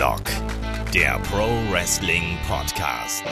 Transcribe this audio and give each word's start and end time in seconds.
Headlock, 0.00 0.24
der 0.94 1.18
Pro 1.30 1.46
Wrestling 1.70 2.38
Podcast. 2.48 3.22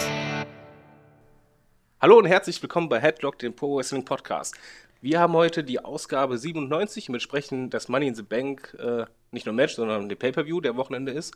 Hallo 1.99 2.19
und 2.19 2.27
herzlich 2.27 2.61
willkommen 2.61 2.91
bei 2.91 3.01
Headlock, 3.01 3.39
dem 3.39 3.57
Pro 3.57 3.79
Wrestling 3.79 4.05
Podcast. 4.05 4.55
Wir 5.01 5.19
haben 5.19 5.33
heute 5.33 5.65
die 5.65 5.83
Ausgabe 5.83 6.37
97 6.37 7.09
mit 7.09 7.23
Sprechen 7.23 7.71
das 7.71 7.89
Money 7.89 8.09
in 8.09 8.15
the 8.15 8.23
Bank, 8.23 8.77
äh, 8.79 9.07
nicht 9.31 9.47
nur 9.47 9.55
Match, 9.55 9.77
sondern 9.77 10.11
der 10.11 10.17
Pay-Per-View, 10.17 10.61
der 10.61 10.77
Wochenende 10.77 11.13
ist. 11.13 11.35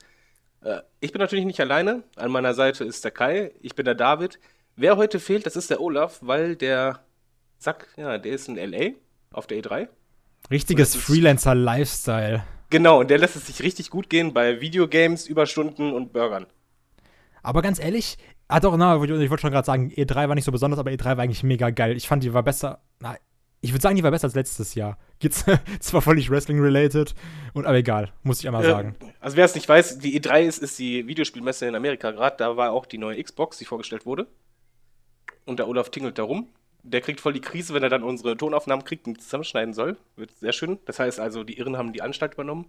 Äh, 0.61 0.81
ich 1.01 1.13
bin 1.13 1.21
natürlich 1.21 1.47
nicht 1.47 1.61
alleine. 1.61 2.03
An 2.17 2.31
meiner 2.31 2.53
Seite 2.53 2.85
ist 2.85 3.03
der 3.03 3.11
Kai, 3.11 3.53
ich 3.63 3.75
bin 3.75 3.87
der 3.87 3.95
David. 3.95 4.39
Wer 4.77 4.99
heute 4.99 5.19
fehlt, 5.19 5.47
das 5.47 5.57
ist 5.57 5.71
der 5.71 5.81
Olaf, 5.81 6.19
weil 6.21 6.57
der 6.57 7.01
Sack, 7.57 7.89
ja, 7.97 8.19
der 8.19 8.33
ist 8.33 8.49
in 8.49 8.59
L.A. 8.59 8.91
auf 9.35 9.47
der 9.47 9.63
E3. 9.63 9.89
Richtiges 10.51 10.95
Freelancer-Lifestyle. 10.95 12.45
Genau, 12.73 13.01
und 13.01 13.11
der 13.11 13.19
lässt 13.19 13.37
es 13.37 13.49
sich 13.49 13.63
richtig 13.63 13.91
gut 13.91 14.09
gehen 14.09 14.33
bei 14.33 14.63
Videogames, 14.63 15.27
Überstunden 15.27 15.93
und 15.93 16.15
Burgern. 16.15 16.47
Aber 17.43 17.61
ganz 17.61 17.79
ehrlich, 17.79 18.17
ah 18.49 18.61
doch, 18.61 18.75
na, 18.79 18.95
ich 18.95 19.11
wollte 19.11 19.43
schon 19.43 19.51
gerade 19.51 19.67
sagen, 19.67 19.93
E3 19.95 20.27
war 20.27 20.35
nicht 20.35 20.47
so 20.47 20.53
besonders, 20.53 20.81
aber 20.81 20.91
E3 20.91 21.05
war 21.05 21.19
eigentlich 21.19 21.43
mega 21.43 21.69
geil. 21.69 21.99
Ich 21.99 22.09
fand, 22.09 22.23
die 22.23 22.33
war 22.33 22.43
besser, 22.43 22.81
na, 22.99 23.19
ich 23.61 23.75
würde 23.75 23.83
sagen, 23.83 23.97
die 23.97 24.03
war 24.03 24.11
besser 24.11 24.25
als 24.25 24.35
letztes 24.35 24.75
Jahr. 24.75 24.97
Geht's 25.19 25.45
zwar 25.81 26.01
völlig 26.01 26.31
Wrestling-related, 26.31 27.15
und 27.53 27.67
aber 27.67 27.77
egal, 27.77 28.11
muss 28.23 28.41
ich 28.41 28.47
einmal 28.47 28.65
äh, 28.65 28.71
sagen. 28.71 28.97
Also 29.21 29.37
wer 29.37 29.45
es 29.45 29.55
nicht 29.55 29.69
weiß, 29.69 29.99
die 29.99 30.19
E3 30.19 30.41
ist, 30.41 30.63
ist 30.63 30.79
die 30.79 31.07
Videospielmesse 31.07 31.67
in 31.67 31.75
Amerika 31.75 32.11
gerade. 32.13 32.37
Da 32.39 32.57
war 32.57 32.73
auch 32.73 32.87
die 32.87 32.97
neue 32.97 33.23
Xbox, 33.23 33.59
die 33.59 33.67
vorgestellt 33.67 34.07
wurde. 34.07 34.29
Und 35.45 35.59
der 35.59 35.69
Olaf 35.69 35.91
tingelt 35.91 36.17
da 36.17 36.23
rum. 36.23 36.49
Der 36.85 37.01
kriegt 37.01 37.21
voll 37.21 37.33
die 37.33 37.41
Krise, 37.41 37.75
wenn 37.75 37.83
er 37.83 37.89
dann 37.89 38.03
unsere 38.03 38.37
Tonaufnahmen 38.37 38.85
kriegt 38.85 39.07
und 39.07 39.21
zusammenschneiden 39.23 39.73
soll. 39.73 39.97
Wird 40.17 40.33
sehr 40.33 40.53
schön. 40.53 40.79
Das 40.85 40.99
heißt 40.99 41.21
also, 41.21 41.45
die 41.45 41.59
Irren 41.59 41.77
haben 41.77 41.93
die 41.93 42.03
Anstalt 42.03 42.35
übernommen. 42.35 42.69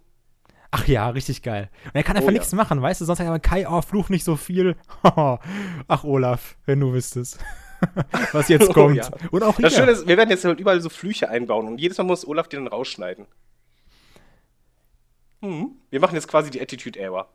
Ach 0.70 0.88
ja, 0.88 1.10
richtig 1.10 1.44
geil. 1.44 1.70
Und 1.86 1.96
er 1.96 2.04
kann 2.04 2.16
einfach 2.16 2.30
oh, 2.30 2.32
nichts 2.32 2.52
ja. 2.52 2.56
machen, 2.56 2.82
weißt 2.82 3.02
du? 3.02 3.06
Sonst 3.06 3.20
sagt 3.20 3.30
er 3.30 3.40
Kai, 3.40 3.68
oh, 3.68 3.82
fluch 3.82 4.10
nicht 4.10 4.24
so 4.24 4.36
viel. 4.36 4.76
Ach, 5.04 6.04
Olaf, 6.04 6.58
wenn 6.66 6.80
du 6.80 6.94
wüsstest. 6.94 7.40
was 8.32 8.48
jetzt 8.50 8.70
oh 8.70 8.74
kommt. 8.74 8.98
Oh, 8.98 9.18
ja. 9.22 9.30
Und 9.32 9.44
auch 9.44 9.56
hier. 9.58 9.64
Das 9.64 9.76
Schöne 9.76 9.92
ist, 9.92 10.08
wir 10.08 10.18
werden 10.18 10.30
jetzt 10.30 10.46
halt 10.46 10.60
überall 10.60 10.82
so 10.82 10.90
Flüche 10.90 11.30
einbauen 11.30 11.68
und 11.68 11.80
jedes 11.80 11.98
Mal 11.98 12.06
muss 12.06 12.28
Olaf 12.28 12.48
die 12.48 12.56
dann 12.56 12.68
rausschneiden. 12.68 13.26
Hm. 15.42 15.72
Wir 15.90 16.00
machen 16.00 16.16
jetzt 16.16 16.28
quasi 16.28 16.50
die 16.50 16.62
Attitude 16.62 16.98
Era. 16.98 17.28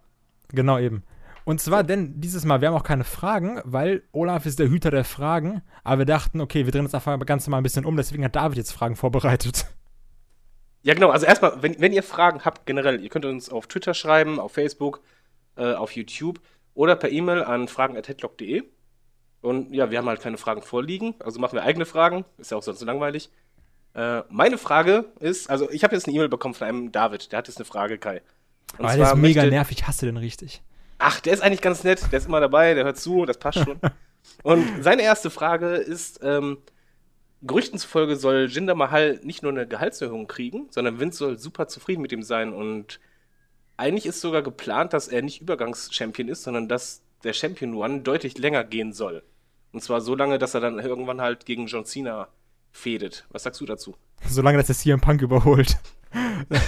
Genau 0.49 0.79
eben. 0.79 1.03
Und 1.49 1.63
zwar 1.63 1.83
denn 1.83 2.21
dieses 2.21 2.45
Mal, 2.45 2.61
wir 2.61 2.69
haben 2.69 2.75
auch 2.75 2.83
keine 2.83 3.05
Fragen, 3.05 3.63
weil 3.65 4.03
Olaf 4.13 4.45
ist 4.45 4.59
der 4.59 4.69
Hüter 4.69 4.91
der 4.91 5.07
Fragen, 5.07 5.63
aber 5.83 6.01
wir 6.01 6.05
dachten, 6.05 6.43
okay, 6.43 6.67
wir 6.67 6.73
drehen 6.73 6.85
das 6.85 6.93
einfach 6.93 7.19
ganz 7.25 7.47
mal 7.47 7.57
ein 7.57 7.63
bisschen 7.63 7.87
um, 7.87 7.97
deswegen 7.97 8.23
hat 8.23 8.37
David 8.37 8.59
jetzt 8.59 8.73
Fragen 8.73 8.97
vorbereitet. 8.97 9.65
Ja, 10.83 10.93
genau, 10.93 11.09
also 11.09 11.25
erstmal, 11.25 11.63
wenn, 11.63 11.81
wenn 11.81 11.95
ihr 11.95 12.03
Fragen 12.03 12.45
habt 12.45 12.67
generell, 12.67 13.01
ihr 13.01 13.09
könnt 13.09 13.25
uns 13.25 13.49
auf 13.49 13.67
Twitter 13.67 13.95
schreiben, 13.95 14.39
auf 14.39 14.53
Facebook, 14.53 15.01
äh, 15.57 15.73
auf 15.73 15.93
YouTube 15.93 16.39
oder 16.75 16.97
per 16.97 17.11
E-Mail 17.11 17.43
an 17.43 17.67
fragen.headlock.de. 17.67 18.65
Und 19.41 19.73
ja, 19.73 19.91
wir 19.91 19.97
haben 19.97 20.09
halt 20.09 20.21
keine 20.21 20.37
Fragen 20.37 20.61
vorliegen, 20.61 21.15
also 21.19 21.41
machen 21.41 21.55
wir 21.55 21.63
eigene 21.63 21.87
Fragen, 21.87 22.27
ist 22.37 22.51
ja 22.51 22.59
auch 22.59 22.63
sonst 22.63 22.81
so 22.81 22.85
langweilig. 22.85 23.31
Äh, 23.95 24.21
meine 24.29 24.59
Frage 24.59 25.07
ist, 25.19 25.49
also 25.49 25.71
ich 25.71 25.83
habe 25.83 25.95
jetzt 25.95 26.09
eine 26.09 26.15
E-Mail 26.15 26.29
bekommen 26.29 26.53
von 26.53 26.67
einem 26.67 26.93
David, 26.93 27.33
der 27.33 27.39
hat 27.39 27.49
jetzt 27.49 27.57
eine 27.57 27.65
Frage, 27.65 27.97
Kai. 27.97 28.21
Und 28.77 28.85
oh, 28.85 28.89
der 28.89 29.13
ist 29.13 29.15
mega 29.17 29.41
möchte, 29.41 29.55
nervig, 29.55 29.87
hast 29.87 30.03
du 30.03 30.07
den 30.07 30.19
richtig? 30.19 30.63
Ach, 30.99 31.21
der 31.21 31.33
ist 31.33 31.43
eigentlich 31.43 31.63
ganz 31.63 31.85
nett, 31.85 32.03
der 32.11 32.19
ist 32.19 32.27
immer 32.27 32.41
dabei, 32.41 32.75
der 32.75 32.85
hört 32.85 32.99
zu, 32.99 33.25
das 33.25 33.39
passt 33.39 33.61
schon. 33.65 33.79
Und 34.43 34.83
seine 34.83 35.03
erste 35.03 35.31
Frage 35.31 35.77
ist, 35.77 36.21
ähm, 36.23 36.59
Gerüchten 37.43 37.79
zufolge 37.79 38.17
soll 38.17 38.49
Jinder 38.51 38.75
Mahal 38.75 39.21
nicht 39.23 39.43
nur 39.43 39.53
eine 39.53 39.67
Gehaltserhöhung 39.67 40.27
kriegen, 40.27 40.67
sondern 40.71 40.99
Vince 40.99 41.19
soll 41.19 41.39
super 41.39 41.69
zufrieden 41.69 42.03
mit 42.03 42.11
ihm 42.13 42.23
sein 42.23 42.53
und 42.53 42.99
eigentlich 43.77 44.07
ist 44.07 44.21
sogar 44.21 44.43
geplant, 44.43 44.93
dass 44.93 45.07
er 45.07 45.23
nicht 45.23 45.41
Übergangschampion 45.41 46.29
ist, 46.29 46.43
sondern 46.43 46.69
dass 46.69 47.03
der 47.23 47.33
Champion 47.33 47.75
One 47.75 48.01
deutlich 48.01 48.37
länger 48.37 48.65
gehen 48.65 48.93
soll. 48.93 49.23
Und 49.73 49.83
zwar 49.83 50.01
so 50.01 50.17
lange, 50.17 50.39
dass 50.39 50.55
er 50.55 50.61
dann 50.61 50.81
irgendwann 50.81 51.21
halt 51.21 51.47
gegen 51.47 51.67
John 51.67 51.85
Cena 51.85 52.29
fädet. 52.73 53.27
Was 53.31 53.45
sagst 53.45 53.61
du 53.61 53.67
dazu? 53.67 53.97
So 54.27 54.43
lange, 54.43 54.59
dass 54.59 54.69
er 54.69 54.75
CM 54.75 55.01
Punk 55.01 55.23
überholt. 55.23 55.79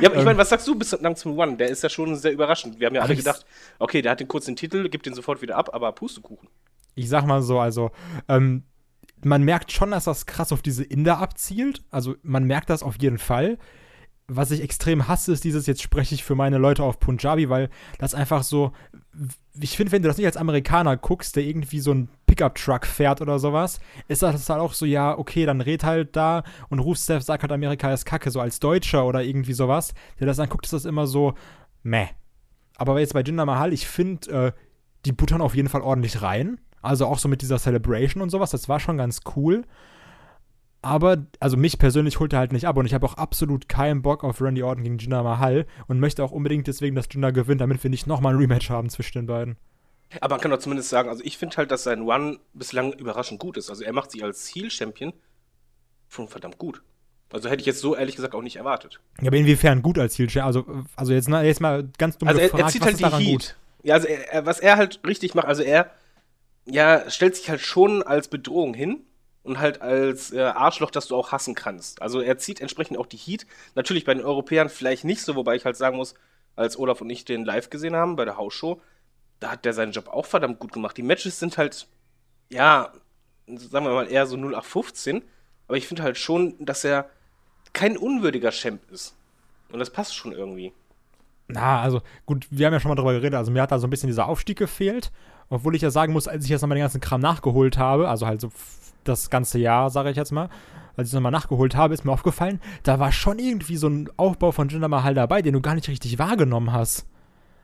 Ja, 0.00 0.10
aber 0.10 0.18
ich 0.18 0.24
meine, 0.24 0.38
was 0.38 0.48
sagst 0.48 0.66
du 0.68 0.74
bislang 0.74 1.16
zum 1.16 1.38
One? 1.38 1.56
Der 1.56 1.68
ist 1.68 1.82
ja 1.82 1.88
schon 1.88 2.16
sehr 2.16 2.32
überraschend. 2.32 2.80
Wir 2.80 2.86
haben 2.86 2.94
ja 2.94 3.02
alle 3.02 3.16
gedacht, 3.16 3.44
okay, 3.78 4.02
der 4.02 4.12
hat 4.12 4.20
den 4.20 4.28
kurzen 4.28 4.56
Titel, 4.56 4.88
gibt 4.88 5.06
den 5.06 5.14
sofort 5.14 5.42
wieder 5.42 5.56
ab, 5.56 5.70
aber 5.72 5.92
Pustekuchen. 5.92 6.48
Ich 6.94 7.08
sag 7.08 7.26
mal 7.26 7.42
so, 7.42 7.58
also, 7.58 7.90
ähm, 8.28 8.64
man 9.22 9.42
merkt 9.42 9.72
schon, 9.72 9.90
dass 9.90 10.04
das 10.04 10.26
krass 10.26 10.52
auf 10.52 10.62
diese 10.62 10.84
Inder 10.84 11.18
abzielt. 11.18 11.82
Also, 11.90 12.14
man 12.22 12.44
merkt 12.44 12.70
das 12.70 12.82
auf 12.82 12.96
jeden 13.00 13.18
Fall. 13.18 13.58
Was 14.28 14.50
ich 14.50 14.60
extrem 14.60 15.06
hasse, 15.06 15.32
ist 15.32 15.44
dieses, 15.44 15.66
jetzt 15.66 15.82
spreche 15.82 16.14
ich 16.14 16.24
für 16.24 16.34
meine 16.34 16.58
Leute 16.58 16.82
auf 16.82 16.98
Punjabi, 16.98 17.48
weil 17.48 17.70
das 17.98 18.14
einfach 18.14 18.42
so, 18.42 18.72
ich 19.60 19.76
finde, 19.76 19.92
wenn 19.92 20.02
du 20.02 20.08
das 20.08 20.16
nicht 20.16 20.26
als 20.26 20.36
Amerikaner 20.36 20.96
guckst, 20.96 21.36
der 21.36 21.44
irgendwie 21.44 21.78
so 21.78 21.92
ein 21.92 22.08
Pickup-Truck 22.26 22.86
fährt 22.86 23.20
oder 23.20 23.38
sowas, 23.38 23.80
ist 24.08 24.22
das 24.22 24.48
halt 24.48 24.60
auch 24.60 24.72
so, 24.72 24.84
ja, 24.84 25.16
okay, 25.16 25.46
dann 25.46 25.60
red 25.60 25.84
halt 25.84 26.16
da 26.16 26.42
und 26.68 26.80
rufst 26.80 27.04
Steph, 27.04 27.22
sag 27.22 27.42
halt, 27.42 27.52
Amerika 27.52 27.92
ist 27.92 28.04
kacke, 28.04 28.30
so 28.30 28.40
als 28.40 28.58
Deutscher 28.58 29.06
oder 29.06 29.22
irgendwie 29.22 29.52
sowas, 29.52 29.94
der 30.18 30.26
das 30.26 30.40
anguckt, 30.40 30.66
ist 30.66 30.72
das 30.72 30.84
immer 30.84 31.06
so, 31.06 31.34
meh. 31.82 32.08
Aber 32.76 32.98
jetzt 33.00 33.14
bei 33.14 33.22
Jinder 33.22 33.46
Mahal, 33.46 33.72
ich 33.72 33.86
finde, 33.86 34.30
äh, 34.30 34.52
die 35.04 35.12
buttern 35.12 35.40
auf 35.40 35.54
jeden 35.54 35.68
Fall 35.68 35.82
ordentlich 35.82 36.20
rein. 36.20 36.60
Also 36.82 37.06
auch 37.06 37.18
so 37.18 37.28
mit 37.28 37.42
dieser 37.42 37.58
Celebration 37.58 38.22
und 38.22 38.30
sowas, 38.30 38.50
das 38.50 38.68
war 38.68 38.80
schon 38.80 38.98
ganz 38.98 39.20
cool. 39.36 39.64
Aber, 40.86 41.26
also 41.40 41.56
mich 41.56 41.78
persönlich 41.78 42.20
holt 42.20 42.32
er 42.32 42.38
halt 42.38 42.52
nicht 42.52 42.68
ab 42.68 42.76
und 42.76 42.86
ich 42.86 42.94
habe 42.94 43.04
auch 43.04 43.14
absolut 43.14 43.68
keinen 43.68 44.02
Bock 44.02 44.22
auf 44.22 44.40
Randy 44.40 44.62
Orton 44.62 44.84
gegen 44.84 44.98
Jinder 44.98 45.24
Mahal 45.24 45.66
und 45.88 45.98
möchte 45.98 46.22
auch 46.22 46.30
unbedingt 46.30 46.68
deswegen, 46.68 46.94
dass 46.94 47.08
Jinder 47.10 47.32
gewinnt, 47.32 47.60
damit 47.60 47.82
wir 47.82 47.90
nicht 47.90 48.06
nochmal 48.06 48.34
ein 48.34 48.38
Rematch 48.38 48.70
haben 48.70 48.88
zwischen 48.88 49.18
den 49.18 49.26
beiden. 49.26 49.56
Aber 50.20 50.36
man 50.36 50.40
kann 50.40 50.52
doch 50.52 50.58
zumindest 50.58 50.88
sagen, 50.88 51.08
also 51.08 51.24
ich 51.24 51.38
finde 51.38 51.56
halt, 51.56 51.72
dass 51.72 51.82
sein 51.82 52.02
Run 52.02 52.38
bislang 52.54 52.92
überraschend 52.92 53.40
gut 53.40 53.56
ist. 53.56 53.68
Also 53.68 53.82
er 53.82 53.92
macht 53.92 54.12
sich 54.12 54.22
als 54.22 54.46
Heel-Champion 54.54 55.12
schon 56.08 56.28
verdammt 56.28 56.58
gut. 56.58 56.82
Also 57.32 57.48
hätte 57.48 57.62
ich 57.62 57.66
jetzt 57.66 57.80
so 57.80 57.96
ehrlich 57.96 58.14
gesagt 58.14 58.36
auch 58.36 58.42
nicht 58.42 58.54
erwartet. 58.54 59.00
Ja, 59.20 59.26
aber 59.26 59.36
inwiefern 59.38 59.82
gut 59.82 59.98
als 59.98 60.16
Heel-Champion? 60.16 60.46
Also, 60.46 60.84
also 60.94 61.12
jetzt, 61.12 61.28
na, 61.28 61.42
jetzt 61.42 61.60
mal 61.60 61.88
ganz 61.98 62.16
dumm 62.16 62.28
also 62.28 62.40
gefragt, 62.40 62.60
er, 62.60 62.66
er 62.66 62.70
zieht 62.70 62.84
halt 62.84 63.00
die 63.00 63.04
Heat. 63.04 63.32
Gut? 63.32 63.56
Ja, 63.82 63.94
also 63.94 64.06
er, 64.06 64.46
was 64.46 64.60
er 64.60 64.76
halt 64.76 65.00
richtig 65.04 65.34
macht, 65.34 65.48
also 65.48 65.62
er 65.62 65.90
ja, 66.64 67.10
stellt 67.10 67.34
sich 67.34 67.50
halt 67.50 67.60
schon 67.60 68.04
als 68.04 68.28
Bedrohung 68.28 68.72
hin 68.72 69.00
und 69.46 69.60
halt 69.60 69.80
als 69.80 70.32
äh, 70.32 70.40
Arschloch, 70.40 70.90
das 70.90 71.06
du 71.06 71.16
auch 71.16 71.32
hassen 71.32 71.54
kannst. 71.54 72.02
Also 72.02 72.20
er 72.20 72.36
zieht 72.36 72.60
entsprechend 72.60 72.98
auch 72.98 73.06
die 73.06 73.16
Heat. 73.16 73.46
Natürlich 73.74 74.04
bei 74.04 74.12
den 74.12 74.24
Europäern 74.24 74.68
vielleicht 74.68 75.04
nicht 75.04 75.22
so, 75.22 75.36
wobei 75.36 75.54
ich 75.54 75.64
halt 75.64 75.76
sagen 75.76 75.96
muss, 75.96 76.14
als 76.56 76.78
Olaf 76.78 77.00
und 77.00 77.10
ich 77.10 77.24
den 77.24 77.44
live 77.44 77.70
gesehen 77.70 77.94
haben 77.94 78.16
bei 78.16 78.24
der 78.24 78.36
Hausshow, 78.36 78.80
da 79.38 79.52
hat 79.52 79.64
der 79.64 79.72
seinen 79.72 79.92
Job 79.92 80.08
auch 80.08 80.26
verdammt 80.26 80.58
gut 80.58 80.72
gemacht. 80.72 80.96
Die 80.96 81.02
Matches 81.02 81.38
sind 81.38 81.58
halt, 81.58 81.86
ja, 82.50 82.92
sagen 83.46 83.86
wir 83.86 83.92
mal 83.92 84.10
eher 84.10 84.26
so 84.26 84.36
0815, 84.36 85.22
aber 85.68 85.76
ich 85.76 85.86
finde 85.86 86.02
halt 86.02 86.18
schon, 86.18 86.54
dass 86.58 86.84
er 86.84 87.08
kein 87.72 87.96
unwürdiger 87.96 88.50
Champ 88.50 88.90
ist. 88.90 89.14
Und 89.70 89.78
das 89.78 89.90
passt 89.90 90.14
schon 90.14 90.32
irgendwie. 90.32 90.72
Na, 91.48 91.80
also 91.82 92.02
gut, 92.24 92.46
wir 92.50 92.66
haben 92.66 92.72
ja 92.72 92.80
schon 92.80 92.88
mal 92.88 92.96
darüber 92.96 93.12
geredet, 93.12 93.34
also 93.34 93.52
mir 93.52 93.62
hat 93.62 93.70
da 93.70 93.78
so 93.78 93.86
ein 93.86 93.90
bisschen 93.90 94.08
dieser 94.08 94.26
Aufstieg 94.26 94.58
gefehlt. 94.58 95.12
Obwohl 95.48 95.74
ich 95.76 95.82
ja 95.82 95.90
sagen 95.90 96.12
muss, 96.12 96.28
als 96.28 96.44
ich 96.44 96.50
jetzt 96.50 96.62
nochmal 96.62 96.76
den 96.76 96.82
ganzen 96.82 97.00
Kram 97.00 97.20
nachgeholt 97.20 97.78
habe, 97.78 98.08
also 98.08 98.26
halt 98.26 98.40
so 98.40 98.50
das 99.04 99.30
ganze 99.30 99.58
Jahr, 99.58 99.90
sage 99.90 100.10
ich 100.10 100.16
jetzt 100.16 100.32
mal, 100.32 100.48
als 100.96 101.08
ich 101.08 101.10
es 101.10 101.14
nochmal 101.14 101.32
nachgeholt 101.32 101.76
habe, 101.76 101.94
ist 101.94 102.04
mir 102.04 102.12
aufgefallen, 102.12 102.60
da 102.82 102.98
war 102.98 103.12
schon 103.12 103.38
irgendwie 103.38 103.76
so 103.76 103.88
ein 103.88 104.10
Aufbau 104.16 104.52
von 104.52 104.68
Jinder 104.68 104.88
Mahal 104.88 105.14
dabei, 105.14 105.42
den 105.42 105.52
du 105.52 105.60
gar 105.60 105.74
nicht 105.74 105.88
richtig 105.88 106.18
wahrgenommen 106.18 106.72
hast. 106.72 107.06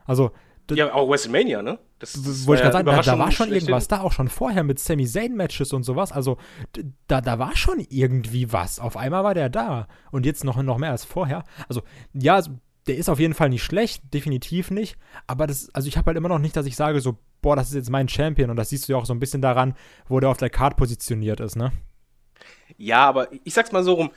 Also. 0.05 0.31
Ja, 0.71 0.95
auch 0.95 1.09
WrestleMania, 1.09 1.61
ne? 1.61 1.79
Das, 1.99 2.13
das 2.13 2.47
wollte 2.47 2.61
ich 2.61 2.71
gerade 2.71 2.73
sagen, 2.73 2.87
da, 2.87 3.03
da, 3.03 3.19
war 3.19 3.31
schon 3.31 3.53
irgendwas 3.53 3.89
da, 3.89 4.01
auch 4.01 4.13
schon 4.13 4.29
vorher 4.29 4.63
mit 4.63 4.79
Sami 4.79 5.07
Zayn-Matches 5.07 5.73
und 5.73 5.83
sowas. 5.83 6.13
Also, 6.13 6.39
da, 7.09 7.21
da 7.21 7.39
war 7.39 7.57
schon 7.57 7.85
irgendwie 7.89 8.53
was. 8.53 8.79
Auf 8.79 8.97
einmal 8.97 9.25
war 9.25 9.35
der 9.35 9.51
da. 9.51 9.89
Und 10.13 10.25
jetzt 10.25 10.45
noch, 10.45 10.63
noch 10.63 10.79
mehr 10.79 10.91
als 10.93 11.05
vorher. 11.05 11.45
Also, 11.69 11.83
ja, 12.15 12.41
der 12.87 12.97
ist 12.97 13.09
auf 13.09 13.21
jeden 13.21 13.35
Fall 13.35 13.49
nicht 13.49 13.63
schlecht, 13.63 14.03
definitiv 14.13 14.71
nicht. 14.71 14.97
Aber 15.27 15.47
das, 15.47 15.73
also 15.75 15.89
ich 15.89 15.97
habe 15.97 16.07
halt 16.07 16.17
immer 16.17 16.29
noch 16.29 16.39
nicht, 16.39 16.57
dass 16.57 16.67
ich 16.67 16.77
sage, 16.77 17.01
so, 17.01 17.17
boah, 17.41 17.57
das 17.57 17.69
ist 17.69 17.75
jetzt 17.75 17.91
mein 17.91 18.09
Champion. 18.09 18.51
Und 18.51 18.57
das 18.57 18.71
siehst 18.71 18.89
du 18.89 18.93
ja 18.93 18.99
auch 18.99 19.07
so 19.07 19.15
ein 19.15 19.21
bisschen 19.21 19.43
daran, 19.43 19.75
wo 20.09 20.19
der 20.21 20.31
auf 20.31 20.37
der 20.37 20.51
Card 20.51 20.77
positioniert 20.77 21.41
ist, 21.41 21.57
ne? 21.57 21.73
Ja, 22.77 23.07
aber 23.07 23.29
ich 23.45 23.55
sag's 23.55 23.73
mal 23.73 23.85
so 23.85 23.95
rum. 23.95 24.11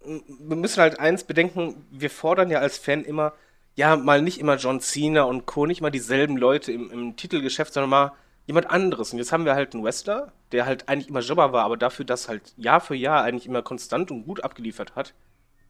Wir 0.00 0.56
müssen 0.56 0.80
halt 0.80 0.98
eins 1.00 1.24
bedenken, 1.24 1.86
wir 1.90 2.08
fordern 2.08 2.50
ja 2.50 2.60
als 2.60 2.78
Fan 2.78 3.04
immer, 3.04 3.34
ja, 3.74 3.96
mal 3.96 4.22
nicht 4.22 4.38
immer 4.38 4.56
John 4.56 4.80
Cena 4.80 5.22
und 5.24 5.44
Co., 5.44 5.66
nicht 5.66 5.80
mal 5.80 5.90
dieselben 5.90 6.36
Leute 6.36 6.72
im, 6.72 6.90
im 6.90 7.16
Titelgeschäft, 7.16 7.74
sondern 7.74 7.90
mal 7.90 8.12
jemand 8.46 8.70
anderes. 8.70 9.12
Und 9.12 9.18
jetzt 9.18 9.32
haben 9.32 9.44
wir 9.44 9.54
halt 9.54 9.74
einen 9.74 9.84
Wrestler, 9.84 10.32
der 10.52 10.64
halt 10.64 10.88
eigentlich 10.88 11.08
immer 11.08 11.20
Jobber 11.20 11.52
war, 11.52 11.64
aber 11.64 11.76
dafür 11.76 12.06
das 12.06 12.28
halt 12.28 12.54
Jahr 12.56 12.80
für 12.80 12.94
Jahr 12.94 13.22
eigentlich 13.22 13.46
immer 13.46 13.62
konstant 13.62 14.10
und 14.10 14.24
gut 14.24 14.42
abgeliefert 14.42 14.96
hat. 14.96 15.12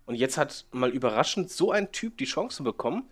Und 0.09 0.15
jetzt 0.15 0.39
hat 0.39 0.65
mal 0.73 0.89
überraschend 0.89 1.51
so 1.51 1.71
ein 1.71 1.93
Typ 1.93 2.17
die 2.17 2.25
Chance 2.25 2.63
bekommen. 2.63 3.05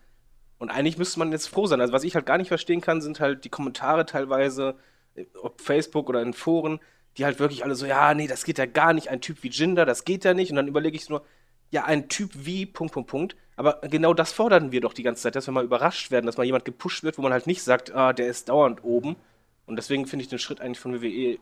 Und 0.58 0.70
eigentlich 0.70 0.96
müsste 0.96 1.18
man 1.18 1.30
jetzt 1.30 1.46
froh 1.46 1.66
sein. 1.66 1.78
Also 1.82 1.92
was 1.92 2.04
ich 2.04 2.14
halt 2.14 2.24
gar 2.24 2.38
nicht 2.38 2.48
verstehen 2.48 2.80
kann, 2.80 3.02
sind 3.02 3.20
halt 3.20 3.44
die 3.44 3.50
Kommentare 3.50 4.06
teilweise, 4.06 4.76
äh, 5.14 5.26
ob 5.42 5.60
Facebook 5.60 6.08
oder 6.08 6.22
in 6.22 6.32
Foren, 6.32 6.80
die 7.18 7.26
halt 7.26 7.38
wirklich 7.38 7.64
alle 7.64 7.74
so, 7.74 7.84
ja, 7.84 8.14
nee, 8.14 8.26
das 8.26 8.44
geht 8.44 8.56
ja 8.56 8.64
gar 8.64 8.94
nicht. 8.94 9.10
Ein 9.10 9.20
Typ 9.20 9.42
wie 9.42 9.50
Jinder, 9.50 9.84
das 9.84 10.06
geht 10.06 10.24
ja 10.24 10.32
nicht. 10.32 10.48
Und 10.48 10.56
dann 10.56 10.68
überlege 10.68 10.96
ich 10.96 11.10
nur, 11.10 11.22
ja, 11.70 11.84
ein 11.84 12.08
Typ 12.08 12.30
wie, 12.32 12.64
Punkt, 12.64 12.94
Punkt, 12.94 13.10
Punkt. 13.10 13.36
Aber 13.56 13.82
genau 13.82 14.14
das 14.14 14.32
fordern 14.32 14.72
wir 14.72 14.80
doch 14.80 14.94
die 14.94 15.02
ganze 15.02 15.24
Zeit, 15.24 15.36
dass 15.36 15.46
wir 15.46 15.52
mal 15.52 15.64
überrascht 15.64 16.10
werden, 16.10 16.24
dass 16.24 16.38
mal 16.38 16.44
jemand 16.44 16.64
gepusht 16.64 17.02
wird, 17.02 17.18
wo 17.18 17.22
man 17.22 17.32
halt 17.34 17.46
nicht 17.46 17.62
sagt, 17.62 17.94
ah, 17.94 18.14
der 18.14 18.28
ist 18.28 18.48
dauernd 18.48 18.82
oben. 18.84 19.16
Und 19.66 19.76
deswegen 19.76 20.06
finde 20.06 20.22
ich 20.22 20.30
den 20.30 20.38
Schritt 20.38 20.62
eigentlich 20.62 20.80
von 20.80 21.02
WWE, 21.02 21.36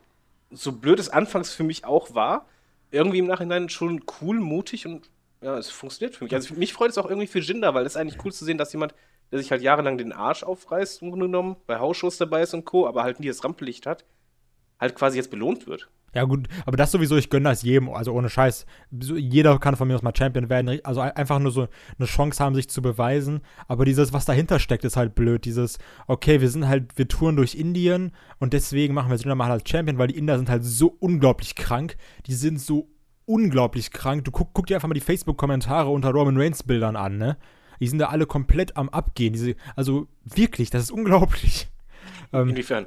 so 0.51 0.73
blöd 0.73 0.99
es 0.99 1.11
anfangs 1.11 1.53
für 1.53 1.63
mich 1.63 1.85
auch 1.85 2.13
war, 2.13 2.45
irgendwie 2.91 3.21
im 3.21 3.27
Nachhinein 3.29 3.69
schon 3.69 4.03
cool, 4.21 4.41
mutig 4.41 4.87
und 4.87 5.11
ja, 5.45 5.59
es 5.59 5.71
funktioniert 5.71 6.17
für 6.17 6.25
mich. 6.25 6.35
Also 6.35 6.55
mich 6.55 6.73
freut 6.73 6.91
es 6.91 6.99
auch 6.99 7.07
irgendwie 7.07 7.27
für 7.27 7.41
Jinder, 7.41 7.75
weil 7.75 7.85
es 7.85 7.93
ist 7.93 7.97
eigentlich 8.01 8.25
cool 8.25 8.33
zu 8.33 8.45
sehen, 8.45 8.57
dass 8.57 8.73
jemand, 8.73 8.95
der 9.31 9.39
sich 9.39 9.51
halt 9.51 9.63
jahrelang 9.63 9.99
den 9.99 10.13
Arsch 10.13 10.43
aufreißt, 10.43 11.03
im 11.03 11.11
Grunde 11.11 11.27
genommen, 11.27 11.57
bei 11.67 11.79
Hausshows 11.79 12.17
dabei 12.17 12.43
ist 12.43 12.55
und 12.55 12.65
Co., 12.65 12.87
aber 12.87 13.03
halt 13.03 13.21
nie 13.21 13.27
das 13.27 13.45
Rampenlicht 13.45 13.87
hat, 13.87 14.05
halt 14.81 14.95
quasi 14.95 15.19
jetzt 15.19 15.31
belohnt 15.31 15.67
wird. 15.67 15.89
Ja, 16.15 16.23
gut, 16.25 16.47
aber 16.65 16.77
das 16.77 16.93
sowieso, 16.93 17.17
ich 17.17 17.29
gönne 17.29 17.49
das 17.49 17.63
jedem, 17.63 17.89
also 17.89 18.13
ohne 18.13 18.31
Scheiß. 18.31 18.67
Jeder 18.93 19.59
kann 19.59 19.75
von 19.75 19.89
mir 19.89 19.97
aus 19.97 20.03
mal 20.03 20.15
Champion 20.17 20.49
werden, 20.49 20.81
also 20.85 21.01
einfach 21.01 21.41
nur 21.41 21.51
so 21.51 21.67
eine 21.99 22.07
Chance 22.07 22.43
haben, 22.43 22.55
sich 22.55 22.71
zu 22.71 22.81
beweisen. 22.83 23.41
Aber 23.67 23.85
dieses, 23.85 24.13
was 24.13 24.25
dahinter 24.25 24.61
steckt, 24.61 24.85
ist 24.85 24.97
halt 24.97 25.17
blöd. 25.17 25.45
Dieses, 25.45 25.79
okay, 26.07 26.41
wir 26.41 26.49
sind 26.49 26.69
halt, 26.69 26.97
wir 26.97 27.09
touren 27.09 27.35
durch 27.35 27.57
Indien 27.57 28.13
und 28.39 28.53
deswegen 28.53 28.95
machen 28.95 29.11
wir 29.11 29.17
Jinder 29.17 29.35
mal 29.35 29.51
als 29.51 29.69
Champion, 29.69 29.99
weil 29.99 30.07
die 30.07 30.17
Inder 30.17 30.39
sind 30.39 30.49
halt 30.49 30.65
so 30.65 30.97
unglaublich 31.01 31.57
krank. 31.57 31.97
Die 32.27 32.35
sind 32.35 32.61
so 32.61 32.94
unglaublich 33.27 33.91
krank. 33.91 34.25
Du 34.25 34.31
guck, 34.31 34.53
guck 34.53 34.67
dir 34.67 34.77
einfach 34.77 34.89
mal 34.89 34.95
die 34.95 35.01
Facebook-Kommentare 35.01 35.89
unter 35.91 36.11
Roman 36.11 36.37
Reigns-Bildern 36.37 36.97
an, 36.97 37.19
ne? 37.19 37.37
Die 37.81 37.89
sind 37.89 37.99
da 37.99 38.07
alle 38.07 38.27
komplett 38.27 38.77
am 38.77 38.89
Abgehen. 38.89 39.33
Diese, 39.33 39.57
also 39.77 40.07
wirklich, 40.25 40.71
das 40.71 40.85
ist 40.85 40.91
unglaublich. 40.91 41.69
Ähm, 42.33 42.51
Inwiefern? 42.51 42.87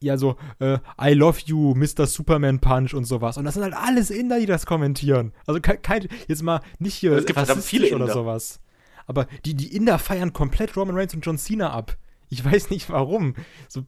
Ja, 0.00 0.18
so, 0.18 0.36
äh, 0.58 0.78
I 1.00 1.14
love 1.14 1.40
you, 1.46 1.74
Mr. 1.74 2.06
Superman 2.06 2.60
Punch 2.60 2.94
und 2.94 3.04
sowas. 3.04 3.38
Und 3.38 3.44
das 3.44 3.54
sind 3.54 3.62
halt 3.62 3.74
alles 3.74 4.10
Inder, 4.10 4.38
die 4.38 4.46
das 4.46 4.66
kommentieren. 4.66 5.32
Also 5.46 5.60
kein, 5.60 5.80
kein 5.82 6.08
jetzt 6.28 6.42
mal 6.42 6.60
nicht 6.78 6.94
hier 6.94 7.12
es 7.12 7.26
gibt 7.26 7.40
viele 7.62 7.86
Inder. 7.88 8.04
oder 8.04 8.12
sowas. 8.12 8.60
Aber 9.06 9.26
die, 9.44 9.54
die 9.54 9.74
Inder 9.74 9.98
feiern 9.98 10.32
komplett 10.32 10.76
Roman 10.76 10.96
Reigns 10.96 11.14
und 11.14 11.24
John 11.24 11.38
Cena 11.38 11.72
ab. 11.72 11.96
Ich 12.28 12.44
weiß 12.44 12.70
nicht 12.70 12.90
warum. 12.90 13.34
So, 13.68 13.84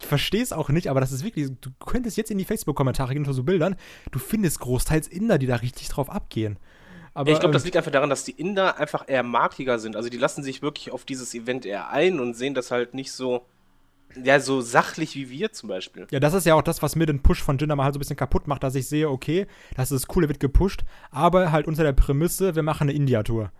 ich 0.00 0.06
verstehe 0.06 0.42
es 0.42 0.52
auch 0.52 0.68
nicht, 0.68 0.88
aber 0.88 1.00
das 1.00 1.12
ist 1.12 1.24
wirklich, 1.24 1.50
du 1.60 1.70
könntest 1.84 2.16
jetzt 2.16 2.30
in 2.30 2.38
die 2.38 2.44
Facebook-Kommentare 2.44 3.12
gehen 3.12 3.22
unter 3.22 3.32
so 3.32 3.42
Bildern, 3.42 3.76
du 4.10 4.18
findest 4.18 4.60
großteils 4.60 5.08
Inder, 5.08 5.38
die 5.38 5.46
da 5.46 5.56
richtig 5.56 5.88
drauf 5.88 6.10
abgehen. 6.10 6.58
Aber, 7.14 7.32
ich 7.32 7.40
glaube, 7.40 7.52
das 7.52 7.62
ähm, 7.62 7.66
liegt 7.66 7.76
einfach 7.76 7.90
daran, 7.90 8.10
dass 8.10 8.22
die 8.22 8.32
Inder 8.32 8.78
einfach 8.78 9.04
eher 9.08 9.24
markiger 9.24 9.80
sind. 9.80 9.96
Also 9.96 10.08
die 10.08 10.18
lassen 10.18 10.44
sich 10.44 10.62
wirklich 10.62 10.92
auf 10.92 11.04
dieses 11.04 11.34
Event 11.34 11.66
eher 11.66 11.90
ein 11.90 12.20
und 12.20 12.34
sehen 12.34 12.54
das 12.54 12.70
halt 12.70 12.94
nicht 12.94 13.10
so, 13.10 13.44
ja, 14.22 14.38
so 14.38 14.60
sachlich 14.60 15.16
wie 15.16 15.28
wir 15.28 15.52
zum 15.52 15.68
Beispiel. 15.68 16.06
Ja, 16.12 16.20
das 16.20 16.34
ist 16.34 16.46
ja 16.46 16.54
auch 16.54 16.62
das, 16.62 16.80
was 16.80 16.94
mir 16.94 17.06
den 17.06 17.20
Push 17.20 17.42
von 17.42 17.58
Jinder 17.58 17.74
mal 17.74 17.84
halt 17.84 17.94
so 17.94 17.98
ein 17.98 18.00
bisschen 18.00 18.16
kaputt 18.16 18.46
macht, 18.46 18.62
dass 18.62 18.76
ich 18.76 18.88
sehe, 18.88 19.10
okay, 19.10 19.48
das 19.74 19.90
ist 19.90 20.14
cool, 20.14 20.28
wird 20.28 20.38
gepusht, 20.38 20.84
aber 21.10 21.50
halt 21.50 21.66
unter 21.66 21.82
der 21.82 21.92
Prämisse, 21.92 22.54
wir 22.54 22.62
machen 22.62 22.88
eine 22.88 22.96
India-Tour. 22.96 23.50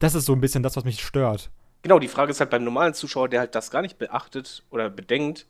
Das 0.00 0.16
ist 0.16 0.26
so 0.26 0.32
ein 0.32 0.40
bisschen 0.40 0.64
das, 0.64 0.76
was 0.76 0.84
mich 0.84 1.00
stört. 1.00 1.50
Genau, 1.82 1.98
die 1.98 2.08
Frage 2.08 2.30
ist 2.30 2.40
halt 2.40 2.50
beim 2.50 2.64
normalen 2.64 2.94
Zuschauer, 2.94 3.28
der 3.28 3.40
halt 3.40 3.54
das 3.54 3.70
gar 3.70 3.82
nicht 3.82 3.98
beachtet 3.98 4.64
oder 4.70 4.90
bedenkt, 4.90 5.46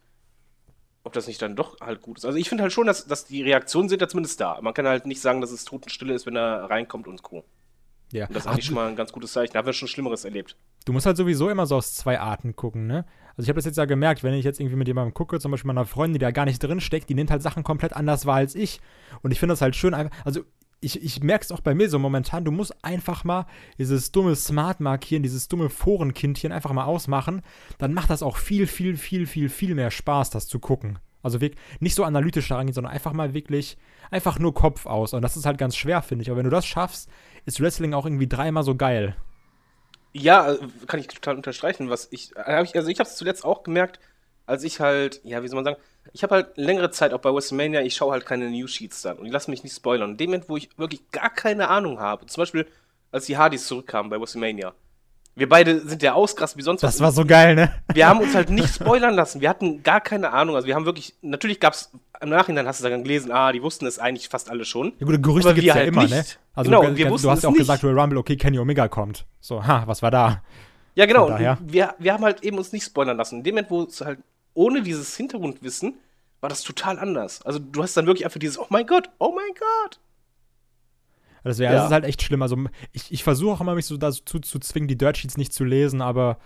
ob 1.02 1.12
das 1.12 1.26
nicht 1.26 1.40
dann 1.40 1.56
doch 1.56 1.80
halt 1.80 2.02
gut 2.02 2.18
ist. 2.18 2.24
Also 2.24 2.38
ich 2.38 2.48
finde 2.48 2.62
halt 2.62 2.72
schon, 2.72 2.86
dass, 2.86 3.06
dass 3.06 3.26
die 3.26 3.42
Reaktionen 3.42 3.88
sind 3.88 4.00
ja 4.02 4.08
zumindest 4.08 4.40
da. 4.40 4.60
Man 4.60 4.74
kann 4.74 4.86
halt 4.86 5.06
nicht 5.06 5.20
sagen, 5.20 5.40
dass 5.40 5.50
es 5.50 5.64
Totenstille 5.64 6.14
ist, 6.14 6.26
wenn 6.26 6.36
er 6.36 6.68
reinkommt 6.70 7.08
und 7.08 7.22
Co. 7.22 7.44
Ja. 8.12 8.26
Und 8.26 8.34
das 8.34 8.44
ist 8.44 8.50
eigentlich 8.50 8.64
schon 8.66 8.74
mal 8.74 8.88
ein 8.88 8.96
ganz 8.96 9.12
gutes 9.12 9.32
Zeichen. 9.32 9.52
Da 9.52 9.60
haben 9.60 9.66
wir 9.66 9.72
schon 9.72 9.88
Schlimmeres 9.88 10.24
erlebt. 10.24 10.56
Du 10.84 10.92
musst 10.92 11.06
halt 11.06 11.16
sowieso 11.16 11.48
immer 11.48 11.66
so 11.66 11.76
aus 11.76 11.94
zwei 11.94 12.18
Arten 12.18 12.56
gucken, 12.56 12.86
ne? 12.86 13.06
Also 13.36 13.46
ich 13.46 13.48
habe 13.48 13.56
das 13.56 13.64
jetzt 13.64 13.78
ja 13.78 13.84
gemerkt, 13.84 14.22
wenn 14.24 14.34
ich 14.34 14.44
jetzt 14.44 14.60
irgendwie 14.60 14.76
mit 14.76 14.88
jemandem 14.88 15.14
gucke, 15.14 15.38
zum 15.38 15.52
Beispiel 15.52 15.68
meiner 15.68 15.86
Freundin, 15.86 16.14
die 16.14 16.18
da 16.18 16.30
gar 16.30 16.44
nicht 16.44 16.62
drin 16.62 16.80
steckt, 16.80 17.08
die 17.08 17.14
nimmt 17.14 17.30
halt 17.30 17.42
Sachen 17.42 17.62
komplett 17.62 17.94
anders 17.94 18.26
wahr 18.26 18.36
als 18.36 18.54
ich. 18.54 18.80
Und 19.22 19.30
ich 19.30 19.38
finde 19.38 19.52
das 19.52 19.62
halt 19.62 19.76
schön, 19.76 19.94
also 19.94 20.42
ich, 20.80 21.02
ich 21.02 21.22
merke 21.22 21.44
es 21.44 21.52
auch 21.52 21.60
bei 21.60 21.74
mir 21.74 21.90
so 21.90 21.98
momentan, 21.98 22.44
du 22.44 22.50
musst 22.50 22.74
einfach 22.84 23.24
mal 23.24 23.46
dieses 23.78 24.12
dumme 24.12 24.34
Smart 24.34 24.80
markieren, 24.80 25.22
dieses 25.22 25.48
dumme 25.48 25.68
Forenkindchen 25.68 26.52
einfach 26.52 26.72
mal 26.72 26.84
ausmachen. 26.84 27.42
Dann 27.78 27.92
macht 27.92 28.10
das 28.10 28.22
auch 28.22 28.38
viel, 28.38 28.66
viel, 28.66 28.96
viel, 28.96 29.26
viel, 29.26 29.48
viel 29.48 29.74
mehr 29.74 29.90
Spaß, 29.90 30.30
das 30.30 30.48
zu 30.48 30.58
gucken. 30.58 30.98
Also 31.22 31.38
nicht 31.80 31.94
so 31.94 32.04
analytisch 32.04 32.48
daran 32.48 32.66
gehen, 32.66 32.74
sondern 32.74 32.92
einfach 32.92 33.12
mal 33.12 33.34
wirklich, 33.34 33.76
einfach 34.10 34.38
nur 34.38 34.54
Kopf 34.54 34.86
aus. 34.86 35.12
Und 35.12 35.22
das 35.22 35.36
ist 35.36 35.44
halt 35.44 35.58
ganz 35.58 35.76
schwer, 35.76 36.00
finde 36.00 36.22
ich. 36.22 36.30
Aber 36.30 36.38
wenn 36.38 36.44
du 36.44 36.50
das 36.50 36.66
schaffst, 36.66 37.10
ist 37.44 37.60
Wrestling 37.60 37.92
auch 37.92 38.06
irgendwie 38.06 38.28
dreimal 38.28 38.62
so 38.62 38.74
geil. 38.74 39.14
Ja, 40.12 40.52
äh, 40.52 40.58
kann 40.86 40.98
ich 40.98 41.08
total 41.08 41.36
unterstreichen. 41.36 41.90
Was 41.90 42.08
ich, 42.10 42.34
äh, 42.36 42.40
also 42.40 42.88
ich 42.88 42.98
habe 43.00 43.08
es 43.08 43.16
zuletzt 43.16 43.44
auch 43.44 43.62
gemerkt, 43.62 44.00
als 44.50 44.64
ich 44.64 44.80
halt, 44.80 45.20
ja, 45.22 45.42
wie 45.42 45.48
soll 45.48 45.56
man 45.56 45.64
sagen, 45.64 45.76
ich 46.12 46.22
habe 46.22 46.34
halt 46.34 46.56
längere 46.56 46.90
Zeit 46.90 47.14
auch 47.14 47.20
bei 47.20 47.32
WrestleMania, 47.32 47.82
ich 47.82 47.94
schaue 47.94 48.12
halt 48.12 48.26
keine 48.26 48.50
News 48.50 48.72
Sheets 48.72 49.02
dann 49.02 49.18
und 49.18 49.26
ich 49.26 49.32
lasse 49.32 49.50
mich 49.50 49.62
nicht 49.62 49.74
spoilern. 49.74 50.10
Und 50.10 50.20
dem 50.20 50.30
Moment, 50.30 50.48
wo 50.48 50.56
ich 50.56 50.68
wirklich 50.76 51.08
gar 51.12 51.30
keine 51.30 51.68
Ahnung 51.68 52.00
habe, 52.00 52.26
zum 52.26 52.42
Beispiel, 52.42 52.66
als 53.12 53.26
die 53.26 53.36
Hardys 53.36 53.66
zurückkamen 53.66 54.10
bei 54.10 54.20
WrestleMania, 54.20 54.74
wir 55.36 55.48
beide 55.48 55.80
sind 55.86 56.02
ja 56.02 56.14
ausgerastet 56.14 56.58
wie 56.58 56.62
sonst 56.62 56.82
was. 56.82 56.94
Das 56.94 57.00
war 57.00 57.12
so 57.12 57.24
geil, 57.24 57.54
ne? 57.54 57.72
Wir 57.94 58.08
haben 58.08 58.20
uns 58.20 58.34
halt 58.34 58.50
nicht 58.50 58.74
spoilern 58.74 59.14
lassen. 59.14 59.40
Wir 59.40 59.48
hatten 59.48 59.84
gar 59.84 60.00
keine 60.00 60.32
Ahnung. 60.32 60.56
Also 60.56 60.66
wir 60.66 60.74
haben 60.74 60.84
wirklich, 60.84 61.14
natürlich 61.22 61.60
gab 61.60 61.74
es, 61.74 61.92
im 62.20 62.28
Nachhinein 62.28 62.66
hast 62.66 62.84
du 62.84 62.88
dann 62.88 63.04
gelesen, 63.04 63.30
ah, 63.30 63.52
die 63.52 63.62
wussten 63.62 63.86
es 63.86 64.00
eigentlich 64.00 64.28
fast 64.28 64.50
alle 64.50 64.64
schon. 64.64 64.92
Ja 64.98 65.06
gut, 65.06 65.22
Gerüchte 65.22 65.54
gibt 65.54 65.60
es 65.60 65.64
ja 65.66 65.74
halt 65.74 65.88
immer, 65.88 66.02
nicht. 66.02 66.10
ne? 66.10 66.24
Also 66.54 66.70
genau, 66.70 66.82
du, 66.82 66.96
wir 66.96 67.06
du 67.06 67.30
hast 67.30 67.42
ja 67.42 67.48
auch 67.48 67.52
nicht. 67.52 67.60
gesagt, 67.60 67.84
Royal 67.84 68.00
Rumble, 68.00 68.18
okay, 68.18 68.36
Kenny 68.36 68.58
Omega 68.58 68.88
kommt. 68.88 69.24
So, 69.40 69.64
ha, 69.64 69.84
was 69.86 70.02
war 70.02 70.10
da? 70.10 70.42
Ja, 70.96 71.06
genau. 71.06 71.30
Wir, 71.60 71.94
wir 71.98 72.12
haben 72.12 72.24
halt 72.24 72.42
eben 72.42 72.58
uns 72.58 72.72
nicht 72.72 72.84
spoilern 72.84 73.16
lassen. 73.16 73.38
In 73.38 73.44
dem 73.44 73.54
Moment, 73.54 73.70
wo 73.70 73.84
es 73.84 74.00
halt 74.00 74.18
ohne 74.54 74.82
dieses 74.82 75.16
Hintergrundwissen 75.16 75.98
war 76.40 76.48
das 76.48 76.62
total 76.62 76.98
anders. 76.98 77.42
Also 77.42 77.58
du 77.58 77.82
hast 77.82 77.96
dann 77.96 78.06
wirklich 78.06 78.24
einfach 78.24 78.40
dieses, 78.40 78.58
oh 78.58 78.66
mein 78.70 78.86
Gott, 78.86 79.10
oh 79.18 79.32
mein 79.34 79.54
Gott. 79.58 80.00
Das, 81.44 81.58
wär, 81.58 81.70
ja. 81.70 81.76
das 81.76 81.86
ist 81.86 81.92
halt 81.92 82.04
echt 82.04 82.22
schlimm. 82.22 82.42
Also 82.42 82.56
ich, 82.92 83.12
ich 83.12 83.24
versuche 83.24 83.52
auch 83.52 83.60
immer, 83.60 83.74
mich 83.74 83.86
so 83.86 83.96
dazu 83.96 84.38
zu 84.38 84.58
zwingen, 84.58 84.88
die 84.88 84.98
Dirt 84.98 85.16
Sheets 85.16 85.36
nicht 85.36 85.52
zu 85.52 85.64
lesen, 85.64 86.02
aber 86.02 86.38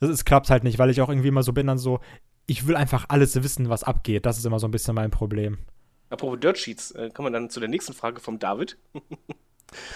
es 0.00 0.24
klappt 0.24 0.50
halt 0.50 0.64
nicht, 0.64 0.78
weil 0.78 0.90
ich 0.90 1.00
auch 1.00 1.08
irgendwie 1.08 1.28
immer 1.28 1.42
so 1.42 1.52
bin, 1.52 1.66
dann 1.66 1.78
so, 1.78 2.00
ich 2.46 2.66
will 2.66 2.76
einfach 2.76 3.06
alles 3.08 3.40
wissen, 3.42 3.68
was 3.68 3.84
abgeht. 3.84 4.26
Das 4.26 4.38
ist 4.38 4.44
immer 4.44 4.58
so 4.58 4.66
ein 4.66 4.72
bisschen 4.72 4.94
mein 4.94 5.10
Problem. 5.10 5.58
Apropos 6.10 6.40
Dirt 6.40 6.58
Sheets, 6.58 6.90
äh, 6.92 7.10
kommen 7.10 7.32
wir 7.32 7.38
dann 7.38 7.50
zu 7.50 7.60
der 7.60 7.68
nächsten 7.68 7.94
Frage 7.94 8.20
vom 8.20 8.38
David. 8.38 8.76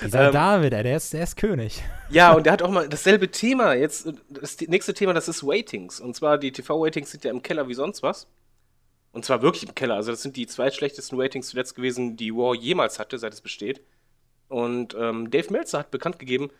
Dieser 0.02 0.26
ähm, 0.26 0.32
David, 0.32 0.73
ey, 0.73 0.82
der 0.82 0.96
ist, 0.96 1.12
der 1.12 1.23
ist 1.23 1.37
König. 1.37 1.82
Ja, 2.11 2.32
und 2.32 2.46
der 2.46 2.52
hat 2.52 2.62
auch 2.62 2.70
mal 2.70 2.88
dasselbe 2.88 3.31
Thema. 3.31 3.75
Jetzt, 3.75 4.08
das 4.28 4.61
nächste 4.61 4.94
Thema, 4.94 5.12
das 5.12 5.28
ist 5.28 5.46
Waitings. 5.46 6.00
Und 6.00 6.14
zwar, 6.14 6.38
die 6.38 6.52
TV-Waitings 6.52 7.11
sind 7.11 7.25
ja 7.25 7.31
im 7.31 7.43
Keller 7.43 7.69
wie 7.69 7.75
sonst 7.75 8.02
was. 8.02 8.26
Und 9.12 9.25
zwar 9.25 9.43
wirklich 9.43 9.67
im 9.67 9.75
Keller. 9.75 9.94
Also, 9.94 10.11
das 10.11 10.23
sind 10.23 10.37
die 10.37 10.46
zweitschlechtesten 10.46 11.19
Ratings 11.20 11.49
zuletzt 11.49 11.75
gewesen, 11.75 12.17
die 12.17 12.34
War 12.34 12.55
jemals 12.55 12.99
hatte, 12.99 13.18
seit 13.18 13.33
es 13.33 13.40
besteht. 13.40 13.80
Und 14.49 14.95
ähm, 14.99 15.30
Dave 15.30 15.52
Meltzer 15.52 15.78
hat 15.78 15.90
bekannt 15.90 16.18
gegeben, 16.18 16.50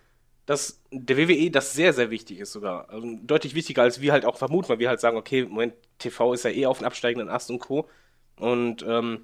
dass 0.47 0.81
der 0.91 1.17
WWE 1.17 1.51
das 1.51 1.75
sehr, 1.75 1.93
sehr 1.93 2.11
wichtig 2.11 2.39
ist 2.39 2.53
sogar. 2.53 2.89
Also 2.89 3.07
deutlich 3.23 3.55
wichtiger, 3.55 3.83
als 3.83 4.01
wir 4.01 4.13
halt 4.13 4.25
auch 4.25 4.37
vermuten, 4.37 4.69
weil 4.69 4.79
wir 4.79 4.89
halt 4.89 5.01
sagen, 5.01 5.17
okay, 5.17 5.45
Moment, 5.45 5.75
TV 5.99 6.33
ist 6.33 6.45
ja 6.45 6.51
eh 6.51 6.67
auf 6.67 6.79
dem 6.79 6.87
absteigenden 6.87 7.29
Ast 7.29 7.51
und 7.51 7.59
Co. 7.59 7.89
Und 8.37 8.85
ähm, 8.89 9.23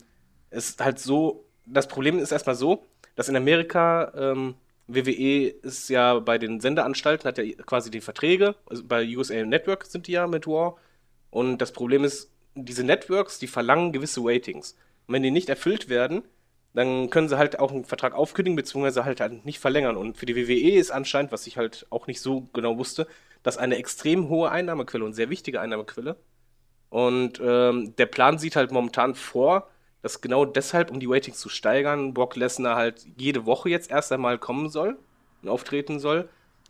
es 0.51 0.71
ist 0.71 0.85
halt 0.85 0.99
so, 0.99 1.45
das 1.65 1.87
Problem 1.89 2.19
ist 2.19 2.33
erstmal 2.33 2.57
so, 2.57 2.85
dass 3.15 3.29
in 3.29 3.37
Amerika 3.37 4.13
ähm, 4.17 4.55
WWE 4.87 5.49
ist 5.63 5.89
ja 5.89 6.19
bei 6.19 6.39
den 6.39 6.61
Sendeanstalten, 6.61 7.27
hat 7.27 7.39
ja 7.39 7.45
quasi 7.65 7.91
die 7.91 8.01
Verträge, 8.01 8.55
also 8.67 8.85
bei 8.85 9.05
USA 9.17 9.45
Network 9.45 9.87
sind 9.87 10.07
die 10.07 10.13
ja 10.13 10.27
mit 10.27 10.47
War. 10.47 10.77
Und 11.31 11.59
das 11.59 11.73
Problem 11.73 12.05
ist, 12.05 12.31
diese 12.55 12.85
Networks, 12.85 13.39
die 13.39 13.47
verlangen 13.47 13.93
gewisse 13.93 14.21
Ratings. 14.23 14.77
Und 15.07 15.15
wenn 15.15 15.23
die 15.23 15.31
nicht 15.31 15.49
erfüllt 15.49 15.89
werden, 15.89 16.23
dann 16.75 17.11
können 17.11 17.29
sie 17.29 17.39
halt 17.39 17.59
auch 17.59 17.71
einen 17.71 17.85
Vertrag 17.85 18.15
aufkündigen, 18.15 18.57
beziehungsweise 18.57 19.05
halt, 19.05 19.21
halt 19.21 19.45
nicht 19.45 19.59
verlängern. 19.59 19.97
Und 19.97 20.17
für 20.17 20.27
die 20.27 20.37
WWE 20.37 20.79
ist 20.79 20.91
anscheinend, 20.91 21.33
was 21.33 21.47
ich 21.47 21.57
halt 21.57 21.87
auch 21.91 22.07
nicht 22.07 22.21
so 22.21 22.49
genau 22.53 22.79
wusste, 22.79 23.07
das 23.43 23.59
eine 23.59 23.77
extrem 23.77 24.29
hohe 24.29 24.51
Einnahmequelle 24.51 25.05
und 25.05 25.15
sehr 25.15 25.31
wichtige 25.31 25.61
Einnahmequelle. 25.61 26.17
Und 26.89 27.41
ähm, 27.43 27.95
der 27.97 28.07
Plan 28.07 28.39
sieht 28.39 28.57
halt 28.57 28.71
momentan 28.71 29.15
vor, 29.15 29.69
dass 30.03 30.21
genau 30.21 30.45
deshalb, 30.45 30.91
um 30.91 31.01
die 31.01 31.07
Ratings 31.07 31.39
zu 31.39 31.49
steigern, 31.49 32.13
Brock 32.13 32.37
Lesnar 32.37 32.77
halt 32.77 33.07
jede 33.17 33.47
Woche 33.47 33.71
jetzt 33.71 33.91
erst 33.91 34.13
einmal 34.13 34.39
kommen 34.39 34.69
soll 34.69 34.99
und 35.43 35.49
auftreten 35.49 36.01
soll. 36.01 36.29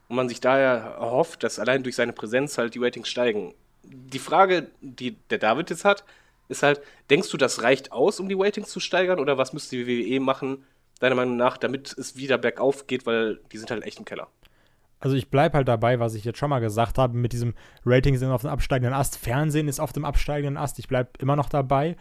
Und 0.08 0.16
man 0.16 0.28
sich 0.28 0.40
daher 0.40 0.96
erhofft, 1.00 1.42
dass 1.42 1.58
allein 1.58 1.82
durch 1.82 1.96
seine 1.96 2.12
Präsenz 2.12 2.58
halt 2.58 2.74
die 2.74 2.78
Ratings 2.78 3.08
steigen. 3.08 3.54
Die 3.82 4.18
Frage, 4.18 4.70
die 4.82 5.16
der 5.30 5.38
David 5.38 5.70
jetzt 5.70 5.84
hat, 5.86 6.04
ist 6.48 6.62
halt, 6.62 6.82
denkst 7.08 7.30
du, 7.30 7.38
das 7.38 7.62
reicht 7.62 7.92
aus, 7.92 8.20
um 8.20 8.28
die 8.28 8.36
Ratings 8.38 8.68
zu 8.68 8.78
steigern? 8.78 9.18
Oder 9.18 9.38
was 9.38 9.54
müsste 9.54 9.76
die 9.76 9.86
WWE 9.86 10.20
machen, 10.20 10.64
deiner 11.00 11.14
Meinung 11.14 11.36
nach, 11.36 11.56
damit 11.56 11.96
es 11.96 12.16
wieder 12.16 12.36
bergauf 12.36 12.86
geht, 12.86 13.06
weil 13.06 13.40
die 13.50 13.58
sind 13.58 13.70
halt 13.70 13.84
echt 13.84 13.98
im 13.98 14.04
Keller? 14.04 14.28
Also 15.00 15.16
ich 15.16 15.30
bleibe 15.30 15.56
halt 15.56 15.66
dabei, 15.66 15.98
was 15.98 16.14
ich 16.14 16.24
jetzt 16.24 16.38
schon 16.38 16.50
mal 16.50 16.60
gesagt 16.60 16.98
habe, 16.98 17.16
mit 17.16 17.32
diesem 17.32 17.54
Ratings 17.84 18.20
sind 18.20 18.30
auf 18.30 18.42
dem 18.42 18.50
absteigenden 18.50 18.94
Ast, 18.94 19.16
Fernsehen 19.16 19.66
ist 19.66 19.80
auf 19.80 19.92
dem 19.92 20.04
absteigenden 20.04 20.56
Ast, 20.56 20.78
ich 20.78 20.86
bleibe 20.86 21.10
immer 21.18 21.34
noch 21.34 21.48
dabei. 21.48 21.96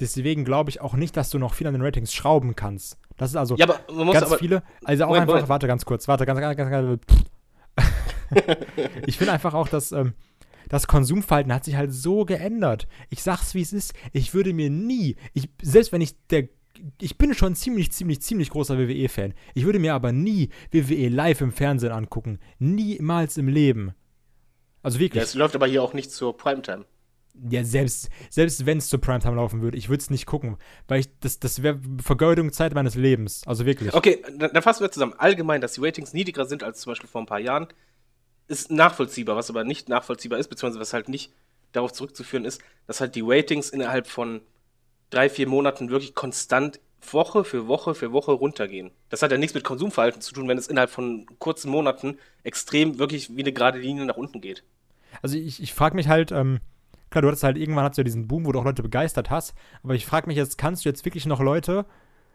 Deswegen 0.00 0.44
glaube 0.44 0.70
ich 0.70 0.80
auch 0.80 0.94
nicht, 0.94 1.16
dass 1.16 1.30
du 1.30 1.38
noch 1.38 1.54
viel 1.54 1.66
an 1.66 1.74
den 1.74 1.82
Ratings 1.82 2.12
schrauben 2.12 2.56
kannst. 2.56 2.98
Das 3.16 3.30
ist 3.30 3.36
also 3.36 3.56
ja, 3.56 3.66
ganz 3.66 4.22
aber, 4.22 4.38
viele. 4.38 4.62
Also 4.84 5.04
auch 5.04 5.08
Moment, 5.08 5.22
einfach, 5.22 5.34
Moment. 5.34 5.48
warte 5.48 5.66
ganz 5.66 5.84
kurz, 5.84 6.08
warte 6.08 6.26
ganz, 6.26 6.40
ganz, 6.40 6.56
ganz, 6.56 6.70
ganz 6.70 7.00
ich 9.06 9.18
finde 9.18 9.32
einfach 9.32 9.54
auch, 9.54 9.68
dass 9.68 9.92
ähm, 9.92 10.14
das 10.68 10.86
Konsumverhalten 10.86 11.52
hat 11.52 11.64
sich 11.64 11.76
halt 11.76 11.92
so 11.92 12.24
geändert. 12.24 12.88
Ich 13.10 13.22
sag's, 13.22 13.54
wie 13.54 13.62
es 13.62 13.72
ist. 13.72 13.94
Ich 14.12 14.34
würde 14.34 14.52
mir 14.52 14.70
nie, 14.70 15.16
ich, 15.32 15.48
selbst 15.62 15.92
wenn 15.92 16.00
ich 16.00 16.16
der 16.28 16.48
ich 17.00 17.16
bin 17.16 17.34
schon 17.34 17.54
ziemlich, 17.54 17.92
ziemlich, 17.92 18.20
ziemlich 18.20 18.50
großer 18.50 18.78
WWE-Fan. 18.78 19.34
Ich 19.54 19.64
würde 19.64 19.78
mir 19.78 19.94
aber 19.94 20.12
nie 20.12 20.50
WWE 20.72 21.08
live 21.08 21.40
im 21.40 21.52
Fernsehen 21.52 21.92
angucken. 21.92 22.40
Niemals 22.58 23.36
im 23.36 23.48
Leben. 23.48 23.94
Also 24.82 24.98
wirklich. 24.98 25.20
Ja, 25.20 25.24
es 25.24 25.34
läuft 25.34 25.54
aber 25.54 25.66
hier 25.66 25.82
auch 25.82 25.94
nicht 25.94 26.10
zur 26.10 26.36
Primetime. 26.36 26.84
Ja, 27.50 27.64
selbst, 27.64 28.10
selbst 28.30 28.64
wenn 28.64 28.78
es 28.78 28.88
zur 28.88 29.00
Primetime 29.00 29.34
laufen 29.34 29.60
würde, 29.60 29.76
ich 29.76 29.88
würde 29.88 30.00
es 30.00 30.08
nicht 30.08 30.24
gucken, 30.24 30.56
weil 30.86 31.00
ich, 31.00 31.08
das, 31.18 31.40
das 31.40 31.62
wäre 31.62 31.80
Vergeudung 32.00 32.52
Zeit 32.52 32.74
meines 32.74 32.94
Lebens. 32.94 33.42
Also 33.46 33.66
wirklich. 33.66 33.92
Okay, 33.92 34.22
dann, 34.38 34.52
dann 34.52 34.62
fassen 34.62 34.84
wir 34.84 34.90
zusammen. 34.92 35.14
Allgemein, 35.18 35.60
dass 35.60 35.72
die 35.72 35.80
Ratings 35.80 36.12
niedriger 36.12 36.46
sind 36.46 36.62
als 36.62 36.80
zum 36.80 36.92
Beispiel 36.92 37.08
vor 37.08 37.22
ein 37.22 37.26
paar 37.26 37.40
Jahren, 37.40 37.66
ist 38.46 38.70
nachvollziehbar. 38.70 39.34
Was 39.34 39.50
aber 39.50 39.64
nicht 39.64 39.88
nachvollziehbar 39.88 40.38
ist, 40.38 40.48
beziehungsweise 40.48 40.80
was 40.80 40.92
halt 40.92 41.08
nicht 41.08 41.32
darauf 41.72 41.92
zurückzuführen 41.92 42.44
ist, 42.44 42.62
dass 42.86 43.00
halt 43.00 43.16
die 43.16 43.22
Ratings 43.24 43.70
innerhalb 43.70 44.06
von 44.06 44.40
drei, 45.10 45.28
vier 45.28 45.48
Monaten 45.48 45.90
wirklich 45.90 46.14
konstant 46.14 46.78
Woche 47.12 47.44
für 47.44 47.66
Woche 47.66 47.94
für 47.94 48.12
Woche 48.12 48.32
runtergehen. 48.32 48.90
Das 49.10 49.22
hat 49.22 49.30
ja 49.30 49.38
nichts 49.38 49.54
mit 49.54 49.64
Konsumverhalten 49.64 50.22
zu 50.22 50.32
tun, 50.32 50.48
wenn 50.48 50.56
es 50.56 50.68
innerhalb 50.68 50.90
von 50.90 51.26
kurzen 51.38 51.70
Monaten 51.70 52.18
extrem 52.42 52.98
wirklich 52.98 53.36
wie 53.36 53.40
eine 53.40 53.52
gerade 53.52 53.78
Linie 53.78 54.06
nach 54.06 54.16
unten 54.16 54.40
geht. 54.40 54.64
Also 55.22 55.36
ich, 55.36 55.62
ich 55.62 55.74
frage 55.74 55.96
mich 55.96 56.08
halt, 56.08 56.32
ähm, 56.32 56.60
klar, 57.14 57.22
du 57.22 57.28
hattest 57.28 57.44
halt 57.44 57.56
irgendwann 57.56 57.84
hast 57.84 57.96
du 57.96 58.00
ja 58.00 58.04
diesen 58.04 58.26
Boom, 58.26 58.44
wo 58.44 58.50
du 58.50 58.58
auch 58.58 58.64
Leute 58.64 58.82
begeistert 58.82 59.30
hast, 59.30 59.54
aber 59.84 59.94
ich 59.94 60.04
frage 60.04 60.26
mich 60.26 60.36
jetzt, 60.36 60.58
kannst 60.58 60.84
du 60.84 60.88
jetzt 60.88 61.04
wirklich 61.04 61.26
noch 61.26 61.40
Leute, 61.40 61.86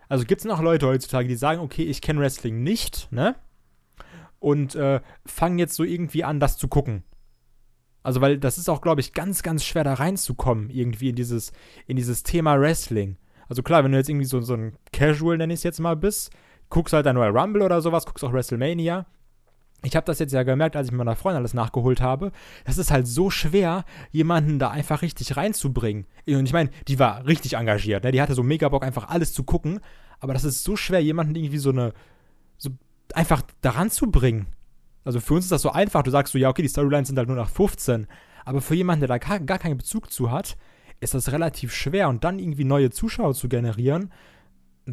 also 0.07 0.24
gibt 0.25 0.39
es 0.39 0.45
noch 0.45 0.62
Leute 0.62 0.88
heutzutage, 0.88 1.27
die 1.27 1.36
sagen, 1.36 1.59
okay, 1.59 1.83
ich 1.83 2.01
kenne 2.01 2.21
Wrestling 2.21 2.63
nicht, 2.63 3.12
ne? 3.12 3.36
Und 4.39 4.75
äh, 4.75 5.01
fangen 5.25 5.59
jetzt 5.59 5.75
so 5.75 5.83
irgendwie 5.83 6.24
an, 6.24 6.39
das 6.39 6.57
zu 6.57 6.69
gucken. 6.69 7.03
Also, 8.03 8.21
weil 8.21 8.38
das 8.38 8.57
ist 8.57 8.69
auch, 8.69 8.79
glaube 8.79 9.01
ich, 9.01 9.12
ganz, 9.12 9.43
ganz 9.43 9.65
schwer 9.65 9.83
da 9.83 9.95
reinzukommen, 9.95 10.69
irgendwie 10.69 11.09
in 11.09 11.15
dieses, 11.15 11.51
in 11.86 11.98
dieses 11.98 12.24
Thema 12.24 12.57
Wrestling. 12.57 13.17
Also 13.50 13.62
klar, 13.62 13.83
wenn 13.83 13.91
du 13.91 13.98
jetzt 13.98 14.09
irgendwie 14.09 14.25
so, 14.25 14.39
so 14.39 14.53
ein 14.53 14.77
Casual, 14.93 15.38
nenne 15.38 15.51
ich 15.51 15.59
es 15.59 15.63
jetzt 15.63 15.81
mal, 15.81 15.98
bist, 15.98 16.31
guckst 16.69 16.93
halt 16.93 17.05
dann 17.05 17.17
Royal 17.17 17.38
Rumble 17.38 17.63
oder 17.63 17.81
sowas, 17.81 18.05
guckst 18.05 18.24
auch 18.24 18.31
WrestleMania. 18.31 19.05
Ich 19.83 19.95
habe 19.95 20.05
das 20.05 20.19
jetzt 20.19 20.33
ja 20.33 20.43
gemerkt, 20.43 20.75
als 20.75 20.88
ich 20.88 20.91
mit 20.91 20.98
meiner 20.98 21.15
Freundin 21.15 21.39
alles 21.39 21.53
nachgeholt 21.53 22.01
habe. 22.01 22.31
Das 22.65 22.77
ist 22.77 22.91
halt 22.91 23.07
so 23.07 23.29
schwer, 23.29 23.86
jemanden 24.12 24.59
da 24.59 24.69
einfach 24.69 25.01
richtig 25.01 25.38
reinzubringen. 25.38 26.05
Und 26.27 26.45
ich 26.45 26.53
meine, 26.53 26.69
die 26.88 27.00
war 27.00 27.25
richtig 27.25 27.53
engagiert, 27.53 28.03
ne? 28.03 28.12
Die 28.12 28.21
hatte 28.21 28.36
so 28.36 28.43
mega 28.43 28.67
Bock, 28.67 28.83
einfach 28.83 29.07
alles 29.07 29.33
zu 29.33 29.43
gucken. 29.43 29.79
Aber 30.19 30.33
das 30.33 30.43
ist 30.43 30.63
so 30.63 30.75
schwer, 30.75 31.01
jemanden 31.01 31.36
irgendwie 31.36 31.57
so 31.57 31.69
eine, 31.69 31.93
so 32.57 32.71
einfach 33.13 33.41
daran 33.62 33.89
zu 33.89 34.12
bringen. 34.12 34.48
Also 35.05 35.21
für 35.21 35.36
uns 35.36 35.45
ist 35.45 35.51
das 35.51 35.62
so 35.62 35.71
einfach. 35.71 36.03
Du 36.03 36.12
sagst 36.12 36.33
so, 36.33 36.38
ja, 36.38 36.50
okay, 36.50 36.62
die 36.62 36.67
Storylines 36.67 37.07
sind 37.07 37.17
halt 37.17 37.29
nur 37.29 37.38
nach 37.38 37.50
15. 37.50 38.07
Aber 38.43 38.62
für 38.62 38.75
jemanden, 38.75 39.01
der 39.01 39.07
da 39.07 39.17
gar, 39.17 39.39
gar 39.39 39.59
keinen 39.59 39.77
Bezug 39.77 40.12
zu 40.12 40.29
hat, 40.29 40.57
ist 41.00 41.13
das 41.13 41.31
relativ 41.31 41.74
schwer. 41.74 42.09
Und 42.09 42.25
dann 42.25 42.39
irgendwie 42.39 42.65
neue 42.65 42.89
Zuschauer 42.89 43.33
zu 43.33 43.48
generieren, 43.48 44.12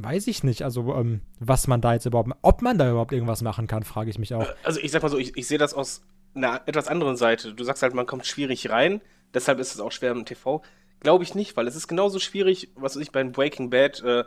weiß 0.03 0.26
ich 0.26 0.45
nicht. 0.45 0.62
Also, 0.62 0.95
ähm, 0.95 1.21
was 1.38 1.67
man 1.67 1.81
da 1.81 1.95
jetzt 1.95 2.07
überhaupt, 2.07 2.31
ob 2.43 2.62
man 2.62 2.79
da 2.79 2.91
überhaupt 2.91 3.12
irgendwas 3.12 3.43
machen 3.43 3.67
kann, 3.67 3.83
frage 3.83 4.11
ich 4.11 4.19
mich 4.19 4.35
auch. 4.35 4.47
Also, 4.62 4.81
ich 4.81 4.91
sag 4.91 5.03
mal 5.03 5.09
so, 5.09 5.19
ich, 5.19 5.37
ich 5.37 5.47
sehe 5.47 5.59
das 5.59 5.75
aus 5.75 6.03
einer 6.35 6.62
etwas 6.67 6.88
anderen 6.88 7.17
Seite. 7.17 7.55
Du 7.55 7.65
sagst 7.65 7.83
halt, 7.83 7.95
man 7.95 8.07
kommt 8.07 8.26
schwierig 8.26 8.71
rein. 8.71 9.00
Deshalb 9.35 9.59
ist 9.59 9.75
es 9.75 9.81
auch 9.81 9.93
schwer 9.93 10.12
im 10.12 10.25
TV. 10.25 10.62
Glaube 11.00 11.25
ich 11.25 11.35
nicht, 11.35 11.57
weil 11.57 11.67
es 11.67 11.76
ist 11.76 11.88
genauso 11.88 12.19
schwierig, 12.19 12.71
was 12.75 12.97
ich 12.97 13.12
beim 13.12 13.33
Breaking 13.33 13.71
Bad. 13.71 14.03
Äh, 14.03 14.25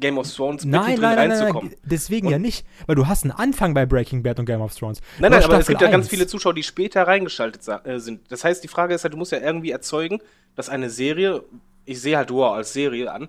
Game 0.00 0.18
of 0.18 0.32
Thrones 0.34 0.64
nein, 0.64 0.98
nein, 0.98 1.00
nein, 1.00 1.30
reinzukommen. 1.30 1.70
Nein, 1.70 1.80
deswegen 1.84 2.26
und 2.26 2.32
ja 2.32 2.38
nicht, 2.38 2.66
weil 2.86 2.96
du 2.96 3.06
hast 3.06 3.24
einen 3.24 3.32
Anfang 3.32 3.74
bei 3.74 3.86
Breaking 3.86 4.22
Bad 4.22 4.38
und 4.38 4.46
Game 4.46 4.60
of 4.60 4.74
Thrones. 4.74 5.00
Nein, 5.18 5.30
nein, 5.30 5.44
aber 5.44 5.58
es 5.58 5.66
gibt 5.66 5.80
ja 5.80 5.90
ganz 5.90 6.08
viele 6.08 6.26
Zuschauer, 6.26 6.54
die 6.54 6.62
später 6.62 7.06
reingeschaltet 7.06 7.62
äh, 7.84 8.00
sind. 8.00 8.20
Das 8.30 8.42
heißt, 8.42 8.64
die 8.64 8.68
Frage 8.68 8.94
ist 8.94 9.04
halt, 9.04 9.14
du 9.14 9.18
musst 9.18 9.32
ja 9.32 9.38
irgendwie 9.38 9.70
erzeugen, 9.70 10.20
dass 10.56 10.68
eine 10.68 10.90
Serie, 10.90 11.44
ich 11.84 12.00
sehe 12.00 12.16
halt 12.16 12.30
War 12.32 12.54
als 12.54 12.72
Serie 12.72 13.12
an, 13.12 13.28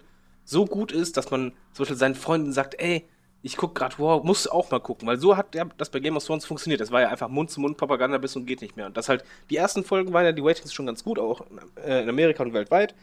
so 0.52 0.66
gut 0.66 0.92
ist, 0.92 1.18
dass 1.18 1.32
man 1.32 1.54
zum 1.74 1.84
Beispiel 1.84 1.98
seinen 1.98 2.16
Freunden 2.16 2.52
sagt, 2.52 2.80
ey, 2.80 3.08
ich 3.42 3.58
gucke 3.58 3.74
gerade 3.74 3.98
War, 3.98 4.24
muss 4.24 4.48
auch 4.48 4.70
mal 4.70 4.80
gucken, 4.80 5.08
weil 5.08 5.20
so 5.20 5.36
hat 5.36 5.56
ja 5.56 5.66
das 5.78 5.90
bei 5.90 6.00
Game 6.00 6.16
of 6.16 6.24
Thrones 6.24 6.46
funktioniert. 6.46 6.80
Das 6.80 6.92
war 6.92 7.02
ja 7.02 7.10
einfach 7.10 7.28
Mund-zu-Mund-Propaganda 7.30 8.20
bis 8.20 8.36
und 8.36 8.46
geht 8.46 8.62
nicht 8.62 8.76
mehr. 8.78 8.86
Und 8.86 8.98
das 8.98 9.10
halt, 9.10 9.24
die 9.50 9.58
ersten 9.58 9.84
Folgen 9.84 10.14
waren 10.14 10.26
ja 10.26 10.32
die 10.32 10.42
Ratings 10.44 10.74
schon 10.74 10.86
ganz 10.86 11.04
gut, 11.04 11.18
auch 11.18 11.42
in 11.84 12.10
Amerika 12.10 12.44
und 12.44 12.54
weltweit. 12.54 12.94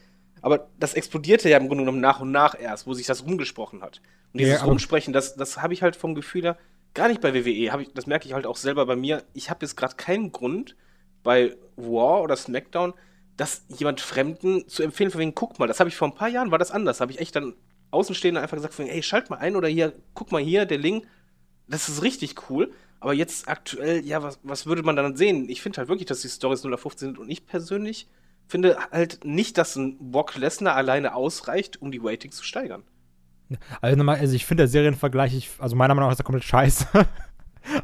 Aber 0.40 0.68
das 0.78 0.94
explodierte 0.94 1.48
ja 1.48 1.58
im 1.58 1.66
Grunde 1.66 1.82
genommen 1.82 2.00
nach 2.00 2.20
und 2.20 2.30
nach 2.30 2.58
erst, 2.58 2.86
wo 2.86 2.94
sich 2.94 3.06
das 3.06 3.24
rumgesprochen 3.24 3.82
hat. 3.82 4.00
Und 4.32 4.40
dieses 4.40 4.60
ja, 4.60 4.64
Rumsprechen, 4.64 5.12
das, 5.12 5.34
das 5.34 5.60
habe 5.60 5.74
ich 5.74 5.82
halt 5.82 5.96
vom 5.96 6.14
Gefühl 6.14 6.42
her 6.42 6.58
gar 6.94 7.08
nicht 7.08 7.20
bei 7.20 7.34
WWE. 7.34 7.80
Ich, 7.80 7.92
das 7.94 8.06
merke 8.06 8.26
ich 8.26 8.34
halt 8.34 8.46
auch 8.46 8.56
selber 8.56 8.86
bei 8.86 8.94
mir. 8.94 9.24
Ich 9.34 9.50
habe 9.50 9.64
jetzt 9.64 9.76
gerade 9.76 9.96
keinen 9.96 10.30
Grund 10.30 10.76
bei 11.24 11.56
War 11.76 12.22
oder 12.22 12.36
SmackDown, 12.36 12.94
das 13.38 13.64
jemand 13.68 14.00
Fremden 14.00 14.68
zu 14.68 14.82
empfehlen, 14.82 15.10
von 15.10 15.20
wegen, 15.20 15.34
guck 15.34 15.58
mal, 15.58 15.68
das 15.68 15.80
habe 15.80 15.88
ich 15.88 15.96
vor 15.96 16.08
ein 16.08 16.14
paar 16.14 16.28
Jahren, 16.28 16.50
war 16.50 16.58
das 16.58 16.72
anders. 16.72 17.00
Habe 17.00 17.12
ich 17.12 17.20
echt 17.20 17.34
dann 17.36 17.54
Außenstehender 17.90 18.42
einfach 18.42 18.56
gesagt, 18.56 18.74
von 18.74 18.86
ey, 18.86 19.02
schalt 19.02 19.30
mal 19.30 19.36
ein 19.36 19.56
oder 19.56 19.68
hier, 19.68 19.94
guck 20.12 20.32
mal 20.32 20.42
hier, 20.42 20.66
der 20.66 20.78
Link. 20.78 21.06
Das 21.68 21.88
ist 21.88 22.02
richtig 22.02 22.50
cool. 22.50 22.72
Aber 23.00 23.14
jetzt 23.14 23.48
aktuell, 23.48 24.04
ja, 24.04 24.22
was, 24.22 24.40
was 24.42 24.66
würde 24.66 24.82
man 24.82 24.96
dann 24.96 25.16
sehen? 25.16 25.48
Ich 25.48 25.62
finde 25.62 25.78
halt 25.78 25.88
wirklich, 25.88 26.06
dass 26.06 26.20
die 26.20 26.28
Stories 26.28 26.64
0 26.64 26.74
auf 26.74 26.80
15 26.80 27.10
sind 27.10 27.18
und 27.18 27.30
ich 27.30 27.46
persönlich 27.46 28.08
finde 28.48 28.76
halt 28.90 29.24
nicht, 29.24 29.56
dass 29.56 29.76
ein 29.76 30.10
Brock 30.10 30.34
Lesnar 30.34 30.74
alleine 30.74 31.14
ausreicht, 31.14 31.80
um 31.80 31.92
die 31.92 32.00
Ratings 32.02 32.36
zu 32.36 32.44
steigern. 32.44 32.82
Also, 33.80 34.02
also 34.02 34.34
ich 34.34 34.46
finde 34.46 34.62
der 34.62 34.68
Serienvergleich, 34.68 35.34
ich, 35.34 35.48
also 35.58 35.76
meiner 35.76 35.94
Meinung 35.94 36.08
nach 36.08 36.14
ist 36.14 36.20
er 36.20 36.24
komplett 36.24 36.44
scheiße. 36.44 36.86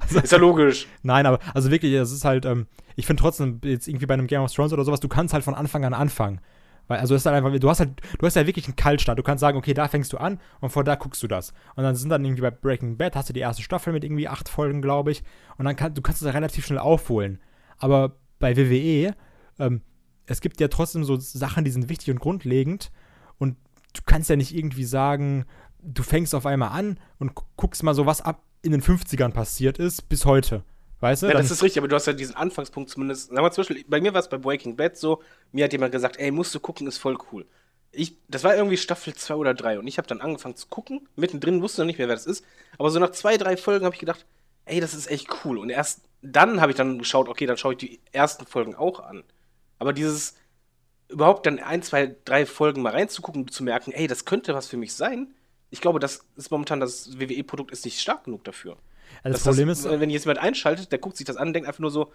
also, 0.00 0.20
ist 0.20 0.32
ja 0.32 0.38
logisch. 0.38 0.86
Nein, 1.02 1.26
aber 1.26 1.38
also 1.54 1.70
wirklich, 1.70 1.92
es 1.92 2.12
ist 2.12 2.24
halt, 2.24 2.44
ähm, 2.44 2.66
ich 2.96 3.06
finde 3.06 3.20
trotzdem 3.20 3.60
jetzt 3.64 3.88
irgendwie 3.88 4.06
bei 4.06 4.14
einem 4.14 4.26
Game 4.26 4.42
of 4.42 4.52
Thrones 4.52 4.72
oder 4.72 4.84
sowas, 4.84 5.00
du 5.00 5.08
kannst 5.08 5.34
halt 5.34 5.44
von 5.44 5.54
Anfang 5.54 5.84
an 5.84 5.94
anfangen. 5.94 6.40
Weil, 6.86 6.98
also 7.00 7.14
ist 7.14 7.24
halt 7.24 7.36
einfach, 7.36 7.58
du 7.58 7.70
hast 7.70 7.80
halt, 7.80 8.00
du 8.18 8.26
hast 8.26 8.36
ja 8.36 8.46
wirklich 8.46 8.66
einen 8.66 8.76
Kaltstart. 8.76 9.18
Du 9.18 9.22
kannst 9.22 9.40
sagen, 9.40 9.56
okay, 9.56 9.72
da 9.72 9.88
fängst 9.88 10.12
du 10.12 10.18
an 10.18 10.38
und 10.60 10.70
vor 10.70 10.84
da 10.84 10.96
guckst 10.96 11.22
du 11.22 11.26
das. 11.26 11.54
Und 11.76 11.84
dann 11.84 11.94
sind 11.94 12.10
dann 12.10 12.24
irgendwie 12.24 12.42
bei 12.42 12.50
Breaking 12.50 12.96
Bad, 12.98 13.16
hast 13.16 13.28
du 13.28 13.32
die 13.32 13.40
erste 13.40 13.62
Staffel 13.62 13.92
mit 13.92 14.04
irgendwie 14.04 14.28
acht 14.28 14.48
Folgen, 14.48 14.82
glaube 14.82 15.10
ich. 15.10 15.22
Und 15.56 15.64
dann 15.64 15.76
kannst 15.76 15.96
du 15.96 16.02
kannst 16.02 16.22
es 16.22 16.34
relativ 16.34 16.66
schnell 16.66 16.78
aufholen. 16.78 17.40
Aber 17.78 18.16
bei 18.38 18.56
WWE, 18.56 19.14
ähm, 19.58 19.80
es 20.26 20.40
gibt 20.40 20.60
ja 20.60 20.68
trotzdem 20.68 21.04
so 21.04 21.16
Sachen, 21.18 21.64
die 21.64 21.70
sind 21.70 21.88
wichtig 21.88 22.10
und 22.10 22.20
grundlegend. 22.20 22.92
Und 23.38 23.56
du 23.94 24.02
kannst 24.04 24.28
ja 24.28 24.36
nicht 24.36 24.54
irgendwie 24.54 24.84
sagen, 24.84 25.46
du 25.82 26.02
fängst 26.02 26.34
auf 26.34 26.46
einmal 26.46 26.70
an 26.70 26.98
und 27.18 27.32
guckst 27.56 27.82
mal 27.82 27.94
so, 27.94 28.04
was 28.06 28.20
ab 28.20 28.42
in 28.64 28.72
den 28.72 28.82
50ern 28.82 29.30
passiert 29.30 29.78
ist, 29.78 30.08
bis 30.08 30.24
heute. 30.24 30.64
Weißt 31.00 31.22
du? 31.22 31.26
Ja, 31.26 31.34
das 31.34 31.50
ist 31.50 31.62
richtig, 31.62 31.78
aber 31.78 31.88
du 31.88 31.96
hast 31.96 32.06
ja 32.06 32.12
diesen 32.12 32.34
Anfangspunkt 32.34 32.88
zumindest. 32.88 33.28
Sag 33.28 33.40
mal, 33.40 33.50
zum 33.52 33.62
Beispiel, 33.62 33.84
bei 33.86 34.00
mir 34.00 34.14
war 34.14 34.20
es 34.20 34.28
bei 34.28 34.38
Breaking 34.38 34.76
Bad 34.76 34.96
so, 34.96 35.22
mir 35.52 35.64
hat 35.64 35.72
jemand 35.72 35.92
gesagt, 35.92 36.18
ey, 36.18 36.30
musst 36.30 36.54
du 36.54 36.60
gucken, 36.60 36.86
ist 36.86 36.98
voll 36.98 37.18
cool. 37.30 37.46
Ich, 37.92 38.16
das 38.28 38.42
war 38.42 38.56
irgendwie 38.56 38.76
Staffel 38.76 39.14
2 39.14 39.34
oder 39.34 39.54
3 39.54 39.78
und 39.78 39.86
ich 39.86 39.98
habe 39.98 40.08
dann 40.08 40.20
angefangen 40.20 40.56
zu 40.56 40.66
gucken. 40.66 41.08
Mittendrin 41.14 41.62
wusste 41.62 41.82
noch 41.82 41.86
nicht 41.86 41.98
mehr, 41.98 42.08
wer 42.08 42.16
das 42.16 42.26
ist. 42.26 42.44
Aber 42.78 42.90
so 42.90 42.98
nach 42.98 43.10
zwei, 43.10 43.36
drei 43.36 43.56
Folgen 43.56 43.84
habe 43.84 43.94
ich 43.94 44.00
gedacht, 44.00 44.24
ey, 44.64 44.80
das 44.80 44.94
ist 44.94 45.10
echt 45.10 45.28
cool. 45.44 45.58
Und 45.58 45.70
erst 45.70 46.00
dann 46.22 46.60
habe 46.60 46.72
ich 46.72 46.76
dann 46.76 46.98
geschaut, 46.98 47.28
okay, 47.28 47.46
dann 47.46 47.58
schaue 47.58 47.74
ich 47.74 47.78
die 47.78 48.00
ersten 48.12 48.46
Folgen 48.46 48.74
auch 48.74 49.00
an. 49.00 49.22
Aber 49.78 49.92
dieses, 49.92 50.34
überhaupt 51.08 51.46
dann 51.46 51.58
ein, 51.58 51.82
zwei, 51.82 52.14
drei 52.24 52.46
Folgen 52.46 52.82
mal 52.82 52.92
reinzugucken 52.92 53.42
und 53.42 53.52
zu 53.52 53.62
merken, 53.62 53.92
ey, 53.92 54.06
das 54.06 54.24
könnte 54.24 54.54
was 54.54 54.68
für 54.68 54.76
mich 54.76 54.94
sein. 54.94 55.34
Ich 55.74 55.80
glaube, 55.80 55.98
das 55.98 56.24
ist 56.36 56.52
momentan 56.52 56.78
das 56.78 57.18
WWE-Produkt 57.18 57.72
ist 57.72 57.84
nicht 57.84 57.98
stark 57.98 58.22
genug 58.26 58.44
dafür. 58.44 58.76
Also 59.24 59.34
das 59.34 59.42
Problem 59.42 59.66
das, 59.66 59.84
ist, 59.84 59.90
wenn 59.90 60.08
jetzt 60.08 60.24
jemand 60.24 60.38
einschaltet, 60.38 60.92
der 60.92 61.00
guckt 61.00 61.16
sich 61.16 61.26
das 61.26 61.36
an 61.36 61.48
und 61.48 61.52
denkt 61.52 61.66
einfach 61.66 61.80
nur 61.80 61.90
so, 61.90 62.12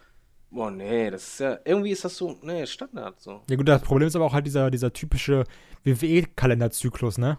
boah, 0.49 0.71
nee, 0.71 1.11
das 1.11 1.27
ist 1.27 1.39
ja, 1.41 1.59
irgendwie 1.65 1.91
ist 1.91 2.05
das 2.05 2.15
so, 2.15 2.39
nee, 2.41 2.65
Standard 2.65 3.19
so. 3.19 3.41
Ja 3.49 3.57
gut, 3.57 3.67
das 3.67 3.81
Problem 3.81 4.07
ist 4.07 4.15
aber 4.15 4.23
auch 4.23 4.31
halt 4.31 4.45
dieser, 4.45 4.71
dieser 4.71 4.93
typische 4.93 5.43
WWE-Kalenderzyklus, 5.83 7.17
ne? 7.17 7.37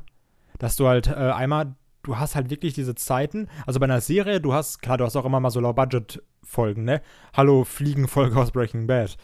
Dass 0.59 0.77
du 0.77 0.89
halt 0.89 1.07
äh, 1.07 1.15
einmal, 1.15 1.75
du 2.03 2.19
hast 2.19 2.35
halt 2.35 2.51
wirklich 2.51 2.75
diese 2.75 2.95
Zeiten, 2.95 3.49
also 3.67 3.81
bei 3.81 3.85
einer 3.85 4.03
Serie, 4.03 4.43
du 4.43 4.53
hast, 4.53 4.83
klar, 4.83 4.99
du 4.99 5.07
hast 5.07 5.17
auch 5.17 5.25
immer 5.25 5.41
mal 5.41 5.49
so 5.49 5.61
Low-Budget-Folgen, 5.61 6.85
ne? 6.85 7.01
Hallo, 7.33 7.65
Fliegen-Folge 7.65 8.39
aus 8.39 8.51
Breaking 8.51 8.87
Bad. 8.87 9.17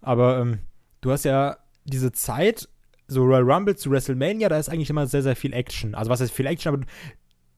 Aber 0.00 0.40
ähm, 0.40 0.58
du 1.00 1.12
hast 1.12 1.24
ja 1.24 1.58
diese 1.84 2.10
Zeit, 2.10 2.68
so 3.10 3.24
Royal 3.24 3.42
Rumble 3.42 3.76
zu 3.76 3.90
WrestleMania, 3.90 4.48
da 4.48 4.58
ist 4.58 4.68
eigentlich 4.68 4.90
immer 4.90 5.06
sehr, 5.06 5.22
sehr 5.22 5.36
viel 5.36 5.52
Action. 5.52 5.94
Also 5.94 6.10
was 6.10 6.20
heißt 6.20 6.32
viel 6.32 6.46
Action, 6.46 6.72
aber 6.72 6.84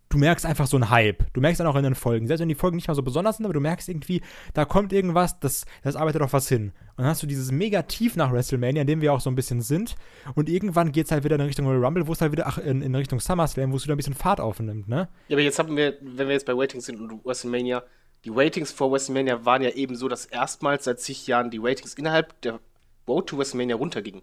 du 0.09 0.19
merkst 0.19 0.45
einfach 0.45 0.67
so 0.67 0.77
einen 0.77 0.91
Hype. 0.91 1.25
Du 1.33 1.41
merkst 1.41 1.61
dann 1.61 1.67
auch 1.67 1.77
in 1.77 1.85
den 1.85 1.95
Folgen. 1.95 2.27
Selbst 2.27 2.41
wenn 2.41 2.49
die 2.49 2.55
Folgen 2.55 2.77
nicht 2.77 2.89
mal 2.89 2.95
so 2.95 3.03
besonders 3.03 3.37
sind, 3.37 3.47
aber 3.47 3.55
du 3.55 3.61
merkst 3.61 3.89
irgendwie, 3.89 4.23
da 4.55 4.65
kommt 4.65 4.93
irgendwas, 4.93 5.41
das, 5.41 5.65
das 5.83 5.97
arbeitet 5.97 6.23
auf 6.23 6.33
was 6.33 6.49
hin. 6.49 6.73
Und 6.97 6.99
dann 6.99 7.07
hast 7.07 7.23
du 7.23 7.27
dieses 7.27 7.51
mega 7.51 7.83
Tief 7.83 8.17
nach 8.17 8.33
WrestleMania, 8.33 8.83
in 8.83 8.87
dem 8.87 9.01
wir 9.01 9.13
auch 9.13 9.21
so 9.21 9.31
ein 9.31 9.35
bisschen 9.35 9.61
sind. 9.61 9.95
Und 10.35 10.49
irgendwann 10.49 10.93
geht 10.93 11.07
es 11.07 11.13
halt 11.13 11.25
wieder 11.25 11.37
in 11.37 11.41
Richtung 11.43 11.67
Royal 11.67 11.85
Rumble, 11.85 12.07
wo 12.07 12.13
es 12.13 12.21
halt 12.21 12.33
wieder, 12.33 12.47
ach, 12.47 12.59
in, 12.59 12.83
in 12.83 12.95
Richtung 12.95 13.21
SummerSlam, 13.21 13.73
wo 13.73 13.77
es 13.77 13.85
wieder 13.85 13.95
ein 13.95 13.99
bisschen 13.99 14.15
Fahrt 14.15 14.41
aufnimmt, 14.41 14.89
ne? 14.89 15.09
Ja, 15.29 15.37
aber 15.37 15.43
jetzt 15.43 15.59
haben 15.59 15.77
wir, 15.77 15.97
wenn 16.01 16.29
wir 16.29 16.35
jetzt 16.35 16.47
bei 16.47 16.53
Ratings 16.55 16.87
sind 16.87 17.01
und 17.01 17.25
WrestleMania, 17.25 17.83
die 18.25 18.31
Ratings 18.31 18.71
vor 18.71 18.93
WrestleMania 18.93 19.45
waren 19.45 19.63
ja 19.63 19.71
eben 19.71 19.97
so, 19.97 20.09
dass 20.09 20.27
erstmals 20.27 20.85
seit 20.85 21.01
zig 21.01 21.27
Jahren 21.27 21.51
die 21.51 21.59
Ratings 21.59 21.95
innerhalb 21.95 22.41
der 22.43 22.61
Road 23.09 23.29
to 23.29 23.39
WrestleMania 23.39 23.77
runtergingen. 23.77 24.23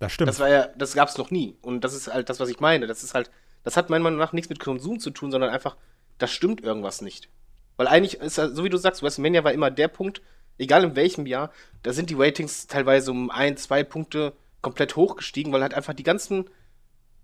Das 0.00 0.12
stimmt. 0.12 0.28
Das 0.28 0.40
war 0.40 0.48
ja, 0.48 0.66
das 0.76 0.94
gab's 0.94 1.18
noch 1.18 1.30
nie. 1.30 1.56
Und 1.62 1.84
das 1.84 1.94
ist 1.94 2.12
halt 2.12 2.28
das, 2.28 2.40
was 2.40 2.48
ich 2.48 2.58
meine. 2.58 2.86
Das 2.86 3.04
ist 3.04 3.14
halt, 3.14 3.30
das 3.62 3.76
hat 3.76 3.90
meiner 3.90 4.02
Meinung 4.02 4.18
nach 4.18 4.32
nichts 4.32 4.48
mit 4.48 4.58
Konsum 4.58 4.98
zu 4.98 5.10
tun, 5.10 5.30
sondern 5.30 5.50
einfach, 5.50 5.76
da 6.18 6.26
stimmt 6.26 6.62
irgendwas 6.62 7.02
nicht. 7.02 7.28
Weil 7.76 7.86
eigentlich 7.86 8.14
ist 8.14 8.34
so 8.34 8.64
wie 8.64 8.70
du 8.70 8.78
sagst, 8.78 9.02
WrestleMania 9.02 9.44
war 9.44 9.52
immer 9.52 9.70
der 9.70 9.88
Punkt, 9.88 10.22
egal 10.58 10.84
in 10.84 10.96
welchem 10.96 11.26
Jahr, 11.26 11.50
da 11.82 11.92
sind 11.92 12.10
die 12.10 12.14
Ratings 12.14 12.66
teilweise 12.66 13.10
um 13.10 13.30
ein, 13.30 13.56
zwei 13.56 13.84
Punkte 13.84 14.32
komplett 14.62 14.96
hochgestiegen, 14.96 15.52
weil 15.52 15.62
halt 15.62 15.74
einfach 15.74 15.94
die 15.94 16.02
ganzen 16.02 16.48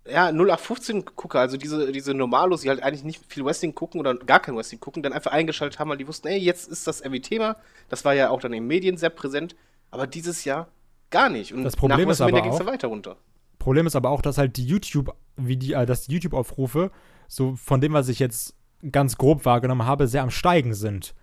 ja, 0.09 0.28
0815-Gucker, 0.28 1.40
also 1.40 1.56
diese, 1.56 1.90
diese 1.92 2.14
Normalos, 2.14 2.61
die 2.61 2.68
halt 2.68 2.83
eigentlich 2.83 3.04
nicht 3.04 3.25
viel 3.26 3.45
Wrestling 3.45 3.75
gucken 3.75 4.00
oder 4.00 4.14
gar 4.14 4.40
kein 4.40 4.56
Wrestling 4.56 4.80
gucken, 4.80 5.02
dann 5.02 5.12
einfach 5.12 5.33
eingeschaltet 5.33 5.78
haben, 5.78 5.90
weil 5.90 5.97
die 5.97 6.06
wussten, 6.06 6.28
ey, 6.28 6.38
jetzt 6.38 6.68
ist 6.68 6.87
das 6.87 7.00
irgendwie 7.00 7.23
Thema. 7.23 7.56
Das 7.88 8.04
war 8.04 8.14
ja 8.14 8.30
auch 8.30 8.40
dann 8.40 8.52
in 8.52 8.66
Medien 8.66 8.97
sehr 8.99 9.11
präsent. 9.11 9.56
Aber 9.90 10.06
dieses 10.06 10.45
Jahr 10.45 10.68
gar 11.10 11.28
nicht. 11.28 11.52
Und 11.52 11.64
das 11.64 11.76
Problem 11.76 12.10
ist 12.10 12.20
aber 12.20 12.42
auch, 12.42 12.66
weiter 12.66 12.88
runter. 12.88 13.16
Problem 13.58 13.86
ist 13.86 13.96
aber 13.96 14.10
auch, 14.10 14.22
dass 14.22 14.38
halt 14.38 14.56
die 14.56 14.64
YouTube, 14.64 15.14
wie 15.36 15.56
die, 15.56 15.72
äh, 15.72 15.86
dass 15.86 16.06
die 16.06 16.12
YouTube-Aufrufe, 16.12 16.90
so 17.28 17.56
von 17.56 17.80
dem, 17.80 17.92
was 17.92 18.08
ich 18.08 18.18
jetzt 18.18 18.54
ganz 18.92 19.16
grob 19.16 19.44
wahrgenommen 19.44 19.86
habe, 19.86 20.06
sehr 20.06 20.22
am 20.22 20.30
Steigen 20.30 20.75
sind. 20.75 21.14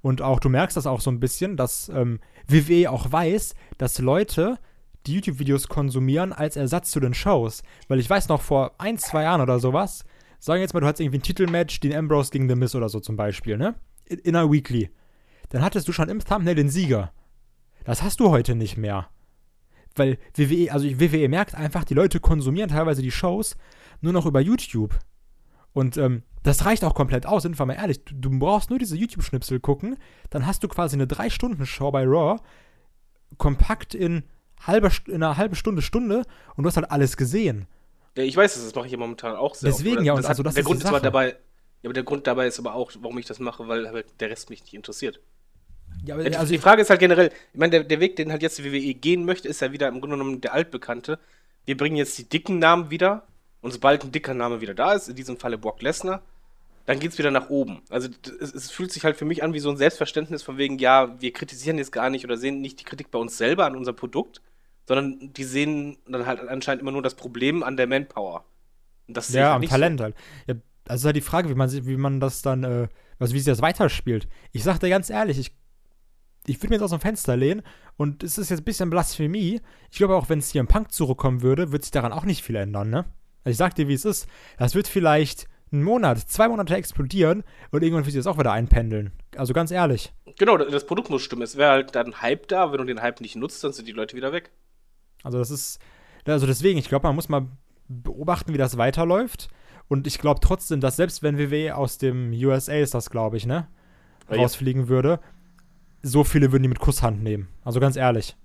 Und 0.00 0.20
auch, 0.20 0.40
du 0.40 0.48
merkst 0.48 0.76
das 0.76 0.86
auch 0.86 1.00
so 1.00 1.10
ein 1.10 1.20
bisschen, 1.20 1.56
dass 1.56 1.88
ähm, 1.88 2.20
WWE 2.46 2.90
auch 2.90 3.10
weiß, 3.10 3.54
dass 3.78 3.98
Leute 3.98 4.58
die 5.06 5.14
YouTube-Videos 5.14 5.68
konsumieren 5.68 6.32
als 6.32 6.56
Ersatz 6.56 6.90
zu 6.90 7.00
den 7.00 7.14
Shows. 7.14 7.62
Weil 7.88 8.00
ich 8.00 8.10
weiß 8.10 8.28
noch, 8.28 8.40
vor 8.40 8.72
ein, 8.78 8.98
zwei 8.98 9.22
Jahren 9.22 9.40
oder 9.40 9.58
sowas, 9.60 10.04
sagen 10.38 10.60
jetzt 10.60 10.74
mal, 10.74 10.80
du 10.80 10.86
hattest 10.86 11.00
irgendwie 11.00 11.18
ein 11.18 11.22
Titelmatch, 11.22 11.80
den 11.80 11.94
Ambrose 11.94 12.30
gegen 12.30 12.48
The 12.48 12.54
Miz 12.54 12.74
oder 12.74 12.88
so 12.88 13.00
zum 13.00 13.16
Beispiel, 13.16 13.56
ne? 13.56 13.74
In, 14.06 14.18
in 14.18 14.36
einer 14.36 14.50
Weekly. 14.50 14.90
Dann 15.50 15.62
hattest 15.62 15.88
du 15.88 15.92
schon 15.92 16.08
im 16.08 16.22
Thumbnail 16.22 16.54
den 16.54 16.68
Sieger. 16.68 17.12
Das 17.84 18.02
hast 18.02 18.20
du 18.20 18.30
heute 18.30 18.54
nicht 18.54 18.76
mehr. 18.76 19.08
Weil 19.96 20.18
WWE, 20.34 20.72
also 20.72 20.86
WWE 20.86 21.28
merkt 21.28 21.54
einfach, 21.54 21.84
die 21.84 21.94
Leute 21.94 22.20
konsumieren 22.20 22.70
teilweise 22.70 23.02
die 23.02 23.10
Shows 23.10 23.56
nur 24.00 24.12
noch 24.12 24.26
über 24.26 24.40
YouTube. 24.40 24.98
Und 25.72 25.96
ähm, 25.96 26.22
das 26.42 26.64
reicht 26.64 26.84
auch 26.84 26.94
komplett 26.94 27.26
aus, 27.26 27.42
sind 27.42 27.58
wir 27.58 27.66
mal 27.66 27.74
ehrlich. 27.74 28.04
Du, 28.04 28.14
du 28.14 28.38
brauchst 28.38 28.70
nur 28.70 28.78
diese 28.78 28.96
YouTube-Schnipsel 28.96 29.60
gucken, 29.60 29.96
dann 30.30 30.46
hast 30.46 30.62
du 30.62 30.68
quasi 30.68 30.94
eine 30.94 31.06
3-Stunden-Show 31.06 31.90
bei 31.90 32.04
Raw, 32.04 32.40
kompakt 33.38 33.94
in, 33.94 34.24
halber, 34.66 34.90
in 35.06 35.14
einer 35.14 35.36
halben 35.36 35.54
Stunde, 35.54 35.82
Stunde 35.82 36.22
und 36.54 36.64
du 36.64 36.68
hast 36.68 36.76
halt 36.76 36.90
alles 36.90 37.16
gesehen. 37.16 37.66
Ja, 38.16 38.22
ich 38.22 38.36
weiß, 38.36 38.54
das 38.54 38.74
mache 38.74 38.86
ich 38.86 38.92
ja 38.92 38.98
momentan 38.98 39.34
auch 39.34 39.54
sehr 39.54 39.70
Deswegen 39.70 39.98
oft. 39.98 40.06
ja, 40.06 40.12
und 40.12 40.24
also 40.24 40.42
das 40.42 40.54
der 40.54 40.60
ist 40.60 40.66
Grund 40.66 40.80
ist 40.80 40.86
aber 40.86 41.00
dabei, 41.00 41.30
ja, 41.30 41.34
aber 41.84 41.94
der 41.94 42.04
Grund 42.04 42.26
dabei 42.26 42.46
ist 42.46 42.58
aber 42.58 42.74
auch, 42.74 42.92
warum 43.00 43.18
ich 43.18 43.26
das 43.26 43.40
mache, 43.40 43.66
weil 43.66 43.88
halt 43.90 44.06
der 44.20 44.30
Rest 44.30 44.50
mich 44.50 44.62
nicht 44.62 44.74
interessiert. 44.74 45.20
Ja, 46.04 46.14
aber, 46.14 46.24
also 46.38 46.52
die 46.52 46.58
Frage 46.58 46.82
ist 46.82 46.90
halt 46.90 47.00
generell, 47.00 47.30
ich 47.52 47.58
meine, 47.58 47.70
der, 47.70 47.84
der 47.84 48.00
Weg, 48.00 48.16
den 48.16 48.30
halt 48.30 48.42
jetzt 48.42 48.58
die 48.58 48.64
WWE 48.64 48.94
gehen 48.94 49.24
möchte, 49.24 49.48
ist 49.48 49.60
ja 49.60 49.72
wieder 49.72 49.88
im 49.88 50.00
Grunde 50.00 50.16
genommen 50.16 50.40
der 50.40 50.54
altbekannte. 50.54 51.18
Wir 51.64 51.76
bringen 51.76 51.96
jetzt 51.96 52.18
die 52.18 52.28
dicken 52.28 52.58
Namen 52.58 52.90
wieder 52.90 53.26
und 53.62 53.72
sobald 53.72 54.04
ein 54.04 54.12
dicker 54.12 54.34
Name 54.34 54.60
wieder 54.60 54.74
da 54.74 54.92
ist, 54.92 55.08
in 55.08 55.16
diesem 55.16 55.38
Falle 55.38 55.56
Brock 55.56 55.80
Lesnar, 55.80 56.22
dann 56.86 57.00
geht 57.00 57.12
es 57.12 57.18
wieder 57.18 57.30
nach 57.30 57.48
oben. 57.48 57.80
Also 57.88 58.08
es, 58.40 58.52
es, 58.52 58.70
fühlt 58.70 58.92
sich 58.92 59.04
halt 59.04 59.16
für 59.16 59.24
mich 59.24 59.42
an 59.42 59.54
wie 59.54 59.60
so 59.60 59.70
ein 59.70 59.78
Selbstverständnis 59.78 60.42
von 60.42 60.58
wegen, 60.58 60.78
ja, 60.78 61.18
wir 61.20 61.32
kritisieren 61.32 61.78
jetzt 61.78 61.92
gar 61.92 62.10
nicht 62.10 62.24
oder 62.24 62.36
sehen 62.36 62.60
nicht 62.60 62.80
die 62.80 62.84
Kritik 62.84 63.10
bei 63.10 63.18
uns 63.18 63.38
selber 63.38 63.64
an 63.64 63.76
unserem 63.76 63.96
Produkt, 63.96 64.42
sondern 64.86 65.32
die 65.32 65.44
sehen 65.44 65.96
dann 66.06 66.26
halt 66.26 66.40
anscheinend 66.40 66.82
immer 66.82 66.92
nur 66.92 67.02
das 67.02 67.14
Problem 67.14 67.62
an 67.62 67.78
der 67.78 67.86
Manpower. 67.86 68.44
ja, 69.08 69.52
halt 69.52 69.64
am 69.64 69.68
Talent 69.68 69.98
so. 69.98 70.04
halt. 70.04 70.16
Ja, 70.46 70.54
also 70.86 71.02
ist 71.02 71.06
halt 71.06 71.16
die 71.16 71.22
Frage, 71.22 71.48
wie 71.48 71.54
man, 71.54 71.72
wie 71.72 71.96
man 71.96 72.20
das 72.20 72.42
dann, 72.42 72.64
äh, 72.64 72.88
also 73.18 73.32
wie 73.32 73.38
sich 73.38 73.46
das 73.46 73.62
weiterspielt. 73.62 74.28
Ich 74.52 74.62
sag 74.62 74.78
dir 74.78 74.90
ganz 74.90 75.08
ehrlich, 75.08 75.38
ich 75.38 75.52
ich 76.46 76.58
würde 76.58 76.68
mir 76.68 76.74
jetzt 76.76 76.82
aus 76.82 76.90
dem 76.90 77.00
Fenster 77.00 77.36
lehnen 77.36 77.62
und 77.96 78.22
es 78.22 78.38
ist 78.38 78.50
jetzt 78.50 78.60
ein 78.60 78.64
bisschen 78.64 78.90
Blasphemie. 78.90 79.60
Ich 79.90 79.98
glaube 79.98 80.16
auch, 80.16 80.28
wenn 80.28 80.38
es 80.38 80.50
hier 80.50 80.60
im 80.60 80.66
Punk 80.66 80.92
zurückkommen 80.92 81.42
würde, 81.42 81.72
wird 81.72 81.82
sich 81.84 81.90
daran 81.90 82.12
auch 82.12 82.24
nicht 82.24 82.42
viel 82.42 82.56
ändern, 82.56 82.90
ne? 82.90 83.06
Also 83.44 83.52
ich 83.52 83.56
sag 83.56 83.74
dir, 83.74 83.88
wie 83.88 83.94
es 83.94 84.04
ist. 84.04 84.26
Das 84.58 84.74
wird 84.74 84.88
vielleicht 84.88 85.46
einen 85.70 85.82
Monat, 85.82 86.18
zwei 86.18 86.48
Monate 86.48 86.76
explodieren 86.76 87.42
und 87.70 87.82
irgendwann 87.82 88.04
wird 88.04 88.12
sich 88.12 88.22
das 88.22 88.26
auch 88.26 88.38
wieder 88.38 88.52
einpendeln. 88.52 89.12
Also 89.36 89.52
ganz 89.52 89.70
ehrlich. 89.70 90.12
Genau, 90.38 90.56
das 90.56 90.86
Produkt 90.86 91.10
muss 91.10 91.22
stimmen. 91.22 91.42
Es 91.42 91.56
wäre 91.56 91.70
halt 91.70 91.94
dann 91.94 92.22
Hype 92.22 92.48
da. 92.48 92.72
Wenn 92.72 92.78
du 92.78 92.84
den 92.84 93.02
Hype 93.02 93.20
nicht 93.20 93.36
nutzt, 93.36 93.62
dann 93.62 93.72
sind 93.72 93.86
die 93.86 93.92
Leute 93.92 94.16
wieder 94.16 94.32
weg. 94.32 94.50
Also 95.22 95.38
das 95.38 95.50
ist, 95.50 95.78
also 96.24 96.46
deswegen, 96.46 96.78
ich 96.78 96.88
glaube, 96.88 97.06
man 97.06 97.14
muss 97.14 97.28
mal 97.28 97.48
beobachten, 97.88 98.52
wie 98.52 98.58
das 98.58 98.78
weiterläuft. 98.78 99.48
Und 99.88 100.06
ich 100.06 100.18
glaube 100.18 100.40
trotzdem, 100.40 100.80
dass 100.80 100.96
selbst 100.96 101.22
wenn 101.22 101.38
WWE 101.38 101.76
aus 101.76 101.98
dem 101.98 102.32
USA 102.32 102.74
ist 102.74 102.94
das, 102.94 103.10
glaube 103.10 103.36
ich, 103.36 103.46
ne? 103.46 103.68
Rausfliegen 104.30 104.88
würde, 104.88 105.20
so 106.04 106.22
viele 106.22 106.52
würden 106.52 106.62
die 106.62 106.68
mit 106.68 106.78
Kusshand 106.78 107.22
nehmen. 107.22 107.48
Also 107.64 107.80
ganz 107.80 107.96
ehrlich. 107.96 108.36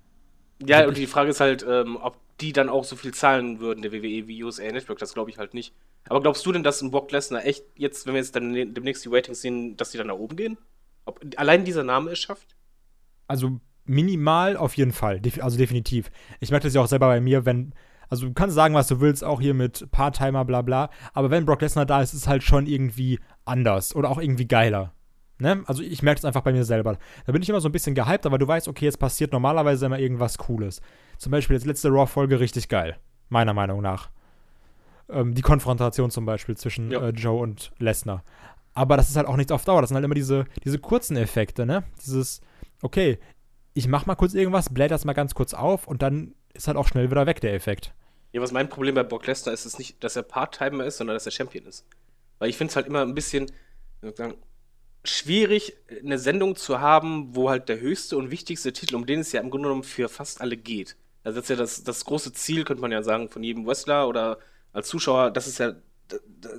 Ja, 0.65 0.87
und 0.87 0.97
die 0.97 1.07
Frage 1.07 1.29
ist 1.29 1.39
halt, 1.39 1.65
ähm, 1.67 1.97
ob 2.01 2.17
die 2.41 2.53
dann 2.53 2.69
auch 2.69 2.83
so 2.83 2.95
viel 2.95 3.13
zahlen 3.13 3.59
würden, 3.59 3.81
der 3.81 3.91
WWE 3.91 4.27
wie 4.27 4.43
USA 4.43 4.71
Network. 4.71 4.99
Das 4.99 5.13
glaube 5.13 5.29
ich 5.29 5.37
halt 5.37 5.53
nicht. 5.53 5.73
Aber 6.07 6.21
glaubst 6.21 6.45
du 6.45 6.51
denn, 6.51 6.63
dass 6.63 6.81
ein 6.81 6.91
Brock 6.91 7.11
Lesnar 7.11 7.45
echt 7.45 7.65
jetzt, 7.75 8.05
wenn 8.05 8.13
wir 8.13 8.21
jetzt 8.21 8.35
dann 8.35 8.53
demnächst 8.53 9.05
die 9.05 9.09
Ratings 9.09 9.41
sehen, 9.41 9.77
dass 9.77 9.91
die 9.91 9.97
dann 9.97 10.07
nach 10.07 10.15
oben 10.15 10.35
gehen? 10.35 10.57
Ob 11.05 11.19
allein 11.35 11.65
dieser 11.65 11.83
Name 11.83 12.11
es 12.11 12.19
schafft? 12.19 12.55
Also 13.27 13.59
minimal 13.85 14.57
auf 14.57 14.75
jeden 14.75 14.93
Fall. 14.93 15.21
Also 15.41 15.57
definitiv. 15.57 16.09
Ich 16.39 16.51
merke 16.51 16.67
das 16.67 16.73
ja 16.73 16.81
auch 16.81 16.87
selber 16.87 17.07
bei 17.07 17.21
mir, 17.21 17.45
wenn. 17.45 17.73
Also 18.07 18.25
du 18.25 18.33
kannst 18.33 18.55
sagen, 18.55 18.73
was 18.73 18.87
du 18.87 19.01
willst, 19.01 19.23
auch 19.23 19.39
hier 19.39 19.53
mit 19.53 19.91
Part-Timer, 19.91 20.43
bla 20.43 20.63
bla. 20.63 20.89
Aber 21.13 21.29
wenn 21.29 21.45
Brock 21.45 21.61
Lesnar 21.61 21.85
da 21.85 22.01
ist, 22.01 22.13
ist 22.13 22.21
es 22.21 22.27
halt 22.27 22.41
schon 22.41 22.65
irgendwie 22.65 23.19
anders 23.45 23.95
oder 23.95 24.09
auch 24.09 24.19
irgendwie 24.19 24.47
geiler. 24.47 24.93
Ne? 25.39 25.63
Also 25.65 25.81
ich 25.81 26.03
merke 26.03 26.19
es 26.19 26.25
einfach 26.25 26.41
bei 26.41 26.51
mir 26.51 26.65
selber. 26.65 26.97
Da 27.25 27.31
bin 27.31 27.41
ich 27.41 27.49
immer 27.49 27.61
so 27.61 27.69
ein 27.69 27.71
bisschen 27.71 27.95
gehypt, 27.95 28.25
aber 28.25 28.37
du 28.37 28.47
weißt, 28.47 28.67
okay, 28.67 28.85
jetzt 28.85 28.99
passiert 28.99 29.31
normalerweise 29.31 29.85
immer 29.85 29.97
irgendwas 29.97 30.37
Cooles. 30.37 30.81
Zum 31.17 31.31
Beispiel 31.31 31.55
jetzt 31.55 31.65
letzte 31.65 31.89
Raw-Folge 31.89 32.39
richtig 32.39 32.67
geil. 32.67 32.97
Meiner 33.29 33.53
Meinung 33.53 33.81
nach. 33.81 34.09
Ähm, 35.09 35.33
die 35.33 35.41
Konfrontation 35.41 36.11
zum 36.11 36.25
Beispiel 36.25 36.57
zwischen 36.57 36.91
ja. 36.91 37.07
äh, 37.07 37.09
Joe 37.09 37.39
und 37.39 37.71
Lesnar. 37.79 38.23
Aber 38.73 38.97
das 38.97 39.09
ist 39.09 39.15
halt 39.15 39.27
auch 39.27 39.37
nichts 39.37 39.51
auf 39.51 39.63
Dauer. 39.63 39.81
Das 39.81 39.89
sind 39.89 39.95
halt 39.95 40.05
immer 40.05 40.15
diese, 40.15 40.45
diese 40.63 40.77
kurzen 40.77 41.15
Effekte, 41.15 41.65
ne? 41.65 41.83
Dieses, 42.05 42.41
okay, 42.81 43.17
ich 43.73 43.87
mach 43.87 44.05
mal 44.05 44.15
kurz 44.15 44.33
irgendwas, 44.33 44.73
bläht 44.73 44.91
das 44.91 45.05
mal 45.05 45.13
ganz 45.13 45.33
kurz 45.33 45.53
auf 45.53 45.87
und 45.87 46.01
dann 46.01 46.35
ist 46.53 46.67
halt 46.67 46.77
auch 46.77 46.87
schnell 46.87 47.09
wieder 47.09 47.25
weg, 47.25 47.39
der 47.41 47.53
Effekt. 47.53 47.93
Ja, 48.31 48.41
was 48.41 48.51
mein 48.51 48.69
Problem 48.69 48.95
bei 48.95 49.03
Brock 49.03 49.25
Lesnar 49.25 49.53
ist, 49.53 49.65
ist 49.65 49.79
nicht, 49.79 50.03
dass 50.03 50.15
er 50.15 50.23
Part-Timer 50.23 50.83
ist, 50.85 50.97
sondern 50.97 51.15
dass 51.15 51.25
er 51.25 51.31
Champion 51.31 51.65
ist. 51.65 51.85
Weil 52.37 52.49
ich 52.49 52.57
finde 52.57 52.71
es 52.71 52.75
halt 52.75 52.87
immer 52.87 53.01
ein 53.01 53.15
bisschen, 53.15 53.51
sozusagen, 54.01 54.35
schwierig, 55.03 55.73
eine 56.03 56.19
Sendung 56.19 56.55
zu 56.55 56.79
haben, 56.79 57.35
wo 57.35 57.49
halt 57.49 57.69
der 57.69 57.79
höchste 57.79 58.17
und 58.17 58.31
wichtigste 58.31 58.73
Titel, 58.73 58.95
um 58.95 59.05
den 59.05 59.19
es 59.19 59.31
ja 59.31 59.41
im 59.41 59.49
Grunde 59.49 59.67
genommen 59.67 59.83
für 59.83 60.09
fast 60.09 60.41
alle 60.41 60.57
geht. 60.57 60.95
Also 61.23 61.39
das 61.39 61.45
ist 61.45 61.49
ja 61.49 61.55
das, 61.55 61.83
das 61.83 62.05
große 62.05 62.33
Ziel, 62.33 62.63
könnte 62.63 62.81
man 62.81 62.91
ja 62.91 63.03
sagen, 63.03 63.29
von 63.29 63.43
jedem 63.43 63.65
Wrestler 63.65 64.07
oder 64.07 64.39
als 64.73 64.87
Zuschauer, 64.87 65.31
das 65.31 65.47
ist 65.47 65.59
ja 65.59 65.73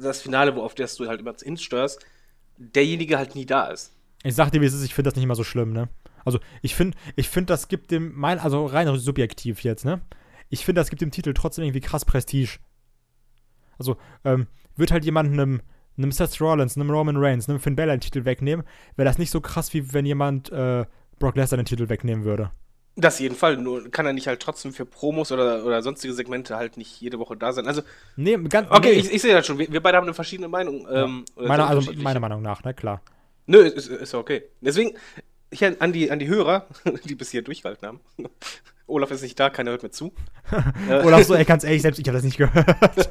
das 0.00 0.22
Finale, 0.22 0.54
auf 0.54 0.74
das 0.74 0.96
du 0.96 1.06
halt 1.08 1.20
immer 1.20 1.34
hinsteuerst, 1.40 2.04
derjenige 2.56 3.18
halt 3.18 3.34
nie 3.34 3.46
da 3.46 3.66
ist. 3.66 3.92
Ich 4.22 4.34
sag 4.34 4.50
dir, 4.50 4.60
wie 4.60 4.66
es 4.66 4.74
ist, 4.74 4.84
ich 4.84 4.94
finde 4.94 5.10
das 5.10 5.16
nicht 5.16 5.24
immer 5.24 5.34
so 5.34 5.44
schlimm, 5.44 5.72
ne? 5.72 5.88
Also 6.24 6.38
ich 6.60 6.74
finde, 6.74 6.96
ich 7.16 7.28
finde, 7.28 7.46
das 7.46 7.68
gibt 7.68 7.90
dem, 7.90 8.12
mein, 8.14 8.38
also 8.38 8.66
rein 8.66 8.94
subjektiv 8.98 9.62
jetzt, 9.62 9.84
ne? 9.84 10.02
Ich 10.50 10.64
finde, 10.64 10.80
das 10.80 10.90
gibt 10.90 11.00
dem 11.00 11.10
Titel 11.10 11.32
trotzdem 11.32 11.64
irgendwie 11.64 11.80
krass 11.80 12.04
Prestige. 12.04 12.58
Also, 13.78 13.96
ähm, 14.24 14.46
wird 14.76 14.90
halt 14.90 15.04
jemand 15.04 15.32
einem 15.32 15.62
einem 16.02 16.12
Seth 16.12 16.40
Rollins, 16.40 16.76
einem 16.76 16.90
Roman 16.90 17.16
Reigns, 17.16 17.48
einem 17.48 17.60
Finn 17.60 17.76
Balor 17.76 17.96
den 17.96 18.00
Titel 18.00 18.24
wegnehmen, 18.24 18.64
wäre 18.96 19.06
das 19.08 19.18
nicht 19.18 19.30
so 19.30 19.40
krass, 19.40 19.72
wie 19.74 19.92
wenn 19.92 20.06
jemand 20.06 20.50
äh, 20.50 20.84
Brock 21.18 21.36
Lesnar 21.36 21.58
den 21.58 21.66
Titel 21.66 21.88
wegnehmen 21.88 22.24
würde. 22.24 22.50
Das 22.96 23.18
jeden 23.18 23.36
Fall, 23.36 23.56
nur 23.56 23.90
kann 23.90 24.04
er 24.04 24.12
nicht 24.12 24.26
halt 24.26 24.40
trotzdem 24.40 24.72
für 24.72 24.84
Promos 24.84 25.30
oder, 25.30 25.64
oder 25.64 25.80
sonstige 25.82 26.12
Segmente 26.12 26.56
halt 26.56 26.76
nicht 26.76 27.00
jede 27.00 27.18
Woche 27.18 27.36
da 27.36 27.52
sein. 27.52 27.66
Also, 27.66 27.82
nee, 28.16 28.36
ganz, 28.36 28.68
okay, 28.70 28.92
nee. 28.92 28.98
ich, 28.98 29.12
ich 29.12 29.22
sehe 29.22 29.32
das 29.32 29.46
schon. 29.46 29.58
Wir, 29.58 29.72
wir, 29.72 29.80
beide 29.80 29.96
haben 29.96 30.04
eine 30.04 30.14
verschiedene 30.14 30.48
Meinung. 30.48 30.86
Ähm, 30.90 31.24
Meine, 31.36 31.66
also 31.66 31.92
meiner 31.92 32.20
Meinung 32.20 32.42
nach, 32.42 32.64
ne, 32.64 32.74
klar. 32.74 33.00
Nö, 33.46 33.60
ist, 33.60 33.88
ist 33.88 34.14
okay. 34.14 34.44
Deswegen, 34.60 34.96
hier 35.52 35.76
an 35.80 35.92
die, 35.92 36.10
an 36.10 36.18
die 36.18 36.28
Hörer, 36.28 36.66
die 37.04 37.14
bis 37.14 37.30
hier 37.30 37.42
durchgehalten 37.42 37.86
haben. 37.86 38.00
Olaf 38.86 39.10
ist 39.12 39.22
nicht 39.22 39.38
da, 39.38 39.50
keiner 39.50 39.70
hört 39.70 39.84
mir 39.84 39.90
zu. 39.90 40.12
Olaf 41.04 41.22
so, 41.24 41.34
ey, 41.34 41.44
ganz 41.44 41.62
ehrlich, 41.62 41.82
selbst 41.82 41.98
ich 41.98 42.08
habe 42.08 42.16
das 42.16 42.24
nicht 42.24 42.38
gehört. 42.38 43.08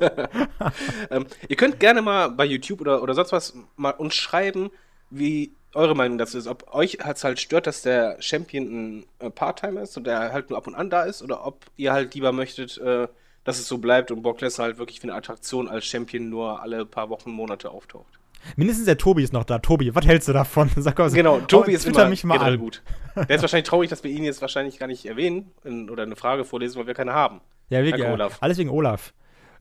ähm, 1.10 1.26
ihr 1.48 1.56
könnt 1.56 1.80
gerne 1.80 2.02
mal 2.02 2.30
bei 2.30 2.44
YouTube 2.44 2.82
oder, 2.82 3.02
oder 3.02 3.14
sonst 3.14 3.32
was 3.32 3.54
mal 3.78 3.92
uns 3.92 4.16
schreiben, 4.16 4.72
wie 5.10 5.54
eure 5.74 5.96
Meinung 5.96 6.18
dazu 6.18 6.38
ist. 6.38 6.48
Ob 6.48 6.74
euch 6.74 6.98
es 7.06 7.24
halt 7.24 7.40
stört, 7.40 7.68
dass 7.68 7.82
der 7.82 8.22
Champion 8.22 8.66
ein 9.00 9.06
äh, 9.20 9.30
Part-Timer 9.30 9.82
ist 9.82 9.96
und 9.98 10.06
der 10.06 10.34
halt 10.34 10.50
nur 10.50 10.58
ab 10.58 10.68
und 10.68 10.76
an 10.76 10.90
da 10.90 11.04
ist, 11.04 11.22
oder 11.22 11.46
ob 11.46 11.66
ihr 11.78 11.94
halt 11.94 12.14
lieber 12.14 12.32
möchtet, 12.32 12.78
äh, 12.80 13.08
dass 13.44 13.60
es 13.60 13.68
so 13.68 13.78
bleibt 13.78 14.12
und 14.12 14.22
Brock 14.22 14.42
Lesnar 14.42 14.68
halt 14.68 14.78
wirklich 14.78 15.00
für 15.00 15.08
eine 15.08 15.16
Attraktion 15.16 15.68
als 15.68 15.86
Champion 15.86 16.30
nur 16.30 16.62
alle 16.62 16.86
paar 16.86 17.10
Wochen, 17.10 17.32
Monate 17.32 17.72
auftaucht. 17.72 18.20
Mindestens 18.56 18.86
der 18.86 18.98
Tobi 18.98 19.24
ist 19.24 19.34
noch 19.34 19.44
da. 19.44 19.60
Tobi, 19.60 19.94
was 19.96 20.06
hältst 20.06 20.28
du 20.28 20.34
davon? 20.34 20.70
Sag 20.78 20.98
mal, 20.98 21.12
genau, 21.12 21.40
Tobi 21.40 21.72
oh, 21.72 21.76
ist 21.76 21.86
immer 21.86 22.08
mich 22.08 22.24
mal 22.24 22.58
gut. 22.58 22.82
Der 23.16 23.30
ist 23.30 23.42
wahrscheinlich 23.42 23.68
traurig, 23.68 23.90
dass 23.90 24.04
wir 24.04 24.12
ihn 24.12 24.24
jetzt 24.24 24.42
wahrscheinlich 24.42 24.80
gar 24.80 24.88
nicht 24.88 25.06
erwähnen 25.06 25.52
in, 25.64 25.90
oder 25.90 26.04
eine 26.04 26.16
Frage 26.16 26.46
vorlesen, 26.46 26.80
weil 26.80 26.88
wir 26.88 26.94
keine 26.94 27.14
haben. 27.14 27.42
Ja, 27.70 27.84
wegen 27.84 27.98
ja, 27.98 28.12
Olaf. 28.12 28.38
Alles 28.42 28.58
wegen 28.58 28.70
Olaf. 28.70 29.14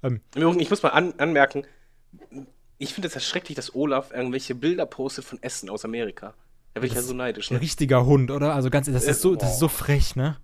Ähm. 0.03 0.21
Ich 0.35 0.71
muss 0.71 0.83
mal 0.83 0.91
an, 0.91 1.15
anmerken, 1.19 1.65
ich 2.79 2.95
finde 2.95 3.09
es 3.09 3.15
ja 3.15 3.21
schrecklich, 3.21 3.57
dass 3.57 3.75
Olaf 3.75 4.13
irgendwelche 4.13 4.55
Bilder 4.55 4.87
postet 4.87 5.25
von 5.25 5.43
Essen 5.43 5.69
aus 5.69 5.85
Amerika. 5.85 6.35
Da 6.75 6.81
bin 6.81 6.91
ich 6.91 6.95
ja 6.95 7.03
so 7.03 7.13
neidisch. 7.13 7.51
Ne? 7.51 7.57
Ein 7.57 7.61
richtiger 7.61 8.07
Hund, 8.07 8.31
oder? 8.31 8.55
Also 8.55 8.71
ganz, 8.71 8.91
das 8.91 9.05
ist 9.05 9.21
so, 9.21 9.35
das 9.35 9.55
ist 9.55 9.59
so 9.59 9.69
frech, 9.69 10.15
ne? 10.15 10.37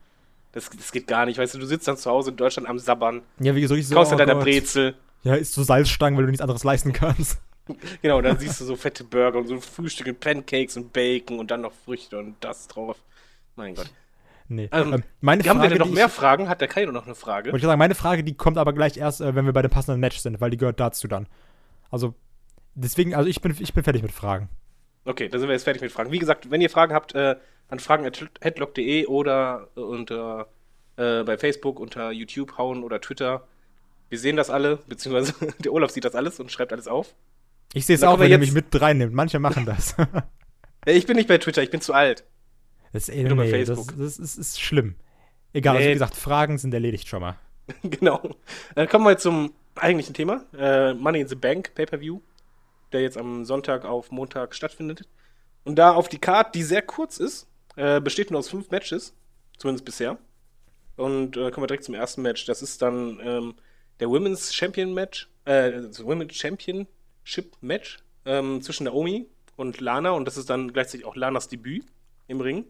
Das, 0.53 0.69
das 0.71 0.93
geht 0.93 1.07
gar 1.07 1.27
nicht. 1.27 1.39
Weißt 1.39 1.55
du, 1.55 1.59
du 1.59 1.67
sitzt 1.67 1.87
dann 1.87 1.97
zu 1.97 2.11
Hause 2.11 2.31
in 2.31 2.37
Deutschland 2.37 2.69
am 2.69 2.79
Sabbern. 2.79 3.23
Ja, 3.39 3.55
wie 3.55 3.67
so 3.67 3.75
ich 3.75 3.89
so. 3.89 3.95
Kaufst 3.95 4.13
oh 4.13 4.17
deiner 4.17 4.37
Brezel. 4.37 4.95
Ja, 5.23 5.35
isst 5.35 5.55
so 5.55 5.63
Salzstangen, 5.63 6.17
weil 6.17 6.27
du 6.27 6.31
nichts 6.31 6.43
anderes 6.43 6.65
leisten 6.65 6.93
kannst. 6.93 7.39
Genau, 8.03 8.21
dann 8.21 8.39
siehst 8.39 8.61
du 8.61 8.65
so 8.65 8.77
fette 8.77 9.05
Burger 9.05 9.39
und 9.39 9.47
so 9.47 9.61
Frühstücke, 9.61 10.15
Pancakes 10.15 10.77
und 10.77 10.93
Bacon 10.93 11.39
und 11.39 11.51
dann 11.51 11.63
noch 11.63 11.73
Früchte 11.73 12.19
und 12.19 12.37
das 12.41 12.69
drauf. 12.69 12.97
Mein 13.57 13.75
Gott. 13.75 13.91
Nee. 14.49 14.69
Ähm, 14.73 14.93
Ähm, 14.93 15.03
meine 15.21 15.43
haben 15.45 15.57
wir 15.57 15.63
Frage, 15.63 15.79
denn 15.79 15.89
noch 15.89 15.95
mehr 15.95 16.07
ich, 16.07 16.13
Fragen? 16.13 16.49
Hat 16.49 16.61
der 16.61 16.69
Kaino 16.69 16.93
noch 16.93 17.07
eine 17.07 17.15
Frage? 17.15 17.47
wollte 17.53 17.65
ich 17.65 17.69
sagen, 17.69 17.79
meine 17.79 17.95
Frage, 17.95 18.25
die 18.25 18.35
kommt 18.35 18.59
aber 18.59 18.73
gleich 18.73 18.97
erst, 18.97 19.21
äh, 19.21 19.35
wenn 19.35 19.47
wir 19.47 19.53
bei 19.53 19.63
dem 19.63 19.71
passenden 19.71 20.01
Match 20.01 20.19
sind, 20.19 20.41
weil 20.41 20.51
die 20.51 20.57
gehört 20.57 20.81
dazu 20.81 21.09
dann. 21.09 21.27
Also, 21.91 22.15
deswegen, 22.75 23.15
also 23.15 23.29
ich 23.29 23.41
bin, 23.41 23.57
ich 23.59 23.73
bin 23.73 23.85
fertig 23.85 24.03
mit 24.03 24.13
Fragen. 24.13 24.49
Okay, 25.07 25.29
dann 25.29 25.41
sind 25.41 25.49
wir 25.49 25.55
jetzt 25.55 25.65
fertig 25.65 25.83
mit 25.83 25.93
Fragen. 25.93 26.11
Wie 26.13 26.19
gesagt, 26.19 26.51
wenn 26.51 26.61
ihr 26.61 26.71
Fragen 26.71 26.95
habt, 26.95 27.15
äh, 27.15 27.37
an 27.69 27.79
fragen.headlock.de 27.79 29.07
oder 29.07 29.69
äh, 29.77 29.81
unter, 29.81 30.49
äh, 30.97 31.23
bei 31.25 31.39
Facebook, 31.39 31.81
unter 31.81 32.11
YouTube 32.11 32.59
hauen 32.59 32.83
oder 32.83 33.01
Twitter. 33.01 33.47
Wir 34.11 34.19
sehen 34.19 34.37
das 34.37 34.51
alle, 34.51 34.77
beziehungsweise 34.87 35.35
der 35.59 35.73
Olaf 35.73 35.91
sieht 35.91 36.05
das 36.05 36.15
alles 36.15 36.39
und 36.41 36.53
schreibt 36.53 36.73
alles 36.73 36.89
auf. 36.89 37.15
Ich 37.75 37.87
sehe 37.87 37.97
es 37.97 38.05
auch, 38.05 38.19
wenn 38.21 38.31
ihr 38.31 38.39
mich 38.39 38.53
mit 38.53 38.67
reinnimmt. 38.81 39.13
Manche 39.13 39.39
machen 39.39 39.67
das. 39.67 39.95
Ich 40.87 41.07
bin 41.07 41.17
nicht 41.17 41.29
bei 41.29 41.39
Twitter, 41.39 41.63
ich 41.63 41.71
bin 41.71 41.81
zu 41.81 41.95
alt. 41.95 42.25
Das, 42.93 43.09
ey, 43.09 43.25
Nur 43.25 43.39
bei 43.39 43.47
nee, 43.47 43.65
das, 43.65 43.69
Facebook. 43.71 43.97
das, 43.97 44.19
ist, 44.19 44.37
ist 44.37 44.61
schlimm. 44.61 44.97
Egal, 45.55 45.77
also 45.77 45.85
Nee. 45.85 45.91
wie 45.91 45.95
gesagt, 45.95 46.15
Fragen 46.15 46.59
sind 46.59 46.75
erledigt 46.75 47.09
schon 47.09 47.23
mal. 47.23 47.39
genau. 47.83 48.21
Äh, 48.75 48.87
kommen 48.87 49.07
wir 49.07 49.13
jetzt 49.13 49.23
zum 49.23 49.55
eigentlichen 49.77 50.13
Thema. 50.13 50.45
Äh, 50.55 50.93
Money 50.93 51.23
in 51.23 51.29
the 51.29 51.37
Bank 51.37 51.75
Pay-Per-View, 51.75 52.21
der 52.93 53.01
jetzt 53.01 53.17
am 53.17 53.47
Sonntag 53.47 53.87
auf 53.87 54.11
Montag 54.11 54.55
stattfindet. 54.55 55.09
Und 55.65 55.77
da 55.77 55.93
auf 55.93 56.11
die 56.11 56.19
Card, 56.19 56.55
die 56.55 56.63
sehr 56.63 56.83
kurz 56.83 57.17
ist, 57.17 57.49
äh, 57.77 57.99
besteht 58.03 58.31
nur 58.31 58.41
aus 58.41 58.51
fünf 58.51 58.71
Matches, 58.71 59.15
zumindest 59.57 59.87
bisher. 59.87 60.19
Und 60.97 61.39
äh, 61.39 61.51
kommen 61.51 61.63
wir 61.63 61.69
direkt 61.69 61.85
zum 61.85 61.95
ersten 61.95 62.21
Match. 62.21 62.45
Das 62.45 62.61
ist 62.61 62.83
dann 62.83 63.21
ähm, 63.25 63.55
der 64.01 64.11
Women's 64.11 64.55
Champion 64.55 64.93
Match, 64.93 65.31
äh, 65.47 65.73
das 65.73 66.05
Women's 66.05 66.37
Championship 66.37 66.89
Match 67.61 67.99
ähm, 68.25 68.63
zwischen 68.63 68.85
Naomi 68.85 69.27
und 69.57 69.81
Lana. 69.81 70.11
Und 70.11 70.27
das 70.27 70.37
ist 70.37 70.51
dann 70.51 70.73
gleichzeitig 70.73 71.07
auch 71.07 71.17
Lanas 71.17 71.49
Debüt 71.49 71.87
im 72.27 72.41
Ring. 72.41 72.65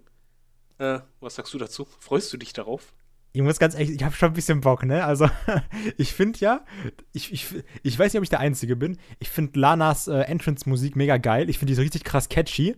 Äh, 0.79 1.01
was 1.21 1.37
sagst 1.37 1.55
du 1.55 1.59
dazu? 1.59 1.87
Freust 1.99 2.33
du 2.33 2.37
dich 2.37 2.53
darauf? 2.53 2.93
Ich 3.33 3.43
muss 3.43 3.59
ganz 3.59 3.75
ehrlich, 3.75 3.90
ich 3.90 4.05
habe 4.05 4.14
schon 4.14 4.31
ein 4.31 4.35
bisschen 4.35 4.61
Bock, 4.61 4.85
ne? 4.85 5.05
Also, 5.05 5.29
ich 5.97 6.12
finde 6.12 6.38
ja, 6.38 6.64
ich, 7.12 7.33
ich, 7.33 7.47
ich 7.83 7.99
weiß 7.99 8.12
nicht, 8.12 8.19
ob 8.19 8.23
ich 8.23 8.31
der 8.31 8.38
Einzige 8.38 8.77
bin. 8.77 8.97
Ich 9.19 9.29
finde 9.29 9.59
Lanas 9.59 10.07
äh, 10.07 10.21
Entrance-Musik 10.21 10.95
mega 10.95 11.17
geil. 11.17 11.51
Ich 11.51 11.59
finde 11.59 11.73
die 11.73 11.75
so 11.75 11.83
richtig 11.83 12.05
krass 12.05 12.29
catchy. 12.29 12.77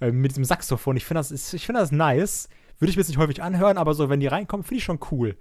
Äh, 0.00 0.12
mit 0.12 0.32
diesem 0.32 0.44
Saxophon. 0.44 0.96
Ich 0.96 1.04
finde 1.04 1.20
das, 1.20 1.28
find 1.50 1.78
das 1.78 1.92
nice. 1.92 2.48
Würde 2.78 2.90
ich 2.90 2.96
mir 2.96 3.00
jetzt 3.00 3.08
nicht 3.08 3.18
häufig 3.18 3.42
anhören, 3.42 3.78
aber 3.78 3.94
so, 3.94 4.08
wenn 4.08 4.20
die 4.20 4.28
reinkommen, 4.28 4.64
finde 4.64 4.78
ich 4.78 4.84
schon 4.84 5.00
cool. 5.10 5.36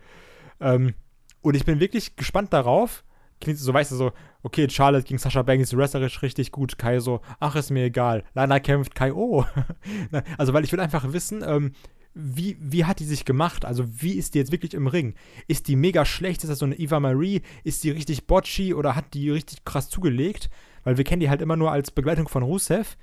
Ähm, 0.60 0.96
und 1.42 1.56
ich 1.56 1.66
bin 1.66 1.80
wirklich 1.80 2.16
gespannt 2.16 2.54
darauf. 2.54 3.04
Klingt 3.40 3.60
so, 3.60 3.74
weißt 3.74 3.92
du, 3.92 3.96
so, 3.96 4.12
okay, 4.44 4.68
Charlotte 4.70 5.06
gegen 5.06 5.20
Sasha 5.20 5.42
Banks, 5.44 5.76
wrestlerisch 5.76 6.22
richtig 6.22 6.52
gut. 6.52 6.78
Kai 6.78 7.00
so, 7.00 7.22
ach, 7.40 7.56
ist 7.56 7.70
mir 7.70 7.86
egal. 7.86 8.24
Lana 8.34 8.60
kämpft, 8.60 8.96
Kai, 8.96 9.14
oh. 9.14 9.46
Also, 10.38 10.54
weil 10.54 10.64
ich 10.64 10.72
will 10.72 10.80
einfach 10.80 11.14
wissen, 11.14 11.44
ähm, 11.46 11.74
wie, 12.14 12.58
wie 12.60 12.86
hat 12.86 13.00
die 13.00 13.06
sich 13.06 13.26
gemacht? 13.26 13.64
Also, 13.64 13.86
wie 14.02 14.14
ist 14.14 14.34
die 14.34 14.40
jetzt 14.40 14.52
wirklich 14.52 14.74
im 14.74 14.88
Ring? 14.88 15.14
Ist 15.48 15.68
die 15.68 15.76
mega 15.76 16.04
schlecht? 16.04 16.44
Ist 16.44 16.50
das 16.50 16.60
so 16.60 16.66
eine 16.66 16.80
Eva 16.80 17.00
Marie? 17.00 17.42
Ist 17.64 17.84
die 17.84 17.92
richtig 17.92 18.26
botchy 18.26 18.74
oder 18.74 18.96
hat 18.96 19.14
die 19.14 19.30
richtig 19.30 19.66
krass 19.66 19.90
zugelegt? 19.90 20.50
Weil 20.84 20.98
wir 20.98 21.04
kennen 21.04 21.20
die 21.20 21.30
halt 21.30 21.42
immer 21.42 21.56
nur 21.56 21.72
als 21.72 21.92
Begleitung 21.92 22.28
von 22.28 22.42
Rusev. 22.42 22.98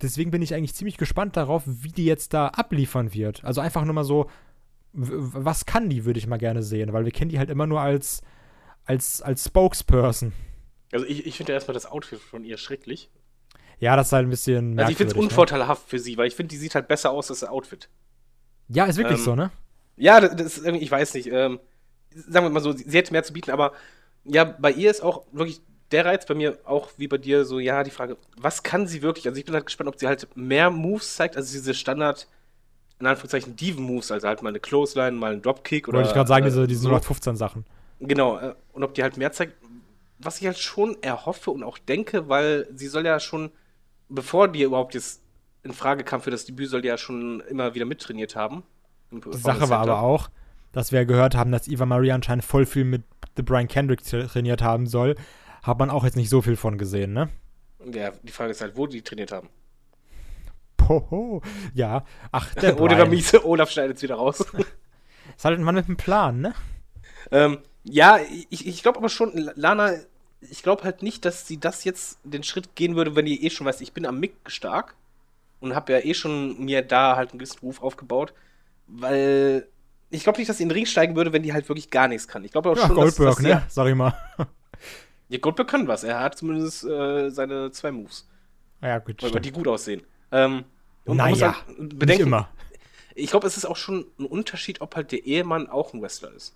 Deswegen 0.00 0.30
bin 0.30 0.42
ich 0.42 0.54
eigentlich 0.54 0.74
ziemlich 0.74 0.96
gespannt 0.96 1.36
darauf, 1.36 1.64
wie 1.66 1.88
die 1.88 2.04
jetzt 2.04 2.34
da 2.34 2.48
abliefern 2.48 3.14
wird. 3.14 3.42
Also 3.44 3.60
einfach 3.60 3.84
nur 3.84 3.94
mal 3.94 4.04
so, 4.04 4.28
was 4.92 5.66
kann 5.66 5.88
die, 5.88 6.04
würde 6.04 6.18
ich 6.18 6.26
mal 6.26 6.36
gerne 6.36 6.62
sehen, 6.62 6.92
weil 6.92 7.04
wir 7.04 7.12
kennen 7.12 7.30
die 7.30 7.38
halt 7.38 7.50
immer 7.50 7.66
nur 7.66 7.80
als, 7.80 8.22
als, 8.86 9.20
als 9.22 9.44
Spokesperson. 9.44 10.32
Also 10.92 11.04
ich, 11.06 11.26
ich 11.26 11.36
finde 11.36 11.52
ja 11.52 11.54
erstmal 11.56 11.74
das 11.74 11.86
Outfit 11.86 12.20
von 12.20 12.44
ihr 12.44 12.56
schrecklich. 12.56 13.10
Ja, 13.78 13.96
das 13.96 14.08
ist 14.08 14.12
halt 14.12 14.26
ein 14.26 14.30
bisschen. 14.30 14.78
Also 14.78 14.90
ich 14.90 14.96
finde 14.96 15.10
es 15.10 15.14
merkwürdig, 15.14 15.16
ne? 15.16 15.22
unvorteilhaft 15.22 15.88
für 15.88 15.98
sie, 15.98 16.16
weil 16.16 16.28
ich 16.28 16.34
finde, 16.34 16.50
die 16.50 16.56
sieht 16.56 16.74
halt 16.74 16.88
besser 16.88 17.10
aus 17.10 17.30
als 17.30 17.40
das 17.40 17.48
Outfit. 17.48 17.88
Ja, 18.68 18.86
ist 18.86 18.96
wirklich 18.96 19.18
Ähm, 19.18 19.24
so, 19.24 19.34
ne? 19.36 19.50
Ja, 19.96 20.20
das, 20.20 20.36
das 20.36 20.56
ist 20.58 20.64
irgendwie, 20.64 20.84
ich 20.84 20.90
weiß 20.90 21.14
nicht. 21.14 21.28
Ähm, 21.30 21.60
sagen 22.10 22.46
wir 22.46 22.50
mal 22.50 22.60
so, 22.60 22.72
sie, 22.72 22.84
sie 22.88 22.96
hätte 22.96 23.12
mehr 23.12 23.24
zu 23.24 23.32
bieten, 23.32 23.50
aber 23.50 23.72
ja, 24.24 24.44
bei 24.44 24.72
ihr 24.72 24.90
ist 24.90 25.02
auch 25.02 25.24
wirklich 25.32 25.60
der 25.92 26.04
Reiz 26.04 26.26
bei 26.26 26.34
mir 26.34 26.58
auch 26.64 26.90
wie 26.96 27.06
bei 27.06 27.18
dir 27.18 27.44
so, 27.44 27.58
ja, 27.58 27.84
die 27.84 27.90
Frage, 27.90 28.16
was 28.36 28.62
kann 28.62 28.86
sie 28.86 29.02
wirklich? 29.02 29.28
Also 29.28 29.38
ich 29.38 29.44
bin 29.44 29.54
halt 29.54 29.66
gespannt, 29.66 29.88
ob 29.88 29.98
sie 29.98 30.06
halt 30.06 30.26
mehr 30.36 30.70
Moves 30.70 31.14
zeigt, 31.14 31.36
also 31.36 31.52
diese 31.52 31.74
Standard, 31.74 32.26
in 32.98 33.06
Anführungszeichen, 33.06 33.56
Diven-Moves, 33.56 34.10
also 34.10 34.26
halt 34.26 34.42
mal 34.42 34.48
eine 34.48 34.58
Clothesline, 34.58 35.16
mal 35.16 35.34
ein 35.34 35.42
Dropkick 35.42 35.86
oder. 35.86 35.98
Wollte 35.98 36.08
ich 36.08 36.14
gerade 36.14 36.28
sagen, 36.28 36.44
äh, 36.44 36.48
diese, 36.48 36.66
diese 36.66 36.80
so. 36.80 36.88
0815 36.88 37.36
Sachen. 37.36 37.64
Genau, 38.00 38.38
äh, 38.38 38.54
und 38.72 38.82
ob 38.84 38.94
die 38.94 39.02
halt 39.02 39.16
mehr 39.16 39.32
zeigt, 39.32 39.54
was 40.18 40.40
ich 40.40 40.46
halt 40.46 40.58
schon 40.58 40.96
erhoffe 41.02 41.50
und 41.50 41.62
auch 41.62 41.78
denke, 41.78 42.28
weil 42.28 42.66
sie 42.74 42.86
soll 42.88 43.04
ja 43.06 43.20
schon, 43.20 43.50
bevor 44.08 44.48
die 44.48 44.62
überhaupt 44.62 44.94
jetzt 44.94 45.22
in 45.62 45.72
Frage 45.72 46.04
kam 46.04 46.20
für 46.20 46.30
das 46.30 46.44
Debüt, 46.44 46.68
soll 46.70 46.82
die 46.82 46.88
ja 46.88 46.98
schon 46.98 47.40
immer 47.48 47.74
wieder 47.74 47.84
mittrainiert 47.86 48.36
haben. 48.36 48.62
Die 49.10 49.36
Sache 49.38 49.68
war 49.68 49.80
aber 49.80 50.00
auch, 50.00 50.28
dass 50.72 50.92
wir 50.92 51.04
gehört 51.06 51.34
haben, 51.34 51.52
dass 51.52 51.68
Eva 51.68 51.86
Marie 51.86 52.12
anscheinend 52.12 52.44
voll 52.44 52.66
viel 52.66 52.84
mit 52.84 53.02
The 53.36 53.42
Brian 53.42 53.68
Kendrick 53.68 54.00
tra- 54.00 54.26
trainiert 54.26 54.62
haben 54.62 54.86
soll. 54.86 55.16
Hat 55.62 55.78
man 55.78 55.90
auch 55.90 56.04
jetzt 56.04 56.16
nicht 56.16 56.30
so 56.30 56.42
viel 56.42 56.56
von 56.56 56.78
gesehen, 56.78 57.12
ne? 57.12 57.28
Ja, 57.92 58.12
die 58.22 58.32
Frage 58.32 58.50
ist 58.52 58.60
halt, 58.60 58.76
wo 58.76 58.86
die 58.86 59.02
trainiert 59.02 59.32
haben. 59.32 59.48
Poho. 60.76 61.42
Ja. 61.74 62.04
Ach, 62.32 62.54
der 62.54 62.80
Oder 62.80 62.96
Brian. 62.96 63.10
miese 63.10 63.44
Olaf 63.46 63.70
schneidet 63.70 63.96
es 63.96 64.02
wieder 64.02 64.16
raus. 64.16 64.40
Ist 65.36 65.44
halt 65.44 65.58
ein 65.58 65.64
Mann 65.64 65.74
mit 65.74 65.86
einem 65.86 65.96
Plan, 65.96 66.40
ne? 66.40 66.54
Ähm, 67.30 67.58
ja, 67.84 68.18
ich, 68.50 68.66
ich 68.66 68.82
glaube 68.82 68.98
aber 68.98 69.08
schon, 69.08 69.32
Lana, 69.54 69.94
ich 70.40 70.62
glaube 70.62 70.84
halt 70.84 71.02
nicht, 71.02 71.24
dass 71.24 71.46
sie 71.46 71.58
das 71.58 71.84
jetzt 71.84 72.18
den 72.24 72.42
Schritt 72.42 72.74
gehen 72.74 72.96
würde, 72.96 73.16
wenn 73.16 73.26
die 73.26 73.44
eh 73.44 73.50
schon 73.50 73.66
weiß, 73.66 73.80
ich 73.80 73.92
bin 73.92 74.06
am 74.06 74.18
Mick 74.20 74.34
stark 74.46 74.94
und 75.60 75.74
habe 75.74 75.92
ja 75.92 75.98
eh 76.00 76.14
schon 76.14 76.58
mir 76.64 76.82
da 76.82 77.16
halt 77.16 77.30
einen 77.30 77.38
gewissen 77.38 77.60
Ruf 77.60 77.82
aufgebaut, 77.82 78.32
weil 78.86 79.66
ich 80.10 80.22
glaube 80.22 80.38
nicht, 80.38 80.48
dass 80.48 80.58
sie 80.58 80.62
in 80.62 80.68
den 80.68 80.76
Ring 80.76 80.86
steigen 80.86 81.16
würde, 81.16 81.32
wenn 81.32 81.42
die 81.42 81.52
halt 81.52 81.68
wirklich 81.68 81.90
gar 81.90 82.08
nichts 82.08 82.28
kann. 82.28 82.44
Ich 82.44 82.52
glaube 82.52 82.70
aber 82.70 82.80
Ja, 82.80 82.86
schon, 82.86 82.96
Goldberg, 82.96 83.36
dass, 83.36 83.36
dass 83.36 83.44
ne? 83.44 83.62
Sag 83.68 83.88
ich 83.88 83.94
mal. 83.94 84.14
Ja, 85.28 85.38
Goldberg 85.38 85.68
kann 85.68 85.88
was. 85.88 86.04
Er 86.04 86.20
hat 86.20 86.38
zumindest 86.38 86.84
äh, 86.84 87.30
seine 87.30 87.72
zwei 87.72 87.90
Moves, 87.90 88.28
Ja, 88.80 88.98
gut. 88.98 89.20
weil 89.22 89.40
die 89.40 89.50
gut 89.50 89.66
aussehen. 89.66 90.02
Ähm, 90.30 90.62
und 91.04 91.16
Naja, 91.16 91.56
halt 91.66 91.78
Nicht 91.80 91.98
bedenken, 91.98 92.26
immer. 92.28 92.48
ich 93.16 93.30
glaube, 93.30 93.48
es 93.48 93.56
ist 93.56 93.64
auch 93.64 93.74
schon 93.76 94.06
ein 94.20 94.26
Unterschied, 94.26 94.80
ob 94.80 94.94
halt 94.94 95.10
der 95.10 95.24
Ehemann 95.26 95.68
auch 95.68 95.92
ein 95.94 96.00
Wrestler 96.00 96.32
ist. 96.32 96.54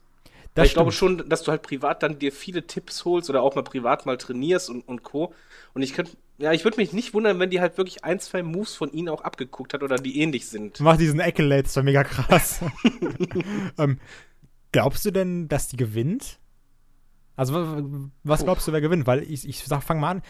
Das 0.54 0.66
ich 0.66 0.74
glaube 0.74 0.92
stimmt. 0.92 1.18
schon, 1.20 1.28
dass 1.28 1.42
du 1.42 1.50
halt 1.52 1.62
privat 1.62 2.02
dann 2.02 2.18
dir 2.18 2.32
viele 2.32 2.66
Tipps 2.66 3.04
holst 3.04 3.30
oder 3.30 3.42
auch 3.42 3.54
mal 3.54 3.62
privat 3.62 4.04
mal 4.06 4.16
trainierst 4.18 4.68
und, 4.70 4.82
und 4.86 5.02
Co. 5.04 5.32
Und 5.74 5.82
ich 5.82 5.92
könnte, 5.94 6.16
ja, 6.38 6.52
ich 6.52 6.64
würde 6.64 6.76
mich 6.78 6.92
nicht 6.92 7.14
wundern, 7.14 7.38
wenn 7.38 7.50
die 7.50 7.60
halt 7.60 7.78
wirklich 7.78 8.04
ein, 8.04 8.18
zwei 8.18 8.42
Moves 8.42 8.74
von 8.74 8.92
ihnen 8.92 9.08
auch 9.08 9.22
abgeguckt 9.22 9.74
hat 9.74 9.82
oder 9.82 9.96
die 9.96 10.20
ähnlich 10.20 10.48
sind. 10.48 10.80
Mach 10.80 10.96
diesen 10.96 11.20
Accolade, 11.20 11.62
ist 11.62 11.76
doch 11.76 11.82
mega 11.84 12.02
krass. 12.04 12.60
ähm, 13.78 13.98
glaubst 14.72 15.04
du 15.04 15.10
denn, 15.12 15.48
dass 15.48 15.68
die 15.68 15.76
gewinnt? 15.76 16.38
Also, 17.36 17.54
wa- 17.54 17.82
was 18.24 18.44
glaubst 18.44 18.66
du, 18.68 18.72
wer 18.72 18.80
gewinnt? 18.80 19.06
Weil 19.06 19.22
ich, 19.22 19.48
ich 19.48 19.64
sag, 19.64 19.82
fang 19.82 20.00
mal 20.00 20.10
an. 20.10 20.22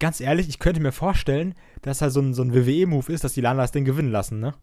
Ganz 0.00 0.20
ehrlich, 0.20 0.48
ich 0.48 0.58
könnte 0.58 0.80
mir 0.80 0.92
vorstellen, 0.92 1.54
dass 1.82 2.02
halt 2.02 2.12
so 2.12 2.20
ein, 2.20 2.34
so 2.34 2.42
ein 2.42 2.52
WWE-Move 2.54 3.12
ist, 3.12 3.24
dass 3.24 3.32
die 3.34 3.40
Lana 3.40 3.62
das 3.62 3.72
Ding 3.72 3.84
gewinnen 3.84 4.10
lassen, 4.10 4.40
ne? 4.40 4.54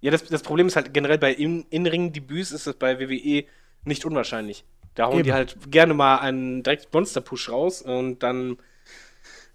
Ja, 0.00 0.10
das, 0.12 0.24
das 0.24 0.42
Problem 0.42 0.68
ist 0.68 0.76
halt 0.76 0.94
generell 0.94 1.18
bei 1.18 1.32
In- 1.32 1.66
In-Ring-Debüts 1.70 2.52
ist 2.52 2.66
es 2.66 2.76
bei 2.76 2.98
WWE 3.00 3.44
nicht 3.84 4.04
unwahrscheinlich. 4.04 4.64
Da 4.94 5.06
hauen 5.06 5.22
die 5.22 5.28
Eben. 5.28 5.32
halt 5.32 5.70
gerne 5.70 5.94
mal 5.94 6.18
einen 6.18 6.62
direkt 6.62 6.92
Monster-Push 6.92 7.50
raus 7.50 7.82
und 7.82 8.22
dann 8.22 8.58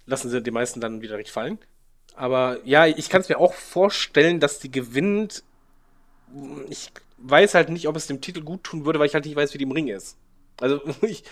lassen 0.05 0.29
sie 0.29 0.41
die 0.41 0.51
meisten 0.51 0.79
dann 0.79 1.01
wieder 1.01 1.13
direkt 1.13 1.29
fallen. 1.29 1.59
Aber 2.15 2.59
ja, 2.63 2.85
ich 2.85 3.09
kann 3.09 3.21
es 3.21 3.29
mir 3.29 3.39
auch 3.39 3.53
vorstellen, 3.53 4.39
dass 4.39 4.59
die 4.59 4.71
gewinnt. 4.71 5.43
Ich 6.69 6.91
weiß 7.17 7.55
halt 7.55 7.69
nicht, 7.69 7.87
ob 7.87 7.95
es 7.95 8.07
dem 8.07 8.21
Titel 8.21 8.41
gut 8.41 8.63
tun 8.63 8.85
würde, 8.85 8.99
weil 8.99 9.07
ich 9.07 9.13
halt 9.13 9.25
nicht 9.25 9.35
weiß, 9.35 9.53
wie 9.53 9.57
die 9.57 9.63
im 9.63 9.71
Ring 9.71 9.87
ist. 9.87 10.17
Also 10.61 10.81
ich, 11.01 11.23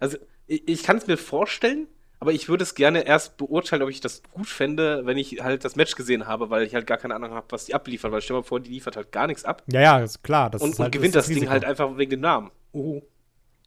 also 0.00 0.18
ich, 0.46 0.68
ich 0.68 0.82
kann 0.82 0.98
es 0.98 1.06
mir 1.06 1.16
vorstellen, 1.16 1.86
aber 2.20 2.32
ich 2.32 2.50
würde 2.50 2.62
es 2.62 2.74
gerne 2.74 3.00
erst 3.06 3.38
beurteilen, 3.38 3.82
ob 3.82 3.88
ich 3.88 4.00
das 4.02 4.22
gut 4.30 4.46
fände, 4.46 5.06
wenn 5.06 5.16
ich 5.16 5.42
halt 5.42 5.64
das 5.64 5.74
Match 5.74 5.96
gesehen 5.96 6.26
habe, 6.26 6.50
weil 6.50 6.64
ich 6.64 6.74
halt 6.74 6.86
gar 6.86 6.98
keine 6.98 7.14
Ahnung 7.14 7.30
habe, 7.32 7.46
was 7.48 7.64
die 7.64 7.74
abliefern. 7.74 8.12
Weil 8.12 8.20
stell 8.20 8.36
dir 8.36 8.42
mal 8.42 8.46
vor, 8.46 8.60
die 8.60 8.70
liefert 8.70 8.94
halt 8.96 9.10
gar 9.10 9.26
nichts 9.26 9.44
ab 9.44 9.62
Ja, 9.68 9.80
ja, 9.80 9.98
ist 10.00 10.22
klar. 10.22 10.50
Das 10.50 10.60
und, 10.60 10.72
ist 10.72 10.78
halt 10.78 10.88
und 10.88 10.92
gewinnt 10.92 11.14
das, 11.14 11.26
Ding 11.26 11.36
Risiko. 11.36 11.50
halt 11.50 11.64
einfach 11.64 11.96
wegen 11.96 12.10
dem 12.10 12.20
Namen. 12.20 12.50
Uhu. 12.74 13.00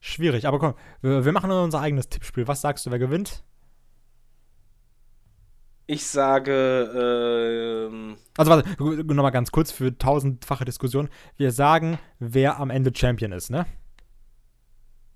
Schwierig, 0.02 0.46
aber 0.48 0.60
komm, 0.60 0.76
wir, 1.02 1.26
wir 1.26 1.32
machen 1.32 1.50
unser 1.50 1.80
eigenes 1.82 2.10
Tippspiel. 2.10 2.48
Was 2.48 2.62
sagst 2.62 2.86
du, 2.86 2.92
wer 2.92 3.00
gewinnt? 3.00 3.44
Ich 5.88 6.06
sage, 6.08 7.89
ähm, 7.92 8.18
Also, 8.38 8.52
warte, 8.52 9.04
nochmal 9.13 9.32
ganz 9.32 9.52
kurz 9.52 9.72
für 9.72 9.98
tausendfache 9.98 10.63
Diskussion. 10.63 11.10
Wir 11.36 11.52
sagen, 11.52 12.00
wer 12.20 12.60
am 12.60 12.70
Ende 12.70 12.92
Champion 12.96 13.32
ist, 13.32 13.50
ne? 13.50 13.66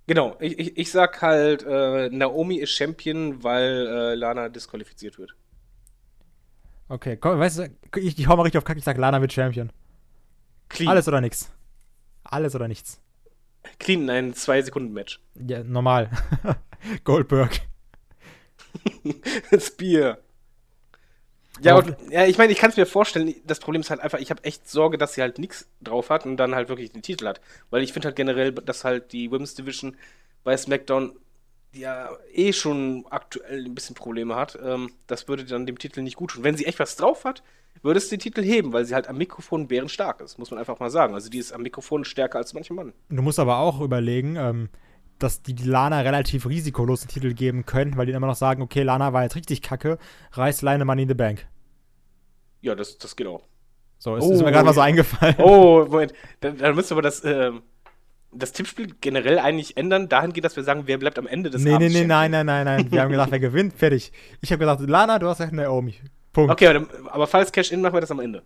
Genau, 0.08 0.36
ich, 0.40 0.58
ich, 0.58 0.78
ich 0.78 0.92
sag 0.92 1.22
halt, 1.22 1.64
äh, 1.64 2.10
Naomi 2.10 2.58
ist 2.58 2.72
Champion, 2.72 3.44
weil 3.44 3.88
äh, 3.88 4.16
Lana 4.16 4.50
disqualifiziert 4.50 5.20
wird. 5.20 5.36
Okay, 6.90 7.18
komm, 7.18 7.40
weißt 7.40 7.60
du, 7.60 7.70
ich, 7.98 8.18
ich 8.18 8.28
hau 8.28 8.36
mal 8.36 8.44
richtig 8.44 8.58
auf 8.58 8.64
Kack, 8.64 8.78
ich 8.78 8.84
sag, 8.84 8.98
Lana 8.98 9.22
wird 9.22 9.34
Champion. 9.34 9.72
Clean. 10.70 10.90
Alles 10.90 11.08
oder 11.08 11.22
nichts. 11.22 11.52
Alles 12.24 12.56
oder 12.56 12.68
nichts. 12.68 13.00
Clean 13.80 14.04
in 14.04 14.10
ein 14.10 14.34
2-Sekunden-Match. 14.34 15.20
Ja, 15.36 15.64
normal. 15.64 16.10
Goldberg. 17.04 17.60
Spear. 19.60 20.20
Ja, 21.62 21.76
und, 21.76 21.96
ja 22.10 22.26
ich 22.26 22.38
meine, 22.38 22.52
ich 22.52 22.60
kann 22.60 22.70
es 22.70 22.78
mir 22.78 22.86
vorstellen, 22.86 23.34
das 23.46 23.60
Problem 23.60 23.82
ist 23.82 23.90
halt 23.90 24.00
einfach, 24.00 24.20
ich 24.20 24.30
habe 24.30 24.44
echt 24.44 24.70
Sorge, 24.70 24.98
dass 24.98 25.14
sie 25.14 25.22
halt 25.22 25.40
nichts 25.40 25.68
drauf 25.82 26.10
hat 26.10 26.26
und 26.26 26.38
dann 26.38 26.56
halt 26.56 26.70
wirklich 26.70 26.92
den 26.92 27.02
Titel 27.02 27.28
hat. 27.28 27.42
Weil 27.70 27.84
ich 27.84 27.94
finde 27.94 28.08
halt 28.08 28.16
generell, 28.16 28.52
dass 28.52 28.84
halt 28.84 29.12
die 29.12 29.32
Women's 29.32 29.56
Division 29.56 29.96
bei 30.44 30.56
SmackDown 30.56 31.14
ja 31.74 32.10
eh 32.34 32.54
schon 32.54 33.06
aktuell 33.10 33.66
ein 33.66 33.76
bisschen 33.76 33.96
Probleme 33.96 34.36
hat. 34.36 34.58
Ähm, 34.64 34.92
das 35.08 35.28
würde 35.28 35.46
dann 35.46 35.66
dem 35.66 35.78
Titel 35.78 36.02
nicht 36.02 36.16
gut 36.16 36.32
tun. 36.32 36.44
Wenn 36.44 36.56
sie 36.56 36.66
echt 36.66 36.80
was 36.80 36.96
drauf 36.96 37.26
hat, 37.26 37.44
würde 37.84 38.00
es 38.00 38.10
den 38.10 38.20
Titel 38.20 38.44
heben, 38.44 38.74
weil 38.74 38.86
sie 38.86 38.96
halt 38.96 39.08
am 39.08 39.18
Mikrofon 39.18 39.68
bärenstark 39.68 40.22
ist, 40.22 40.38
muss 40.40 40.52
man 40.52 40.60
einfach 40.60 40.80
mal 40.80 40.90
sagen. 40.90 41.14
Also 41.14 41.30
die 41.30 41.38
ist 41.38 41.52
am 41.52 41.62
Mikrofon 41.62 42.06
stärker 42.06 42.40
als 42.40 42.54
manche 42.54 42.74
Mann. 42.74 42.94
Du 43.10 43.22
musst 43.22 43.40
aber 43.40 43.58
auch 43.58 43.82
überlegen, 43.82 44.36
ähm, 44.36 44.70
dass 45.20 45.42
die 45.42 45.54
Lana 45.54 46.02
relativ 46.02 46.48
risikolos 46.48 47.02
den 47.02 47.10
Titel 47.10 47.34
geben 47.34 47.66
können, 47.66 47.98
weil 47.98 48.06
die 48.06 48.12
immer 48.12 48.28
noch 48.28 48.36
sagen, 48.36 48.62
okay, 48.62 48.84
Lana 48.84 49.14
war 49.14 49.24
jetzt 49.24 49.36
richtig 49.36 49.62
kacke, 49.62 49.98
reißt 50.34 50.62
Leine 50.62 50.86
Money 50.86 51.04
in 51.04 51.10
the 51.10 51.16
Bank. 51.16 51.48
Ja, 52.62 52.76
das, 52.76 52.98
das 52.98 53.16
geht 53.16 53.28
auch. 53.28 53.44
So, 53.98 54.16
ist, 54.16 54.24
oh, 54.24 54.34
ist 54.34 54.44
mir 54.44 54.52
gerade 54.52 54.66
mal 54.66 54.74
so 54.74 54.82
eingefallen. 54.82 55.36
Oh, 55.40 55.86
Moment. 55.86 56.14
Dann, 56.42 56.58
dann 56.58 56.76
müssen 56.76 56.96
wir 56.96 57.02
das, 57.02 57.24
ähm, 57.26 57.62
das 58.32 58.52
Tippspiel 58.52 58.94
generell 59.02 59.40
eigentlich 59.40 59.78
ändern, 59.78 60.10
dahin 60.10 60.34
geht, 60.34 60.44
dass 60.44 60.56
wir 60.56 60.64
sagen, 60.64 60.84
wer 60.86 60.98
bleibt 60.98 61.18
am 61.18 61.28
Ende 61.28 61.50
des 61.50 61.64
nee, 61.64 61.74
Abends. 61.74 61.94
Nee, 61.94 62.02
nee, 62.02 62.08
nein, 62.08 62.32
nein, 62.32 62.46
nein, 62.46 62.66
nein. 62.66 62.92
Wir 62.92 63.02
haben 63.02 63.10
gesagt, 63.10 63.32
wer 63.32 63.40
gewinnt, 63.40 63.74
fertig. 63.74 64.12
Ich 64.42 64.52
habe 64.52 64.60
gesagt, 64.60 64.82
Lana, 64.82 65.18
du 65.20 65.28
hast 65.28 65.38
gesagt 65.38 65.54
Naomi. 65.54 65.96
Punkt. 66.32 66.52
Okay, 66.52 66.68
aber, 66.68 66.88
aber 67.12 67.28
falls 67.28 67.52
Cash-In 67.52 67.82
machen 67.82 67.96
wir 67.96 68.02
das 68.02 68.12
am 68.12 68.20
Ende. 68.20 68.44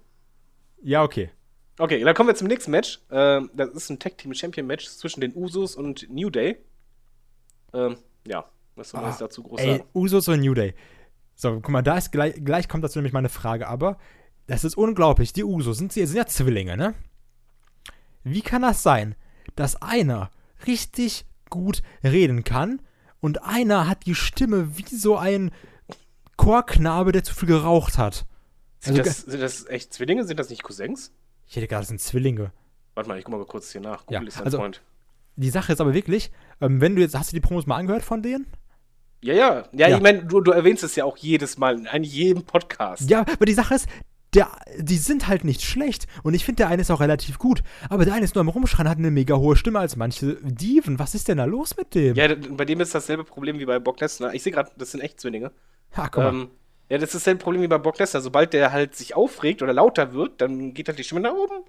Ja, 0.82 1.04
okay. 1.04 1.30
Okay, 1.78 2.04
dann 2.04 2.14
kommen 2.14 2.28
wir 2.28 2.36
zum 2.36 2.48
nächsten 2.48 2.72
Match. 2.72 3.00
Ähm, 3.10 3.50
das 3.54 3.70
ist 3.70 3.90
ein 3.90 4.00
Tag 4.00 4.18
Team 4.18 4.34
Champion 4.34 4.68
Match 4.68 4.88
zwischen 4.88 5.22
den 5.22 5.36
Usos 5.36 5.76
und 5.76 6.08
New 6.10 6.30
Day. 6.30 6.58
Ähm, 7.74 7.98
ja, 8.28 8.46
was 8.76 8.90
soll 8.90 9.02
man 9.02 9.12
ah, 9.12 9.18
dazu 9.18 9.44
groß 9.44 9.60
ey, 9.62 9.78
sagen? 9.78 9.90
Usos 9.94 10.28
und 10.28 10.42
New 10.42 10.54
Day. 10.54 10.76
So, 11.36 11.54
guck 11.54 11.70
mal, 11.70 11.82
da 11.82 11.98
ist 11.98 12.12
gleich, 12.12 12.36
gleich 12.44 12.68
kommt 12.68 12.84
dazu 12.84 13.00
nämlich 13.00 13.14
meine 13.14 13.30
Frage, 13.30 13.68
aber 13.68 13.98
das 14.48 14.64
ist 14.64 14.76
unglaublich. 14.76 15.34
Die 15.34 15.44
Usos 15.44 15.78
sind, 15.78 15.94
sind 15.94 16.14
ja 16.14 16.26
Zwillinge, 16.26 16.78
ne? 16.78 16.94
Wie 18.24 18.42
kann 18.42 18.62
das 18.62 18.84
sein, 18.84 19.16
dass 19.56 19.82
einer 19.82 20.30
richtig 20.68 21.26
gut 21.50 21.82
reden 22.04 22.44
kann 22.44 22.82
und 23.20 23.44
einer 23.44 23.88
hat 23.88 24.06
die 24.06 24.16
Stimme 24.16 24.78
wie 24.78 24.96
so 24.96 25.18
ein 25.18 25.52
Chorknabe, 26.38 27.12
der 27.12 27.24
zu 27.24 27.34
viel 27.34 27.48
geraucht 27.48 27.98
hat? 27.98 28.26
Sind, 28.80 29.00
also, 29.00 29.04
das, 29.04 29.22
sind 29.22 29.42
das 29.42 29.68
echt 29.68 29.94
Zwillinge? 29.94 30.26
Sind 30.26 30.40
das 30.40 30.50
nicht 30.50 30.64
Cousins? 30.64 31.12
Ich 31.52 31.58
hätte 31.58 31.68
gedacht, 31.68 31.82
das 31.82 31.90
sind 31.90 32.00
Zwillinge. 32.00 32.54
Warte 32.94 33.10
mal, 33.10 33.20
ich 33.20 33.26
guck 33.26 33.38
mal 33.38 33.46
kurz 33.46 33.74
hier 33.74 33.82
nach. 33.82 34.06
Google 34.06 34.22
ja, 34.22 34.28
ist 34.30 34.38
dein 34.38 34.46
also, 34.46 34.58
Freund. 34.60 34.82
Die 35.36 35.50
Sache 35.50 35.74
ist 35.74 35.82
aber 35.82 35.94
wirklich, 35.94 36.32
ähm, 36.62 36.80
wenn 36.80 36.96
du 36.96 37.02
jetzt, 37.02 37.14
hast 37.14 37.34
du 37.34 37.36
die 37.36 37.42
Promos 37.42 37.68
mal 37.68 37.76
angehört 37.76 38.04
von 38.04 38.22
denen? 38.22 38.48
Ja, 39.20 39.34
ja. 39.34 39.64
Ja, 39.74 39.90
ja. 39.90 39.98
ich 39.98 40.02
meine, 40.02 40.24
du, 40.24 40.40
du 40.40 40.52
erwähnst 40.52 40.82
es 40.86 40.96
ja 40.96 41.04
auch 41.04 41.18
jedes 41.18 41.58
Mal 41.58 41.86
in 41.86 42.04
jedem 42.04 42.44
Podcast. 42.44 43.10
Ja, 43.10 43.26
aber 43.30 43.46
die 43.46 43.54
Sache 43.54 43.76
ist, 43.76 43.90
der, 44.34 44.50
die 44.78 44.96
sind 44.96 45.28
halt 45.28 45.44
nicht 45.44 45.62
schlecht. 45.62 46.08
Und 46.24 46.36
ich 46.36 46.46
finde, 46.46 46.64
der 46.64 46.68
eine 46.70 46.84
ist 46.84 46.90
auch 46.90 47.02
relativ 47.02 47.38
gut. 47.38 47.64
Aber 47.90 48.06
der 48.06 48.14
eine 48.14 48.24
ist 48.24 48.36
nur 48.36 48.44
am 48.44 48.48
Rumschreien, 48.48 48.88
hat 48.88 49.00
eine 49.00 49.12
mega 49.12 49.36
hohe 49.36 49.58
Stimme 49.58 49.80
als 49.80 49.98
manche 49.98 50.38
Dieven. 50.42 51.00
Was 51.00 51.16
ist 51.16 51.28
denn 51.28 51.40
da 51.40 51.44
los 51.44 51.76
mit 51.76 51.96
dem? 51.96 52.16
Ja, 52.16 52.34
bei 52.34 52.64
dem 52.64 52.80
ist 52.80 52.96
dasselbe 52.96 53.26
Problem 53.26 53.60
wie 53.60 53.66
bei 53.66 53.78
Brock 53.78 54.00
Lesnar. 54.00 54.34
Ich 54.34 54.44
sehe 54.44 54.54
gerade, 54.54 54.72
das 54.78 54.92
sind 54.92 55.02
echt 55.02 55.20
Zwillinge. 55.20 55.52
Ha, 55.98 56.08
guck 56.08 56.24
mal. 56.24 56.30
Ähm, 56.30 56.50
ja, 56.92 56.98
das 56.98 57.16
ist 57.16 57.22
dasselbe 57.22 57.42
Problem 57.42 57.62
wie 57.62 57.70
bei 57.70 57.78
Brock 57.78 58.00
Lesnar. 58.00 58.22
Sobald 58.22 58.52
der 58.52 58.74
halt 58.74 58.96
sich 58.96 59.16
aufregt 59.16 59.62
oder 59.62 59.72
lauter 59.72 60.12
wird, 60.12 60.42
dann 60.42 60.74
geht 60.74 60.90
halt 60.90 61.00
die 61.00 61.06
Stimme 61.06 61.22
nach 61.22 61.32
oben. 61.32 61.64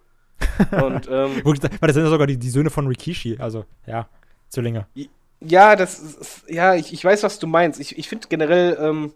Und, 0.85 1.09
ähm, 1.09 1.43
das 1.81 1.95
sind 1.95 2.05
ja 2.05 2.11
sogar 2.11 2.27
die, 2.27 2.37
die 2.37 2.51
Söhne 2.51 2.71
von 2.71 2.89
Rikishi, 2.89 3.37
also, 3.39 3.65
ja, 3.87 4.09
Zwillinge. 4.49 4.89
Ja, 5.39 5.77
das 5.77 6.01
ist, 6.01 6.45
ja, 6.49 6.75
ich, 6.75 6.93
ich 6.93 7.05
weiß, 7.05 7.23
was 7.23 7.39
du 7.39 7.47
meinst. 7.47 7.79
Ich, 7.79 7.97
ich 7.97 8.09
finde 8.09 8.27
generell, 8.27 8.77
ähm, 8.81 9.13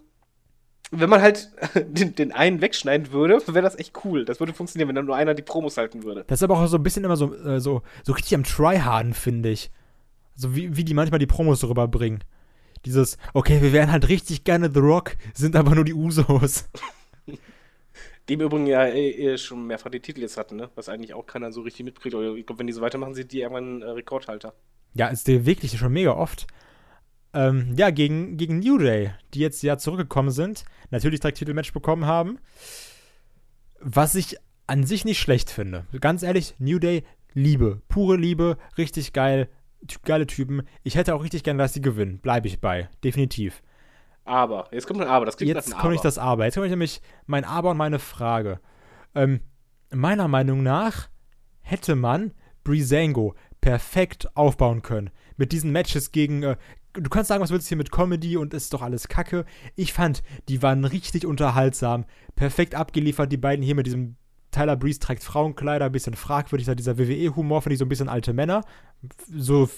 wenn 0.93 1.11
man 1.11 1.23
halt 1.23 1.51
den, 1.75 2.15
den 2.15 2.31
einen 2.31 2.61
wegschneiden 2.61 3.11
würde, 3.11 3.43
wäre 3.49 3.63
das 3.63 3.77
echt 3.77 4.05
cool. 4.05 4.25
Das 4.25 4.39
würde 4.39 4.53
funktionieren, 4.53 4.87
wenn 4.87 4.95
dann 4.95 5.07
nur 5.07 5.17
einer 5.17 5.35
die 5.35 5.43
Promos 5.43 5.77
halten 5.77 6.05
würde. 6.05 6.23
Das 6.29 6.39
ist 6.39 6.45
aber 6.45 6.57
auch 6.57 6.69
so 6.69 6.77
ein 6.77 6.85
bisschen 6.85 7.03
immer 7.03 7.17
so, 7.17 7.35
äh, 7.35 7.59
so, 7.59 7.83
so 8.05 8.13
richtig 8.13 8.37
am 8.37 8.45
Tryharden, 8.45 9.13
finde 9.13 9.49
ich. 9.49 9.73
So 10.37 10.55
wie, 10.55 10.77
wie 10.77 10.85
die 10.85 10.95
manchmal 10.95 11.19
die 11.19 11.27
Promos 11.27 11.65
rüberbringen. 11.65 12.23
Dieses, 12.87 13.19
okay, 13.35 13.61
wir 13.61 13.73
wären 13.73 13.91
halt 13.91 14.09
richtig 14.09 14.45
gerne 14.45 14.71
The 14.73 14.79
Rock, 14.79 15.17
sind 15.35 15.57
aber 15.57 15.75
nur 15.75 15.85
die 15.85 15.93
Usos. 15.93 16.69
Die 18.29 18.35
im 18.35 18.41
Übrigen 18.41 18.67
ja 18.67 18.87
eh, 18.87 19.37
schon 19.39 19.67
mehrfach 19.67 19.91
die 19.91 20.01
Titel 20.01 20.21
jetzt 20.21 20.37
hatten, 20.37 20.57
ne? 20.57 20.71
Was 20.77 20.89
eigentlich 20.89 21.13
auch 21.13 21.27
keiner 21.27 21.53
so 21.53 21.63
richtig 21.63 21.85
mitkriegt. 21.85 22.15
Ich 22.15 22.47
glaube, 22.47 22.61
wenn 22.61 22.67
die 22.67 22.73
so 22.73 22.81
weitermachen, 22.81 23.15
sind 23.15 23.33
die 23.33 23.41
irgendwann 23.41 23.83
äh, 23.83 23.87
Rekordhalter. 23.87 24.55
Ja, 24.95 25.09
ist 25.09 25.27
der 25.27 25.47
wirklich 25.47 25.77
schon 25.77 25.93
mega 25.93 26.13
oft. 26.13 26.47
Ähm, 27.35 27.75
ja, 27.77 27.91
gegen, 27.91 28.37
gegen 28.37 28.61
New 28.61 28.79
Day, 28.79 29.13
die 29.35 29.41
jetzt 29.41 29.63
ja 29.63 29.79
zurückgekommen 29.79 30.31
sind, 30.31 30.65
natürlich 30.91 31.21
direkt 31.21 31.39
Titelmatch 31.39 31.73
bekommen 31.73 32.07
haben. 32.07 32.39
Was 33.81 34.15
ich 34.15 34.37
an 34.67 34.85
sich 34.85 35.05
nicht 35.05 35.21
schlecht 35.21 35.51
finde. 35.51 35.87
Ganz 36.01 36.23
ehrlich, 36.23 36.55
New 36.59 36.79
Day, 36.79 37.03
Liebe, 37.35 37.83
pure 37.89 38.17
Liebe, 38.17 38.59
richtig 38.79 39.13
geil, 39.13 39.49
geile 40.05 40.27
Typen. 40.27 40.63
Ich 40.83 40.97
hätte 40.97 41.15
auch 41.15 41.23
richtig 41.23 41.43
gerne, 41.45 41.59
dass 41.59 41.73
sie 41.75 41.81
gewinnen. 41.81 42.19
Bleibe 42.19 42.49
ich 42.49 42.61
bei, 42.61 42.89
definitiv. 43.05 43.63
Aber, 44.25 44.69
jetzt 44.73 44.87
kommt 44.87 45.01
ein 45.01 45.09
Aber, 45.09 45.25
das 45.25 45.37
klingt 45.37 45.55
Jetzt 45.55 45.77
kommt 45.77 45.93
nicht 45.93 46.05
das 46.05 46.19
Aber. 46.19 46.45
Jetzt 46.45 46.55
kommt 46.55 46.69
nämlich 46.69 47.01
mein 47.27 47.45
Aber 47.45 47.71
und 47.71 47.77
meine 47.77 48.01
Frage. 48.01 48.61
Ähm, 49.15 49.41
meiner 49.91 50.27
Meinung 50.29 50.63
nach 50.63 51.09
hätte 51.61 51.95
man 51.95 52.33
Brisango 52.65 53.35
perfekt 53.61 54.37
aufbauen 54.37 54.83
können. 54.83 55.11
Mit 55.37 55.53
diesen 55.53 55.71
Matches 55.71 56.11
gegen. 56.11 56.43
Äh, 56.43 56.57
du 56.93 57.09
kannst 57.09 57.29
sagen, 57.29 57.43
was 57.43 57.51
willst 57.51 57.67
du 57.67 57.71
hier 57.71 57.77
mit 57.77 57.93
Comedy 57.93 58.37
und 58.37 58.53
ist 58.53 58.73
doch 58.73 58.83
alles 58.83 59.09
Kacke. 59.09 59.45
Ich 59.77 59.93
fand, 59.93 60.23
die 60.49 60.63
waren 60.63 60.85
richtig 60.85 61.25
unterhaltsam. 61.27 62.05
Perfekt 62.35 62.75
abgeliefert, 62.75 63.31
die 63.31 63.37
beiden 63.37 63.65
hier 63.65 63.75
mit 63.75 63.87
diesem. 63.87 64.17
Tyler 64.57 64.77
Breeze 64.77 65.01
trägt 65.01 65.23
Frauenkleider, 65.23 65.87
ein 65.87 65.93
bisschen 65.93 66.15
fragwürdig, 66.15 66.67
dieser 66.77 66.99
WWE-Humor, 66.99 67.61
finde 67.61 67.75
ich 67.75 67.79
so 67.79 67.85
ein 67.85 67.91
bisschen 67.91 68.09
alte 68.09 68.33
Männer. 68.33 68.63
So 69.29 69.69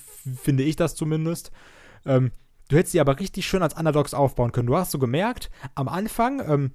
finde 0.41 0.63
ich 0.63 0.77
das 0.77 0.95
zumindest. 0.95 1.51
Ähm, 2.07 2.31
du 2.69 2.77
hättest 2.77 2.93
sie 2.93 3.01
aber 3.01 3.19
richtig 3.19 3.47
schön 3.47 3.63
als 3.63 3.75
Underdogs 3.75 4.15
aufbauen 4.15 4.53
können. 4.53 4.69
Du 4.69 4.77
hast 4.77 4.93
so 4.93 5.01
gemerkt, 5.01 5.51
am 5.75 5.89
Anfang, 5.89 6.41
ähm, 6.49 6.71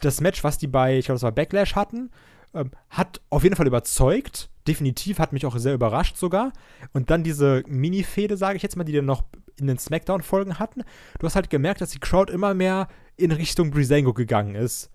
das 0.00 0.20
Match, 0.20 0.42
was 0.42 0.58
die 0.58 0.66
bei, 0.66 0.98
ich 0.98 1.06
glaube, 1.06 1.16
das 1.16 1.22
war 1.22 1.30
Backlash 1.30 1.76
hatten, 1.76 2.10
ähm, 2.52 2.72
hat 2.88 3.20
auf 3.30 3.44
jeden 3.44 3.54
Fall 3.54 3.68
überzeugt. 3.68 4.50
Definitiv, 4.66 5.20
hat 5.20 5.32
mich 5.32 5.46
auch 5.46 5.56
sehr 5.56 5.74
überrascht 5.74 6.16
sogar. 6.16 6.52
Und 6.92 7.10
dann 7.10 7.22
diese 7.22 7.62
Mini-Fehde, 7.68 8.36
sage 8.36 8.56
ich 8.56 8.62
jetzt 8.62 8.76
mal, 8.76 8.84
die 8.84 8.92
dann 8.92 9.04
noch 9.04 9.22
in 9.56 9.68
den 9.68 9.78
Smackdown-Folgen 9.78 10.58
hatten. 10.58 10.82
Du 11.20 11.26
hast 11.26 11.36
halt 11.36 11.48
gemerkt, 11.48 11.80
dass 11.80 11.90
die 11.90 12.00
Crowd 12.00 12.32
immer 12.32 12.54
mehr 12.54 12.88
in 13.16 13.30
Richtung 13.30 13.70
Brisango 13.70 14.14
gegangen 14.14 14.56
ist. 14.56 14.90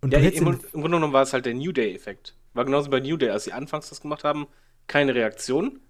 Und 0.00 0.12
ja, 0.12 0.18
im, 0.18 0.46
im 0.46 0.58
Grunde 0.72 0.96
genommen 0.96 1.12
war 1.12 1.22
es 1.22 1.32
halt 1.32 1.46
der 1.46 1.54
New 1.54 1.72
Day-Effekt. 1.72 2.34
War 2.54 2.64
genauso 2.64 2.90
bei 2.90 3.00
New 3.00 3.16
Day, 3.16 3.30
als 3.30 3.44
sie 3.44 3.52
anfangs 3.52 3.88
das 3.88 4.00
gemacht 4.00 4.24
haben, 4.24 4.46
keine 4.86 5.14
Reaktion. 5.14 5.80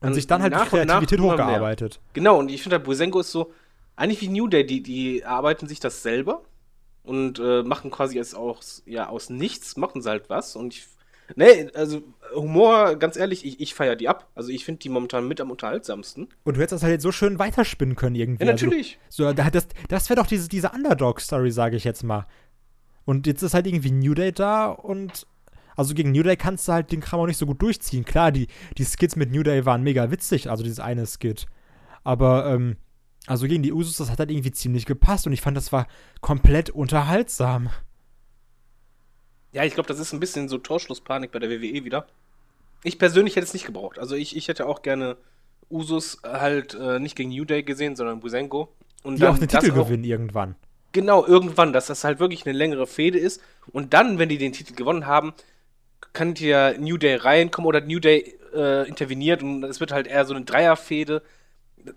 Und, 0.00 0.14
sich 0.14 0.26
dann 0.26 0.42
halt 0.42 0.54
die 0.54 0.68
Kreativität 0.68 1.20
hochgearbeitet. 1.20 2.00
Genau, 2.12 2.38
und 2.38 2.50
ich 2.50 2.62
finde, 2.62 2.76
halt, 2.76 2.84
Brisango 2.84 3.20
ist 3.20 3.32
so, 3.32 3.52
eigentlich 3.96 4.20
wie 4.20 4.28
New 4.28 4.46
Day, 4.46 4.64
die, 4.64 4.82
die 4.82 5.20
erarbeiten 5.20 5.66
sich 5.66 5.80
das 5.80 6.02
selber 6.02 6.42
und 7.02 7.38
äh, 7.40 7.62
machen 7.62 7.90
quasi 7.90 8.20
aus, 8.20 8.34
aus, 8.34 8.82
ja, 8.86 9.08
aus 9.08 9.28
nichts, 9.28 9.76
machen 9.76 10.02
sie 10.02 10.08
halt 10.08 10.30
was. 10.30 10.54
Und 10.54 10.74
ich, 10.74 10.86
nee, 11.34 11.68
also 11.74 12.02
Humor, 12.34 12.94
ganz 12.96 13.16
ehrlich, 13.16 13.44
ich, 13.44 13.60
ich 13.60 13.74
feiere 13.74 13.96
die 13.96 14.08
ab. 14.08 14.28
Also 14.36 14.50
ich 14.50 14.64
finde 14.64 14.80
die 14.80 14.88
momentan 14.88 15.26
mit 15.26 15.40
am 15.40 15.50
unterhaltsamsten. 15.50 16.28
Und 16.44 16.56
du 16.56 16.60
hättest 16.60 16.82
das 16.82 16.88
halt 16.88 17.02
so 17.02 17.10
schön 17.10 17.38
weiterspinnen 17.40 17.96
können 17.96 18.14
irgendwie. 18.14 18.44
Ja, 18.44 18.52
natürlich. 18.52 18.98
Also, 19.06 19.28
so, 19.28 19.32
das 19.32 19.68
das 19.88 20.10
wäre 20.10 20.20
doch 20.20 20.26
diese, 20.28 20.48
diese 20.48 20.70
Underdog-Story, 20.70 21.50
sage 21.50 21.76
ich 21.76 21.84
jetzt 21.84 22.04
mal. 22.04 22.26
Und 23.08 23.26
jetzt 23.26 23.40
ist 23.40 23.54
halt 23.54 23.66
irgendwie 23.66 23.90
New 23.90 24.12
Day 24.12 24.32
da 24.32 24.66
und 24.66 25.26
also 25.76 25.94
gegen 25.94 26.12
New 26.12 26.22
Day 26.22 26.36
kannst 26.36 26.68
du 26.68 26.72
halt 26.72 26.92
den 26.92 27.00
Kram 27.00 27.20
auch 27.20 27.26
nicht 27.26 27.38
so 27.38 27.46
gut 27.46 27.62
durchziehen. 27.62 28.04
Klar, 28.04 28.32
die, 28.32 28.48
die 28.76 28.84
Skits 28.84 29.16
mit 29.16 29.32
New 29.32 29.42
Day 29.42 29.64
waren 29.64 29.82
mega 29.82 30.10
witzig, 30.10 30.50
also 30.50 30.62
dieses 30.62 30.78
eine 30.78 31.06
Skit. 31.06 31.46
Aber 32.04 32.44
ähm, 32.52 32.76
also 33.26 33.46
gegen 33.46 33.62
die 33.62 33.72
Usos, 33.72 33.96
das 33.96 34.10
hat 34.10 34.18
halt 34.18 34.30
irgendwie 34.30 34.50
ziemlich 34.50 34.84
gepasst 34.84 35.26
und 35.26 35.32
ich 35.32 35.40
fand, 35.40 35.56
das 35.56 35.72
war 35.72 35.86
komplett 36.20 36.68
unterhaltsam. 36.68 37.70
Ja, 39.52 39.64
ich 39.64 39.72
glaube, 39.72 39.88
das 39.88 40.00
ist 40.00 40.12
ein 40.12 40.20
bisschen 40.20 40.50
so 40.50 40.58
Torschlusspanik 40.58 41.32
bei 41.32 41.38
der 41.38 41.48
WWE 41.48 41.84
wieder. 41.84 42.06
Ich 42.84 42.98
persönlich 42.98 43.36
hätte 43.36 43.46
es 43.46 43.54
nicht 43.54 43.64
gebraucht. 43.64 43.98
Also 43.98 44.16
ich, 44.16 44.36
ich 44.36 44.48
hätte 44.48 44.66
auch 44.66 44.82
gerne 44.82 45.16
Usos 45.70 46.20
halt 46.24 46.74
äh, 46.74 46.98
nicht 46.98 47.16
gegen 47.16 47.30
New 47.30 47.46
Day 47.46 47.62
gesehen, 47.62 47.96
sondern 47.96 48.20
Busenko. 48.20 48.68
Und 49.02 49.18
die 49.18 49.26
auch 49.26 49.38
den 49.38 49.48
Titel 49.48 49.72
gewinnen 49.72 50.04
irgendwann. 50.04 50.56
Genau, 50.92 51.26
irgendwann, 51.26 51.72
dass 51.72 51.86
das 51.86 52.04
halt 52.04 52.18
wirklich 52.18 52.46
eine 52.46 52.56
längere 52.56 52.86
Fehde 52.86 53.18
ist. 53.18 53.42
Und 53.72 53.92
dann, 53.94 54.18
wenn 54.18 54.28
die 54.28 54.38
den 54.38 54.52
Titel 54.52 54.74
gewonnen 54.74 55.06
haben, 55.06 55.34
kann 56.12 56.34
ja 56.36 56.72
New 56.78 56.96
Day 56.96 57.16
reinkommen 57.16 57.68
oder 57.68 57.80
New 57.80 58.00
Day 58.00 58.38
äh, 58.54 58.88
interveniert 58.88 59.42
und 59.42 59.62
es 59.64 59.80
wird 59.80 59.92
halt 59.92 60.06
eher 60.06 60.24
so 60.24 60.34
eine 60.34 60.44
Dreierfehde 60.44 61.22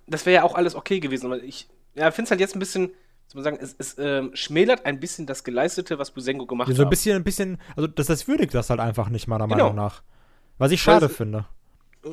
das 0.08 0.26
wäre 0.26 0.36
ja 0.36 0.44
auch 0.44 0.56
alles 0.56 0.76
okay 0.76 1.00
gewesen. 1.00 1.26
Aber 1.26 1.42
ich 1.42 1.68
ja, 1.96 2.12
finde 2.12 2.26
es 2.26 2.32
halt 2.32 2.40
jetzt 2.40 2.56
ein 2.56 2.60
bisschen, 2.60 2.92
soll 3.28 3.42
man 3.42 3.44
sagen, 3.44 3.58
es, 3.62 3.76
es 3.78 3.98
ähm, 3.98 4.32
schmälert 4.34 4.86
ein 4.86 5.00
bisschen 5.00 5.26
das 5.26 5.44
Geleistete, 5.44 6.00
was 6.00 6.12
Busengo 6.12 6.46
gemacht 6.46 6.68
hat. 6.68 6.74
Ja, 6.74 6.78
so 6.78 6.84
ein 6.84 6.90
bisschen, 6.90 7.16
ein 7.16 7.24
bisschen, 7.24 7.60
also 7.76 7.88
das, 7.88 8.08
das 8.08 8.28
würdigt 8.28 8.54
das 8.54 8.70
halt 8.70 8.80
einfach 8.80 9.10
nicht, 9.10 9.28
meiner 9.28 9.48
genau. 9.48 9.66
Meinung 9.66 9.76
nach. 9.76 10.04
Was 10.58 10.72
ich 10.72 10.82
schade 10.82 11.08
weil, 11.08 11.16
finde. 11.16 11.46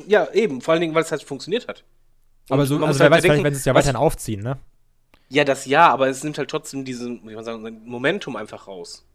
Ja, 0.07 0.31
eben, 0.33 0.61
vor 0.61 0.73
allen 0.73 0.81
Dingen, 0.81 0.95
weil 0.95 1.03
es 1.03 1.11
halt 1.11 1.23
funktioniert 1.23 1.67
hat. 1.67 1.83
Und 2.49 2.55
aber 2.55 2.65
so, 2.65 2.83
also 2.83 2.99
wer 2.99 3.05
halt 3.05 3.11
weiß, 3.11 3.23
vielleicht, 3.23 3.43
wenn 3.43 3.53
sie 3.53 3.59
es 3.59 3.65
ja 3.65 3.75
weiterhin 3.75 3.95
aufziehen, 3.95 4.41
ne? 4.41 4.57
Ja, 5.29 5.43
das 5.43 5.65
ja, 5.65 5.89
aber 5.91 6.07
es 6.07 6.23
nimmt 6.23 6.37
halt 6.37 6.49
trotzdem 6.49 6.85
diesen, 6.85 7.21
wie 7.27 7.35
man 7.35 7.45
sagen, 7.45 7.81
Momentum 7.85 8.35
einfach 8.35 8.67
raus. 8.67 9.05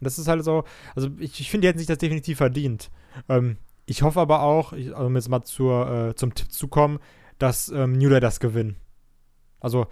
Das 0.00 0.18
ist 0.18 0.28
halt 0.28 0.44
so, 0.44 0.64
also 0.94 1.08
ich, 1.18 1.40
ich 1.40 1.50
finde, 1.50 1.62
die 1.62 1.68
hätten 1.68 1.78
sich 1.78 1.86
das 1.86 1.98
definitiv 1.98 2.38
verdient. 2.38 2.90
Ähm, 3.28 3.58
ich 3.86 4.02
hoffe 4.02 4.20
aber 4.20 4.42
auch, 4.42 4.72
um 4.72 5.14
jetzt 5.14 5.28
mal 5.28 5.42
zur, 5.42 6.08
äh, 6.10 6.14
zum 6.14 6.34
Tipp 6.34 6.50
zu 6.50 6.68
kommen, 6.68 6.98
dass 7.38 7.68
ähm, 7.68 7.92
New 7.92 8.08
Day 8.08 8.20
das 8.20 8.40
gewinnen. 8.40 8.76
Also 9.60 9.86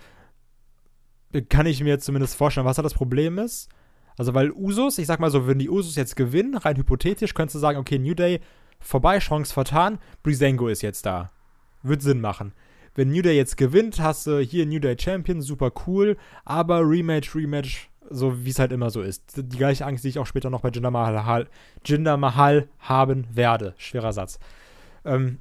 kann 1.48 1.66
ich 1.66 1.82
mir 1.82 1.98
zumindest 1.98 2.36
vorstellen, 2.36 2.66
was 2.66 2.76
da 2.76 2.82
das 2.82 2.94
Problem 2.94 3.38
ist. 3.38 3.68
Also, 4.16 4.34
weil 4.34 4.50
Usus, 4.50 4.98
ich 4.98 5.06
sag 5.06 5.20
mal 5.20 5.30
so, 5.30 5.46
wenn 5.46 5.58
die 5.58 5.70
Usus 5.70 5.94
jetzt 5.94 6.16
gewinnen, 6.16 6.56
rein 6.56 6.76
hypothetisch, 6.76 7.34
könntest 7.34 7.54
du 7.54 7.60
sagen, 7.60 7.78
okay, 7.78 7.98
New 7.98 8.14
Day 8.14 8.40
vorbei, 8.80 9.18
Chance 9.18 9.52
vertan, 9.52 9.98
Brisengo 10.22 10.68
ist 10.68 10.82
jetzt 10.82 11.06
da. 11.06 11.30
Wird 11.82 12.02
Sinn 12.02 12.20
machen. 12.20 12.52
Wenn 12.98 13.12
New 13.12 13.22
Day 13.22 13.36
jetzt 13.36 13.56
gewinnt, 13.56 14.00
hast 14.00 14.26
du 14.26 14.40
hier 14.40 14.66
New 14.66 14.80
Day 14.80 14.96
Champion, 14.98 15.40
super 15.40 15.70
cool, 15.86 16.16
aber 16.44 16.80
Rematch, 16.80 17.32
Rematch, 17.32 17.88
so 18.10 18.44
wie 18.44 18.50
es 18.50 18.58
halt 18.58 18.72
immer 18.72 18.90
so 18.90 19.02
ist. 19.02 19.34
Die 19.36 19.56
gleiche 19.56 19.86
Angst, 19.86 20.02
die 20.02 20.08
ich 20.08 20.18
auch 20.18 20.26
später 20.26 20.50
noch 20.50 20.62
bei 20.62 20.70
Jinder 20.70 20.90
Mahal, 20.90 21.46
Jinder 21.84 22.16
Mahal 22.16 22.66
haben 22.80 23.28
werde. 23.32 23.74
Schwerer 23.76 24.12
Satz. 24.12 24.40
Ähm, 25.04 25.38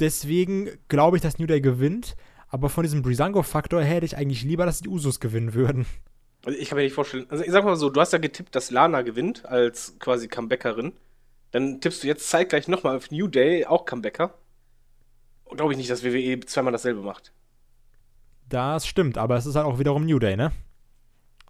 deswegen 0.00 0.70
glaube 0.88 1.16
ich, 1.16 1.22
dass 1.22 1.38
New 1.38 1.46
Day 1.46 1.60
gewinnt, 1.60 2.16
aber 2.48 2.68
von 2.68 2.82
diesem 2.82 3.02
Brisango-Faktor 3.02 3.80
hätte 3.84 4.06
ich 4.06 4.16
eigentlich 4.16 4.42
lieber, 4.42 4.66
dass 4.66 4.80
die 4.80 4.88
Usos 4.88 5.20
gewinnen 5.20 5.54
würden. 5.54 5.86
Also 6.44 6.58
ich 6.58 6.68
kann 6.68 6.78
mir 6.78 6.82
nicht 6.82 6.94
vorstellen. 6.94 7.26
Also 7.28 7.44
ich 7.44 7.52
sag 7.52 7.64
mal 7.64 7.76
so, 7.76 7.90
du 7.90 8.00
hast 8.00 8.12
ja 8.12 8.18
getippt, 8.18 8.56
dass 8.56 8.72
Lana 8.72 9.02
gewinnt 9.02 9.46
als 9.46 10.00
quasi 10.00 10.26
Comebackerin. 10.26 10.94
Dann 11.52 11.80
tippst 11.80 12.02
du 12.02 12.08
jetzt 12.08 12.28
zeitgleich 12.28 12.66
nochmal 12.66 12.96
auf 12.96 13.12
New 13.12 13.28
Day, 13.28 13.66
auch 13.66 13.86
Comebacker. 13.86 14.34
Glaube 15.56 15.72
ich 15.72 15.78
nicht, 15.78 15.90
dass 15.90 16.04
WWE 16.04 16.40
zweimal 16.40 16.72
dasselbe 16.72 17.00
macht. 17.00 17.32
Das 18.48 18.86
stimmt, 18.86 19.16
aber 19.18 19.36
es 19.36 19.46
ist 19.46 19.54
halt 19.54 19.66
auch 19.66 19.78
wiederum 19.78 20.04
New 20.04 20.18
Day, 20.18 20.36
ne? 20.36 20.52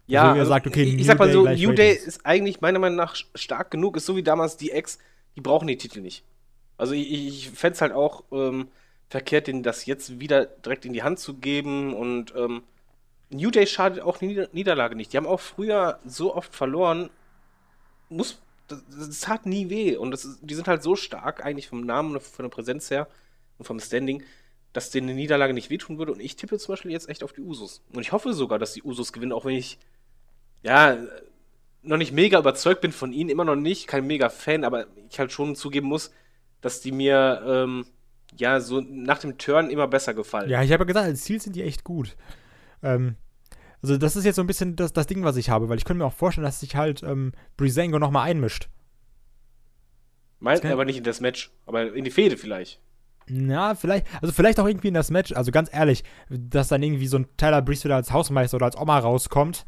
Ja, 0.06 0.22
also, 0.22 0.40
also 0.40 0.48
sagt, 0.50 0.66
okay, 0.66 0.82
ich, 0.82 0.98
ich 1.00 1.06
sag 1.06 1.18
mal 1.18 1.32
so, 1.32 1.46
New 1.46 1.72
Day 1.72 1.94
ist 1.94 2.24
eigentlich 2.26 2.60
meiner 2.60 2.78
Meinung 2.78 2.96
nach 2.96 3.16
stark 3.34 3.70
genug, 3.70 3.96
ist 3.96 4.06
so 4.06 4.16
wie 4.16 4.22
damals 4.22 4.56
die 4.56 4.70
Ex, 4.70 4.98
die 5.36 5.40
brauchen 5.40 5.68
die 5.68 5.76
Titel 5.76 6.00
nicht. 6.00 6.24
Also 6.76 6.94
ich, 6.94 7.10
ich 7.12 7.50
fände 7.50 7.74
es 7.74 7.80
halt 7.80 7.92
auch 7.92 8.24
ähm, 8.32 8.68
verkehrt, 9.08 9.46
denen 9.46 9.62
das 9.62 9.86
jetzt 9.86 10.20
wieder 10.20 10.46
direkt 10.46 10.84
in 10.84 10.92
die 10.92 11.02
Hand 11.02 11.18
zu 11.18 11.34
geben 11.34 11.94
und 11.94 12.34
ähm, 12.36 12.62
New 13.30 13.50
Day 13.50 13.66
schadet 13.66 14.00
auch 14.00 14.18
die 14.18 14.46
Niederlage 14.52 14.94
nicht. 14.94 15.12
Die 15.12 15.16
haben 15.16 15.26
auch 15.26 15.40
früher 15.40 15.98
so 16.04 16.34
oft 16.34 16.54
verloren, 16.54 17.10
muss, 18.08 18.42
das, 18.68 18.82
das 18.90 19.20
tat 19.20 19.46
nie 19.46 19.70
weh 19.70 19.96
und 19.96 20.10
das, 20.10 20.38
die 20.42 20.54
sind 20.54 20.68
halt 20.68 20.82
so 20.82 20.96
stark 20.96 21.44
eigentlich 21.44 21.68
vom 21.68 21.84
Namen 21.86 22.12
und 22.14 22.22
von 22.22 22.44
der 22.44 22.50
Präsenz 22.50 22.90
her 22.90 23.06
und 23.62 23.66
vom 23.66 23.80
Standing, 23.80 24.22
dass 24.72 24.90
denen 24.90 25.08
eine 25.08 25.16
Niederlage 25.16 25.54
nicht 25.54 25.70
wehtun 25.70 25.98
würde 25.98 26.12
und 26.12 26.20
ich 26.20 26.36
tippe 26.36 26.58
zum 26.58 26.72
Beispiel 26.72 26.90
jetzt 26.90 27.08
echt 27.08 27.22
auf 27.22 27.32
die 27.32 27.42
Usos. 27.42 27.82
Und 27.94 28.00
ich 28.00 28.12
hoffe 28.12 28.32
sogar, 28.32 28.58
dass 28.58 28.72
die 28.72 28.82
Usos 28.82 29.12
gewinnen, 29.12 29.32
auch 29.32 29.44
wenn 29.44 29.54
ich 29.54 29.78
ja, 30.62 30.96
noch 31.82 31.96
nicht 31.96 32.12
mega 32.12 32.38
überzeugt 32.38 32.80
bin 32.80 32.92
von 32.92 33.12
ihnen, 33.12 33.30
immer 33.30 33.44
noch 33.44 33.56
nicht, 33.56 33.86
kein 33.86 34.06
mega 34.06 34.28
Fan, 34.28 34.64
aber 34.64 34.86
ich 35.10 35.18
halt 35.18 35.32
schon 35.32 35.56
zugeben 35.56 35.88
muss, 35.88 36.12
dass 36.60 36.80
die 36.80 36.92
mir, 36.92 37.42
ähm, 37.44 37.86
ja, 38.36 38.60
so 38.60 38.80
nach 38.80 39.18
dem 39.18 39.38
Turn 39.38 39.68
immer 39.68 39.88
besser 39.88 40.14
gefallen. 40.14 40.48
Ja, 40.48 40.62
ich 40.62 40.72
habe 40.72 40.82
ja 40.82 40.86
gesagt, 40.86 41.06
als 41.06 41.22
Ziel 41.22 41.40
sind 41.40 41.56
die 41.56 41.62
echt 41.62 41.84
gut. 41.84 42.16
Ähm, 42.82 43.16
also 43.82 43.96
das 43.96 44.14
ist 44.14 44.24
jetzt 44.24 44.36
so 44.36 44.42
ein 44.42 44.46
bisschen 44.46 44.76
das, 44.76 44.92
das 44.92 45.08
Ding, 45.08 45.24
was 45.24 45.36
ich 45.36 45.50
habe, 45.50 45.68
weil 45.68 45.76
ich 45.76 45.84
könnte 45.84 45.98
mir 45.98 46.06
auch 46.06 46.12
vorstellen, 46.12 46.44
dass 46.44 46.60
sich 46.60 46.76
halt 46.76 47.02
ähm, 47.02 47.32
Brisango 47.56 47.98
nochmal 47.98 48.28
einmischt. 48.28 48.68
Meint 50.38 50.64
aber 50.64 50.84
nicht 50.84 50.98
in 50.98 51.04
das 51.04 51.20
Match, 51.20 51.52
aber 51.66 51.92
in 51.94 52.04
die 52.04 52.10
Fehde 52.10 52.36
vielleicht. 52.36 52.80
Na, 53.28 53.74
vielleicht, 53.74 54.06
also 54.20 54.32
vielleicht 54.32 54.58
auch 54.60 54.66
irgendwie 54.66 54.88
in 54.88 54.94
das 54.94 55.10
Match, 55.10 55.32
also 55.32 55.50
ganz 55.52 55.70
ehrlich, 55.72 56.04
dass 56.28 56.68
dann 56.68 56.82
irgendwie 56.82 57.06
so 57.06 57.18
ein 57.18 57.26
Tyler 57.36 57.62
Breeze 57.62 57.84
wieder 57.84 57.96
als 57.96 58.12
Hausmeister 58.12 58.56
oder 58.56 58.66
als 58.66 58.76
Oma 58.76 58.98
rauskommt, 58.98 59.64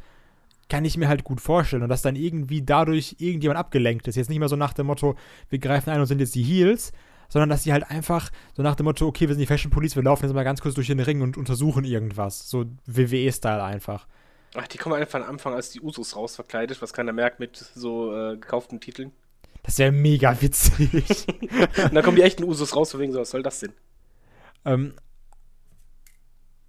kann 0.68 0.84
ich 0.84 0.96
mir 0.96 1.08
halt 1.08 1.24
gut 1.24 1.40
vorstellen. 1.40 1.82
Und 1.82 1.88
dass 1.88 2.02
dann 2.02 2.16
irgendwie 2.16 2.62
dadurch 2.62 3.16
irgendjemand 3.18 3.58
abgelenkt 3.58 4.08
ist. 4.08 4.16
Jetzt 4.16 4.30
nicht 4.30 4.38
mehr 4.38 4.48
so 4.48 4.56
nach 4.56 4.72
dem 4.72 4.86
Motto, 4.86 5.14
wir 5.50 5.58
greifen 5.58 5.90
ein 5.90 6.00
und 6.00 6.06
sind 6.06 6.20
jetzt 6.20 6.34
die 6.34 6.42
Heels, 6.42 6.92
sondern 7.28 7.48
dass 7.48 7.62
sie 7.64 7.72
halt 7.72 7.90
einfach 7.90 8.30
so 8.54 8.62
nach 8.62 8.74
dem 8.74 8.84
Motto, 8.84 9.06
okay, 9.06 9.28
wir 9.28 9.34
sind 9.34 9.40
die 9.40 9.46
Fashion 9.46 9.70
Police, 9.70 9.96
wir 9.96 10.02
laufen 10.02 10.24
jetzt 10.24 10.34
mal 10.34 10.44
ganz 10.44 10.60
kurz 10.60 10.74
durch 10.74 10.86
den 10.86 11.00
Ring 11.00 11.22
und 11.22 11.36
untersuchen 11.36 11.84
irgendwas. 11.84 12.48
So 12.48 12.64
WWE-Style 12.86 13.62
einfach. 13.62 14.06
Ach, 14.54 14.68
die 14.68 14.78
kommen 14.78 14.94
einfach 14.94 15.20
am 15.20 15.28
Anfang 15.28 15.52
als 15.52 15.70
die 15.70 15.80
Usos 15.80 16.14
raus 16.16 16.36
verkleidet, 16.36 16.80
was 16.80 16.92
keiner 16.92 17.12
merkt 17.12 17.40
mit 17.40 17.56
so 17.56 18.14
äh, 18.14 18.36
gekauften 18.36 18.80
Titeln. 18.80 19.10
Das 19.64 19.78
wäre 19.78 19.90
mega 19.90 20.40
witzig. 20.40 21.26
und 21.82 21.94
dann 21.94 22.04
kommen 22.04 22.16
die 22.16 22.22
echten 22.22 22.44
Usos 22.44 22.76
raus, 22.76 22.92
von 22.92 23.00
wegen 23.00 23.12
so, 23.12 23.20
was 23.20 23.30
soll 23.30 23.42
das 23.42 23.60
denn? 23.60 23.72
Ähm, 24.66 24.94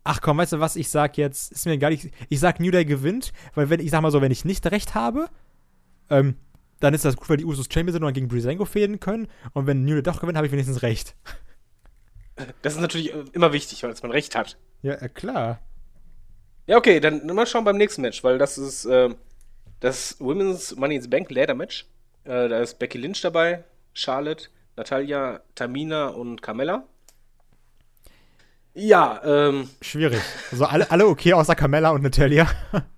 ach 0.05 0.21
komm, 0.21 0.38
weißt 0.38 0.53
du 0.53 0.60
was, 0.62 0.77
ich 0.77 0.89
sag 0.89 1.17
jetzt, 1.17 1.51
ist 1.51 1.65
mir 1.65 1.77
gar 1.77 1.89
nicht, 1.89 2.10
ich 2.29 2.39
sag 2.39 2.60
New 2.60 2.71
Day 2.71 2.86
gewinnt, 2.86 3.34
weil 3.53 3.69
wenn, 3.69 3.81
ich 3.81 3.91
sag 3.91 4.01
mal 4.01 4.12
so, 4.12 4.21
wenn 4.21 4.31
ich 4.31 4.45
nicht 4.45 4.65
recht 4.71 4.95
habe, 4.95 5.29
ähm, 6.10 6.36
dann 6.79 6.93
ist 6.93 7.03
das 7.03 7.17
gut, 7.17 7.29
weil 7.29 7.38
die 7.38 7.45
Usos 7.45 7.67
Champion 7.71 7.93
sind 7.93 8.01
und 8.01 8.08
dann 8.08 8.13
gegen 8.13 8.29
Brisango 8.29 8.63
fäden 8.63 8.99
können 9.01 9.27
und 9.53 9.67
wenn 9.67 9.84
New 9.84 9.93
Day 9.93 10.03
doch 10.03 10.21
gewinnt, 10.21 10.38
habe 10.38 10.47
ich 10.47 10.53
wenigstens 10.53 10.81
recht. 10.81 11.15
Das 12.62 12.75
ist 12.75 12.81
natürlich 12.81 13.13
äh, 13.13 13.25
immer 13.34 13.51
wichtig, 13.51 13.84
weil 13.84 13.93
man 14.01 14.12
recht 14.12 14.36
hat. 14.36 14.58
Ja, 14.81 14.93
äh, 14.93 15.10
klar. 15.10 15.60
Ja, 16.67 16.77
okay, 16.77 16.99
dann 16.99 17.25
mal 17.27 17.45
schauen 17.45 17.65
beim 17.65 17.77
nächsten 17.77 18.01
Match, 18.01 18.23
weil 18.23 18.38
das 18.38 18.58
ist 18.58 18.86
äh, 18.86 19.10
das 19.81 20.19
Women's 20.19 20.75
Money 20.75 20.95
in 20.95 21.01
the 21.01 21.08
Bank 21.08 21.29
Ladder 21.29 21.55
Match. 21.55 21.86
Äh, 22.26 22.50
da 22.50 22.60
ist 22.60 22.80
Becky 22.80 22.98
Lynch 22.98 23.22
dabei, 23.22 23.64
Charlotte, 23.94 24.50
Natalia, 24.76 25.42
Tamina 25.54 26.08
und 26.08 26.42
Carmella. 26.42 26.84
Ja, 28.74 29.22
ähm. 29.24 29.70
Schwierig. 29.82 30.22
Also 30.52 30.66
alle, 30.66 30.90
alle 30.92 31.08
okay, 31.08 31.34
außer 31.34 31.56
Carmella 31.56 31.92
und 31.92 32.04
Natalia. 32.04 32.48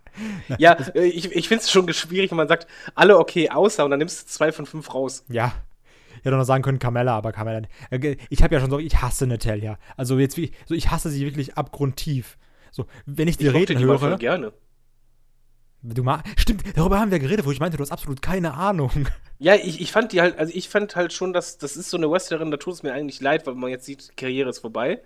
ja, 0.58 0.74
äh, 0.96 1.06
ich, 1.06 1.32
ich 1.32 1.48
finde 1.48 1.64
es 1.64 1.70
schon 1.70 1.92
schwierig, 1.94 2.32
wenn 2.32 2.38
man 2.38 2.48
sagt, 2.48 2.68
alle 2.96 3.18
okay, 3.18 3.50
außer 3.50 3.86
und 3.86 3.92
dann 3.92 4.00
nimmst 4.00 4.24
du 4.24 4.28
zwei 4.28 4.52
von 4.52 4.66
fünf 4.66 4.94
raus. 4.94 5.24
Ja. 5.30 5.54
Ich 6.20 6.26
hätte 6.26 6.36
noch 6.36 6.46
sagen 6.46 6.64
können, 6.64 6.80
Carmella, 6.80 7.16
aber 7.16 7.32
Carmella. 7.32 7.68
Äh, 7.92 8.16
ich 8.30 8.42
habe 8.42 8.56
ja 8.56 8.62
schon 8.62 8.72
so, 8.72 8.80
ich 8.80 9.02
hasse 9.02 9.28
Natalia. 9.28 9.78
Also 9.98 10.18
jetzt 10.18 10.38
wie, 10.38 10.52
so 10.66 10.74
ich 10.74 10.90
hasse 10.90 11.10
sie 11.10 11.24
wirklich 11.26 11.58
abgrundtief. 11.58 12.38
So, 12.72 12.88
wenn 13.06 13.28
ich 13.28 13.38
die 13.38 13.48
ich 13.48 13.54
reden 13.54 13.78
die 13.78 13.86
höre. 13.86 14.00
Voll 14.00 14.18
gerne. 14.18 14.54
Du 15.94 16.04
mal, 16.04 16.22
stimmt, 16.36 16.64
darüber 16.76 17.00
haben 17.00 17.12
wir 17.12 17.20
geredet, 17.20 17.46
wo 17.46 17.52
ich 17.52 17.60
meinte, 17.60 17.78
du 17.78 17.82
hast 17.82 17.92
absolut 17.92 18.22
keine 18.22 18.54
Ahnung. 18.54 19.08
Ja, 19.40 19.54
ich, 19.54 19.80
ich 19.80 19.92
fand 19.92 20.14
die 20.14 20.22
halt, 20.22 20.40
also 20.40 20.52
ich 20.56 20.68
fand 20.68 20.96
halt 20.96 21.14
schon, 21.14 21.32
dass 21.32 21.60
das 21.60 21.78
ist 21.78 21.92
so 21.92 21.98
eine 21.98 22.10
Wrestlerin, 22.10 22.50
da 22.50 22.58
tut 22.58 22.74
es 22.74 22.84
mir 22.84 22.94
eigentlich 22.94 23.22
leid, 23.22 23.46
weil 23.46 23.54
man 23.54 23.70
jetzt 23.70 23.86
sieht, 23.86 24.18
Karriere 24.18 24.50
ist 24.50 24.58
vorbei 24.58 25.00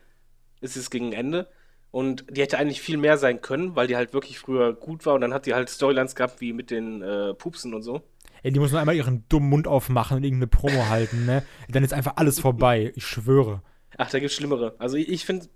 ist 0.61 0.77
es 0.77 0.89
gegen 0.89 1.11
Ende. 1.11 1.47
Und 1.89 2.25
die 2.29 2.41
hätte 2.41 2.57
eigentlich 2.57 2.81
viel 2.81 2.95
mehr 2.95 3.17
sein 3.17 3.41
können, 3.41 3.75
weil 3.75 3.87
die 3.87 3.97
halt 3.97 4.13
wirklich 4.13 4.39
früher 4.39 4.73
gut 4.73 5.05
war. 5.05 5.15
Und 5.15 5.21
dann 5.21 5.33
hat 5.33 5.45
die 5.45 5.53
halt 5.53 5.69
Storylines 5.69 6.15
gehabt, 6.15 6.39
wie 6.39 6.53
mit 6.53 6.71
den 6.71 7.01
äh, 7.01 7.33
Pupsen 7.33 7.73
und 7.73 7.81
so. 7.81 8.01
Ey, 8.43 8.51
die 8.51 8.59
muss 8.59 8.71
nur 8.71 8.79
einmal 8.79 8.95
ihren 8.95 9.25
dummen 9.27 9.49
Mund 9.49 9.67
aufmachen 9.67 10.17
und 10.17 10.23
irgendeine 10.23 10.47
Promo 10.47 10.87
halten, 10.87 11.25
ne? 11.25 11.43
Dann 11.67 11.83
ist 11.83 11.93
einfach 11.93 12.13
alles 12.15 12.39
vorbei. 12.39 12.93
Ich 12.95 13.05
schwöre. 13.05 13.61
Ach, 13.97 14.09
da 14.09 14.19
gibt's 14.19 14.35
Schlimmere. 14.35 14.75
Also 14.79 14.95
ich, 14.95 15.09
ich 15.09 15.25
finde. 15.25 15.47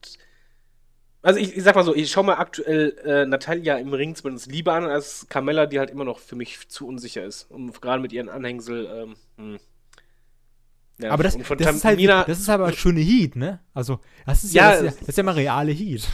Also 1.26 1.40
ich, 1.40 1.58
ich, 1.58 1.64
sag 1.64 1.74
mal 1.74 1.84
so, 1.84 1.96
ich 1.96 2.12
schau 2.12 2.22
mal 2.22 2.36
aktuell 2.36 2.96
äh, 3.04 3.26
Natalia 3.26 3.78
im 3.78 3.92
Ring 3.92 4.14
zumindest 4.14 4.46
lieber 4.46 4.74
an 4.74 4.84
als 4.84 5.26
Carmella, 5.28 5.66
die 5.66 5.80
halt 5.80 5.90
immer 5.90 6.04
noch 6.04 6.20
für 6.20 6.36
mich 6.36 6.70
zu 6.70 6.88
unsicher 6.88 7.26
ist. 7.26 7.50
Und 7.50 7.82
gerade 7.82 8.00
mit 8.00 8.14
ihren 8.14 8.30
Anhängsel, 8.30 8.86
ähm, 8.86 9.16
hm. 9.38 9.60
Ja, 11.00 11.10
aber 11.10 11.24
das, 11.24 11.36
das, 11.36 11.76
ist 11.78 11.84
halt, 11.84 12.00
das 12.08 12.40
ist 12.40 12.48
aber 12.48 12.72
schöne 12.74 13.00
Heat, 13.00 13.36
ne? 13.36 13.60
Also, 13.74 14.00
das 14.28 14.44
ist 14.44 14.54
ja, 14.54 14.76
ja, 14.76 14.84
das, 14.84 15.00
das 15.00 15.10
ist 15.10 15.18
ja 15.18 15.24
mal 15.24 15.34
reale 15.34 15.72
Heat. 15.72 16.08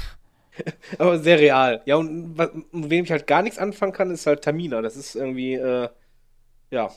aber 0.97 1.19
sehr 1.19 1.39
real. 1.39 1.82
Ja, 1.86 1.97
und 1.97 2.38
mit 2.71 2.89
wem 2.89 3.04
ich 3.04 3.12
halt 3.12 3.28
gar 3.28 3.41
nichts 3.41 3.60
anfangen 3.60 3.91
kann, 3.91 4.12
ist 4.12 4.26
halt 4.26 4.45
Tamina. 4.45 4.82
Das 4.82 4.95
ist 4.95 5.15
irgendwie, 5.15 5.56
äh, 5.56 5.89
ja. 6.69 6.89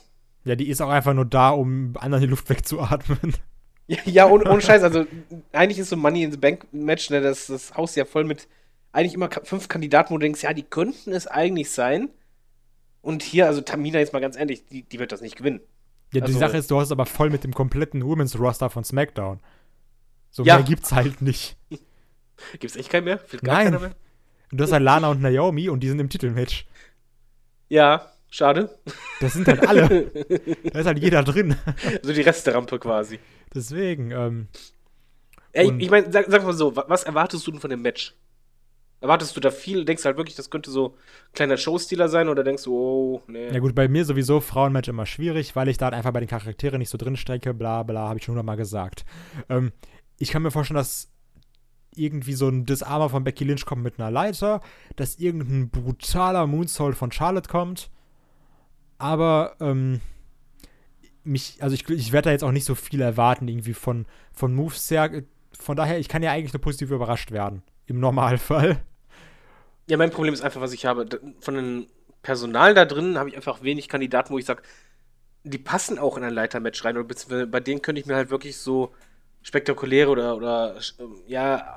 Ja, 0.45 0.55
die 0.55 0.69
ist 0.69 0.81
auch 0.81 0.89
einfach 0.89 1.15
nur 1.15 1.27
da, 1.27 1.51
um 1.51 1.95
anderen 1.99 2.23
die 2.23 2.31
Luft 2.31 2.49
wegzuatmen. 2.49 3.35
Ja, 3.87 3.99
ja 4.05 4.27
ohne, 4.27 4.51
ohne 4.51 4.61
Scheiß. 4.61 4.83
Also, 4.83 5.07
eigentlich 5.53 5.79
ist 5.79 5.91
so 5.91 5.97
Money 5.97 6.23
in 6.23 6.33
the 6.33 6.39
Bank 6.39 6.67
Match, 6.73 7.11
ne, 7.11 7.21
das, 7.21 7.49
das 7.49 7.75
Haus 7.75 7.95
ja 7.95 8.05
voll 8.05 8.25
mit 8.25 8.49
eigentlich 8.93 9.15
immer 9.15 9.29
fünf 9.43 9.69
Kandidaten, 9.69 10.11
wo 10.11 10.19
du 10.19 10.23
denkst, 10.23 10.43
ja, 10.43 10.53
die 10.53 10.63
könnten 10.63 11.13
es 11.13 11.27
eigentlich 11.27 11.71
sein. 11.71 12.11
Und 13.03 13.23
hier, 13.23 13.47
also 13.47 13.61
Tamina, 13.61 13.99
jetzt 13.99 14.13
mal 14.13 14.21
ganz 14.21 14.37
ehrlich, 14.37 14.67
die, 14.67 14.83
die 14.83 14.99
wird 14.99 15.13
das 15.13 15.21
nicht 15.21 15.37
gewinnen. 15.37 15.61
Ja, 16.13 16.23
also, 16.23 16.33
die 16.33 16.39
Sache 16.39 16.57
ist, 16.57 16.71
du 16.71 16.79
hast 16.79 16.87
es 16.87 16.93
aber 16.93 17.07
voll 17.07 17.29
mit 17.29 17.45
dem 17.45 17.53
kompletten 17.53 18.05
Women's 18.05 18.39
Roster 18.39 18.71
von 18.71 18.85
SmackDown. 18.85 19.41
So 20.31 20.45
ja. 20.45 20.57
mehr 20.57 20.65
gibt's 20.65 20.93
halt 20.93 21.21
nicht. 21.21 21.57
Gibt's 22.59 22.75
echt 22.77 22.91
keinen 22.91 23.05
mehr? 23.05 23.19
Fehlt 23.19 23.45
gar 23.45 23.55
Nein. 23.55 23.65
keiner 23.67 23.79
mehr? 23.79 23.95
Und 24.51 24.59
du 24.59 24.65
hast 24.65 24.73
halt 24.73 24.83
Lana 24.83 25.09
und 25.09 25.23
Naomi 25.23 25.69
und 25.69 25.81
die 25.81 25.89
sind 25.89 26.01
im 26.01 26.09
Titelmatch. 26.09 26.67
Ja, 27.69 28.13
schade. 28.35 28.79
Das 29.21 29.35
sind 29.35 29.47
halt 29.47 29.67
alle. 29.67 29.89
da 30.73 30.79
ist 30.79 30.87
halt 30.87 30.99
jeder 30.99 31.23
drin. 31.23 31.57
So 32.03 32.13
die 32.13 32.23
Resterampe 32.23 32.79
quasi. 32.79 33.19
Deswegen, 33.55 34.11
ähm. 34.11 34.49
Ey, 35.53 35.73
ich 35.79 35.91
meine, 35.91 36.11
sag, 36.11 36.27
sag 36.29 36.43
mal 36.45 36.53
so, 36.53 36.75
was 36.75 37.05
erwartest 37.05 37.47
du 37.47 37.53
denn 37.53 37.61
von 37.61 37.71
dem 37.71 37.83
Match? 37.83 38.17
Erwartest 39.01 39.37
du 39.37 39.41
da 39.41 39.51
viel? 39.51 39.85
Denkst 39.85 40.03
du 40.03 40.07
halt 40.07 40.17
wirklich, 40.17 40.35
das 40.35 40.51
könnte 40.51 40.71
so 40.71 40.97
kleiner 41.33 41.57
Showstealer 41.57 42.09
sein 42.09 42.29
oder 42.29 42.43
denkst 42.43 42.65
du, 42.65 42.75
oh, 42.75 43.23
nee. 43.29 43.53
Ja 43.53 43.61
gut, 43.61 43.75
bei 43.75 43.87
mir 43.87 44.05
sowieso 44.05 44.41
Frauenmatch 44.41 44.89
immer 44.89 45.07
schwierig, 45.07 45.55
weil 45.55 45.69
ich 45.69 45.79
da 45.79 45.87
halt 45.87 45.95
einfach 45.95 46.13
bei 46.13 46.21
den 46.21 46.29
Charakteren 46.29 46.79
nicht 46.79 46.89
so 46.89 46.99
drin 46.99 47.17
stecke, 47.17 47.55
bla 47.55 47.83
bla, 47.83 48.09
habe 48.09 48.19
ich 48.19 48.25
schon 48.25 48.33
hundertmal 48.33 48.57
gesagt. 48.57 49.05
Ähm, 49.49 49.73
ich 50.19 50.31
kann 50.31 50.43
mir 50.43 50.51
vorstellen, 50.51 50.79
dass 50.79 51.13
irgendwie 51.95 52.33
so 52.33 52.49
ein 52.49 52.67
Disarmer 52.67 53.11
von 53.11 53.23
Becky 53.25 53.45
Lynch 53.45 53.67
kommt 53.67 53.83
mit 53.83 54.01
einer 54.01 54.11
Leiter, 54.11 54.61
dass 54.97 55.19
irgendein 55.19 55.71
brutaler 55.71 56.47
Moonsault 56.47 56.97
von 56.97 57.13
Charlotte 57.13 57.49
kommt. 57.49 57.91
Aber 59.05 59.55
ähm, 59.61 60.01
mich, 61.25 61.59
also 61.61 61.75
ich, 61.75 61.87
ich 61.91 62.13
werde 62.13 62.29
da 62.29 62.33
jetzt 62.33 62.43
auch 62.43 62.53
nicht 62.53 62.65
so 62.65 62.75
viel 62.75 63.03
erwarten, 63.03 63.47
irgendwie 63.49 63.75
von, 63.75 64.07
von 64.33 64.55
Moves 64.55 64.91
her. 64.91 65.25
Von 65.53 65.77
daher, 65.77 65.99
ich 65.99 66.09
kann 66.09 66.23
ja 66.23 66.33
eigentlich 66.33 66.55
nur 66.55 66.63
positiv 66.63 66.91
überrascht 66.91 67.31
werden. 67.31 67.63
Im 67.85 68.01
Normalfall. 68.01 68.81
Ja, 69.87 69.99
mein 69.99 70.09
Problem 70.09 70.33
ist 70.33 70.41
einfach, 70.41 70.63
was 70.63 70.73
ich 70.73 70.87
habe. 70.87 71.07
Von 71.41 71.55
dem 71.55 71.87
Personal 72.23 72.73
da 72.73 72.87
drin 72.87 73.19
habe 73.19 73.29
ich 73.29 73.37
einfach 73.37 73.63
wenig 73.63 73.91
Kandidaten, 73.91 74.33
wo 74.33 74.39
ich 74.39 74.47
sage, 74.47 74.63
die 75.43 75.59
passen 75.59 75.99
auch 75.99 76.17
in 76.17 76.25
ein 76.25 76.33
Leitermatch 76.33 76.83
rein. 76.83 76.97
Oder 76.97 77.47
bei 77.47 77.61
denen 77.61 77.83
könnte 77.83 78.01
ich 78.01 78.07
mir 78.07 78.17
halt 78.17 78.31
wirklich 78.31 78.57
so 78.57 78.95
spektakuläre 79.43 80.09
oder, 80.09 80.35
oder 80.35 80.81
ja, 81.27 81.77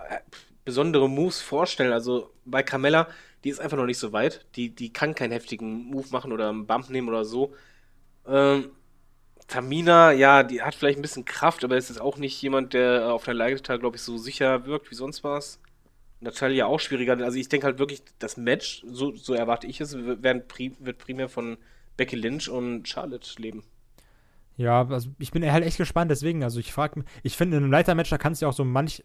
besondere 0.63 1.09
Moves 1.09 1.41
vorstellen. 1.41 1.91
Also 1.91 2.31
bei 2.45 2.63
Carmella, 2.63 3.09
die 3.43 3.49
ist 3.49 3.59
einfach 3.59 3.77
noch 3.77 3.85
nicht 3.85 3.99
so 3.99 4.13
weit. 4.13 4.45
Die, 4.55 4.69
die 4.69 4.91
kann 4.91 5.15
keinen 5.15 5.31
heftigen 5.31 5.85
Move 5.85 6.07
machen 6.11 6.31
oder 6.31 6.49
einen 6.49 6.67
Bump 6.67 6.89
nehmen 6.89 7.09
oder 7.09 7.25
so. 7.25 7.53
Ähm, 8.27 8.69
Tamina, 9.47 10.11
ja, 10.11 10.43
die 10.43 10.61
hat 10.61 10.75
vielleicht 10.75 10.99
ein 10.99 11.01
bisschen 11.01 11.25
Kraft, 11.25 11.63
aber 11.63 11.77
ist 11.77 11.89
jetzt 11.89 12.01
auch 12.01 12.17
nicht 12.17 12.41
jemand, 12.41 12.73
der 12.73 13.13
auf 13.13 13.23
der 13.23 13.33
Leiter, 13.33 13.79
glaube 13.79 13.95
ich, 13.95 14.01
so 14.01 14.17
sicher 14.17 14.65
wirkt 14.65 14.91
wie 14.91 14.95
sonst 14.95 15.23
was. 15.23 15.59
Natalia 16.19 16.65
auch 16.65 16.79
schwieriger. 16.79 17.17
Also 17.23 17.37
ich 17.37 17.47
denke 17.47 17.65
halt 17.65 17.79
wirklich, 17.79 18.03
das 18.19 18.37
Match, 18.37 18.83
so, 18.85 19.15
so 19.15 19.33
erwarte 19.33 19.67
ich 19.67 19.79
es, 19.79 19.95
wird 19.95 20.97
primär 20.97 21.29
von 21.29 21.57
Becky 21.95 22.15
Lynch 22.15 22.49
und 22.49 22.87
Charlotte 22.87 23.41
leben. 23.41 23.63
Ja, 24.57 24.87
also 24.87 25.11
ich 25.19 25.31
bin 25.31 25.49
halt 25.49 25.63
echt 25.63 25.77
gespannt, 25.77 26.09
deswegen, 26.09 26.43
also 26.43 26.59
ich 26.59 26.73
frage 26.73 26.99
mich, 26.99 27.07
ich 27.21 27.37
finde, 27.37 27.57
in 27.57 27.63
einem 27.63 27.71
Leitermatch, 27.71 28.09
da 28.09 28.17
kannst 28.17 28.41
du 28.41 28.47
auch 28.47 28.53
so 28.53 28.65
manch, 28.65 29.03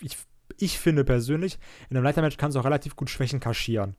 ich, 0.00 0.16
ich 0.58 0.78
finde 0.78 1.04
persönlich, 1.04 1.58
in 1.90 1.96
einem 1.96 2.04
Leitermatch 2.04 2.36
kannst 2.36 2.56
du 2.56 2.60
auch 2.60 2.64
relativ 2.64 2.96
gut 2.96 3.10
Schwächen 3.10 3.40
kaschieren. 3.40 3.96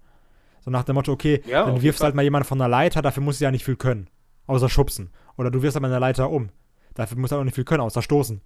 So 0.62 0.72
nach 0.72 0.84
dem 0.84 0.96
Motto, 0.96 1.12
okay, 1.12 1.42
ja, 1.46 1.66
dann 1.66 1.82
wirfst 1.82 2.02
halt 2.02 2.16
mal 2.16 2.22
jemand 2.22 2.46
von 2.46 2.58
der 2.58 2.70
Leiter, 2.70 3.02
dafür 3.02 3.22
muss 3.22 3.38
sie 3.38 3.44
ja 3.44 3.52
nicht 3.52 3.66
viel 3.66 3.76
können. 3.76 4.10
Außer 4.48 4.70
schubsen. 4.70 5.10
Oder 5.38 5.52
du 5.52 5.62
wirst 5.62 5.76
halt 5.76 5.82
mal 5.82 5.90
eine 5.90 6.00
Leiter 6.00 6.30
um. 6.30 6.50
Dafür 6.94 7.18
muss 7.18 7.32
er 7.32 7.40
auch 7.40 7.44
nicht 7.44 7.56
viel 7.56 7.64
können, 7.64 7.82
außer 7.82 8.02
stoßen. 8.02 8.42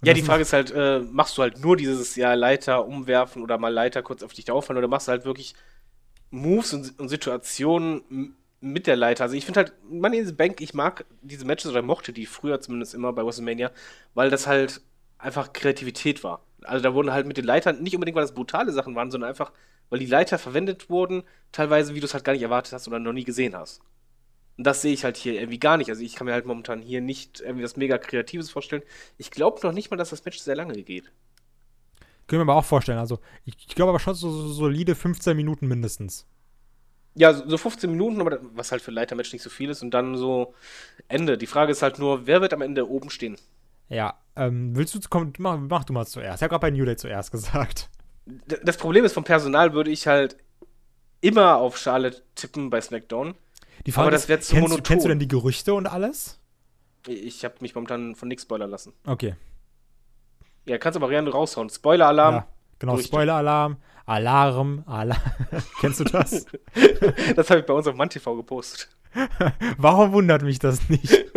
Und 0.00 0.06
ja, 0.06 0.12
die 0.12 0.22
Frage 0.22 0.42
ist 0.42 0.52
halt, 0.52 0.70
äh, 0.72 1.00
machst 1.00 1.38
du 1.38 1.42
halt 1.42 1.62
nur 1.62 1.76
dieses 1.76 2.16
ja 2.16 2.34
Leiter 2.34 2.86
umwerfen 2.86 3.42
oder 3.42 3.56
mal 3.58 3.72
Leiter 3.72 4.02
kurz 4.02 4.22
auf 4.22 4.34
dich 4.34 4.44
da 4.44 4.52
auffallen 4.52 4.78
oder 4.78 4.88
machst 4.88 5.08
du 5.08 5.12
halt 5.12 5.24
wirklich 5.24 5.54
Moves 6.30 6.74
und, 6.74 6.98
und 6.98 7.08
Situationen 7.08 8.34
mit 8.60 8.86
der 8.86 8.96
Leiter. 8.96 9.24
Also 9.24 9.36
ich 9.36 9.44
finde 9.44 9.60
halt, 9.60 9.72
Money 9.88 10.18
in 10.18 10.26
the 10.26 10.32
Bank, 10.32 10.60
ich 10.60 10.74
mag 10.74 11.06
diese 11.22 11.46
Matches 11.46 11.70
oder 11.70 11.82
mochte 11.82 12.12
die 12.12 12.26
früher 12.26 12.60
zumindest 12.60 12.94
immer 12.94 13.12
bei 13.12 13.24
WrestleMania, 13.24 13.70
weil 14.14 14.28
das 14.30 14.46
halt 14.46 14.82
einfach 15.18 15.52
Kreativität 15.52 16.24
war. 16.24 16.42
Also 16.62 16.82
da 16.82 16.94
wurden 16.94 17.12
halt 17.12 17.26
mit 17.26 17.36
den 17.36 17.44
Leitern, 17.44 17.82
nicht 17.82 17.94
unbedingt, 17.94 18.16
weil 18.16 18.24
das 18.24 18.34
brutale 18.34 18.72
Sachen 18.72 18.94
waren, 18.94 19.10
sondern 19.10 19.30
einfach, 19.30 19.52
weil 19.88 19.98
die 19.98 20.06
Leiter 20.06 20.38
verwendet 20.38 20.90
wurden, 20.90 21.22
teilweise, 21.52 21.94
wie 21.94 22.00
du 22.00 22.06
es 22.06 22.14
halt 22.14 22.24
gar 22.24 22.32
nicht 22.32 22.42
erwartet 22.42 22.72
hast 22.72 22.88
oder 22.88 22.98
noch 22.98 23.12
nie 23.12 23.24
gesehen 23.24 23.56
hast. 23.56 23.80
Und 24.56 24.66
das 24.66 24.82
sehe 24.82 24.92
ich 24.92 25.04
halt 25.04 25.16
hier 25.16 25.34
irgendwie 25.34 25.58
gar 25.58 25.76
nicht. 25.76 25.90
Also 25.90 26.02
ich 26.02 26.14
kann 26.14 26.26
mir 26.26 26.32
halt 26.32 26.46
momentan 26.46 26.80
hier 26.80 27.00
nicht 27.00 27.40
irgendwie 27.40 27.64
was 27.64 27.76
mega 27.76 27.98
Kreatives 27.98 28.50
vorstellen. 28.50 28.82
Ich 29.18 29.30
glaube 29.30 29.60
noch 29.62 29.72
nicht 29.72 29.90
mal, 29.90 29.96
dass 29.96 30.10
das 30.10 30.24
Match 30.24 30.38
sehr 30.38 30.56
lange 30.56 30.82
geht. 30.82 31.12
Können 32.26 32.40
wir 32.40 32.52
aber 32.52 32.56
auch 32.56 32.64
vorstellen. 32.64 32.98
Also 32.98 33.20
ich, 33.44 33.54
ich 33.68 33.74
glaube 33.74 33.90
aber 33.90 34.00
schon 34.00 34.14
so, 34.14 34.30
so 34.30 34.48
solide 34.48 34.94
15 34.94 35.36
Minuten 35.36 35.68
mindestens. 35.68 36.26
Ja, 37.14 37.32
so 37.32 37.56
15 37.56 37.90
Minuten, 37.90 38.20
aber 38.20 38.40
was 38.54 38.72
halt 38.72 38.82
für 38.82 38.90
Leitermatch 38.90 39.32
nicht 39.32 39.42
so 39.42 39.50
viel 39.50 39.70
ist 39.70 39.82
und 39.82 39.92
dann 39.92 40.16
so 40.16 40.54
Ende. 41.08 41.38
Die 41.38 41.46
Frage 41.46 41.72
ist 41.72 41.82
halt 41.82 41.98
nur, 41.98 42.26
wer 42.26 42.40
wird 42.40 42.52
am 42.52 42.62
Ende 42.62 42.88
oben 42.88 43.10
stehen? 43.10 43.36
Ja, 43.88 44.18
ähm, 44.36 44.76
willst 44.76 44.94
du, 44.94 45.00
komm, 45.08 45.32
mach, 45.38 45.58
mach 45.58 45.84
du 45.84 45.92
mal 45.92 46.06
zuerst. 46.06 46.38
Ich 46.38 46.42
habe 46.42 46.50
gerade 46.50 46.60
bei 46.60 46.70
New 46.70 46.84
Day 46.84 46.96
zuerst 46.96 47.30
gesagt. 47.32 47.88
Das 48.62 48.76
Problem 48.76 49.04
ist, 49.04 49.12
vom 49.12 49.24
Personal 49.24 49.72
würde 49.72 49.90
ich 49.90 50.06
halt 50.06 50.36
immer 51.20 51.56
auf 51.56 51.78
Charlotte 51.78 52.22
tippen 52.34 52.70
bei 52.70 52.80
SmackDown. 52.80 53.34
Die 53.86 53.92
Frage 53.92 54.08
aber 54.08 54.10
das 54.12 54.28
wäre 54.28 54.40
zu 54.40 54.54
kennst, 54.54 54.68
monoton. 54.68 54.84
Kennst 54.84 55.04
du 55.04 55.08
denn 55.08 55.18
die 55.18 55.28
Gerüchte 55.28 55.74
und 55.74 55.86
alles? 55.86 56.40
Ich 57.06 57.44
habe 57.44 57.54
mich 57.60 57.74
momentan 57.74 58.14
von 58.14 58.28
nichts 58.28 58.42
spoilern 58.42 58.70
lassen. 58.70 58.92
Okay. 59.06 59.36
Ja, 60.66 60.78
kannst 60.78 60.96
aber 60.96 61.08
gerne 61.08 61.30
raushauen. 61.30 61.70
Spoiler-Alarm. 61.70 62.34
Ja, 62.34 62.48
genau, 62.78 62.98
Spoiler-Alarm. 62.98 63.76
Alarm, 64.06 64.84
Alarm. 64.86 65.20
Kennst 65.80 66.00
du 66.00 66.04
das? 66.04 66.46
das 67.36 67.50
habe 67.50 67.60
ich 67.60 67.66
bei 67.66 67.74
uns 67.74 67.86
auf 67.86 67.96
MannTV 67.96 68.36
gepostet. 68.36 68.88
Warum 69.78 70.12
wundert 70.12 70.42
mich 70.42 70.58
das 70.58 70.88
nicht? 70.88 71.12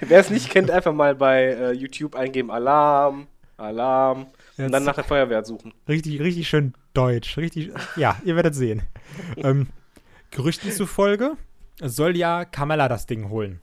Wer 0.00 0.20
es 0.20 0.30
nicht 0.30 0.50
kennt, 0.50 0.70
einfach 0.70 0.92
mal 0.92 1.14
bei 1.14 1.44
äh, 1.44 1.72
YouTube 1.72 2.14
eingeben 2.14 2.50
Alarm, 2.50 3.26
Alarm 3.56 4.26
Jetzt 4.56 4.66
und 4.66 4.72
dann 4.72 4.84
nach 4.84 4.94
der 4.94 5.04
Feuerwehr 5.04 5.44
suchen. 5.44 5.72
Richtig, 5.88 6.20
richtig 6.20 6.48
schön 6.48 6.74
deutsch. 6.94 7.36
Richtig, 7.36 7.70
ja, 7.96 8.16
ihr 8.24 8.36
werdet 8.36 8.54
sehen. 8.54 8.82
ähm, 9.36 9.68
Gerüchten 10.30 10.72
zufolge 10.72 11.36
soll 11.80 12.16
ja 12.16 12.44
Carmella 12.44 12.88
das 12.88 13.06
Ding 13.06 13.28
holen. 13.28 13.60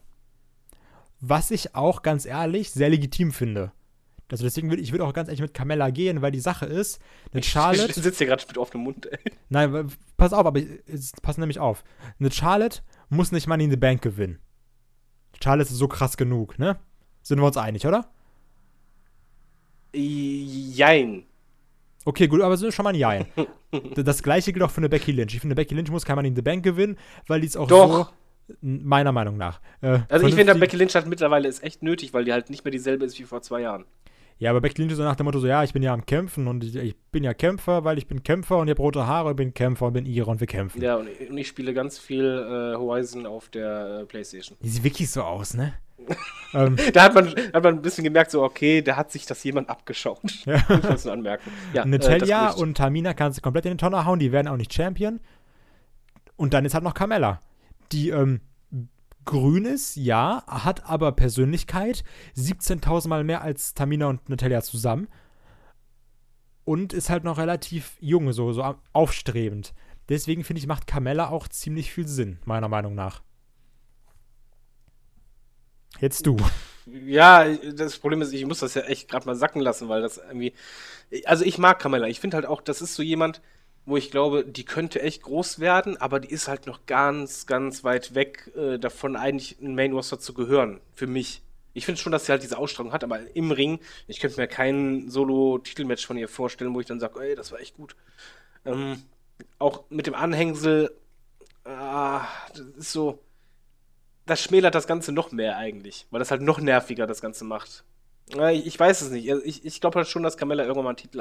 Was 1.20 1.50
ich 1.50 1.74
auch 1.74 2.02
ganz 2.02 2.26
ehrlich 2.26 2.70
sehr 2.70 2.88
legitim 2.88 3.32
finde. 3.32 3.72
Also 4.30 4.42
deswegen 4.42 4.70
würde 4.70 4.82
ich 4.82 4.90
würde 4.92 5.04
auch 5.04 5.12
ganz 5.12 5.28
ehrlich 5.28 5.40
mit 5.40 5.54
Carmella 5.54 5.90
gehen, 5.90 6.20
weil 6.20 6.32
die 6.32 6.40
Sache 6.40 6.66
ist, 6.66 7.00
eine 7.32 7.42
Charlotte. 7.42 7.90
Ich 7.90 7.94
sitze 8.02 8.18
hier 8.18 8.26
gerade 8.26 8.44
mit 8.46 8.58
offenem 8.58 8.84
Mund, 8.84 9.06
ey. 9.06 9.18
Nein, 9.48 9.92
pass 10.16 10.32
auf, 10.32 10.46
aber 10.46 10.60
pass 11.22 11.38
nämlich 11.38 11.60
auf. 11.60 11.84
Eine 12.18 12.32
Charlotte 12.32 12.80
muss 13.08 13.30
nicht 13.30 13.46
Money 13.46 13.64
in 13.64 13.70
the 13.70 13.76
Bank 13.76 14.02
gewinnen. 14.02 14.40
Charlotte 15.42 15.70
ist 15.70 15.76
so 15.76 15.86
krass 15.86 16.16
genug, 16.16 16.58
ne? 16.58 16.76
Sind 17.22 17.38
wir 17.38 17.46
uns 17.46 17.56
einig, 17.56 17.86
oder? 17.86 18.08
Jein. 19.94 21.24
Okay, 22.04 22.28
gut, 22.28 22.40
aber 22.40 22.56
so 22.56 22.70
schon 22.70 22.84
mal 22.84 22.90
ein 22.90 22.96
Jein. 22.96 23.26
das 23.96 24.22
gleiche 24.22 24.52
gilt 24.52 24.62
auch 24.62 24.70
für 24.70 24.78
eine 24.78 24.88
Becky 24.88 25.12
Lynch. 25.12 25.34
Ich 25.34 25.40
finde, 25.40 25.54
Becky 25.54 25.74
Lynch 25.74 25.90
muss 25.90 26.04
kein 26.04 26.16
Money 26.16 26.28
in 26.28 26.36
the 26.36 26.42
Bank 26.42 26.62
gewinnen, 26.62 26.96
weil 27.26 27.40
die 27.40 27.46
es 27.46 27.56
auch 27.56 27.66
Doch. 27.66 28.10
so 28.48 28.56
meiner 28.60 29.12
Meinung 29.12 29.36
nach. 29.36 29.60
Äh, 29.80 30.00
also 30.08 30.26
ich 30.26 30.34
finde, 30.34 30.54
Becky 30.54 30.76
Lynch 30.76 30.94
hat 30.94 31.06
mittlerweile 31.06 31.48
ist 31.48 31.62
echt 31.62 31.82
nötig, 31.82 32.14
weil 32.14 32.24
die 32.24 32.32
halt 32.32 32.50
nicht 32.50 32.64
mehr 32.64 32.70
dieselbe 32.70 33.04
ist 33.04 33.18
wie 33.18 33.24
vor 33.24 33.42
zwei 33.42 33.62
Jahren. 33.62 33.84
Ja, 34.38 34.50
aber 34.50 34.60
Becky 34.60 34.82
Lynch 34.82 34.92
ist 34.92 34.98
so 34.98 35.04
nach 35.04 35.16
dem 35.16 35.24
Motto 35.24 35.38
so, 35.38 35.46
ja, 35.46 35.64
ich 35.64 35.72
bin 35.72 35.82
ja 35.82 35.94
am 35.94 36.04
Kämpfen 36.04 36.46
und 36.46 36.62
ich, 36.62 36.76
ich 36.76 36.94
bin 37.10 37.24
ja 37.24 37.32
Kämpfer, 37.32 37.84
weil 37.84 37.96
ich 37.96 38.06
bin 38.06 38.22
Kämpfer 38.22 38.58
und 38.58 38.68
ich 38.68 38.72
habe 38.72 38.82
rote 38.82 39.06
Haare, 39.06 39.30
ich 39.30 39.36
bin 39.36 39.54
Kämpfer 39.54 39.86
und 39.86 39.94
bin 39.94 40.04
ihre 40.04 40.30
und 40.30 40.40
wir 40.40 40.46
kämpfen. 40.46 40.82
Ja, 40.82 40.96
und 40.96 41.08
ich, 41.08 41.30
und 41.30 41.38
ich 41.38 41.48
spiele 41.48 41.72
ganz 41.72 41.98
viel 41.98 42.24
äh, 42.24 42.76
Horizon 42.76 43.24
auf 43.24 43.48
der 43.48 44.00
äh, 44.02 44.04
Playstation. 44.04 44.58
Die 44.60 44.68
sieht 44.68 44.84
wirklich 44.84 45.10
so 45.10 45.22
aus, 45.22 45.54
ne? 45.54 45.72
ähm, 46.54 46.76
da 46.92 47.04
hat 47.04 47.14
man, 47.14 47.28
hat 47.28 47.64
man 47.64 47.76
ein 47.76 47.82
bisschen 47.82 48.04
gemerkt, 48.04 48.30
so, 48.30 48.42
okay, 48.42 48.82
da 48.82 48.96
hat 48.96 49.10
sich 49.10 49.24
das 49.24 49.42
jemand 49.42 49.70
abgeschaut. 49.70 50.20
Ja. 50.44 50.62
ich 50.68 50.88
muss 50.88 51.06
anmerken. 51.06 51.50
Ja, 51.72 51.86
Natalia 51.86 52.50
äh, 52.50 52.54
und 52.54 52.76
Tamina 52.76 53.14
kannst 53.14 53.38
du 53.38 53.42
komplett 53.42 53.64
in 53.64 53.72
den 53.72 53.78
Tonner 53.78 54.04
hauen, 54.04 54.18
die 54.18 54.32
werden 54.32 54.48
auch 54.48 54.56
nicht 54.56 54.72
Champion. 54.72 55.18
Und 56.36 56.52
dann 56.52 56.66
ist 56.66 56.74
halt 56.74 56.84
noch 56.84 56.92
Carmella, 56.92 57.40
die 57.90 58.10
ähm, 58.10 58.40
grün 59.26 59.66
ist, 59.66 59.96
ja, 59.96 60.42
hat 60.46 60.86
aber 60.86 61.12
Persönlichkeit. 61.12 62.02
17.000 62.36 63.08
Mal 63.08 63.24
mehr 63.24 63.42
als 63.42 63.74
Tamina 63.74 64.06
und 64.06 64.28
Natalia 64.28 64.62
zusammen. 64.62 65.08
Und 66.64 66.92
ist 66.92 67.10
halt 67.10 67.24
noch 67.24 67.38
relativ 67.38 67.96
jung, 68.00 68.32
so, 68.32 68.52
so 68.52 68.74
aufstrebend. 68.92 69.74
Deswegen 70.08 70.44
finde 70.44 70.60
ich, 70.60 70.66
macht 70.66 70.86
Carmella 70.86 71.28
auch 71.28 71.48
ziemlich 71.48 71.92
viel 71.92 72.08
Sinn, 72.08 72.38
meiner 72.44 72.68
Meinung 72.68 72.94
nach. 72.94 73.22
Jetzt 76.00 76.26
du. 76.26 76.36
Ja, 76.86 77.48
das 77.48 77.98
Problem 77.98 78.22
ist, 78.22 78.32
ich 78.32 78.46
muss 78.46 78.60
das 78.60 78.74
ja 78.74 78.82
echt 78.82 79.08
gerade 79.08 79.26
mal 79.26 79.34
sacken 79.34 79.60
lassen, 79.60 79.88
weil 79.88 80.02
das 80.02 80.18
irgendwie. 80.18 80.54
Also 81.24 81.44
ich 81.44 81.58
mag 81.58 81.78
Carmella. 81.78 82.06
Ich 82.06 82.20
finde 82.20 82.36
halt 82.36 82.46
auch, 82.46 82.60
das 82.60 82.82
ist 82.82 82.94
so 82.94 83.02
jemand, 83.02 83.40
wo 83.86 83.96
ich 83.96 84.10
glaube, 84.10 84.44
die 84.44 84.64
könnte 84.64 85.00
echt 85.00 85.22
groß 85.22 85.60
werden, 85.60 85.96
aber 85.96 86.18
die 86.18 86.30
ist 86.30 86.48
halt 86.48 86.66
noch 86.66 86.86
ganz, 86.86 87.46
ganz 87.46 87.84
weit 87.84 88.14
weg 88.14 88.50
äh, 88.56 88.78
davon, 88.78 89.14
eigentlich 89.16 89.60
ein 89.60 89.76
Main 89.76 89.92
Roster 89.92 90.18
zu 90.18 90.34
gehören. 90.34 90.80
Für 90.92 91.06
mich. 91.06 91.42
Ich 91.72 91.86
finde 91.86 92.00
schon, 92.00 92.10
dass 92.10 92.26
sie 92.26 92.32
halt 92.32 92.42
diese 92.42 92.58
Ausstrahlung 92.58 92.92
hat, 92.92 93.04
aber 93.04 93.20
im 93.36 93.52
Ring, 93.52 93.78
ich 94.08 94.18
könnte 94.18 94.40
mir 94.40 94.48
kein 94.48 95.08
Solo-Titelmatch 95.08 96.06
von 96.06 96.16
ihr 96.16 96.28
vorstellen, 96.28 96.74
wo 96.74 96.80
ich 96.80 96.86
dann 96.86 97.00
sage, 97.00 97.20
ey, 97.20 97.34
das 97.36 97.52
war 97.52 97.60
echt 97.60 97.76
gut. 97.76 97.94
Ähm, 98.64 99.02
auch 99.58 99.84
mit 99.88 100.06
dem 100.06 100.14
Anhängsel, 100.14 100.90
ah, 101.64 102.26
das 102.54 102.66
ist 102.78 102.92
so, 102.92 103.22
das 104.24 104.42
schmälert 104.42 104.74
das 104.74 104.86
Ganze 104.86 105.12
noch 105.12 105.30
mehr 105.30 105.58
eigentlich, 105.58 106.06
weil 106.10 106.18
das 106.18 106.30
halt 106.30 106.42
noch 106.42 106.58
nerviger 106.58 107.06
das 107.06 107.20
Ganze 107.20 107.44
macht. 107.44 107.84
Ich 108.64 108.80
weiß 108.80 109.02
es 109.02 109.10
nicht. 109.10 109.28
Ich, 109.28 109.64
ich 109.64 109.80
glaube 109.80 109.98
halt 109.98 110.08
schon, 110.08 110.24
dass 110.24 110.36
Carmella 110.36 110.64
irgendwann 110.64 110.84
mal 110.84 110.90
einen 110.90 110.96
Titel 110.96 111.20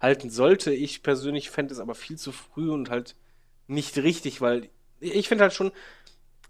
halten 0.00 0.30
sollte. 0.30 0.72
Ich 0.72 1.02
persönlich 1.02 1.50
fände 1.50 1.72
es 1.72 1.80
aber 1.80 1.94
viel 1.94 2.16
zu 2.16 2.32
früh 2.32 2.70
und 2.70 2.90
halt 2.90 3.16
nicht 3.66 3.96
richtig, 3.98 4.40
weil 4.40 4.68
ich 5.00 5.28
finde 5.28 5.44
halt 5.44 5.52
schon, 5.52 5.72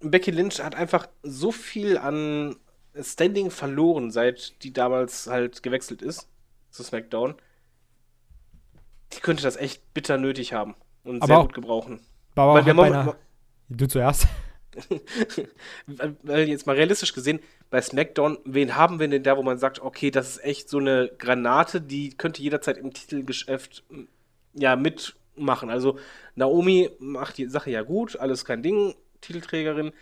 Becky 0.00 0.30
Lynch 0.30 0.62
hat 0.62 0.74
einfach 0.74 1.08
so 1.22 1.52
viel 1.52 1.98
an 1.98 2.56
Standing 3.00 3.50
verloren, 3.50 4.10
seit 4.10 4.62
die 4.62 4.72
damals 4.72 5.26
halt 5.26 5.62
gewechselt 5.62 6.02
ist 6.02 6.28
zu 6.70 6.82
SmackDown. 6.82 7.34
Die 9.12 9.20
könnte 9.20 9.42
das 9.42 9.56
echt 9.56 9.94
bitter 9.94 10.18
nötig 10.18 10.52
haben 10.52 10.74
und 11.04 11.22
aber 11.22 11.26
sehr 11.26 11.42
gut 11.42 11.54
gebrauchen. 11.54 12.00
Aber 12.34 12.54
weil 12.54 12.66
wir 12.66 12.76
haben, 12.76 13.14
du 13.68 13.86
zuerst. 13.86 14.26
Weil 16.22 16.48
jetzt 16.48 16.66
mal 16.66 16.76
realistisch 16.76 17.12
gesehen, 17.12 17.40
bei 17.70 17.80
SmackDown, 17.80 18.38
wen 18.44 18.76
haben 18.76 19.00
wir 19.00 19.08
denn 19.08 19.22
da, 19.22 19.36
wo 19.36 19.42
man 19.42 19.58
sagt, 19.58 19.80
okay, 19.80 20.10
das 20.10 20.36
ist 20.36 20.44
echt 20.44 20.68
so 20.68 20.78
eine 20.78 21.10
Granate, 21.18 21.80
die 21.80 22.10
könnte 22.10 22.42
jederzeit 22.42 22.78
im 22.78 22.92
Titelgeschäft 22.92 23.84
ja 24.54 24.76
mitmachen. 24.76 25.70
Also 25.70 25.98
Naomi 26.34 26.90
macht 26.98 27.38
die 27.38 27.46
Sache 27.46 27.70
ja 27.70 27.82
gut, 27.82 28.16
alles 28.18 28.44
kein 28.44 28.62
Ding, 28.62 28.94
Titelträgerin. 29.20 29.92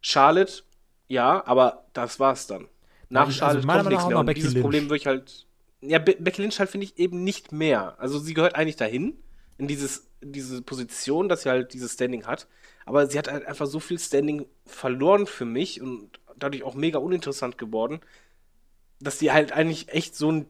Charlotte, 0.00 0.62
ja, 1.08 1.44
aber 1.46 1.84
das 1.92 2.20
war's 2.20 2.46
dann. 2.46 2.68
Nach 3.10 3.26
also 3.26 3.32
Charlotte 3.38 3.66
kommt 3.66 3.88
nichts 3.88 4.06
mehr. 4.06 4.18
Und 4.18 4.26
Becky 4.26 4.40
dieses 4.40 4.54
Lynch. 4.54 4.62
Problem 4.62 4.84
würde 4.84 4.96
ich 4.96 5.06
halt. 5.06 5.46
Ja, 5.82 5.98
Be 5.98 6.16
Becky 6.18 6.42
Lynch 6.42 6.58
halt 6.58 6.70
finde 6.70 6.86
ich 6.86 6.98
eben 6.98 7.24
nicht 7.24 7.52
mehr. 7.52 7.96
Also 7.98 8.18
sie 8.18 8.34
gehört 8.34 8.54
eigentlich 8.54 8.76
dahin, 8.76 9.18
in 9.58 9.66
dieses, 9.66 10.08
diese 10.22 10.62
Position, 10.62 11.28
dass 11.28 11.42
sie 11.42 11.50
halt 11.50 11.74
dieses 11.74 11.92
Standing 11.92 12.26
hat. 12.26 12.46
Aber 12.86 13.06
sie 13.06 13.18
hat 13.18 13.30
halt 13.30 13.46
einfach 13.46 13.66
so 13.66 13.80
viel 13.80 13.98
Standing 13.98 14.46
verloren 14.66 15.26
für 15.26 15.44
mich 15.44 15.80
und 15.80 16.10
dadurch 16.36 16.62
auch 16.62 16.74
mega 16.74 16.98
uninteressant 16.98 17.58
geworden, 17.58 18.00
dass 19.00 19.18
sie 19.18 19.32
halt 19.32 19.52
eigentlich 19.52 19.88
echt 19.90 20.16
so 20.16 20.30
ein. 20.32 20.46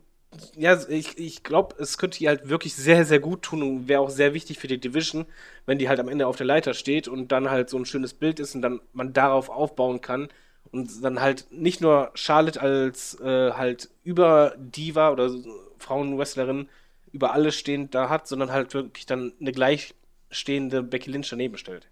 Ja, 0.56 0.78
ich, 0.88 1.18
ich 1.18 1.42
glaube, 1.42 1.74
es 1.80 1.98
könnte 1.98 2.22
ihr 2.22 2.28
halt 2.28 2.48
wirklich 2.48 2.74
sehr, 2.76 3.04
sehr 3.04 3.18
gut 3.18 3.42
tun 3.42 3.62
und 3.62 3.88
wäre 3.88 4.00
auch 4.00 4.10
sehr 4.10 4.32
wichtig 4.32 4.60
für 4.60 4.68
die 4.68 4.78
Division, 4.78 5.26
wenn 5.66 5.78
die 5.78 5.88
halt 5.88 5.98
am 5.98 6.08
Ende 6.08 6.28
auf 6.28 6.36
der 6.36 6.46
Leiter 6.46 6.72
steht 6.72 7.08
und 7.08 7.32
dann 7.32 7.50
halt 7.50 7.68
so 7.68 7.76
ein 7.76 7.84
schönes 7.84 8.14
Bild 8.14 8.38
ist 8.38 8.54
und 8.54 8.62
dann 8.62 8.80
man 8.92 9.12
darauf 9.12 9.48
aufbauen 9.50 10.00
kann 10.00 10.28
und 10.70 11.02
dann 11.02 11.20
halt 11.20 11.46
nicht 11.50 11.80
nur 11.80 12.12
Charlotte 12.14 12.60
als 12.60 13.18
äh, 13.20 13.52
halt 13.52 13.90
über 14.04 14.54
Diva 14.56 15.10
oder 15.10 15.32
Frauenwrestlerin 15.78 16.68
über 17.12 17.32
alles 17.32 17.56
stehend 17.56 17.94
da 17.96 18.08
hat, 18.08 18.28
sondern 18.28 18.52
halt 18.52 18.72
wirklich 18.74 19.06
dann 19.06 19.32
eine 19.40 19.52
gleichstehende 19.52 20.84
Becky 20.84 21.10
Lynch 21.10 21.28
daneben 21.28 21.58
stellt. 21.58 21.89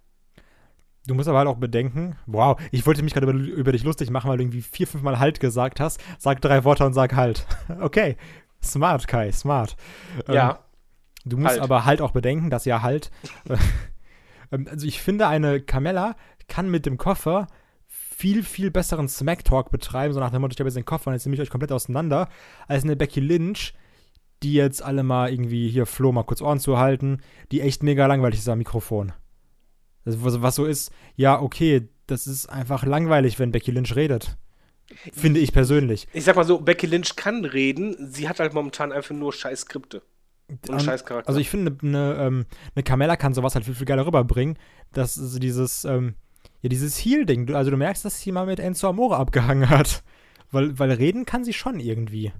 Du 1.08 1.14
musst 1.14 1.26
aber 1.26 1.38
halt 1.38 1.48
auch 1.48 1.56
bedenken, 1.56 2.16
wow, 2.26 2.60
ich 2.70 2.86
wollte 2.86 3.02
mich 3.02 3.14
gerade 3.14 3.26
über, 3.26 3.32
über, 3.32 3.72
dich 3.72 3.82
lustig 3.82 4.10
machen, 4.10 4.28
weil 4.28 4.36
du 4.36 4.42
irgendwie 4.44 4.60
vier, 4.60 4.86
fünf 4.86 5.02
Mal 5.02 5.18
Halt 5.18 5.40
gesagt 5.40 5.80
hast. 5.80 6.00
Sag 6.18 6.42
drei 6.42 6.64
Worte 6.64 6.84
und 6.84 6.92
sag 6.92 7.16
Halt. 7.16 7.46
Okay, 7.80 8.16
smart, 8.62 9.08
Kai, 9.08 9.32
smart. 9.32 9.76
Ja. 10.28 10.50
Ähm, 10.50 10.56
du 11.24 11.36
musst 11.38 11.52
halt. 11.52 11.62
aber 11.62 11.86
halt 11.86 12.02
auch 12.02 12.12
bedenken, 12.12 12.50
dass 12.50 12.64
ja 12.64 12.82
Halt. 12.82 13.10
Ähm, 14.50 14.66
also 14.70 14.86
ich 14.86 15.02
finde, 15.02 15.26
eine 15.28 15.60
Camella 15.60 16.16
kann 16.48 16.70
mit 16.70 16.86
dem 16.86 16.96
Koffer 16.96 17.48
viel, 17.86 18.42
viel 18.42 18.70
besseren 18.70 19.06
Smack-Talk 19.06 19.70
betreiben, 19.70 20.14
so 20.14 20.20
nach 20.20 20.30
dem 20.30 20.40
Motto, 20.40 20.54
ich 20.54 20.58
habe 20.58 20.68
jetzt 20.68 20.76
den 20.78 20.86
Koffer 20.86 21.08
und 21.08 21.12
jetzt 21.12 21.26
nehme 21.26 21.34
ich 21.34 21.42
euch 21.42 21.50
komplett 21.50 21.70
auseinander, 21.70 22.30
als 22.66 22.82
eine 22.82 22.96
Becky 22.96 23.20
Lynch, 23.20 23.74
die 24.42 24.54
jetzt 24.54 24.82
alle 24.82 25.02
mal 25.02 25.30
irgendwie 25.30 25.68
hier 25.68 25.84
Flo 25.84 26.12
mal 26.12 26.22
kurz 26.22 26.40
Ohren 26.40 26.60
zu 26.60 26.78
halten, 26.78 27.20
die 27.52 27.60
echt 27.60 27.82
mega 27.82 28.06
langweilig 28.06 28.38
ist 28.38 28.48
am 28.48 28.56
Mikrofon. 28.56 29.12
Das, 30.08 30.22
was, 30.22 30.42
was 30.42 30.54
so 30.54 30.64
ist, 30.64 30.90
ja, 31.16 31.40
okay, 31.40 31.88
das 32.06 32.26
ist 32.26 32.46
einfach 32.46 32.84
langweilig, 32.84 33.38
wenn 33.38 33.52
Becky 33.52 33.70
Lynch 33.70 33.94
redet. 33.94 34.36
Finde 35.12 35.40
ich 35.40 35.52
persönlich. 35.52 36.08
Ich 36.14 36.24
sag 36.24 36.36
mal 36.36 36.44
so, 36.44 36.58
Becky 36.58 36.86
Lynch 36.86 37.14
kann 37.14 37.44
reden, 37.44 38.10
sie 38.10 38.28
hat 38.28 38.40
halt 38.40 38.54
momentan 38.54 38.90
einfach 38.90 39.14
nur 39.14 39.32
scheiß 39.32 39.60
Skripte. 39.60 40.02
Und 40.68 40.80
scheiß 40.80 41.04
Charakter. 41.04 41.28
Also 41.28 41.40
ich 41.40 41.50
finde, 41.50 41.76
eine, 41.82 42.14
ähm, 42.18 42.46
eine 42.74 42.82
Carmella 42.82 43.16
kann 43.16 43.34
sowas 43.34 43.54
halt 43.54 43.66
viel, 43.66 43.74
viel 43.74 43.84
geiler 43.84 44.06
rüberbringen, 44.06 44.58
dass 44.94 45.14
dieses, 45.38 45.84
ähm, 45.84 46.14
ja, 46.62 46.70
dieses 46.70 46.96
Heal-Ding. 47.04 47.54
Also 47.54 47.70
du 47.70 47.76
merkst, 47.76 48.04
dass 48.04 48.20
sie 48.20 48.32
mal 48.32 48.46
mit 48.46 48.58
Enzo 48.58 48.88
Amore 48.88 49.16
abgehangen 49.16 49.68
hat. 49.68 50.02
Weil, 50.50 50.78
weil 50.78 50.90
reden 50.92 51.26
kann 51.26 51.44
sie 51.44 51.52
schon 51.52 51.78
irgendwie. 51.78 52.32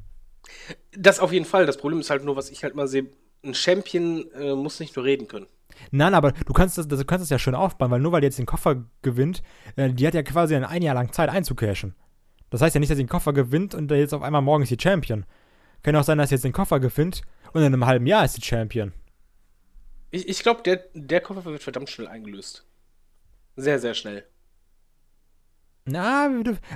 Das 0.93 1.21
auf 1.21 1.33
jeden 1.33 1.45
Fall. 1.45 1.67
Das 1.67 1.77
Problem 1.77 2.01
ist 2.01 2.11
halt 2.11 2.25
nur, 2.25 2.37
was 2.37 2.51
ich 2.51 2.65
halt 2.65 2.75
mal 2.75 2.89
sehe, 2.89 3.07
ein 3.45 3.55
Champion 3.55 4.31
äh, 4.33 4.55
muss 4.55 4.81
nicht 4.81 4.97
nur 4.97 5.05
reden 5.05 5.29
können. 5.29 5.47
Nein, 5.91 6.15
aber 6.15 6.33
du 6.33 6.53
kannst 6.53 6.79
das, 6.79 6.89
du 6.89 7.05
kannst 7.05 7.23
das 7.23 7.31
ja 7.31 7.39
schön 7.39 7.55
aufbauen, 7.55 7.91
weil 7.91 8.01
nur 8.01 8.13
weil 8.13 8.21
die 8.21 8.27
jetzt 8.27 8.39
den 8.39 8.47
Koffer 8.47 8.85
gewinnt, 9.03 9.43
äh, 9.77 9.91
die 9.93 10.07
hat 10.07 10.15
ja 10.15 10.23
quasi 10.23 10.55
ein 10.57 10.83
Jahr 10.83 10.95
lang 10.95 11.13
Zeit 11.13 11.29
einzucashen. 11.29 11.95
Das 12.51 12.63
heißt 12.63 12.75
ja 12.75 12.81
nicht, 12.81 12.91
dass 12.91 12.97
sie 12.97 13.05
den 13.05 13.11
Koffer 13.11 13.33
gewinnt 13.33 13.75
und 13.75 13.91
jetzt 13.91 14.15
auf 14.15 14.23
einmal 14.23 14.43
morgen 14.43 14.63
ist 14.63 14.71
sie 14.71 14.79
Champion. 14.81 15.25
Kann 15.83 15.97
auch 15.97 16.05
sein, 16.05 16.19
dass 16.19 16.31
sie 16.31 16.35
jetzt 16.35 16.45
den 16.45 16.53
Koffer 16.53 16.81
gewinnt 16.81 17.23
und 17.53 17.61
in 17.61 17.67
einem 17.67 17.87
halben 17.87 18.07
Jahr 18.07 18.25
ist 18.25 18.35
sie 18.35 18.43
Champion. 18.43 18.93
Ich, 20.11 20.29
ich 20.29 20.43
glaube, 20.43 20.63
der, 20.63 20.85
der 20.95 21.21
Koffer 21.21 21.45
wird 21.45 21.63
verdammt 21.63 21.91
schnell 21.91 22.09
eingelöst. 22.09 22.65
Sehr, 23.57 23.79
sehr 23.79 23.95
schnell. 23.95 24.25
Na, 25.91 26.27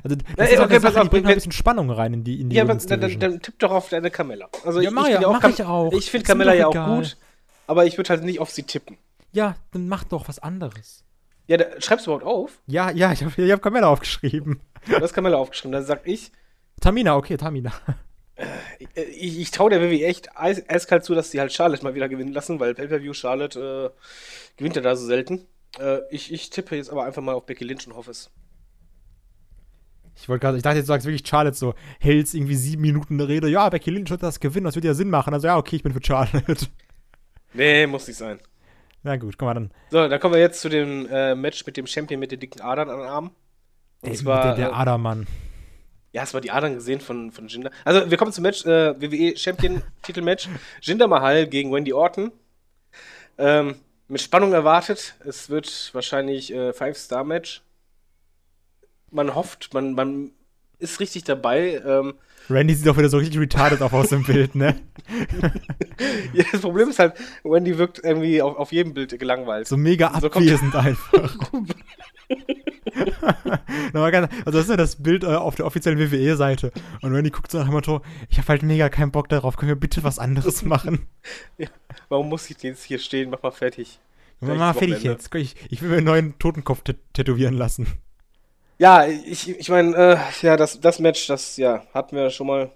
also 0.03 0.17
das 0.37 0.51
äh, 0.51 0.55
ist 0.55 0.61
okay, 0.61 0.79
Sache, 0.79 1.03
auf, 1.03 1.11
bringt 1.11 1.27
ein 1.27 1.35
bisschen 1.35 1.53
Spannung 1.53 1.91
rein 1.91 2.15
in 2.15 2.25
die 2.25 2.41
in 2.41 2.49
die 2.49 2.57
Ja, 2.57 2.63
aber 2.63 2.75
dann, 2.75 3.01
dann, 3.01 3.21
dann, 3.21 3.43
tipp 3.43 3.59
doch 3.59 3.71
auf 3.71 3.89
deine 3.91 4.11
Camilla. 4.11 4.49
Also 4.65 4.81
ja, 4.81 4.89
ich, 4.89 4.95
mach, 4.95 5.07
ich, 5.07 5.15
ja, 5.15 5.27
auch, 5.27 5.33
mach 5.33 5.49
ich 5.49 5.63
auch. 5.63 5.93
Ich 5.93 6.11
finde 6.11 6.27
Camilla 6.27 6.55
ja 6.55 6.67
auch 6.69 6.97
gut, 6.97 7.17
aber 7.73 7.87
ich 7.87 7.97
würde 7.97 8.11
halt 8.11 8.23
nicht 8.23 8.39
auf 8.39 8.51
sie 8.51 8.65
tippen. 8.65 8.99
Ja, 9.33 9.57
dann 9.71 9.89
mach 9.89 10.05
doch 10.05 10.29
was 10.29 10.39
anderes. 10.39 11.05
Ja, 11.47 11.57
da, 11.57 11.81
schreibst 11.81 12.07
du 12.07 12.11
überhaupt 12.11 12.27
auf? 12.27 12.61
Ja, 12.67 12.91
ja, 12.91 13.13
ich 13.13 13.25
habe 13.25 13.43
ich 13.43 13.51
hab 13.51 13.63
Camilla 13.63 13.89
aufgeschrieben. 13.89 14.61
Du 14.87 15.01
hast 15.01 15.15
Camilla 15.15 15.39
aufgeschrieben, 15.39 15.73
dann 15.73 15.87
sag 15.87 16.07
ich. 16.07 16.33
Tamina, 16.83 17.17
okay, 17.17 17.39
Tamina. 17.39 17.73
Äh, 18.37 19.03
ich, 19.03 19.39
ich 19.39 19.51
traue 19.51 19.71
der 19.71 19.81
WWE 19.81 20.05
echt 20.05 20.37
eis, 20.37 20.69
eiskalt 20.69 21.05
zu, 21.05 21.15
dass 21.15 21.31
sie 21.31 21.41
halt 21.41 21.53
Charlotte 21.53 21.83
mal 21.83 21.95
wieder 21.95 22.09
gewinnen 22.09 22.33
lassen, 22.33 22.61
weil 22.61 22.75
Pay-Per-View 22.75 23.15
Charlotte 23.15 23.93
äh, 23.95 24.59
gewinnt 24.59 24.77
ja 24.77 24.83
da 24.83 24.97
so 24.97 25.07
selten. 25.07 25.47
Äh, 25.79 26.01
ich, 26.11 26.33
ich 26.33 26.51
tippe 26.51 26.77
jetzt 26.77 26.91
aber 26.91 27.05
einfach 27.05 27.23
mal 27.23 27.35
auf 27.35 27.47
Becky 27.47 27.65
Lynch 27.65 27.87
und 27.87 27.95
hoffe 27.95 28.11
es. 28.11 28.31
Ich 30.17 30.29
wollte 30.29 30.41
gerade, 30.41 30.57
ich 30.59 30.63
dachte, 30.63 30.77
jetzt 30.77 30.89
sagst 30.89 31.07
wirklich 31.07 31.27
Charlotte 31.27 31.57
so, 31.57 31.75
hältst 31.99 32.35
irgendwie 32.35 32.57
sieben 32.57 32.83
Minuten 32.83 33.15
eine 33.15 33.29
Rede. 33.29 33.49
Ja, 33.49 33.69
Becky 33.71 33.91
Lynch 33.91 34.11
wird 34.11 34.23
das 34.23 34.41
gewinnen, 34.41 34.65
das 34.65 34.75
wird 34.75 34.85
ja 34.85 34.95
Sinn 34.95 35.09
machen. 35.11 35.33
Also 35.33 35.47
ja, 35.47 35.57
okay, 35.57 35.77
ich 35.77 35.83
bin 35.83 35.93
für 35.93 36.03
Charlotte. 36.03 36.67
Nee, 37.55 37.87
muss 37.87 38.07
nicht 38.07 38.17
sein. 38.17 38.41
Na 39.03 39.17
gut, 39.17 39.37
komm 39.37 39.47
mal 39.47 39.55
dann. 39.55 39.71
So, 39.91 40.09
dann 40.09 40.21
kommen 40.21 40.35
wir 40.35 40.41
jetzt 40.41 40.61
zu 40.61 40.69
dem 40.69 41.07
äh, 41.11 41.35
Match 41.35 41.67
mit 41.67 41.77
dem 41.77 41.87
Champion 41.87 42.21
mit 42.21 42.31
den 42.31 42.41
dicken 42.41 42.61
Adern 42.61 42.89
an 42.89 42.99
den 42.99 43.09
Armen. 43.09 43.31
Und 44.03 44.17
zwar, 44.17 44.43
der, 44.43 44.55
der 44.55 44.69
äh, 44.69 44.73
Adermann. 44.73 45.27
Ja, 46.13 46.23
es 46.23 46.35
war 46.35 46.41
die 46.41 46.51
Adern 46.51 46.75
gesehen 46.75 47.01
von, 47.01 47.33
von 47.33 47.49
Jinder. 47.49 47.71
Also, 47.85 48.11
wir 48.11 48.17
kommen 48.17 48.33
zum 48.33 48.43
Match, 48.43 48.65
äh, 48.65 49.01
WWE 49.01 49.37
Champion 49.37 49.83
Titelmatch. 50.03 50.49
Jinder 50.81 51.09
Mahal 51.09 51.47
gegen 51.47 51.73
Wendy 51.73 51.93
Orton. 51.93 52.33
Ähm, 53.39 53.77
mit 54.09 54.21
Spannung 54.21 54.53
erwartet. 54.53 55.15
Es 55.25 55.49
wird 55.49 55.91
wahrscheinlich 55.95 56.53
äh, 56.53 56.73
Five-Star-Match. 56.73 57.63
Man 59.11 59.35
hofft, 59.35 59.75
man, 59.75 59.95
man 59.95 60.33
ist 60.83 61.01
richtig 61.01 61.25
dabei. 61.25 61.81
Ähm, 61.87 62.15
Randy 62.51 62.75
sieht 62.75 62.89
auch 62.89 62.97
wieder 62.97 63.09
so 63.09 63.19
richtig 63.19 63.41
retarded 63.41 63.83
auf 63.83 63.93
aus 63.93 64.09
dem 64.09 64.23
Bild, 64.27 64.55
ne? 64.55 64.81
ja, 66.35 66.45
das 66.51 66.61
Problem 66.61 66.91
ist 66.91 66.99
halt, 66.99 67.15
Wendy 67.45 67.79
wirkt 67.79 68.01
irgendwie 68.03 68.43
auf, 68.43 68.57
auf 68.57 68.73
jedem 68.73 68.95
Bild 68.95 69.19
gelangweilt. 69.19 69.69
So 69.69 69.77
mega 69.77 70.09
abwesend 70.09 70.73
so 70.73 70.79
einfach. 70.79 71.37
also 73.93 74.51
das 74.51 74.63
ist 74.63 74.71
ja 74.71 74.77
das 74.77 74.97
Bild 75.03 75.25
äh, 75.25 75.29
auf 75.29 75.55
der 75.55 75.67
offiziellen 75.67 75.99
WWE-Seite. 75.99 76.73
Und 77.01 77.15
Randy 77.15 77.31
guckt 77.31 77.51
so 77.51 77.59
nach 77.59 77.67
dem 77.67 77.75
Motto, 77.75 78.03
ich 78.29 78.39
habe 78.39 78.49
halt 78.49 78.63
mega 78.63 78.89
keinen 78.89 79.13
Bock 79.13 79.29
darauf, 79.29 79.57
können 79.57 79.71
wir 79.71 79.77
bitte 79.77 80.03
was 80.03 80.19
anderes 80.19 80.63
machen? 80.65 81.07
ja, 81.59 81.69
warum 82.09 82.29
muss 82.29 82.51
ich 82.51 82.63
jetzt 82.63 82.85
hier 82.85 82.99
stehen? 82.99 83.31
Mach 83.31 83.43
mal 83.43 83.53
fertig. 83.53 84.01
Mach 84.41 84.57
mal 84.57 84.73
fertig 84.75 85.05
jetzt. 85.05 85.33
Ich, 85.37 85.55
ich 85.71 85.83
will 85.83 85.91
mir 85.91 85.99
einen 85.99 86.07
neuen 86.07 86.39
Totenkopf 86.39 86.83
tätowieren 87.13 87.55
lassen. 87.55 87.87
Ja, 88.79 89.07
ich, 89.07 89.49
ich 89.49 89.69
meine, 89.69 89.97
äh, 89.97 90.19
ja, 90.43 90.57
das, 90.57 90.81
das 90.81 90.99
Match, 90.99 91.27
das 91.27 91.57
ja, 91.57 91.85
hatten 91.95 92.17
wir 92.17 92.31
schon 92.31 92.47
mal. 92.47 92.71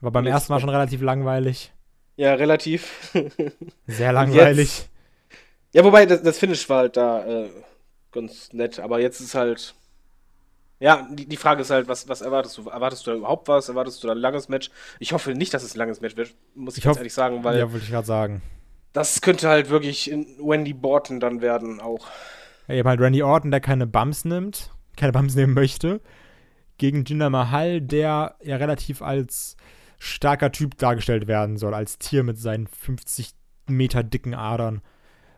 War 0.00 0.10
beim 0.10 0.26
ersten 0.26 0.52
Mal 0.52 0.60
schon 0.60 0.70
relativ 0.70 1.02
langweilig. 1.02 1.72
Ja, 2.16 2.34
relativ. 2.34 3.12
Sehr 3.86 4.12
langweilig. 4.12 4.88
ja, 5.72 5.84
wobei, 5.84 6.06
das, 6.06 6.22
das, 6.22 6.38
Finish 6.38 6.68
war 6.68 6.78
halt 6.78 6.96
da 6.96 7.24
äh, 7.26 7.50
ganz 8.12 8.52
nett, 8.52 8.78
aber 8.78 9.00
jetzt 9.00 9.20
ist 9.20 9.34
halt. 9.34 9.74
Ja, 10.78 11.06
die, 11.10 11.26
die 11.26 11.36
Frage 11.36 11.60
ist 11.60 11.70
halt, 11.70 11.88
was, 11.88 12.08
was 12.08 12.22
erwartest 12.22 12.56
du? 12.56 12.68
Erwartest 12.68 13.06
du 13.06 13.10
da 13.10 13.16
überhaupt 13.18 13.48
was? 13.48 13.68
Erwartest 13.68 14.02
du 14.02 14.06
da 14.06 14.14
ein 14.14 14.18
langes 14.18 14.48
Match? 14.48 14.70
Ich 14.98 15.12
hoffe 15.12 15.34
nicht, 15.34 15.52
dass 15.52 15.62
es 15.62 15.74
ein 15.74 15.78
langes 15.78 16.00
Match 16.00 16.16
wird, 16.16 16.34
muss 16.54 16.74
ich, 16.74 16.78
ich 16.78 16.84
ganz 16.84 16.96
ehrlich 16.96 17.12
sagen, 17.12 17.44
weil. 17.44 17.58
Ja, 17.58 17.70
wollte 17.70 17.84
ich 17.84 17.90
gerade 17.90 18.06
sagen. 18.06 18.42
Das 18.92 19.20
könnte 19.20 19.48
halt 19.48 19.70
wirklich 19.70 20.10
in 20.10 20.26
Wendy 20.38 20.72
Borton 20.72 21.20
dann 21.20 21.42
werden 21.42 21.80
auch. 21.80 22.06
Ja, 22.66 22.74
ihr 22.74 22.78
habt 22.80 22.88
halt 22.88 23.00
Randy 23.00 23.22
Orton, 23.22 23.50
der 23.50 23.60
keine 23.60 23.86
Bums 23.86 24.24
nimmt 24.24 24.70
keine 25.00 25.12
Bums 25.12 25.34
nehmen 25.34 25.54
möchte, 25.54 26.00
gegen 26.78 27.04
Jinder 27.04 27.30
Mahal, 27.30 27.80
der 27.80 28.36
ja 28.42 28.56
relativ 28.56 29.02
als 29.02 29.56
starker 29.98 30.52
Typ 30.52 30.78
dargestellt 30.78 31.26
werden 31.26 31.56
soll, 31.56 31.74
als 31.74 31.98
Tier 31.98 32.22
mit 32.22 32.38
seinen 32.38 32.66
50 32.66 33.32
Meter 33.66 34.02
dicken 34.02 34.34
Adern. 34.34 34.80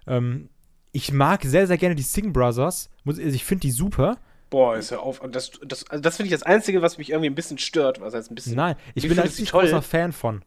Ähm, 0.07 0.51
ich 0.93 1.13
mag 1.13 1.43
sehr, 1.43 1.67
sehr 1.67 1.79
gerne 1.79 1.95
die 1.95 2.03
Singh 2.03 2.33
Brothers. 2.33 2.91
Also 3.07 3.21
ich 3.21 3.45
finde 3.45 3.63
die 3.63 3.71
super. 3.71 4.19
Boah, 4.51 4.77
ist 4.77 4.91
ja 4.91 4.99
auf. 4.99 5.21
Das, 5.31 5.53
das, 5.67 5.89
also 5.89 6.03
das 6.03 6.17
finde 6.17 6.27
ich 6.27 6.33
das 6.33 6.43
Einzige, 6.43 6.83
was 6.83 6.99
mich 6.99 7.11
irgendwie 7.11 7.31
ein 7.31 7.35
bisschen 7.35 7.59
stört. 7.59 8.01
Was 8.01 8.15
heißt 8.15 8.31
ein 8.31 8.35
bisschen. 8.35 8.55
Nein, 8.55 8.77
ich 8.95 9.09
bin 9.09 9.17
da 9.17 9.23
richtig 9.23 9.51
großer 9.51 9.81
Fan 9.81 10.13
von. 10.13 10.45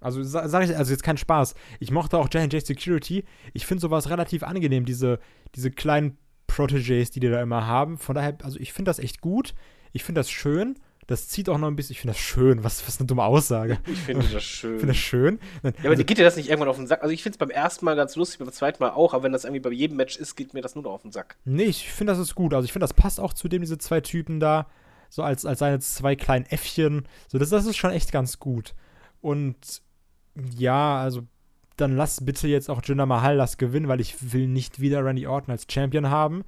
Also 0.00 0.22
sage 0.22 0.66
ich, 0.66 0.76
also 0.76 0.92
jetzt 0.92 1.02
kein 1.02 1.16
Spaß. 1.16 1.54
Ich 1.80 1.90
mochte 1.90 2.18
auch 2.18 2.28
J&J 2.30 2.64
Security. 2.64 3.24
Ich 3.54 3.66
finde 3.66 3.80
sowas 3.80 4.10
relativ 4.10 4.42
angenehm, 4.42 4.84
diese, 4.84 5.18
diese 5.54 5.70
kleinen 5.70 6.18
Protégés, 6.54 7.10
die 7.12 7.20
die 7.20 7.28
da 7.30 7.42
immer 7.42 7.66
haben. 7.66 7.98
Von 7.98 8.14
daher, 8.14 8.36
also 8.42 8.58
ich 8.58 8.72
finde 8.72 8.88
das 8.88 8.98
echt 8.98 9.20
gut. 9.20 9.54
Ich 9.92 10.04
finde 10.04 10.20
das 10.20 10.30
schön. 10.30 10.76
Das 11.06 11.28
zieht 11.28 11.50
auch 11.50 11.58
noch 11.58 11.68
ein 11.68 11.76
bisschen. 11.76 11.92
Ich 11.92 12.00
finde 12.00 12.14
das 12.14 12.22
schön. 12.22 12.64
Was, 12.64 12.86
was 12.86 12.98
eine 12.98 13.06
dumme 13.06 13.24
Aussage. 13.24 13.78
Ich 13.86 13.98
finde 13.98 14.26
das 14.26 14.42
schön. 14.44 14.74
Ich 14.74 14.80
finde 14.80 14.86
das 14.94 14.96
schön. 14.96 15.38
Ja, 15.62 15.72
aber 15.84 15.96
geht 15.96 16.16
dir 16.18 16.24
das 16.24 16.36
nicht 16.36 16.48
irgendwann 16.48 16.68
auf 16.68 16.76
den 16.76 16.86
Sack? 16.86 17.02
Also 17.02 17.12
ich 17.12 17.22
finde 17.22 17.34
es 17.34 17.38
beim 17.38 17.50
ersten 17.50 17.84
Mal 17.84 17.94
ganz 17.94 18.16
lustig, 18.16 18.38
beim 18.38 18.50
zweiten 18.52 18.82
Mal 18.82 18.90
auch, 18.90 19.12
aber 19.12 19.24
wenn 19.24 19.32
das 19.32 19.44
irgendwie 19.44 19.60
bei 19.60 19.70
jedem 19.70 19.96
Match 19.96 20.16
ist, 20.16 20.34
geht 20.34 20.54
mir 20.54 20.62
das 20.62 20.74
nur 20.74 20.84
noch 20.84 20.92
auf 20.92 21.02
den 21.02 21.12
Sack. 21.12 21.36
Nee, 21.44 21.64
ich 21.64 21.90
finde 21.90 22.12
das 22.12 22.20
ist 22.20 22.34
gut. 22.34 22.54
Also 22.54 22.64
ich 22.64 22.72
finde, 22.72 22.84
das 22.84 22.94
passt 22.94 23.20
auch 23.20 23.34
zu 23.34 23.48
dem, 23.48 23.60
diese 23.60 23.78
zwei 23.78 24.00
Typen 24.00 24.40
da. 24.40 24.66
So 25.10 25.22
als, 25.22 25.44
als 25.44 25.58
seine 25.58 25.78
zwei 25.78 26.16
kleinen 26.16 26.46
Äffchen. 26.46 27.06
So, 27.28 27.38
das, 27.38 27.50
das 27.50 27.66
ist 27.66 27.76
schon 27.76 27.90
echt 27.90 28.10
ganz 28.10 28.38
gut. 28.38 28.74
Und 29.20 29.82
ja, 30.56 31.00
also 31.00 31.22
dann 31.76 31.96
lass 31.96 32.24
bitte 32.24 32.48
jetzt 32.48 32.70
auch 32.70 32.82
Jinder 32.84 33.06
Mahal 33.06 33.36
das 33.36 33.58
gewinnen, 33.58 33.88
weil 33.88 34.00
ich 34.00 34.32
will 34.32 34.46
nicht 34.46 34.80
wieder 34.80 35.04
Randy 35.04 35.26
Orton 35.26 35.52
als 35.52 35.66
Champion 35.68 36.10
haben. 36.10 36.44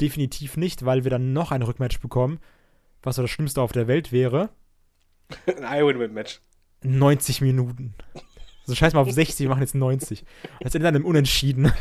Definitiv 0.00 0.56
nicht, 0.56 0.84
weil 0.84 1.04
wir 1.04 1.10
dann 1.10 1.32
noch 1.32 1.52
ein 1.52 1.62
Rückmatch 1.62 2.00
bekommen, 2.00 2.38
was 3.02 3.16
so 3.16 3.22
das 3.22 3.30
Schlimmste 3.30 3.62
auf 3.62 3.72
der 3.72 3.88
Welt 3.88 4.12
wäre. 4.12 4.50
Ein 5.46 5.82
I-Win-Match. 5.82 6.40
90 6.82 7.40
Minuten. 7.40 7.94
So 8.64 8.74
scheiß 8.74 8.92
mal 8.92 9.00
auf 9.00 9.10
60, 9.10 9.40
wir 9.40 9.48
machen 9.48 9.62
jetzt 9.62 9.74
90. 9.74 10.24
Das 10.60 10.74
endet 10.74 10.88
dann 10.88 10.96
im 10.96 11.06
Unentschieden. 11.06 11.72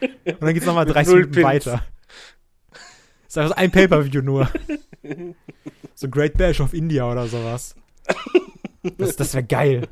Und 0.00 0.42
dann 0.42 0.54
geht's 0.54 0.66
nochmal 0.66 0.86
30 0.86 1.14
Minuten 1.14 1.32
Pins. 1.32 1.44
weiter. 1.44 1.84
Das 3.24 3.28
ist 3.28 3.38
einfach 3.38 3.50
so 3.50 3.54
ein 3.56 3.70
Pay-Per-View 3.70 4.22
nur. 4.22 4.48
So 5.94 6.08
Great 6.08 6.34
Bash 6.38 6.60
of 6.60 6.72
India 6.72 7.10
oder 7.10 7.26
sowas. 7.26 7.74
Das, 8.96 9.16
das 9.16 9.34
wäre 9.34 9.44
geil. 9.44 9.88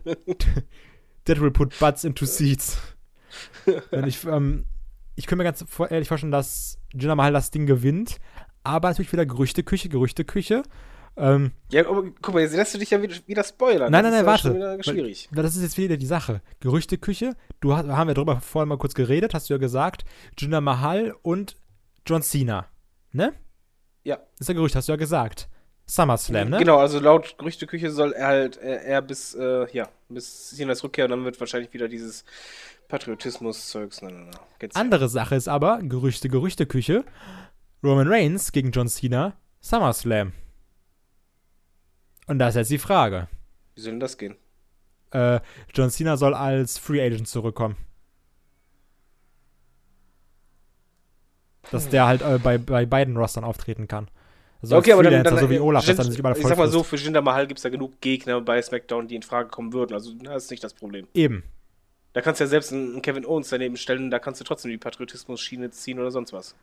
That 1.27 1.41
will 1.41 1.51
put 1.51 1.79
butts 1.79 2.05
into 2.05 2.25
seats. 2.25 2.79
Ich, 4.07 4.25
ähm, 4.25 4.65
ich 5.17 5.27
könnte 5.27 5.43
mir 5.43 5.45
ganz 5.45 5.65
ehrlich 5.91 6.09
vorstellen, 6.09 6.33
dass 6.33 6.79
Jinder 6.93 7.17
Mahal 7.17 7.33
das 7.33 7.51
Ding 7.51 7.67
gewinnt. 7.67 8.19
Aber 8.65 8.89
natürlich 8.89 9.13
wieder 9.13 9.27
Gerüchteküche, 9.27 9.89
Gerüchteküche. 9.89 10.63
Ähm, 11.17 11.53
ja, 11.71 11.89
aber, 11.89 12.05
guck 12.21 12.35
mal, 12.35 12.41
jetzt 12.41 12.55
lässt 12.55 12.75
du 12.75 12.79
dich 12.79 12.91
ja 12.91 13.01
wieder, 13.01 13.15
wieder 13.27 13.43
spoilern. 13.43 13.91
Nein, 13.91 14.03
nein, 14.03 14.13
nein, 14.13 14.25
das 14.25 14.45
warte. 14.45 14.83
schwierig. 14.83 15.29
Weil, 15.31 15.43
das 15.43 15.57
ist 15.57 15.63
jetzt 15.63 15.79
wieder 15.79 15.97
die 15.97 16.07
Sache. 16.07 16.43
Gerüchteküche, 16.61 17.35
du 17.61 17.75
hast, 17.75 17.89
haben 17.89 18.09
wir 18.09 18.15
darüber 18.15 18.41
vorhin 18.41 18.69
mal 18.69 18.79
kurz 18.79 18.95
geredet, 18.95 19.33
hast 19.33 19.49
du 19.49 19.55
ja 19.55 19.59
gesagt, 19.59 20.05
Jinder 20.39 20.61
Mahal 20.61 21.15
und 21.23 21.57
John 22.07 22.23
Cena. 22.23 22.67
Ne? 23.13 23.33
Ja. 24.05 24.17
Das 24.17 24.43
ist 24.43 24.49
ja 24.49 24.55
Gerücht, 24.55 24.77
hast 24.77 24.89
du 24.89 24.93
ja 24.93 24.97
gesagt. 24.97 25.49
SummerSlam, 25.89 26.51
ne? 26.51 26.59
Genau, 26.59 26.79
also 26.79 26.99
laut 26.99 27.39
Gerüchteküche 27.39 27.91
soll 27.91 28.13
er 28.13 28.27
halt 28.27 28.57
er, 28.57 28.83
er 28.83 29.03
bis, 29.03 29.35
äh, 29.35 29.67
ja, 29.73 29.89
bis 30.09 30.51
Cenas 30.51 30.83
Rückkehr 30.83 31.05
und 31.05 31.13
dann 31.13 31.25
wird 31.25 31.39
wahrscheinlich 31.39 31.73
wieder 31.73 31.89
dieses 31.89 32.25
Patriotismus-Zeugs. 32.89 34.01
Andere 34.75 35.09
Sache 35.09 35.37
ist 35.37 35.49
aber, 35.49 35.81
Gerüchte, 35.83 36.29
Gerüchteküche, 36.29 37.05
Roman 37.85 38.09
Reigns 38.09 38.53
gegen 38.53 38.73
John 38.73 38.89
Cena, 38.89 39.35
SummerSlam. 39.61 40.33
Und 42.27 42.41
da 42.41 42.49
ist 42.49 42.57
jetzt 42.57 42.71
die 42.71 42.79
Frage. 42.79 43.29
Wie 43.75 43.81
soll 43.81 43.93
denn 43.93 44.01
das 44.01 44.19
gehen? 44.19 44.37
Äh, 45.13 45.41
John 45.73 45.91
Cena 45.91 46.17
soll 46.17 46.35
als 46.35 46.79
Free 46.79 47.01
Agent 47.01 47.29
zurückkommen. 47.29 47.77
Dass 51.71 51.85
hm. 51.85 51.91
der 51.93 52.07
halt 52.07 52.23
äh, 52.23 52.39
bei, 52.43 52.59
bei 52.59 52.87
beiden 52.87 53.17
Rostern 53.17 53.45
auftreten 53.45 53.87
kann. 53.87 54.09
Also 54.63 54.77
okay, 54.77 54.93
aber 54.93 55.03
dann, 55.03 55.23
dann 55.23 55.39
so 55.39 55.51
wie 55.51 55.59
Olaf, 55.59 55.87
Jin, 55.87 55.97
dass 55.97 56.07
er 56.07 56.11
sich 56.11 56.19
überall 56.19 56.37
Ich 56.37 56.47
sag 56.47 56.57
mal 56.57 56.69
so, 56.69 56.83
für 56.83 56.97
Jinder 56.97 57.23
Mahal 57.23 57.47
gibt 57.47 57.59
es 57.59 57.65
ja 57.65 57.71
genug 57.71 58.01
Gegner 58.01 58.41
bei 58.41 58.61
SmackDown, 58.61 59.07
die 59.07 59.17
in 59.17 59.23
Frage 59.23 59.49
kommen 59.49 59.73
würden. 59.73 59.95
Also 59.95 60.13
das 60.15 60.45
ist 60.45 60.51
nicht 60.51 60.65
das 60.65 60.75
Problem. 60.75 61.07
Eben. 61.15 61.45
Da 62.15 62.23
kannst 62.23 62.41
du 62.41 62.45
ja 62.45 62.49
selbst 62.49 62.73
einen 62.73 63.03
Kevin 63.03 63.27
Owens 63.27 63.51
daneben 63.51 63.77
stellen, 63.77 64.11
da 64.11 64.19
kannst 64.19 64.41
du 64.41 64.45
trotzdem 64.45 64.71
die 64.71 64.79
Patriotismus-Schiene 64.79 65.71
ziehen 65.71 65.99
oder 65.99 66.11
sonst 66.11 66.33
was. 66.33 66.55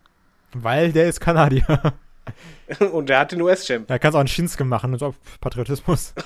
Weil 0.52 0.92
der 0.92 1.08
ist 1.08 1.20
Kanadier. 1.20 1.94
und 2.92 3.08
der 3.08 3.20
hat 3.20 3.32
den 3.32 3.40
US-Champ. 3.40 3.86
Da 3.86 3.98
kannst 3.98 4.14
du 4.14 4.18
auch 4.18 4.20
einen 4.20 4.28
Shinsuke 4.28 4.64
machen 4.64 4.92
und 4.92 4.98
so 4.98 5.14
Patriotismus. 5.40 6.14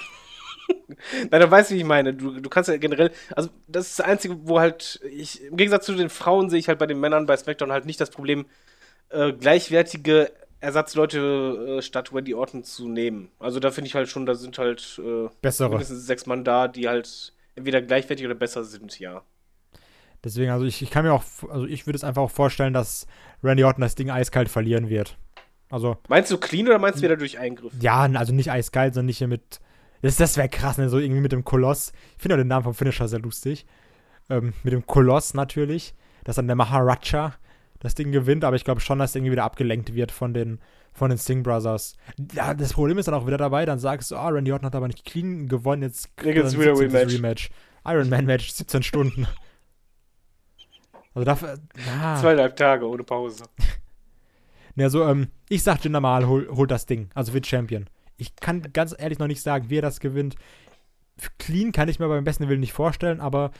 Nein, 1.31 1.41
du 1.41 1.51
weißt, 1.51 1.71
wie 1.71 1.77
ich 1.77 1.85
meine. 1.85 2.15
Du, 2.15 2.41
du 2.41 2.49
kannst 2.49 2.69
ja 2.69 2.77
generell, 2.77 3.11
also 3.35 3.51
das 3.67 3.89
ist 3.89 3.99
das 3.99 4.07
Einzige, 4.07 4.37
wo 4.45 4.61
halt, 4.61 5.01
ich, 5.11 5.43
im 5.45 5.57
Gegensatz 5.57 5.87
zu 5.87 5.95
den 5.95 6.09
Frauen 6.09 6.51
sehe 6.51 6.59
ich 6.59 6.69
halt 6.69 6.79
bei 6.79 6.87
den 6.87 7.01
Männern 7.01 7.27
bei 7.27 7.37
SmackDown 7.37 7.73
halt 7.73 7.85
nicht 7.85 8.01
das 8.01 8.11
Problem, 8.11 8.47
äh, 9.11 9.33
gleichwertige 9.33 10.33
Ersatzleute 10.61 11.79
äh, 11.79 11.83
statt 11.83 12.13
Wendy 12.13 12.35
Orton 12.35 12.65
zu 12.65 12.89
nehmen. 12.89 13.31
Also 13.39 13.61
da 13.61 13.71
finde 13.71 13.89
ich 13.89 13.95
halt 13.95 14.09
schon, 14.09 14.27
da 14.27 14.35
sind 14.35 14.59
halt 14.59 15.01
äh, 15.05 15.29
Bessere. 15.41 15.71
mindestens 15.71 16.07
sechs 16.07 16.27
Mann 16.27 16.45
da, 16.45 16.69
die 16.69 16.89
halt 16.89 17.33
entweder 17.55 17.81
gleichwertig 17.83 18.27
oder 18.27 18.35
besser 18.35 18.65
sind, 18.65 18.99
ja. 18.99 19.23
Deswegen, 20.25 20.51
also 20.51 20.65
ich, 20.65 20.83
ich 20.83 20.91
kann 20.91 21.05
mir 21.05 21.13
auch, 21.13 21.23
also 21.49 21.67
ich 21.67 21.87
würde 21.87 21.97
es 21.97 22.05
einfach 22.05 22.23
auch 22.23 22.31
vorstellen, 22.31 22.73
dass 22.73 23.07
Randy 23.43 23.63
Orton 23.63 23.83
das 23.83 23.95
Ding 23.95 24.11
eiskalt 24.11 24.49
verlieren 24.49 24.89
wird. 24.89 25.17
Also. 25.71 25.99
Meinst 26.09 26.31
du 26.31 26.39
clean 26.39 26.67
oder 26.67 26.79
meinst 26.79 26.99
du 26.99 27.03
wieder 27.05 27.17
durch 27.17 27.39
Eingriff? 27.39 27.73
Ja, 27.81 28.01
also 28.01 28.33
nicht 28.33 28.51
eiskalt, 28.51 28.95
sondern 28.95 29.07
nicht 29.07 29.19
hier 29.19 29.29
mit. 29.29 29.61
Das, 30.03 30.17
das 30.17 30.37
wäre 30.37 30.49
krass, 30.49 30.79
ne? 30.79 30.89
So 30.89 30.99
irgendwie 30.99 31.21
mit 31.21 31.33
dem 31.33 31.45
Koloss. 31.45 31.93
Ich 32.17 32.23
finde 32.23 32.35
auch 32.35 32.39
den 32.39 32.49
Namen 32.49 32.65
vom 32.65 32.75
Finisher 32.75 33.07
sehr 33.09 33.19
lustig. 33.19 33.67
Ähm, 34.31 34.55
mit 34.63 34.73
dem 34.73 34.87
Koloss 34.87 35.35
natürlich. 35.35 35.95
Das 36.25 36.33
ist 36.33 36.39
dann 36.39 36.47
der 36.47 36.57
Maharaja 36.57 37.35
das 37.81 37.95
Ding 37.95 38.13
gewinnt, 38.13 38.45
aber 38.45 38.57
ich 38.57 38.65
glaube 38.65 38.81
schon, 38.81 38.99
dass 38.99 39.15
irgendwie 39.15 39.33
wieder 39.33 39.45
abgelenkt 39.45 39.95
wird 39.95 40.11
von 40.13 40.35
den, 40.35 40.59
von 40.93 41.11
den 41.11 41.19
Singh 41.19 41.43
Brothers. 41.43 41.97
Ja, 42.33 42.55
das 42.55 42.73
Problem 42.73 42.99
ist 42.99 43.07
dann 43.07 43.15
auch 43.15 43.27
wieder 43.27 43.37
dabei, 43.37 43.65
dann 43.65 43.79
sagst 43.79 44.11
du, 44.11 44.17
ah, 44.17 44.29
oh, 44.29 44.31
Randy 44.31 44.53
Orton 44.53 44.67
hat 44.67 44.75
aber 44.75 44.89
nicht 44.89 45.05
clean 45.05 45.49
gewonnen, 45.49 45.83
jetzt 45.83 46.17
kriegt 46.17 46.37
er 46.37 46.53
wieder 46.53 46.79
Rematch. 46.79 47.15
Rematch. 47.15 47.51
Iron 47.87 48.09
Man 48.09 48.27
Match, 48.27 48.51
17 48.51 48.83
Stunden. 48.83 49.27
Also 51.15 51.25
dafür, 51.25 51.59
ja. 51.87 52.17
Zweieinhalb 52.17 52.57
Tage 52.57 52.87
ohne 52.87 53.03
Pause. 53.03 53.45
Ja, 54.77 54.91
so, 54.91 55.05
ähm, 55.05 55.29
ich 55.49 55.65
sag 55.65 55.83
Jinder 55.83 56.01
Mahal 56.01 56.29
hol, 56.29 56.49
holt 56.55 56.71
das 56.71 56.87
Ding, 56.87 57.11
also 57.15 57.33
wird 57.35 57.47
Champion. 57.47 57.87
Ich 58.17 58.37
kann 58.37 58.63
ganz 58.73 58.95
ehrlich 58.97 59.19
noch 59.19 59.27
nicht 59.27 59.43
sagen, 59.43 59.67
wer 59.69 59.83
das 59.83 59.99
gewinnt. 59.99 60.37
Clean 61.39 61.73
kann 61.73 61.89
ich 61.89 61.99
mir 61.99 62.09
beim 62.09 62.23
besten 62.23 62.49
Willen 62.49 62.61
nicht 62.61 62.73
vorstellen, 62.73 63.21
aber 63.21 63.51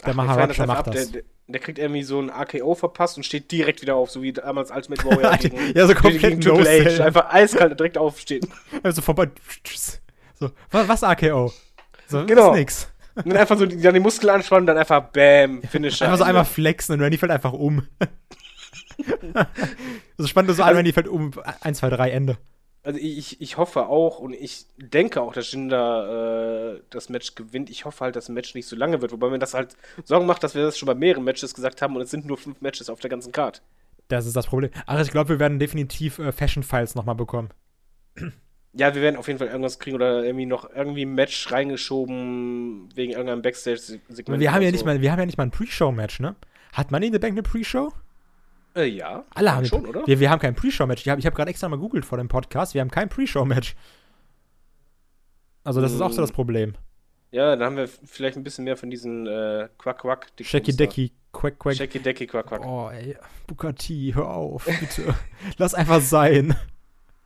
der 0.00 0.10
Ach, 0.10 0.14
Maharaja 0.14 0.66
macht 0.66 0.86
das. 0.86 1.10
Der, 1.10 1.22
der 1.22 1.22
kriegt 1.58 1.78
irgendwie 1.78 2.02
so 2.02 2.20
ein 2.20 2.30
AKO 2.30 2.74
verpasst 2.74 3.16
und 3.16 3.24
steht 3.24 3.50
direkt 3.50 3.82
wieder 3.82 3.96
auf, 3.96 4.10
so 4.10 4.22
wie 4.22 4.32
damals 4.32 4.70
Ultimate 4.70 5.04
Warrior 5.04 5.36
gegen, 5.38 5.76
ja, 5.76 5.86
so 5.86 5.94
komplett 5.94 6.20
gegen 6.20 6.40
Triple 6.40 6.98
H. 6.98 7.04
Einfach 7.04 7.32
eiskalt 7.32 7.78
direkt 7.78 7.98
aufstehen. 7.98 8.46
Also 8.82 9.02
vorbei. 9.02 9.28
So, 10.38 10.50
was 10.70 11.04
AKO? 11.04 11.52
So, 12.08 12.26
genau. 12.26 12.52
Ist 12.52 12.58
nix. 12.58 12.88
Und 13.14 13.28
dann 13.28 13.36
einfach 13.36 13.58
so 13.58 13.66
die, 13.66 13.80
dann 13.80 13.94
die 13.94 14.00
Muskeln 14.00 14.30
anspannen, 14.30 14.66
dann 14.66 14.78
einfach 14.78 15.02
Bam, 15.12 15.62
Finisher. 15.62 16.06
Einfach 16.06 16.18
so 16.18 16.24
einmal 16.24 16.44
flexen 16.44 16.94
und 16.94 17.02
Randy 17.02 17.18
fällt 17.18 17.30
einfach 17.30 17.52
um. 17.52 17.86
so 20.18 20.26
spannend 20.26 20.50
so 20.50 20.62
also, 20.62 20.64
an, 20.64 20.76
Randy 20.76 20.92
fällt 20.92 21.08
um. 21.08 21.32
1, 21.60 21.78
2, 21.78 21.90
3, 21.90 22.10
Ende 22.10 22.38
also 22.84 22.98
ich, 22.98 23.40
ich 23.40 23.56
hoffe 23.56 23.86
auch 23.86 24.18
und 24.18 24.34
ich 24.34 24.66
denke 24.76 25.20
auch, 25.20 25.32
dass 25.32 25.52
Jinder 25.52 26.76
äh, 26.76 26.82
das 26.90 27.08
Match 27.08 27.34
gewinnt. 27.34 27.70
Ich 27.70 27.84
hoffe 27.84 28.04
halt, 28.04 28.16
dass 28.16 28.26
das 28.26 28.34
Match 28.34 28.54
nicht 28.54 28.66
so 28.66 28.76
lange 28.76 29.00
wird, 29.00 29.12
wobei 29.12 29.30
mir 29.30 29.38
das 29.38 29.54
halt 29.54 29.76
Sorgen 30.04 30.26
macht, 30.26 30.42
dass 30.42 30.54
wir 30.54 30.62
das 30.62 30.76
schon 30.76 30.86
bei 30.86 30.94
mehreren 30.94 31.24
Matches 31.24 31.54
gesagt 31.54 31.80
haben 31.80 31.94
und 31.94 32.02
es 32.02 32.10
sind 32.10 32.26
nur 32.26 32.36
fünf 32.36 32.60
Matches 32.60 32.90
auf 32.90 33.00
der 33.00 33.10
ganzen 33.10 33.32
Card. 33.32 33.62
Das 34.08 34.26
ist 34.26 34.34
das 34.34 34.46
Problem. 34.46 34.70
Ach, 34.86 35.00
ich 35.00 35.10
glaube, 35.10 35.30
wir 35.30 35.38
werden 35.38 35.58
definitiv 35.58 36.18
äh, 36.18 36.32
Fashion 36.32 36.62
Files 36.62 36.94
nochmal 36.94 37.14
bekommen. 37.14 37.50
Ja, 38.74 38.94
wir 38.94 39.02
werden 39.02 39.16
auf 39.16 39.26
jeden 39.26 39.38
Fall 39.38 39.48
irgendwas 39.48 39.78
kriegen 39.78 39.96
oder 39.96 40.24
irgendwie 40.24 40.46
noch 40.46 40.68
irgendwie 40.74 41.04
ein 41.04 41.14
Match 41.14 41.52
reingeschoben 41.52 42.88
wegen 42.94 43.12
irgendeinem 43.12 43.42
Backstage-Segment. 43.42 44.40
Wir 44.40 44.52
haben 44.52 44.62
ja 44.62 44.68
so. 44.68 44.72
nicht 44.72 44.84
mal, 44.84 45.00
wir 45.00 45.12
haben 45.12 45.18
ja 45.18 45.26
nicht 45.26 45.38
mal 45.38 45.44
ein 45.44 45.50
Pre-Show-Match, 45.50 46.20
ne? 46.20 46.36
Hat 46.72 46.90
Money 46.90 47.08
in 47.08 47.12
the 47.12 47.18
Bank 47.18 47.32
eine 47.32 47.42
Pre-Show? 47.42 47.92
Äh, 48.74 48.86
ja. 48.86 49.24
Alle 49.34 49.54
haben 49.54 49.66
schon, 49.66 49.86
oder? 49.86 50.06
Wir, 50.06 50.20
wir 50.20 50.30
haben 50.30 50.40
kein 50.40 50.54
Pre-Show-Match. 50.54 51.02
Ich 51.02 51.08
habe 51.08 51.20
hab 51.20 51.34
gerade 51.34 51.50
extra 51.50 51.68
mal 51.68 51.78
googelt 51.78 52.04
vor 52.04 52.18
dem 52.18 52.28
Podcast. 52.28 52.74
Wir 52.74 52.80
haben 52.80 52.90
kein 52.90 53.08
Pre-Show-Match. 53.08 53.74
Also, 55.64 55.80
das 55.80 55.90
hm. 55.90 55.96
ist 55.96 56.02
auch 56.02 56.12
so 56.12 56.20
das 56.20 56.30
hm. 56.30 56.36
Problem. 56.36 56.74
Ja, 57.32 57.56
dann 57.56 57.64
haben 57.64 57.76
wir 57.76 57.88
vielleicht 57.88 58.36
ein 58.36 58.44
bisschen 58.44 58.64
mehr 58.64 58.76
von 58.76 58.90
diesen 58.90 59.26
äh, 59.26 59.68
Quack-Quack. 59.78 60.32
Shaky 60.42 60.76
Decky, 60.76 61.12
Quack 61.32 61.58
Quack. 61.58 61.76
Shaky 61.76 61.98
Decky, 62.00 62.26
Quack 62.26 62.46
Quack. 62.46 62.64
Oh, 62.64 62.90
ey. 62.90 63.16
Bukati, 63.46 64.12
hör 64.14 64.28
auf, 64.28 64.66
bitte. 64.66 65.14
Lass 65.56 65.74
einfach 65.74 66.00
sein. 66.00 66.54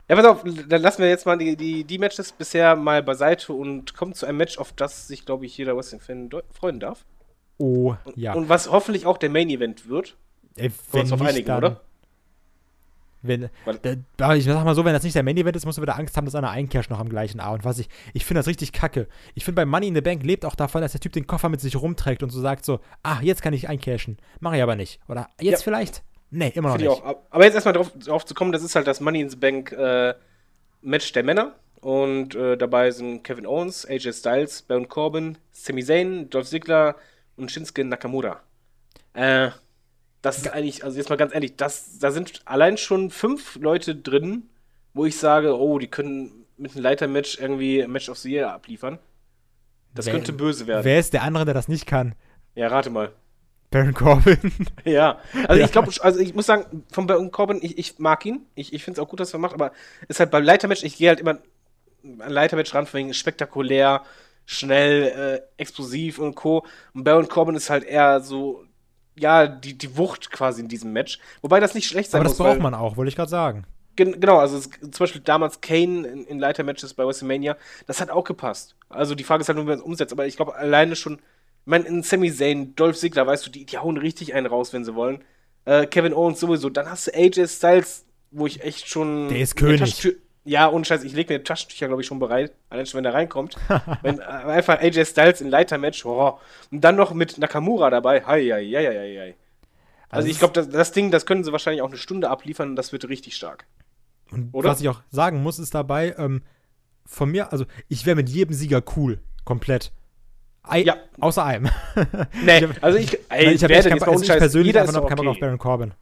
Ja, 0.09 0.14
pass 0.14 0.24
auf, 0.24 0.44
dann 0.44 0.80
lassen 0.80 1.03
wir 1.03 1.09
jetzt 1.09 1.26
mal 1.26 1.36
die, 1.36 1.57
die, 1.57 1.82
die 1.82 1.99
Matches 1.99 2.30
bisher 2.30 2.76
mal 2.76 3.03
beiseite 3.03 3.53
und 3.53 3.94
kommen 3.94 4.14
zu 4.14 4.26
einem 4.26 4.38
Match, 4.38 4.59
auf 4.59 4.72
das 4.72 5.09
sich, 5.09 5.26
glaube 5.26 5.47
ich, 5.47 5.59
jeder 5.59 5.76
Wrestling-Fan 5.76 6.30
freuen 6.53 6.78
darf. 6.78 7.05
Oh, 7.59 7.97
ja. 8.14 8.34
Und 8.34 8.49
was 8.49 8.70
hoffentlich 8.70 9.07
auch 9.07 9.18
der 9.18 9.30
Main-Event 9.30 9.88
wird. 9.88 10.16
Ey, 10.57 10.70
wenn 10.92 11.12
auf 11.12 11.20
einigen, 11.22 11.46
dann, 11.46 11.59
oder? 11.59 11.80
Wenn, 13.22 13.50
ich 14.36 14.44
sag 14.44 14.64
mal 14.64 14.74
so, 14.74 14.84
wenn 14.84 14.92
das 14.92 15.02
nicht 15.02 15.16
der 15.16 15.22
Main 15.22 15.36
Event 15.36 15.57
ist, 15.57 15.66
musst 15.66 15.78
du 15.78 15.82
wieder 15.82 15.98
Angst 15.98 16.16
haben, 16.16 16.24
dass 16.24 16.34
einer 16.34 16.50
eincash 16.50 16.88
noch 16.88 17.00
am 17.00 17.09
gleichen 17.09 17.40
Abend. 17.40 17.64
Was 17.64 17.78
ich, 17.78 17.88
ich 18.14 18.24
finde 18.24 18.40
das 18.40 18.46
richtig 18.46 18.72
kacke. 18.72 19.09
Ich 19.34 19.44
finde, 19.44 19.57
bei 19.57 19.66
Money 19.66 19.88
in 19.88 19.94
the 19.94 20.00
Bank 20.00 20.22
lebt 20.22 20.44
auch 20.44 20.54
davon, 20.54 20.80
dass 20.80 20.92
der 20.92 21.00
Typ 21.00 21.12
den 21.12 21.26
Koffer 21.26 21.48
mit 21.48 21.61
sich 21.61 21.76
rumträgt 21.76 22.22
und 22.22 22.30
so 22.30 22.40
sagt 22.40 22.64
so, 22.64 22.80
ah, 23.02 23.18
jetzt 23.22 23.42
kann 23.42 23.52
ich 23.52 23.68
eincashen. 23.68 24.18
Mache 24.40 24.57
ich 24.57 24.62
aber 24.62 24.76
nicht. 24.76 25.00
Oder 25.09 25.28
jetzt 25.40 25.61
ja. 25.61 25.64
vielleicht? 25.64 26.02
Nee, 26.30 26.52
immer 26.54 26.70
noch 26.70 26.78
nicht. 26.78 26.88
Auch. 26.88 27.16
Aber 27.30 27.44
jetzt 27.44 27.54
erstmal 27.54 27.74
drauf, 27.74 27.92
drauf, 27.98 28.24
zu 28.24 28.34
kommen, 28.34 28.52
das 28.52 28.62
ist 28.62 28.74
halt 28.74 28.86
das 28.86 29.00
Money 29.00 29.20
in 29.20 29.30
the 29.30 29.36
Bank 29.36 29.72
äh, 29.72 30.14
Match 30.82 31.12
der 31.12 31.22
Männer. 31.22 31.54
Und 31.80 32.34
äh, 32.34 32.57
dabei 32.57 32.90
sind 32.90 33.22
Kevin 33.22 33.46
Owens, 33.46 33.86
AJ 33.86 34.12
Styles, 34.12 34.62
Baron 34.62 34.88
Corbin, 34.88 35.38
Sami 35.52 35.84
Zayn, 35.84 36.28
Dolph 36.30 36.48
Ziggler 36.48 36.96
und 37.36 37.50
Shinsuke 37.50 37.84
Nakamura. 37.84 38.40
Äh, 39.14 39.50
das 40.26 40.38
ist 40.38 40.48
eigentlich, 40.52 40.84
also 40.84 40.96
jetzt 40.96 41.08
mal 41.08 41.16
ganz 41.16 41.32
ehrlich, 41.34 41.56
das, 41.56 41.98
da 41.98 42.10
sind 42.10 42.42
allein 42.44 42.76
schon 42.76 43.10
fünf 43.10 43.56
Leute 43.56 43.94
drin, 43.96 44.48
wo 44.94 45.04
ich 45.06 45.16
sage, 45.18 45.58
oh, 45.58 45.78
die 45.78 45.88
können 45.88 46.44
mit 46.56 46.72
einem 46.74 46.82
Leitermatch 46.82 47.38
irgendwie 47.38 47.86
Match 47.86 48.08
of 48.08 48.18
the 48.18 48.30
Year 48.32 48.52
abliefern. 48.52 48.98
Das 49.94 50.06
Wer- 50.06 50.14
könnte 50.14 50.32
böse 50.32 50.66
werden. 50.66 50.84
Wer 50.84 50.98
ist 50.98 51.12
der 51.12 51.22
andere, 51.22 51.44
der 51.44 51.54
das 51.54 51.68
nicht 51.68 51.86
kann? 51.86 52.14
Ja, 52.54 52.68
rate 52.68 52.90
mal. 52.90 53.12
Baron 53.70 53.94
Corbin. 53.94 54.38
Ja, 54.84 55.18
also 55.48 55.58
Ja. 55.60 55.66
ich 55.66 55.72
glaube, 55.72 55.90
also 56.00 56.20
ich 56.20 56.34
muss 56.34 56.46
sagen, 56.46 56.84
von 56.92 57.06
Baron 57.06 57.30
Corbin, 57.30 57.58
ich, 57.62 57.76
ich 57.78 57.98
mag 57.98 58.24
ihn. 58.24 58.46
Ich, 58.54 58.72
ich 58.72 58.84
finde 58.84 59.00
es 59.00 59.04
auch 59.04 59.08
gut, 59.10 59.20
dass 59.20 59.32
er 59.32 59.38
macht, 59.40 59.54
aber 59.54 59.72
ist 60.08 60.20
halt 60.20 60.30
beim 60.30 60.44
Leitermatch, 60.44 60.82
ich 60.84 60.96
gehe 60.96 61.08
halt 61.08 61.20
immer 61.20 61.38
an 62.20 62.30
Leitermatch 62.32 62.72
ran, 62.74 62.86
von 62.86 62.98
wegen 62.98 63.12
spektakulär, 63.14 64.02
schnell, 64.44 65.02
äh, 65.56 65.60
explosiv 65.60 66.18
und 66.20 66.36
Co. 66.36 66.64
Und 66.94 67.02
Baron 67.04 67.28
Corbin 67.28 67.56
ist 67.56 67.68
halt 67.68 67.82
eher 67.84 68.20
so, 68.20 68.64
ja, 69.18 69.46
die, 69.46 69.76
die 69.76 69.96
Wucht 69.96 70.30
quasi 70.30 70.60
in 70.62 70.68
diesem 70.68 70.92
Match. 70.92 71.18
Wobei 71.42 71.60
das 71.60 71.74
nicht 71.74 71.86
schlecht 71.88 72.10
sein 72.10 72.20
Aber 72.20 72.28
das 72.28 72.38
muss. 72.38 72.46
braucht 72.46 72.56
weil- 72.56 72.62
man 72.62 72.74
auch, 72.74 72.96
wollte 72.96 73.08
ich 73.08 73.16
gerade 73.16 73.30
sagen. 73.30 73.64
Gen 73.96 74.20
genau, 74.20 74.38
also 74.38 74.58
es, 74.58 74.68
zum 74.70 74.90
Beispiel 74.98 75.22
damals 75.22 75.62
Kane 75.62 76.06
in, 76.06 76.24
in 76.26 76.38
Leitermatches 76.38 76.92
bei 76.92 77.06
WrestleMania, 77.06 77.56
das 77.86 78.00
hat 78.00 78.10
auch 78.10 78.24
gepasst. 78.24 78.76
Also 78.90 79.14
die 79.14 79.24
Frage 79.24 79.40
ist 79.40 79.48
halt 79.48 79.56
nur, 79.56 79.64
wie 79.64 79.70
man 79.70 79.78
es 79.78 79.84
umsetzt, 79.84 80.12
aber 80.12 80.26
ich 80.26 80.36
glaube 80.36 80.54
alleine 80.54 80.96
schon, 80.96 81.14
ich 81.14 81.20
meine, 81.64 81.86
in 81.86 82.02
Sami 82.02 82.30
Zayn, 82.30 82.76
Dolph 82.76 82.98
Ziggler, 82.98 83.26
weißt 83.26 83.46
du, 83.46 83.50
die, 83.50 83.64
die 83.64 83.78
hauen 83.78 83.96
richtig 83.96 84.34
einen 84.34 84.46
raus, 84.46 84.72
wenn 84.74 84.84
sie 84.84 84.94
wollen. 84.94 85.24
Äh, 85.64 85.86
Kevin 85.86 86.12
Owens 86.12 86.38
sowieso, 86.40 86.68
dann 86.68 86.90
hast 86.90 87.06
du 87.06 87.14
AJ 87.14 87.48
Styles, 87.48 88.04
wo 88.30 88.46
ich 88.46 88.62
echt 88.62 88.86
schon. 88.88 89.30
Der 89.30 89.38
ist 89.40 89.56
König. 89.56 90.06
Ja, 90.47 90.70
ohne 90.70 90.84
Scheiß, 90.84 91.03
ich 91.03 91.12
lege 91.12 91.34
mir 91.34 91.42
Taschentücher, 91.42 91.88
glaube 91.88 92.03
ich, 92.03 92.07
schon 92.07 92.20
bereit, 92.20 92.53
allein 92.70 92.86
schon, 92.86 92.99
wenn 92.99 93.05
er 93.05 93.14
reinkommt. 93.14 93.57
wenn 94.03 94.20
äh, 94.20 94.22
einfach 94.22 94.80
AJ 94.80 95.05
Styles 95.07 95.40
in 95.40 95.51
Leitermatch, 95.51 96.07
oh. 96.07 96.38
und 96.70 96.80
dann 96.82 96.94
noch 96.94 97.12
mit 97.12 97.36
Nakamura 97.36 97.90
dabei, 97.90 98.24
hei, 98.24 98.44
hei, 98.44 98.64
hei, 98.64 98.84
hei, 98.86 99.16
hei. 99.18 99.34
Also, 100.09 100.28
es 100.28 100.34
ich 100.34 100.38
glaube, 100.38 100.55
das, 100.55 100.68
das 100.68 100.92
Ding, 100.92 101.11
das 101.11 101.26
können 101.26 101.42
sie 101.42 101.51
wahrscheinlich 101.51 101.82
auch 101.82 101.88
eine 101.88 101.99
Stunde 101.99 102.30
abliefern 102.30 102.70
und 102.70 102.76
das 102.76 102.92
wird 102.92 103.09
richtig 103.09 103.34
stark. 103.34 103.66
Und 104.30 104.51
Oder? 104.53 104.70
was 104.70 104.80
ich 104.80 104.88
auch 104.88 105.03
sagen 105.11 105.42
muss, 105.42 105.59
ist 105.59 105.74
dabei, 105.74 106.14
ähm, 106.16 106.42
von 107.05 107.30
mir, 107.30 107.53
also 107.53 107.64
ich 107.88 108.07
wäre 108.07 108.14
mit 108.16 108.28
jedem 108.28 108.55
Sieger 108.55 108.82
cool, 108.97 109.18
komplett. 109.44 109.92
Ei, 110.62 110.82
Ja. 110.82 110.97
Außer 111.20 111.44
einem. 111.44 111.70
Nee, 112.44 112.59
Ich 112.59 112.82
also 112.82 112.99
ich, 112.99 113.18
ey, 113.30 113.47
Nein, 113.47 113.55
ich 113.55 113.64
habe 113.64 113.74
kein, 113.74 113.82
jetzt 113.84 114.01
mal 114.01 114.09
also 114.11 114.22
ich 114.22 114.28
persönlich 114.28 114.66
jeder 114.68 114.82
einfach 114.82 114.94
doch 114.94 115.09
keinen 115.09 115.16
Bock 115.16 115.26
auf 115.26 115.36
okay. 115.36 115.40
Baron 115.40 115.59
Corbin. 115.59 115.94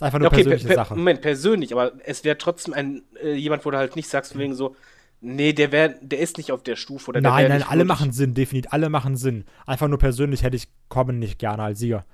Ist 0.00 0.04
einfach 0.04 0.18
nur 0.18 0.28
okay, 0.28 0.36
persönliche 0.36 0.66
per, 0.66 0.76
per, 0.76 0.84
Sache. 0.86 0.96
Moment, 0.96 1.20
persönlich, 1.20 1.72
aber 1.72 1.92
es 2.06 2.24
wäre 2.24 2.38
trotzdem 2.38 2.72
ein, 2.72 3.02
äh, 3.22 3.34
jemand, 3.34 3.66
wo 3.66 3.70
du 3.70 3.76
halt 3.76 3.96
nicht 3.96 4.08
sagst, 4.08 4.38
wegen 4.38 4.54
so, 4.54 4.74
nee, 5.20 5.52
der 5.52 5.72
wär, 5.72 5.90
der 5.90 6.20
ist 6.20 6.38
nicht 6.38 6.52
auf 6.52 6.62
der 6.62 6.76
Stufe 6.76 7.10
oder 7.10 7.20
der 7.20 7.30
Nein, 7.30 7.42
wär 7.42 7.58
nein, 7.58 7.68
alle 7.68 7.84
machen 7.84 8.10
Sinn, 8.10 8.32
definitiv, 8.32 8.72
alle 8.72 8.88
machen 8.88 9.18
Sinn. 9.18 9.44
Einfach 9.66 9.88
nur 9.88 9.98
persönlich 9.98 10.42
hätte 10.42 10.56
ich 10.56 10.68
Corbin 10.88 11.18
nicht 11.18 11.38
gerne 11.38 11.64
als 11.64 11.80
Sieger. 11.80 12.06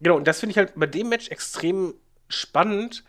Genau, 0.00 0.16
und 0.16 0.28
das 0.28 0.40
finde 0.40 0.50
ich 0.50 0.58
halt 0.58 0.74
bei 0.76 0.84
dem 0.84 1.08
Match 1.08 1.30
extrem 1.30 1.94
spannend, 2.28 3.02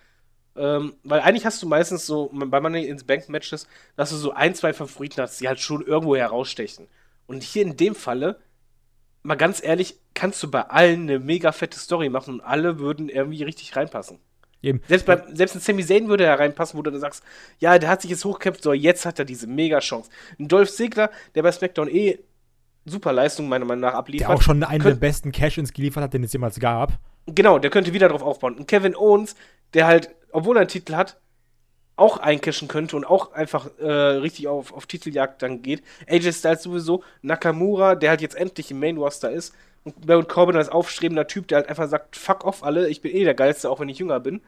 ähm, 0.56 0.94
weil 1.04 1.20
eigentlich 1.20 1.46
hast 1.46 1.62
du 1.62 1.68
meistens 1.68 2.06
so, 2.06 2.32
bei 2.34 2.62
Money 2.62 2.86
ins 2.86 3.04
Bank 3.04 3.28
Matches, 3.28 3.68
dass 3.98 4.12
du 4.12 4.16
so 4.16 4.32
ein, 4.32 4.56
zwei 4.56 4.72
Favoriten 4.72 5.22
hast, 5.22 5.42
die 5.42 5.50
halt 5.50 5.60
schon 5.60 5.86
irgendwo 5.86 6.16
herausstechen. 6.16 6.88
Und 7.28 7.44
hier 7.44 7.64
in 7.64 7.76
dem 7.76 7.94
Falle, 7.94 8.40
mal 9.24 9.36
ganz 9.36 9.64
ehrlich, 9.64 9.98
kannst 10.14 10.44
du 10.44 10.52
bei 10.52 10.62
allen 10.62 11.04
eine 11.04 11.20
mega 11.20 11.52
fette 11.52 11.80
Story 11.80 12.10
machen 12.10 12.36
und 12.36 12.42
alle 12.42 12.80
würden 12.80 13.10
irgendwie 13.10 13.44
richtig 13.44 13.76
reinpassen. 13.76 14.20
Eben. 14.62 14.82
Selbst, 14.88 15.06
bei, 15.06 15.22
selbst 15.34 15.56
ein 15.56 15.60
Sami 15.60 15.86
Zayn 15.86 16.08
würde 16.08 16.24
da 16.24 16.36
reinpassen, 16.36 16.78
wo 16.78 16.84
du 16.84 16.92
dann 16.92 17.02
sagst, 17.02 17.24
ja, 17.60 17.78
der 17.78 17.90
hat 17.90 18.02
sich 18.02 18.12
jetzt 18.12 18.24
hochgekämpft, 18.24 18.64
so, 18.64 18.72
jetzt 18.72 19.06
hat 19.06 19.20
er 19.20 19.26
diese 19.26 19.46
Mega-Chance. 19.46 20.10
Ein 20.40 20.48
Dolph 20.48 20.72
Ziggler, 20.72 21.12
der 21.36 21.44
bei 21.44 21.52
SmackDown 21.52 21.90
eh 21.90 22.20
super 22.86 23.12
Leistung 23.12 23.50
meiner 23.50 23.66
Meinung 23.66 23.82
nach 23.82 23.94
abliefert. 23.94 24.30
Der 24.30 24.36
auch 24.36 24.42
schon 24.42 24.64
einen 24.64 24.84
der 24.84 24.96
besten 24.96 25.32
Cash-Ins 25.34 25.74
geliefert 25.74 26.04
hat, 26.04 26.14
den 26.14 26.24
es 26.24 26.32
jemals 26.32 26.60
gab. 26.60 26.94
Genau, 27.26 27.60
der 27.60 27.72
könnte 27.72 27.94
wieder 27.94 28.10
drauf 28.10 28.24
aufbauen. 28.24 28.56
Und 28.56 28.68
Kevin 28.68 28.96
Owens, 28.96 29.36
der 29.74 29.88
halt, 29.88 30.10
obwohl 30.32 30.58
er 30.58 30.62
einen 30.62 30.70
Titel 30.70 30.96
hat, 30.96 31.20
auch 31.96 32.18
eincashen 32.18 32.68
könnte 32.68 32.96
und 32.96 33.06
auch 33.06 33.34
einfach 33.34 33.70
äh, 33.80 33.86
richtig 33.86 34.48
auf, 34.48 34.74
auf 34.74 34.86
Titeljagd 34.88 35.42
dann 35.42 35.62
geht. 35.62 35.84
AJ 36.08 36.34
Styles 36.34 36.64
sowieso, 36.64 37.04
Nakamura, 37.22 37.96
der 37.96 38.12
halt 38.12 38.22
jetzt 38.22 38.36
endlich 38.36 38.72
im 38.72 38.80
Main 38.80 38.98
Roster 38.98 39.32
ist. 39.32 39.54
Und 39.84 40.08
Baron 40.08 40.28
Corbin 40.28 40.56
als 40.56 40.70
aufstrebender 40.70 41.28
Typ, 41.28 41.48
der 41.48 41.58
halt 41.58 41.70
einfach 41.70 41.88
sagt, 41.88 42.16
fuck 42.16 42.46
off 42.46 42.64
alle, 42.64 42.90
ich 42.90 43.02
bin 43.02 43.14
eh 43.14 43.24
der 43.24 43.34
Geilste, 43.34 43.70
auch 43.70 43.80
wenn 43.80 43.90
ich 43.90 44.00
jünger 44.00 44.20
bin. 44.20 44.42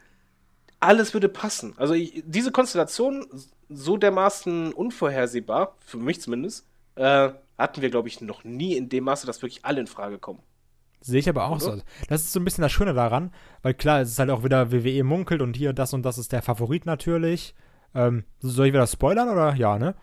Alles 0.80 1.14
würde 1.14 1.30
passen. 1.30 1.74
Also 1.78 1.94
ich, 1.94 2.24
diese 2.26 2.52
Konstellation, 2.52 3.26
so 3.70 3.98
dermaßen 3.98 4.74
unvorhersehbar, 4.74 5.76
für 5.86 5.98
mich 5.98 6.22
zumindest, 6.22 6.66
äh, 6.96 7.30
hatten 7.58 7.82
wir, 7.82 7.90
glaube 7.90 8.08
ich, 8.08 8.22
noch 8.22 8.44
nie 8.44 8.76
in 8.76 8.90
dem 8.90 9.06
Maße, 9.06 9.28
dass 9.28 9.42
wirklich 9.42 9.66
alle 9.66 9.82
in 9.82 9.88
Frage 9.88 10.20
kommen. 10.20 10.40
Sehe 11.06 11.20
ich 11.20 11.30
aber 11.30 11.46
auch 11.46 11.60
so. 11.60 11.78
Das 12.08 12.22
ist 12.22 12.34
so 12.34 12.40
ein 12.40 12.46
bisschen 12.46 12.64
das 12.64 12.72
Schöne 12.72 12.96
daran, 12.96 13.32
weil 13.62 13.76
klar, 13.76 14.02
es 14.02 14.10
ist 14.10 14.18
halt 14.18 14.32
auch 14.32 14.44
wieder 14.44 14.72
WWE 14.72 15.04
munkelt 15.04 15.44
und 15.44 15.56
hier 15.56 15.72
das 15.72 15.94
und 15.94 16.04
das 16.04 16.18
ist 16.18 16.32
der 16.32 16.42
Favorit 16.42 16.88
natürlich. 16.88 17.54
Ähm, 17.94 18.24
soll 18.40 18.68
ich 18.68 18.74
wieder 18.74 18.88
spoilern 18.88 19.30
oder? 19.30 19.54
Ja, 19.54 19.78
ne? 19.78 19.94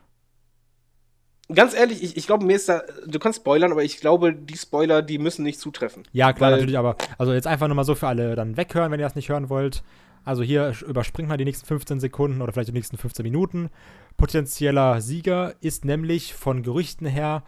Ganz 1.52 1.74
ehrlich, 1.74 2.04
ich, 2.04 2.16
ich 2.16 2.26
glaube, 2.28 2.46
mir 2.46 2.54
ist 2.54 2.68
da. 2.68 2.82
Du 3.04 3.18
kannst 3.18 3.40
spoilern, 3.40 3.72
aber 3.72 3.82
ich 3.82 3.98
glaube, 3.98 4.32
die 4.32 4.56
Spoiler, 4.56 5.02
die 5.02 5.18
müssen 5.18 5.42
nicht 5.42 5.58
zutreffen. 5.58 6.04
Ja, 6.12 6.32
klar, 6.32 6.52
natürlich, 6.52 6.78
aber 6.78 6.96
also 7.18 7.32
jetzt 7.32 7.48
einfach 7.48 7.66
nur 7.66 7.74
mal 7.74 7.84
so 7.84 7.96
für 7.96 8.06
alle 8.06 8.36
dann 8.36 8.56
weghören, 8.56 8.92
wenn 8.92 9.00
ihr 9.00 9.06
das 9.06 9.16
nicht 9.16 9.28
hören 9.28 9.48
wollt. 9.48 9.82
Also 10.24 10.44
hier 10.44 10.72
überspringt 10.86 11.28
mal 11.28 11.36
die 11.36 11.44
nächsten 11.44 11.66
15 11.66 11.98
Sekunden 11.98 12.42
oder 12.42 12.52
vielleicht 12.52 12.68
die 12.68 12.74
nächsten 12.74 12.96
15 12.96 13.24
Minuten. 13.24 13.70
Potenzieller 14.16 15.00
Sieger 15.00 15.54
ist 15.60 15.84
nämlich 15.84 16.32
von 16.34 16.62
Gerüchten 16.62 17.08
her 17.08 17.42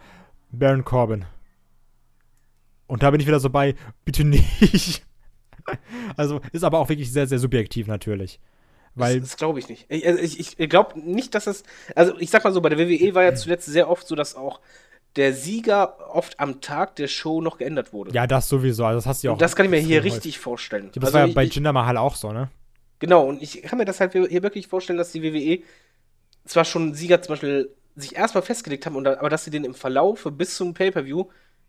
Baron 0.51 0.83
Corbin. 0.83 1.23
Und 2.87 3.03
da 3.03 3.11
bin 3.11 3.19
ich 3.19 3.27
wieder 3.27 3.39
so 3.39 3.49
bei, 3.49 3.75
bitte 4.03 4.23
nicht. 4.23 5.03
also 6.17 6.41
ist 6.51 6.63
aber 6.63 6.79
auch 6.79 6.89
wirklich 6.89 7.11
sehr, 7.11 7.27
sehr 7.27 7.39
subjektiv 7.39 7.87
natürlich. 7.87 8.39
Weil 8.93 9.19
das 9.19 9.29
das 9.29 9.37
glaube 9.37 9.59
ich 9.59 9.67
nicht. 9.67 9.85
Ich, 9.89 10.07
also 10.07 10.21
ich, 10.21 10.57
ich 10.59 10.69
glaube 10.69 10.99
nicht, 10.99 11.35
dass 11.35 11.47
es. 11.47 11.63
Also, 11.95 12.17
ich 12.19 12.29
sag 12.29 12.43
mal 12.43 12.53
so, 12.53 12.61
bei 12.61 12.69
der 12.69 12.77
WWE 12.79 13.13
war 13.15 13.23
ja 13.23 13.35
zuletzt 13.35 13.65
sehr 13.65 13.89
oft 13.89 14.07
so, 14.07 14.15
dass 14.15 14.35
auch 14.35 14.61
der 15.15 15.33
Sieger 15.33 16.13
oft 16.13 16.39
am 16.39 16.61
Tag 16.61 16.95
der 16.97 17.07
Show 17.07 17.41
noch 17.41 17.57
geändert 17.57 17.93
wurde. 17.93 18.11
Ja, 18.13 18.27
das 18.27 18.47
sowieso. 18.49 18.85
Also 18.85 18.97
das 18.99 19.05
hast 19.05 19.23
du 19.23 19.27
ja 19.27 19.31
auch. 19.31 19.35
Und 19.35 19.41
das 19.41 19.55
kann 19.55 19.65
ich 19.65 19.71
mir 19.71 19.79
hier 19.79 20.03
richtig 20.03 20.39
vorstellen. 20.39 20.91
Das 20.93 21.03
Also 21.03 21.13
war 21.13 21.21
ja 21.21 21.27
ich- 21.27 21.35
bei 21.35 21.43
Jinder 21.43 21.73
Mahal 21.73 21.97
auch 21.97 22.15
so, 22.15 22.31
ne? 22.31 22.49
Genau, 22.99 23.25
und 23.27 23.41
ich 23.41 23.61
kann 23.63 23.77
mir 23.77 23.85
das 23.85 23.99
halt 23.99 24.13
hier 24.13 24.41
wirklich 24.43 24.67
vorstellen, 24.67 24.97
dass 24.97 25.11
die 25.11 25.21
WWE 25.21 25.61
zwar 26.45 26.63
schon 26.63 26.93
Sieger 26.93 27.21
zum 27.21 27.33
Beispiel 27.33 27.69
sich 27.97 28.15
erstmal 28.15 28.41
festgelegt 28.41 28.85
haben, 28.85 28.95
und 28.95 29.05
aber 29.07 29.29
dass 29.29 29.43
sie 29.43 29.51
den 29.51 29.65
im 29.65 29.73
Verlaufe 29.73 30.31
bis 30.31 30.55
zum 30.55 30.73
Pay-Per-View 30.73 31.25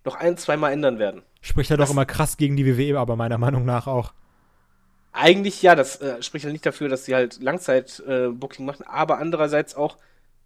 noch 0.07 0.15
ein, 0.15 0.37
zweimal 0.37 0.73
ändern 0.73 0.99
werden. 0.99 1.23
Spricht 1.41 1.71
ja 1.71 1.77
doch 1.77 1.91
immer 1.91 2.07
krass 2.07 2.37
gegen 2.37 2.57
die 2.57 2.67
WWE, 2.67 2.99
aber 2.99 3.17
meiner 3.17 3.39
Meinung 3.39 3.65
nach 3.65 3.87
auch. 3.87 4.13
Eigentlich 5.13 5.63
ja, 5.63 5.75
das 5.75 6.01
äh, 6.01 6.23
spricht 6.23 6.45
halt 6.45 6.53
nicht 6.53 6.67
dafür, 6.67 6.89
dass 6.89 7.05
sie 7.05 7.15
halt 7.15 7.43
Langzeit-Booking 7.43 8.67
machen, 8.67 8.85
aber 8.87 9.19
andererseits 9.19 9.75
auch, 9.75 9.97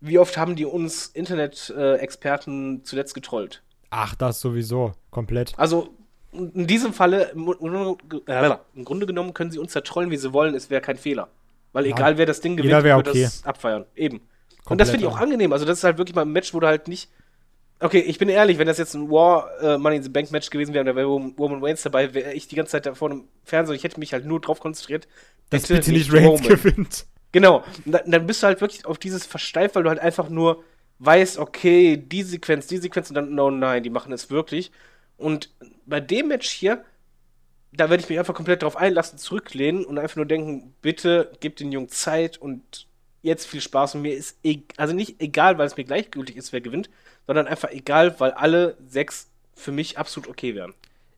wie 0.01 0.19
oft 0.19 0.37
haben 0.37 0.57
die 0.57 0.65
uns 0.65 1.07
Internet-Experten 1.07 2.85
zuletzt 2.85 3.15
getrollt? 3.15 3.63
Ach, 3.91 4.15
das 4.15 4.41
sowieso. 4.41 4.93
Komplett. 5.11 5.55
Also 5.57 5.95
in 6.33 6.67
diesem 6.67 6.93
Falle, 6.93 7.31
im, 7.31 7.49
äh, 8.27 8.85
Grunde 8.85 9.07
genommen 9.07 9.35
können 9.35 9.51
sie 9.51 9.59
uns 9.59 9.75
ja 9.75 9.81
trollen, 9.81 10.11
wie 10.11 10.17
sie 10.17 10.33
wollen, 10.33 10.55
es 10.55 10.71
wäre 10.71 10.81
kein 10.81 10.97
Fehler. 10.97 11.29
Weil 11.73 11.87
Ja, 11.87 11.97
egal 11.97 12.19
wer 12.19 12.27
das 12.27 12.41
Ding 12.41 12.57
gewinnt, 12.57 12.85
wird 12.85 13.09
okay. 13.09 13.23
das 13.23 13.45
abfeiern. 13.45 13.85
Eben. 13.97 14.19
Und 14.19 14.81
das 14.81 14.89
Komplett, 14.89 14.89
finde 14.89 15.07
ich 15.07 15.13
auch 15.13 15.17
ja. 15.17 15.25
angenehm. 15.25 15.53
Also 15.53 15.65
das 15.65 15.79
ist 15.79 15.85
halt 15.85 15.99
wirklich 15.99 16.15
mal 16.15 16.23
ein 16.23 16.33
Match, 16.33 16.55
wo 16.55 16.61
du 16.61 16.67
halt 16.67 16.89
nicht. 16.89 17.11
Okay, 17.83 18.01
ich 18.01 18.18
bin 18.18 18.28
ehrlich, 18.28 18.59
wenn 18.59 18.66
das 18.66 18.76
jetzt 18.76 18.95
ein 18.95 19.11
War 19.11 19.51
äh, 19.62 19.78
Money 19.78 19.97
in 19.97 20.03
the 20.03 20.11
Bank 20.11 20.31
Match 20.31 20.51
gewesen 20.51 20.74
wäre 20.74 20.83
und 20.83 20.87
da 20.87 20.97
wäre 20.97 21.07
Roman 21.07 21.64
Reigns 21.64 21.83
dabei, 21.83 22.12
wäre 22.12 22.35
ich 22.35 22.47
die 22.47 22.57
ganze 22.57 22.72
Zeit 22.72 22.85
da 22.85 22.95
vor 22.95 23.09
dem 23.09 23.24
Fernseher 23.45 23.72
und 23.72 23.76
ich 23.76 23.85
hätte 23.85 23.99
mich 23.99 24.12
halt 24.12 24.26
nur 24.26 24.41
drauf 24.41 24.61
konzentriert. 24.61 25.09
Dass 25.49 25.66
bitte 25.66 25.91
nicht 25.91 26.12
Reigns 26.12 26.43
gewinnt. 26.43 27.07
Genau. 27.33 27.64
Und 27.87 27.93
dann, 27.93 28.11
dann 28.11 28.26
bist 28.26 28.43
du 28.43 28.49
halt 28.49 28.61
wirklich 28.61 28.85
auf 28.85 28.99
dieses 28.99 29.24
versteift, 29.24 29.74
weil 29.74 29.83
du 29.83 29.89
halt 29.89 30.01
einfach 30.01 30.28
nur 30.28 30.62
weißt, 30.99 31.39
okay, 31.39 31.97
die 31.97 32.22
Sequenz, 32.22 32.66
die 32.66 32.76
Sequenz 32.76 33.09
und 33.09 33.14
dann, 33.14 33.35
no, 33.35 33.51
nein, 33.51 33.83
die 33.83 33.91
machen 33.91 34.12
es 34.12 34.31
wirklich. 34.31 34.70
Und 35.16 35.51
bei 35.87 36.01
dem 36.01 36.28
Match 36.28 36.51
hier, 36.51 36.85
da 37.72 37.89
werde 37.89 38.03
ich 38.03 38.09
mich 38.11 38.18
einfach 38.18 38.35
komplett 38.35 38.62
drauf 38.62 38.76
einlassen, 38.76 39.18
zurücklehnen 39.18 39.85
und 39.87 39.99
einfach 39.99 40.16
nur 40.16 40.26
denken, 40.26 40.74
bitte 40.83 41.33
gib 41.41 41.57
den 41.57 41.72
Jungen 41.72 41.89
Zeit 41.89 42.37
und 42.37 42.87
jetzt 43.23 43.47
viel 43.47 43.61
Spaß. 43.61 43.95
Und 43.95 44.03
mir 44.03 44.14
ist, 44.14 44.39
e 44.43 44.61
also 44.77 44.95
nicht 44.95 45.21
egal, 45.21 45.59
weil 45.59 45.66
es 45.66 45.77
mir 45.77 45.85
gleichgültig 45.85 46.37
ist, 46.37 46.53
wer 46.53 46.61
gewinnt, 46.61 46.91
sondern 47.27 47.47
einfach 47.47 47.71
egal, 47.71 48.18
weil 48.18 48.33
alle 48.33 48.77
sechs 48.87 49.31
für 49.55 49.73
mich 49.73 49.99
absolut 49.99 50.29
okay 50.29 50.55
wären. 50.55 50.75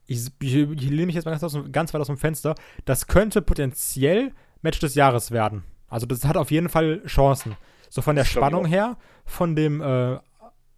Ich, 0.07 0.27
ich, 0.41 0.55
ich 0.55 0.91
lehne 0.91 1.07
mich 1.07 1.15
jetzt 1.15 1.25
mal 1.25 1.39
ganz, 1.39 1.57
ganz 1.71 1.95
weit 1.95 2.01
aus 2.01 2.09
dem 2.09 2.19
Fenster. 2.19 2.55
Das 2.85 3.07
könnte 3.07 3.41
potenziell 3.41 4.33
Match 4.63 4.79
des 4.81 4.95
Jahres 4.95 5.31
werden. 5.31 5.65
Also 5.89 6.07
das 6.07 6.25
hat 6.25 6.37
auf 6.37 6.51
jeden 6.51 6.69
Fall 6.69 7.03
Chancen. 7.07 7.57
So 7.89 8.01
von 8.01 8.17
der 8.17 8.25
Spannung 8.25 8.65
her, 8.65 8.97
von 9.27 9.55
dem, 9.55 9.81
äh, 9.83 10.19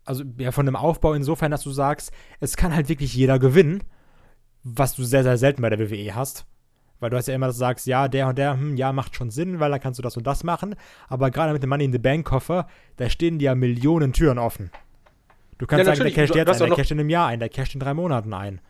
also 0.05 0.25
ja, 0.39 0.51
von 0.51 0.67
dem 0.67 0.77
Aufbau 0.77 1.15
insofern, 1.15 1.51
dass 1.51 1.63
du 1.63 1.71
sagst, 1.71 2.13
es 2.41 2.57
kann 2.57 2.75
halt 2.75 2.89
wirklich 2.89 3.15
jeder 3.15 3.39
gewinnen, 3.39 3.85
was 4.65 4.97
du 4.97 5.05
sehr, 5.05 5.23
sehr 5.23 5.39
selten 5.39 5.63
bei 5.63 5.71
der 5.71 5.79
WWE 5.79 6.15
hast. 6.15 6.47
Weil 7.05 7.11
du 7.11 7.19
hast 7.19 7.29
ja 7.29 7.35
immer, 7.35 7.49
dass 7.49 7.57
du 7.57 7.61
sagst, 7.61 7.87
ja, 7.87 8.09
der 8.09 8.29
und 8.29 8.39
der, 8.39 8.55
hm, 8.55 8.79
ja, 8.79 8.91
macht 8.91 9.15
schon 9.15 9.29
Sinn, 9.31 9.61
weil 9.61 9.71
da 9.71 9.79
kannst 9.79 9.99
du 9.99 10.03
das 10.03 10.17
und 10.17 10.27
das 10.27 10.43
machen. 10.43 10.75
Aber 11.07 11.31
gerade 11.31 11.53
mit 11.53 11.63
dem 11.63 11.69
Money 11.69 11.85
in 11.85 11.93
the 11.93 11.99
Bank 11.99 12.25
Koffer, 12.27 12.67
da 12.97 13.11
stehen 13.11 13.39
dir 13.39 13.45
ja 13.45 13.55
Millionen 13.55 14.15
Türen 14.15 14.39
offen. 14.39 14.71
Du 15.59 15.67
kannst 15.67 15.87
Ja, 15.87 15.95
sagen, 15.95 15.99
der 16.09 16.15
casht 16.15 16.35
jetzt 16.35 16.49
ein, 16.49 16.59
der 16.61 16.69
noch- 16.69 16.77
casht 16.79 16.91
in 16.93 16.99
einem 17.01 17.11
Jahr 17.11 17.27
ein, 17.29 17.41
der 17.41 17.51
casht 17.51 17.75
in 17.75 17.81
drei 17.81 17.93
Monaten 17.93 18.33
ein. 18.33 18.63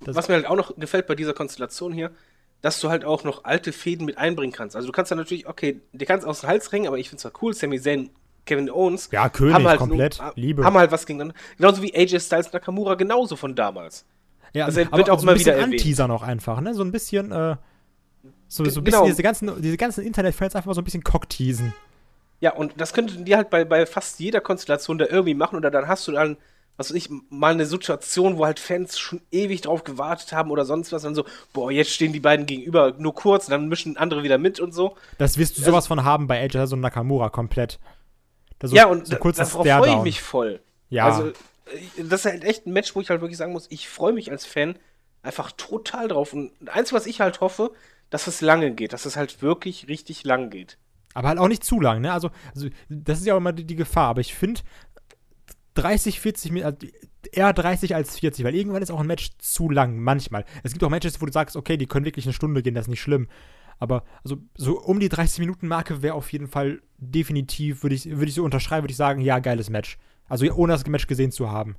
Das- 0.00 0.16
Was 0.16 0.28
mir 0.28 0.36
halt 0.36 0.46
auch 0.46 0.56
noch 0.56 0.74
gefällt 0.78 1.06
bei 1.06 1.14
dieser 1.14 1.34
Konstellation 1.34 1.92
hier, 1.92 2.10
dass 2.62 2.80
du 2.80 2.88
halt 2.88 3.04
auch 3.04 3.22
noch 3.22 3.44
alte 3.44 3.70
Fäden 3.70 4.06
mit 4.06 4.16
einbringen 4.16 4.54
kannst. 4.54 4.76
Also 4.76 4.86
du 4.88 4.92
kannst 4.92 5.10
dann 5.10 5.18
natürlich, 5.18 5.46
okay, 5.46 5.82
dir 5.92 6.06
kannst 6.06 6.26
aus 6.26 6.40
dem 6.40 6.48
Hals 6.48 6.72
ringen, 6.72 6.86
aber 6.86 6.96
ich 6.96 7.10
finde 7.10 7.16
es 7.18 7.22
zwar 7.30 7.32
cool, 7.42 7.52
Sami 7.52 7.78
Zayn 7.78 8.08
Kevin 8.46 8.70
Owens 8.70 9.10
Ja, 9.12 9.28
König, 9.28 9.52
haben 9.56 9.68
halt 9.68 9.78
komplett. 9.78 10.18
Nur, 10.22 10.32
Liebe. 10.36 10.64
Haben 10.64 10.78
halt 10.78 10.90
was 10.90 11.04
gegeneinander. 11.04 11.34
Genauso 11.58 11.82
wie 11.82 11.94
AJ 11.94 12.20
Styles 12.20 12.50
Nakamura 12.50 12.94
genauso 12.94 13.36
von 13.36 13.54
damals. 13.54 14.06
Ja, 14.54 14.66
Also 14.66 14.78
wird 14.92 15.10
auch 15.10 15.18
so 15.18 15.26
bisschen 15.26 15.54
wieder 15.56 15.64
anteasern 15.64 16.10
auch 16.12 16.22
einfach, 16.22 16.60
ne? 16.60 16.74
So 16.74 16.84
ein 16.84 16.92
bisschen, 16.92 17.32
äh, 17.32 17.56
so, 18.56 18.64
so 18.64 18.80
ein 18.80 18.84
bisschen 18.84 18.98
Genau. 19.00 19.06
diese 19.06 19.22
ganzen, 19.22 19.62
diese 19.62 19.76
ganzen 19.76 20.04
Internet-Fans 20.04 20.54
einfach 20.54 20.66
mal 20.66 20.74
so 20.74 20.80
ein 20.80 20.84
bisschen 20.84 21.04
cockteasen. 21.04 21.74
Ja, 22.40 22.52
und 22.54 22.74
das 22.76 22.92
könnten 22.92 23.24
die 23.24 23.36
halt 23.36 23.50
bei, 23.50 23.64
bei 23.64 23.86
fast 23.86 24.18
jeder 24.20 24.40
Konstellation 24.40 24.98
da 24.98 25.06
irgendwie 25.06 25.34
machen. 25.34 25.56
Oder 25.56 25.70
dann 25.70 25.88
hast 25.88 26.06
du 26.06 26.12
dann, 26.12 26.36
was 26.76 26.90
weiß 26.90 26.96
ich, 26.96 27.08
mal 27.30 27.52
eine 27.52 27.64
Situation, 27.64 28.36
wo 28.36 28.44
halt 28.44 28.60
Fans 28.60 28.98
schon 28.98 29.20
ewig 29.30 29.62
drauf 29.62 29.84
gewartet 29.84 30.32
haben 30.32 30.50
oder 30.50 30.64
sonst 30.64 30.92
was. 30.92 31.04
Und 31.04 31.16
dann 31.16 31.24
so, 31.24 31.30
boah, 31.52 31.70
jetzt 31.70 31.90
stehen 31.92 32.12
die 32.12 32.20
beiden 32.20 32.44
gegenüber, 32.46 32.94
nur 32.98 33.14
kurz, 33.14 33.46
und 33.46 33.52
dann 33.52 33.68
mischen 33.68 33.96
andere 33.96 34.22
wieder 34.24 34.36
mit 34.38 34.60
und 34.60 34.72
so. 34.74 34.96
Das 35.18 35.38
wirst 35.38 35.56
du 35.56 35.60
Also- 35.62 35.70
sowas 35.70 35.86
von 35.86 36.04
haben 36.04 36.26
bei 36.26 36.40
AJ 36.42 36.50
Styles 36.50 36.72
und 36.72 36.80
Nakamura 36.80 37.30
komplett. 37.30 37.78
Das 38.58 38.70
so, 38.70 38.76
ja, 38.76 38.86
und 38.86 39.06
so 39.06 39.12
da- 39.12 39.18
kurzes 39.18 39.50
darauf 39.50 39.66
freue 39.66 39.96
ich 39.98 40.02
mich 40.02 40.20
voll. 40.20 40.60
Ja. 40.90 41.06
Also, 41.06 41.32
das 41.96 42.20
ist 42.20 42.30
halt 42.30 42.44
echt 42.44 42.66
ein 42.66 42.72
Match, 42.72 42.94
wo 42.94 43.00
ich 43.00 43.08
halt 43.08 43.20
wirklich 43.22 43.38
sagen 43.38 43.52
muss, 43.52 43.66
ich 43.70 43.88
freue 43.88 44.12
mich 44.12 44.30
als 44.30 44.44
Fan 44.44 44.76
einfach 45.22 45.50
total 45.52 46.08
drauf. 46.08 46.32
Und 46.34 46.52
das 46.60 46.74
Einzige, 46.74 46.96
was 46.96 47.06
ich 47.06 47.20
halt 47.20 47.40
hoffe, 47.40 47.70
dass 48.14 48.28
es 48.28 48.40
lange 48.40 48.72
geht, 48.72 48.92
dass 48.92 49.06
es 49.06 49.16
halt 49.16 49.42
wirklich 49.42 49.88
richtig 49.88 50.22
lang 50.22 50.48
geht. 50.48 50.78
Aber 51.14 51.26
halt 51.26 51.40
auch 51.40 51.48
nicht 51.48 51.64
zu 51.64 51.80
lang, 51.80 52.00
ne? 52.00 52.12
Also, 52.12 52.30
also 52.54 52.68
das 52.88 53.18
ist 53.18 53.26
ja 53.26 53.34
auch 53.34 53.38
immer 53.38 53.52
die, 53.52 53.64
die 53.64 53.74
Gefahr. 53.74 54.06
Aber 54.06 54.20
ich 54.20 54.36
finde 54.36 54.60
30, 55.74 56.20
40 56.20 56.52
Minuten, 56.52 56.92
eher 57.32 57.52
30 57.52 57.96
als 57.96 58.16
40, 58.20 58.44
weil 58.44 58.54
irgendwann 58.54 58.82
ist 58.82 58.92
auch 58.92 59.00
ein 59.00 59.08
Match 59.08 59.30
zu 59.38 59.68
lang, 59.68 59.98
manchmal. 59.98 60.44
Es 60.62 60.70
gibt 60.70 60.84
auch 60.84 60.90
Matches, 60.90 61.20
wo 61.20 61.26
du 61.26 61.32
sagst, 61.32 61.56
okay, 61.56 61.76
die 61.76 61.86
können 61.86 62.04
wirklich 62.04 62.24
eine 62.24 62.34
Stunde 62.34 62.62
gehen, 62.62 62.76
das 62.76 62.84
ist 62.84 62.90
nicht 62.90 63.02
schlimm. 63.02 63.26
Aber 63.80 64.04
also 64.22 64.36
so 64.56 64.80
um 64.80 65.00
die 65.00 65.08
30 65.08 65.40
Minuten 65.40 65.66
Marke 65.66 66.00
wäre 66.02 66.14
auf 66.14 66.32
jeden 66.32 66.46
Fall 66.46 66.82
definitiv, 66.98 67.82
würde 67.82 67.96
ich, 67.96 68.08
würde 68.08 68.26
ich 68.26 68.34
so 68.34 68.44
unterschreiben, 68.44 68.84
würde 68.84 68.92
ich 68.92 68.96
sagen, 68.96 69.22
ja, 69.22 69.40
geiles 69.40 69.70
Match. 69.70 69.98
Also 70.28 70.48
ohne 70.54 70.72
das 70.72 70.86
Match 70.86 71.08
gesehen 71.08 71.32
zu 71.32 71.50
haben. 71.50 71.74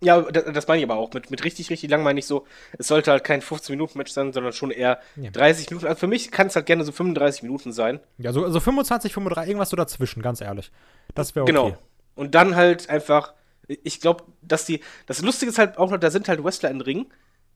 Ja, 0.00 0.22
das, 0.22 0.68
meine 0.68 0.80
ich 0.80 0.88
aber 0.88 0.96
auch. 0.96 1.12
Mit, 1.12 1.30
mit 1.30 1.42
richtig, 1.44 1.70
richtig 1.70 1.90
lang 1.90 2.02
meine 2.04 2.20
ich 2.20 2.26
so, 2.26 2.46
es 2.78 2.86
sollte 2.86 3.10
halt 3.10 3.24
kein 3.24 3.42
15-Minuten-Match 3.42 4.12
sein, 4.12 4.32
sondern 4.32 4.52
schon 4.52 4.70
eher 4.70 5.00
Ja. 5.16 5.30
30 5.30 5.70
Minuten. 5.70 5.86
Also 5.86 5.98
für 5.98 6.06
mich 6.06 6.30
kann 6.30 6.46
es 6.46 6.56
halt 6.56 6.66
gerne 6.66 6.84
so 6.84 6.92
35 6.92 7.42
Minuten 7.42 7.72
sein. 7.72 7.98
Ja, 8.18 8.32
so 8.32 8.44
also 8.44 8.60
25, 8.60 9.12
35, 9.12 9.48
irgendwas 9.50 9.70
so 9.70 9.76
dazwischen, 9.76 10.22
ganz 10.22 10.40
ehrlich. 10.40 10.70
Das 11.14 11.34
wäre 11.34 11.42
okay. 11.42 11.52
Genau. 11.52 11.76
Und 12.14 12.34
dann 12.36 12.54
halt 12.54 12.88
einfach, 12.90 13.34
ich 13.66 14.00
glaube, 14.00 14.24
dass 14.42 14.64
die, 14.64 14.80
das 15.06 15.20
Lustige 15.22 15.50
ist 15.50 15.58
halt 15.58 15.78
auch 15.78 15.90
noch, 15.90 15.98
da 15.98 16.10
sind 16.10 16.28
halt 16.28 16.44
Wrestler 16.44 16.70
im 16.70 16.80
Ring, 16.80 17.06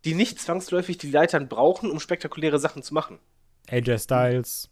die 0.04 0.14
nicht 0.14 0.40
zwangsläufig 0.40 0.98
die 0.98 1.10
Leitern 1.10 1.48
brauchen, 1.48 1.90
um 1.90 2.00
spektakuläre 2.00 2.58
Sachen 2.58 2.82
zu 2.82 2.92
machen. 2.92 3.20
AJ 3.70 3.98
Styles 3.98 4.68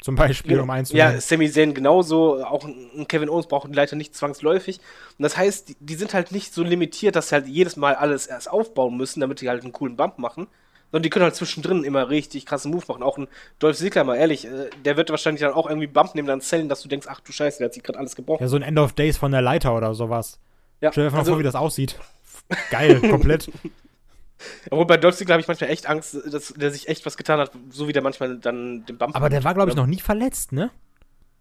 zum 0.00 0.14
Beispiel, 0.14 0.58
um 0.60 0.68
Ja, 0.68 0.74
einzunehmen. 0.74 1.20
Sami 1.20 1.50
Zayn 1.50 1.74
genauso, 1.74 2.42
auch 2.44 2.64
ein 2.64 3.06
Kevin 3.08 3.28
Owens 3.28 3.46
brauchen 3.46 3.72
die 3.72 3.76
Leiter 3.76 3.96
nicht 3.96 4.14
zwangsläufig. 4.14 4.78
Und 5.18 5.22
das 5.22 5.36
heißt, 5.36 5.68
die, 5.68 5.76
die 5.80 5.94
sind 5.94 6.14
halt 6.14 6.32
nicht 6.32 6.54
so 6.54 6.62
limitiert, 6.62 7.16
dass 7.16 7.28
sie 7.28 7.34
halt 7.34 7.46
jedes 7.46 7.76
Mal 7.76 7.94
alles 7.94 8.26
erst 8.26 8.50
aufbauen 8.50 8.96
müssen, 8.96 9.20
damit 9.20 9.40
die 9.40 9.48
halt 9.48 9.62
einen 9.62 9.72
coolen 9.72 9.96
Bump 9.96 10.18
machen. 10.18 10.46
Sondern 10.90 11.02
die 11.04 11.10
können 11.10 11.22
halt 11.24 11.36
zwischendrin 11.36 11.84
immer 11.84 12.08
richtig 12.10 12.46
krassen 12.46 12.72
Move 12.72 12.84
machen. 12.88 13.02
Auch 13.04 13.16
ein 13.16 13.28
Dolph 13.60 13.76
Ziggler, 13.76 14.02
mal 14.02 14.16
ehrlich, 14.16 14.44
äh, 14.46 14.70
der 14.84 14.96
wird 14.96 15.10
wahrscheinlich 15.10 15.40
dann 15.42 15.52
auch 15.52 15.68
irgendwie 15.68 15.86
Bump 15.86 16.14
nehmen, 16.16 16.26
dann 16.26 16.40
zählen, 16.40 16.68
dass 16.68 16.82
du 16.82 16.88
denkst, 16.88 17.06
ach 17.08 17.20
du 17.20 17.30
Scheiße, 17.30 17.58
der 17.58 17.66
hat 17.66 17.74
sich 17.74 17.82
gerade 17.84 17.98
alles 17.98 18.16
gebrochen. 18.16 18.42
Ja, 18.42 18.48
so 18.48 18.56
ein 18.56 18.62
End 18.62 18.78
of 18.78 18.92
Days 18.94 19.16
von 19.16 19.30
der 19.30 19.42
Leiter 19.42 19.76
oder 19.76 19.94
sowas. 19.94 20.40
Ja, 20.80 20.90
Stell 20.90 21.02
dir 21.04 21.06
einfach 21.08 21.18
mal 21.18 21.20
also- 21.20 21.32
vor, 21.32 21.38
wie 21.38 21.44
das 21.44 21.54
aussieht. 21.54 21.96
Geil, 22.70 23.00
komplett. 23.00 23.50
Obwohl 24.70 24.86
bei 24.86 24.96
Dolph 24.96 25.16
Ziggler 25.16 25.34
habe 25.34 25.40
ich 25.40 25.48
manchmal 25.48 25.70
echt 25.70 25.86
Angst, 25.86 26.16
dass 26.26 26.54
der 26.56 26.70
sich 26.70 26.88
echt 26.88 27.06
was 27.06 27.16
getan 27.16 27.38
hat, 27.40 27.52
so 27.70 27.88
wie 27.88 27.92
der 27.92 28.02
manchmal 28.02 28.38
dann 28.38 28.84
den 28.86 28.98
Bump 28.98 29.14
Aber 29.14 29.28
der 29.28 29.44
war, 29.44 29.54
glaube 29.54 29.70
ich, 29.70 29.76
noch 29.76 29.86
nie 29.86 30.00
verletzt, 30.00 30.52
ne? 30.52 30.70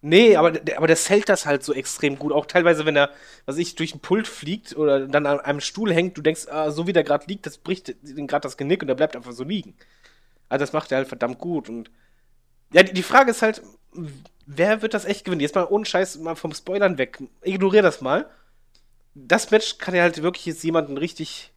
Nee, 0.02 0.38
aber 0.38 0.52
der, 0.52 0.78
aber 0.78 0.88
der 0.88 0.96
zählt 0.96 1.28
das 1.28 1.46
halt 1.46 1.64
so 1.64 1.74
extrem 1.74 2.18
gut. 2.18 2.32
Auch 2.32 2.46
teilweise, 2.46 2.86
wenn 2.86 2.96
er, 2.96 3.10
was 3.46 3.58
ich, 3.58 3.76
durch 3.76 3.92
einen 3.92 4.02
Pult 4.02 4.28
fliegt 4.28 4.78
oder 4.78 5.08
dann 5.08 5.26
an 5.26 5.42
einem 5.42 5.60
Stuhl 5.60 5.94
hängt, 5.94 6.18
du 6.18 6.22
denkst, 6.22 6.48
ah, 6.50 6.72
so 6.72 6.88
wie 6.88 6.94
der 6.94 7.04
gerade 7.04 7.26
liegt, 7.28 7.46
das 7.46 7.58
bricht 7.58 7.96
ihm 8.04 8.28
gerade 8.28 8.44
das 8.44 8.56
Genick 8.56 8.82
und 8.82 8.88
er 8.88 8.96
bleibt 8.96 9.18
einfach 9.18 9.34
so 9.34 9.44
liegen. 9.44 9.76
Also 10.48 10.64
das 10.64 10.74
macht 10.74 10.92
er 10.92 11.00
halt 11.00 11.10
verdammt 11.10 11.38
gut. 11.38 11.68
Und 11.68 11.92
ja, 12.72 12.84
die, 12.84 12.94
die 12.94 13.04
Frage 13.04 13.32
ist 13.32 13.42
halt, 13.42 13.62
wer 14.46 14.82
wird 14.82 14.94
das 14.94 15.06
echt 15.06 15.26
gewinnen? 15.26 15.42
Jetzt 15.42 15.56
mal 15.56 15.68
ohne 15.70 15.86
Scheiß 15.86 16.18
mal 16.20 16.36
vom 16.36 16.54
Spoilern 16.54 16.98
weg. 16.98 17.22
Ignorier 17.44 17.82
das 17.82 18.00
mal. 18.00 18.30
Das 19.16 19.52
Match 19.52 19.80
kann 19.80 19.96
ja 19.96 20.04
halt 20.04 20.22
wirklich 20.24 20.46
jetzt 20.46 20.64
jemanden 20.64 20.98
richtig 20.98 21.52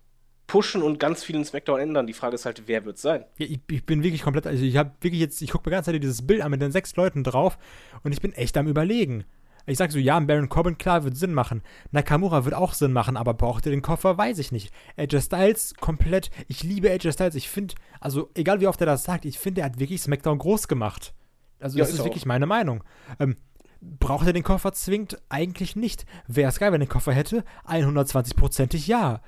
pushen 0.53 0.82
und 0.82 1.00
ganz 1.00 1.24
viel 1.24 1.36
in 1.36 1.46
Smackdown 1.46 1.80
ändern. 1.80 2.07
Die 2.07 2.12
Frage 2.12 2.34
ist 2.34 2.44
halt, 2.44 2.64
wer 2.66 2.84
wird 2.84 2.98
sein? 2.98 3.24
Ja, 3.38 3.46
ich, 3.46 3.59
ich 3.70 3.86
bin 3.86 4.03
wirklich 4.03 4.20
komplett, 4.20 4.46
also 4.46 4.62
ich 4.62 4.76
habe 4.76 4.90
wirklich 5.00 5.18
jetzt, 5.18 5.40
ich 5.40 5.50
gucke 5.50 5.66
mir 5.66 5.74
ganz 5.74 5.86
Zeit 5.86 6.03
dieses 6.03 6.26
Bild 6.26 6.42
an 6.42 6.50
mit 6.50 6.61
den 6.61 6.70
sechs 6.70 6.94
Leuten 6.94 7.24
drauf 7.24 7.57
und 8.03 8.12
ich 8.12 8.20
bin 8.20 8.34
echt 8.34 8.59
am 8.59 8.68
überlegen. 8.68 9.24
Ich 9.64 9.78
sag 9.78 9.90
so, 9.92 9.98
ja, 9.98 10.20
Baron 10.20 10.50
Corbin, 10.50 10.76
klar, 10.76 11.05
wird 11.05 11.16
Sinn 11.16 11.32
machen. 11.32 11.62
Nakamura 11.90 12.44
wird 12.44 12.55
auch 12.55 12.74
Sinn 12.74 12.92
machen, 12.92 13.16
aber 13.16 13.32
braucht 13.32 13.64
er 13.64 13.70
den 13.70 13.80
Koffer, 13.80 14.18
weiß 14.18 14.38
ich 14.40 14.53
nicht. 14.53 14.74
AJ 14.98 15.22
Styles 15.22 15.74
komplett, 15.80 16.28
ich 16.48 16.62
liebe 16.62 16.90
AJ 16.90 17.12
Styles, 17.12 17.34
ich 17.34 17.48
finde, 17.48 17.74
also 17.98 18.28
egal 18.34 18.61
wie 18.61 18.66
oft 18.66 18.80
er 18.80 18.86
das 18.86 19.05
sagt, 19.05 19.24
ich 19.24 19.38
finde, 19.38 19.62
er 19.62 19.68
hat 19.68 19.80
wirklich 19.80 20.03
SmackDown 20.03 20.36
groß 20.36 20.68
gemacht. 20.68 21.14
Also 21.61 21.78
Ja, 21.78 21.84
das 21.84 21.94
ist 21.94 22.00
ist 22.00 22.05
wirklich 22.05 22.26
meine 22.26 22.44
Meinung. 22.44 22.84
Ähm, 23.18 23.38
braucht 23.80 24.26
er 24.26 24.34
den 24.34 24.42
Koffer 24.42 24.74
zwingend? 24.74 25.16
Eigentlich 25.30 25.76
nicht. 25.76 26.05
Wäre 26.26 26.50
es 26.50 26.59
geil, 26.59 26.72
wenn 26.72 26.82
er 26.82 26.86
den 26.86 26.92
Koffer 26.92 27.14
hätte? 27.14 27.42
120%ig 27.66 28.86
ja. 28.86 29.22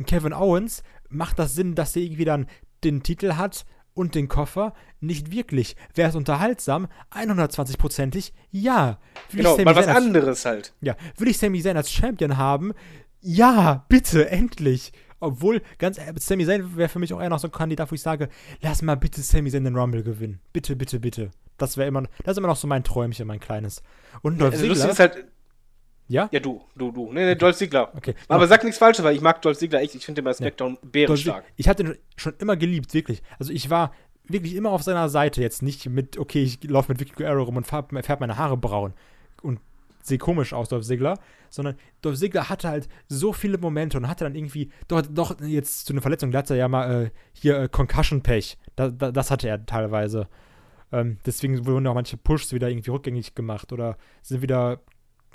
Ein 0.00 0.06
Kevin 0.06 0.32
Owens 0.32 0.82
macht 1.08 1.38
das 1.38 1.54
Sinn, 1.54 1.74
dass 1.76 1.94
er 1.94 2.02
irgendwie 2.02 2.24
dann 2.24 2.46
den 2.82 3.02
Titel 3.04 3.34
hat 3.34 3.64
und 3.94 4.14
den 4.14 4.28
Koffer? 4.28 4.72
Nicht 5.00 5.30
wirklich. 5.30 5.76
Wäre 5.94 6.08
es 6.08 6.16
unterhaltsam? 6.16 6.88
120%ig 7.12 8.32
ja. 8.50 8.98
Will 9.30 9.42
Genau, 9.42 9.58
ich 9.58 9.64
mal 9.64 9.76
was 9.76 9.84
Zayn 9.86 9.94
als, 9.96 10.04
anderes 10.06 10.44
halt. 10.44 10.72
ja. 10.80 10.96
Will 11.18 11.28
ich 11.28 11.38
Sami 11.38 11.62
Zayn 11.62 11.76
als 11.76 11.92
Champion 11.92 12.36
haben? 12.36 12.72
Ja, 13.20 13.84
bitte, 13.88 14.30
endlich. 14.30 14.92
Obwohl, 15.22 15.60
ganz 15.78 15.98
ehrlich, 15.98 16.24
Sami 16.24 16.46
Zayn 16.46 16.76
wäre 16.76 16.88
für 16.88 16.98
mich 16.98 17.12
auch 17.12 17.20
eher 17.20 17.28
noch 17.28 17.38
so 17.38 17.48
ein 17.48 17.52
Kandidat, 17.52 17.90
wo 17.90 17.94
ich 17.94 18.00
sage, 18.02 18.28
lass 18.62 18.80
mal 18.82 18.96
bitte 18.96 19.20
Sami 19.20 19.50
Zayn 19.50 19.64
den 19.64 19.76
Rumble 19.76 20.02
gewinnen. 20.02 20.40
Bitte, 20.52 20.76
bitte, 20.76 20.98
bitte. 20.98 21.30
Das 21.58 21.76
wäre 21.76 21.88
immer, 21.88 22.04
das 22.24 22.32
ist 22.32 22.38
immer 22.38 22.48
noch 22.48 22.56
so 22.56 22.66
mein 22.66 22.84
Träumchen, 22.84 23.26
mein 23.26 23.40
kleines. 23.40 23.82
Und 24.22 24.40
Dolph 24.40 24.54
Also, 24.54 24.66
lustig 24.66 24.88
Ziggler, 24.96 25.14
halt, 25.14 25.28
ja? 26.10 26.28
ja, 26.32 26.40
du, 26.40 26.60
du, 26.74 26.90
du. 26.90 27.12
Nee, 27.12 27.24
nee, 27.24 27.34
Dolph 27.36 27.56
Ziggler. 27.56 27.92
Okay. 27.96 28.14
Aber 28.26 28.48
sag 28.48 28.64
nichts 28.64 28.78
Falsches, 28.78 29.04
weil 29.04 29.14
ich 29.14 29.20
mag 29.20 29.40
Dolph 29.42 29.58
Ziggler 29.58 29.80
echt. 29.80 29.94
Ich 29.94 30.04
finde 30.04 30.20
den 30.20 30.24
bei 30.24 30.32
SmackDown 30.32 30.74
Dolph 30.74 30.92
bärenstark. 30.92 31.44
Ich 31.56 31.68
habe 31.68 31.82
den 31.82 31.96
schon 32.16 32.34
immer 32.40 32.56
geliebt, 32.56 32.92
wirklich. 32.92 33.22
Also 33.38 33.52
ich 33.52 33.70
war 33.70 33.92
wirklich 34.24 34.56
immer 34.56 34.70
auf 34.70 34.82
seiner 34.82 35.08
Seite. 35.08 35.40
Jetzt 35.40 35.62
nicht 35.62 35.88
mit, 35.88 36.18
okay, 36.18 36.42
ich 36.42 36.64
laufe 36.64 36.90
mit 36.90 37.00
Vicky 37.00 37.12
Guerrero 37.12 37.44
rum 37.44 37.56
und 37.56 37.66
färb, 37.66 37.92
färb 38.04 38.18
meine 38.18 38.36
Haare 38.36 38.56
braun 38.56 38.92
und 39.42 39.60
sehe 40.02 40.18
komisch 40.18 40.52
aus, 40.52 40.68
Dolph 40.68 40.84
Ziggler, 40.84 41.18
sondern 41.48 41.76
Dolph 42.02 42.18
Ziggler 42.18 42.48
hatte 42.48 42.68
halt 42.68 42.88
so 43.08 43.32
viele 43.32 43.58
Momente 43.58 43.96
und 43.96 44.08
hatte 44.08 44.24
dann 44.24 44.34
irgendwie, 44.34 44.70
doch, 44.88 45.02
doch 45.02 45.40
jetzt 45.40 45.86
zu 45.86 45.92
einer 45.92 46.02
Verletzung, 46.02 46.32
da 46.32 46.38
hat 46.38 46.50
er 46.50 46.56
ja 46.56 46.66
mal 46.66 47.04
äh, 47.04 47.10
hier 47.32 47.60
äh, 47.60 47.68
Concussion-Pech. 47.68 48.58
Da, 48.74 48.88
da, 48.88 49.12
das 49.12 49.30
hatte 49.30 49.48
er 49.48 49.64
teilweise. 49.64 50.26
Ähm, 50.90 51.18
deswegen 51.24 51.66
wurden 51.66 51.86
auch 51.86 51.94
manche 51.94 52.16
Pushs 52.16 52.52
wieder 52.52 52.68
irgendwie 52.68 52.90
rückgängig 52.90 53.36
gemacht 53.36 53.72
oder 53.72 53.96
sind 54.22 54.42
wieder 54.42 54.80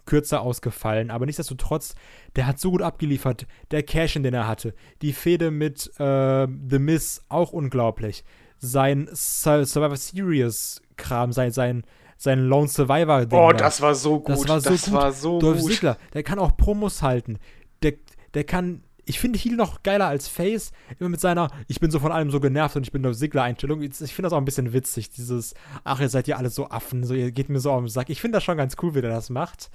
kürzer 0.05 0.41
ausgefallen. 0.41 1.11
Aber 1.11 1.25
nichtsdestotrotz, 1.25 1.95
der 2.35 2.47
hat 2.47 2.59
so 2.59 2.71
gut 2.71 2.81
abgeliefert. 2.81 3.47
Der 3.71 3.83
Cash, 3.83 4.13
den 4.13 4.33
er 4.33 4.47
hatte. 4.47 4.73
Die 5.01 5.13
Fehde 5.13 5.51
mit 5.51 5.87
äh, 5.99 6.47
The 6.69 6.79
Miz, 6.79 7.21
auch 7.29 7.51
unglaublich. 7.51 8.23
Sein 8.57 9.09
Sur- 9.11 9.65
Survivor 9.65 9.97
Series 9.97 10.81
Kram, 10.97 11.31
sein, 11.31 11.51
sein, 11.51 11.83
sein 12.17 12.39
Lone 12.39 12.67
Survivor. 12.67 13.21
Oh, 13.31 13.51
da. 13.51 13.57
das 13.57 13.81
war 13.81 13.95
so 13.95 14.19
gut. 14.19 14.29
Das 14.29 14.47
war 14.47 14.61
so 14.61 14.69
gut. 14.69 14.91
war 14.91 15.11
so 15.11 15.39
Dolph 15.39 15.59
gut. 15.59 15.71
Ziggler, 15.71 15.97
der 16.13 16.23
kann 16.23 16.39
auch 16.39 16.55
Promos 16.55 17.01
halten. 17.01 17.37
Der, 17.83 17.93
der 18.33 18.43
kann, 18.45 18.83
ich 19.05 19.19
finde 19.19 19.37
Heal 19.39 19.55
noch 19.55 19.83
geiler 19.83 20.07
als 20.07 20.27
Face, 20.27 20.71
immer 20.99 21.09
mit 21.09 21.19
seiner, 21.19 21.49
ich 21.67 21.79
bin 21.79 21.91
so 21.91 21.99
von 21.99 22.11
allem 22.11 22.31
so 22.31 22.39
genervt 22.39 22.75
und 22.75 22.83
ich 22.83 22.91
bin 22.91 23.03
Dolph 23.03 23.17
Ziggler 23.17 23.43
Einstellung. 23.43 23.81
Ich 23.81 23.95
finde 23.95 24.23
das 24.23 24.33
auch 24.33 24.37
ein 24.37 24.45
bisschen 24.45 24.73
witzig, 24.73 25.11
dieses, 25.11 25.53
ach, 25.83 25.99
ihr 26.01 26.09
seid 26.09 26.27
ja 26.27 26.37
alle 26.37 26.49
so 26.49 26.69
Affen, 26.69 27.03
so, 27.03 27.13
ihr 27.13 27.31
geht 27.31 27.49
mir 27.49 27.59
so 27.59 27.71
auf 27.71 27.81
den 27.81 27.87
Sack. 27.87 28.09
Ich 28.09 28.21
finde 28.21 28.37
das 28.37 28.43
schon 28.43 28.57
ganz 28.57 28.75
cool, 28.81 28.95
wie 28.95 29.01
der 29.01 29.11
das 29.11 29.29
macht. 29.29 29.69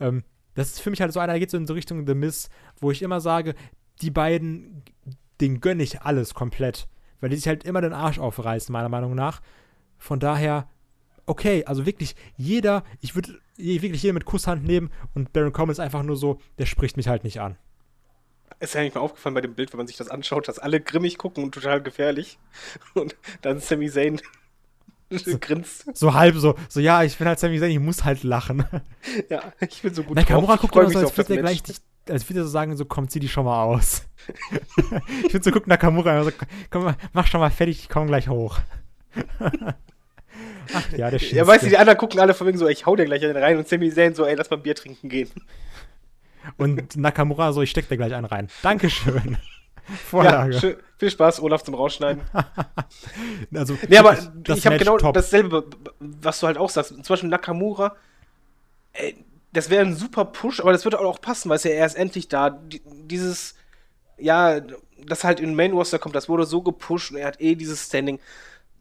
Ähm, 0.00 0.24
das 0.54 0.68
ist 0.68 0.80
für 0.80 0.90
mich 0.90 1.00
halt 1.00 1.12
so 1.12 1.20
einer, 1.20 1.34
der 1.34 1.40
geht 1.40 1.50
so 1.50 1.56
in 1.56 1.66
so 1.66 1.74
Richtung 1.74 2.06
The 2.06 2.14
Miz, 2.14 2.48
wo 2.80 2.90
ich 2.90 3.02
immer 3.02 3.20
sage, 3.20 3.54
die 4.00 4.10
beiden, 4.10 4.82
den 5.40 5.60
gönne 5.60 5.82
ich 5.82 6.02
alles 6.02 6.34
komplett. 6.34 6.88
Weil 7.20 7.30
die 7.30 7.36
sich 7.36 7.48
halt 7.48 7.64
immer 7.64 7.80
den 7.80 7.92
Arsch 7.92 8.18
aufreißen, 8.18 8.72
meiner 8.72 8.88
Meinung 8.88 9.14
nach. 9.14 9.40
Von 9.96 10.18
daher, 10.18 10.68
okay, 11.26 11.64
also 11.64 11.86
wirklich 11.86 12.16
jeder, 12.36 12.84
ich 13.00 13.14
würde 13.14 13.38
wirklich 13.56 14.02
jeder 14.02 14.14
mit 14.14 14.24
Kusshand 14.24 14.64
nehmen 14.64 14.90
und 15.14 15.32
Baron 15.32 15.70
ist 15.70 15.78
einfach 15.78 16.02
nur 16.02 16.16
so, 16.16 16.40
der 16.58 16.66
spricht 16.66 16.96
mich 16.96 17.08
halt 17.08 17.22
nicht 17.22 17.40
an. 17.40 17.56
Ist 18.60 18.74
ja 18.74 18.82
nicht 18.82 18.94
mal 18.94 19.00
aufgefallen 19.00 19.34
bei 19.34 19.40
dem 19.40 19.54
Bild, 19.54 19.72
wenn 19.72 19.78
man 19.78 19.86
sich 19.86 19.96
das 19.96 20.08
anschaut, 20.08 20.48
dass 20.48 20.58
alle 20.58 20.80
grimmig 20.80 21.18
gucken 21.18 21.44
und 21.44 21.52
total 21.52 21.82
gefährlich. 21.82 22.38
Und 22.94 23.16
dann 23.42 23.60
Sami 23.60 23.90
Zayn 23.90 24.20
grinst. 25.40 25.96
So 25.96 26.14
halb 26.14 26.36
so, 26.36 26.54
so 26.68 26.80
ja, 26.80 27.02
ich 27.02 27.16
bin 27.18 27.26
halt 27.26 27.38
Sami 27.38 27.58
Zayn, 27.58 27.70
ich 27.70 27.78
muss 27.78 28.04
halt 28.04 28.22
lachen. 28.22 28.64
Ja, 29.28 29.52
ich 29.60 29.82
bin 29.82 29.92
so 29.92 30.04
gut 30.04 30.16
Nakamura 30.16 30.56
guckt 30.56 30.76
immer 30.76 30.88
so, 30.88 31.00
als 31.00 31.16
würde 31.16 31.34
er 31.34 31.42
gleich, 31.42 31.62
dich, 31.62 31.78
als 32.08 32.28
würde 32.28 32.40
er 32.40 32.44
so 32.44 32.50
sagen, 32.50 32.76
so 32.76 32.84
komm, 32.84 33.08
zieh 33.08 33.18
die 33.18 33.28
schon 33.28 33.44
mal 33.44 33.64
aus. 33.64 34.04
ich 35.24 35.30
finde 35.32 35.42
so, 35.42 35.50
guckt 35.50 35.66
Nakamura 35.66 36.22
so, 36.22 36.30
komm 36.70 36.84
mal, 36.84 36.96
mach 37.12 37.26
schon 37.26 37.40
mal 37.40 37.50
fertig, 37.50 37.80
ich 37.80 37.88
komm 37.88 38.06
gleich 38.06 38.28
hoch. 38.28 38.60
ja, 40.96 41.10
der 41.10 41.20
Ja, 41.20 41.46
weißt 41.46 41.64
du, 41.64 41.68
die 41.68 41.78
anderen 41.78 41.98
gucken 41.98 42.20
alle 42.20 42.32
von 42.32 42.46
wegen 42.46 42.58
so, 42.58 42.68
ich 42.68 42.86
hau 42.86 42.94
dir 42.94 43.06
gleich 43.06 43.24
einen 43.24 43.36
rein 43.36 43.58
und 43.58 43.68
Sami 43.68 43.92
Zayn 43.92 44.14
so, 44.14 44.24
ey, 44.24 44.36
lass 44.36 44.50
mal 44.50 44.56
Bier 44.56 44.76
trinken 44.76 45.08
gehen. 45.08 45.28
Und 46.56 46.96
Nakamura 46.96 47.52
so, 47.52 47.62
ich 47.62 47.70
steck 47.70 47.88
dir 47.88 47.96
gleich 47.96 48.14
einen 48.14 48.26
rein. 48.26 48.48
Dankeschön. 48.62 49.38
Vorlage. 50.08 50.54
Ja, 50.54 50.60
schön, 50.60 50.76
viel 50.96 51.10
Spaß, 51.10 51.40
Olaf, 51.40 51.64
zum 51.64 51.74
Rausschneiden. 51.74 52.22
also, 53.54 53.76
nee, 53.88 53.98
aber 53.98 54.16
ich 54.48 54.66
habe 54.66 54.78
genau 54.78 54.96
top. 54.96 55.14
dasselbe, 55.14 55.64
was 55.98 56.40
du 56.40 56.46
halt 56.46 56.58
auch 56.58 56.70
sagst. 56.70 56.90
Zum 56.90 57.02
Beispiel 57.02 57.28
Nakamura, 57.28 57.96
ey, 58.92 59.24
das 59.52 59.70
wäre 59.70 59.84
ein 59.84 59.94
super 59.94 60.24
Push, 60.24 60.60
aber 60.60 60.72
das 60.72 60.84
würde 60.84 61.00
auch 61.00 61.20
passen, 61.20 61.50
weil 61.50 61.56
es 61.56 61.64
ja 61.64 61.72
erst 61.72 61.96
endlich 61.96 62.28
da. 62.28 62.62
Dieses, 62.84 63.54
ja, 64.18 64.60
das 65.04 65.24
halt 65.24 65.40
in 65.40 65.54
Main 65.54 65.72
Roster 65.72 65.98
kommt, 65.98 66.14
das 66.14 66.28
wurde 66.28 66.44
so 66.44 66.62
gepusht 66.62 67.10
und 67.10 67.18
er 67.18 67.26
hat 67.26 67.40
eh 67.40 67.54
dieses 67.54 67.86
Standing 67.86 68.20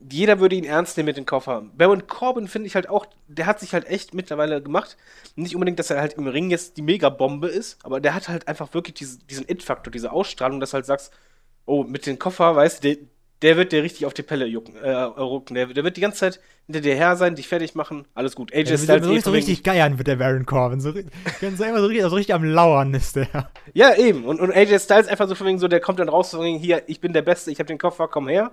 jeder 0.09 0.39
würde 0.39 0.55
ihn 0.55 0.63
ernst 0.63 0.97
nehmen 0.97 1.07
mit 1.07 1.17
dem 1.17 1.25
Koffer. 1.25 1.63
Baron 1.75 2.07
Corbin 2.07 2.47
finde 2.47 2.67
ich 2.67 2.75
halt 2.75 2.89
auch, 2.89 3.05
der 3.27 3.45
hat 3.45 3.59
sich 3.59 3.73
halt 3.73 3.87
echt 3.87 4.13
mittlerweile 4.13 4.61
gemacht. 4.61 4.97
Nicht 5.35 5.55
unbedingt, 5.55 5.79
dass 5.79 5.89
er 5.89 6.01
halt 6.01 6.13
im 6.13 6.27
Ring 6.27 6.49
jetzt 6.49 6.77
die 6.77 6.81
Megabombe 6.81 7.47
ist, 7.47 7.77
aber 7.83 7.99
der 7.99 8.15
hat 8.15 8.27
halt 8.27 8.47
einfach 8.47 8.73
wirklich 8.73 8.95
diese, 8.95 9.19
diesen 9.19 9.47
It-Faktor, 9.49 9.91
diese 9.91 10.11
Ausstrahlung, 10.11 10.59
dass 10.59 10.71
du 10.71 10.75
halt 10.75 10.85
sagst, 10.85 11.13
oh, 11.65 11.83
mit 11.83 12.05
dem 12.05 12.19
Koffer, 12.19 12.55
weißt 12.55 12.83
du, 12.83 12.87
der, 12.89 12.97
der 13.41 13.57
wird 13.57 13.71
dir 13.71 13.81
richtig 13.81 14.05
auf 14.05 14.13
die 14.13 14.21
Pelle 14.21 14.45
jucken, 14.45 14.75
äh, 14.75 14.91
rucken. 14.91 15.55
Der, 15.55 15.67
der, 15.67 15.83
wird 15.83 15.97
die 15.97 16.01
ganze 16.01 16.19
Zeit 16.19 16.39
hinter 16.67 16.81
dir 16.81 16.95
her 16.95 17.15
sein, 17.15 17.35
dich 17.35 17.47
fertig 17.47 17.73
machen, 17.73 18.07
alles 18.13 18.35
gut. 18.35 18.53
AJ 18.53 18.69
ja, 18.69 18.77
Styles 18.77 19.05
so, 19.05 19.19
so 19.19 19.31
richtig 19.31 19.63
geiern 19.63 19.95
mit 19.95 20.05
der 20.07 20.17
Baron 20.17 20.45
Corbin. 20.45 20.79
So, 20.79 20.91
so, 20.91 20.99
so, 21.41 21.63
richtig, 21.85 22.01
so 22.03 22.15
richtig 22.15 22.35
am 22.35 22.43
Lauern 22.43 22.93
ist 22.93 23.15
der. 23.15 23.49
Ja, 23.73 23.95
eben. 23.95 24.25
Und, 24.25 24.39
und 24.39 24.51
AJ 24.51 24.79
Styles 24.79 25.07
einfach 25.07 25.27
so 25.27 25.35
von 25.35 25.47
wegen 25.47 25.59
so, 25.59 25.67
der 25.67 25.79
kommt 25.79 25.99
dann 25.99 26.09
raus 26.09 26.31
von 26.31 26.43
wegen, 26.43 26.59
hier, 26.59 26.83
ich 26.87 27.01
bin 27.01 27.13
der 27.13 27.23
Beste, 27.23 27.51
ich 27.51 27.59
habe 27.59 27.67
den 27.67 27.79
Koffer, 27.79 28.07
komm 28.07 28.27
her. 28.27 28.51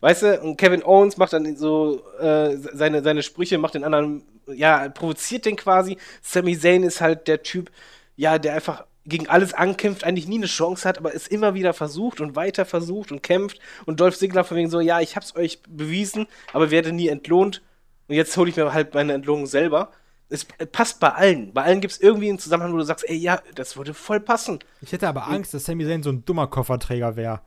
Weißt 0.00 0.22
du, 0.22 0.40
und 0.40 0.56
Kevin 0.56 0.84
Owens 0.84 1.16
macht 1.16 1.32
dann 1.32 1.56
so 1.56 2.02
äh, 2.18 2.56
seine, 2.56 3.02
seine 3.02 3.22
Sprüche, 3.22 3.58
macht 3.58 3.74
den 3.74 3.84
anderen, 3.84 4.22
ja, 4.46 4.88
provoziert 4.88 5.46
den 5.46 5.56
quasi. 5.56 5.96
Sami 6.22 6.58
Zayn 6.58 6.82
ist 6.82 7.00
halt 7.00 7.28
der 7.28 7.42
Typ, 7.42 7.70
ja, 8.14 8.38
der 8.38 8.54
einfach 8.54 8.84
gegen 9.06 9.28
alles 9.28 9.54
ankämpft, 9.54 10.04
eigentlich 10.04 10.28
nie 10.28 10.36
eine 10.36 10.46
Chance 10.46 10.86
hat, 10.88 10.98
aber 10.98 11.14
es 11.14 11.26
immer 11.28 11.54
wieder 11.54 11.72
versucht 11.72 12.20
und 12.20 12.36
weiter 12.36 12.64
versucht 12.64 13.12
und 13.12 13.22
kämpft. 13.22 13.60
Und 13.86 14.00
Dolph 14.00 14.18
Ziggler 14.18 14.44
von 14.44 14.56
wegen 14.56 14.68
so, 14.68 14.80
ja, 14.80 15.00
ich 15.00 15.16
hab's 15.16 15.34
euch 15.36 15.62
bewiesen, 15.62 16.26
aber 16.52 16.70
werde 16.70 16.92
nie 16.92 17.08
entlohnt. 17.08 17.62
Und 18.08 18.16
jetzt 18.16 18.36
hole 18.36 18.50
ich 18.50 18.56
mir 18.56 18.72
halt 18.72 18.94
meine 18.94 19.12
Entlohnung 19.14 19.46
selber. 19.46 19.90
Es 20.28 20.44
passt 20.44 20.98
bei 20.98 21.10
allen. 21.10 21.52
Bei 21.52 21.62
allen 21.62 21.80
gibt 21.80 21.94
es 21.94 22.00
irgendwie 22.00 22.28
einen 22.28 22.40
Zusammenhang, 22.40 22.72
wo 22.72 22.78
du 22.78 22.82
sagst, 22.82 23.08
ey, 23.08 23.16
ja, 23.16 23.40
das 23.54 23.76
würde 23.76 23.94
voll 23.94 24.20
passen. 24.20 24.58
Ich 24.80 24.90
hätte 24.90 25.06
aber 25.08 25.28
Angst, 25.28 25.54
dass 25.54 25.64
Sami 25.64 25.86
Zayn 25.86 26.02
so 26.02 26.10
ein 26.10 26.24
dummer 26.24 26.48
Kofferträger 26.48 27.14
wäre. 27.14 27.40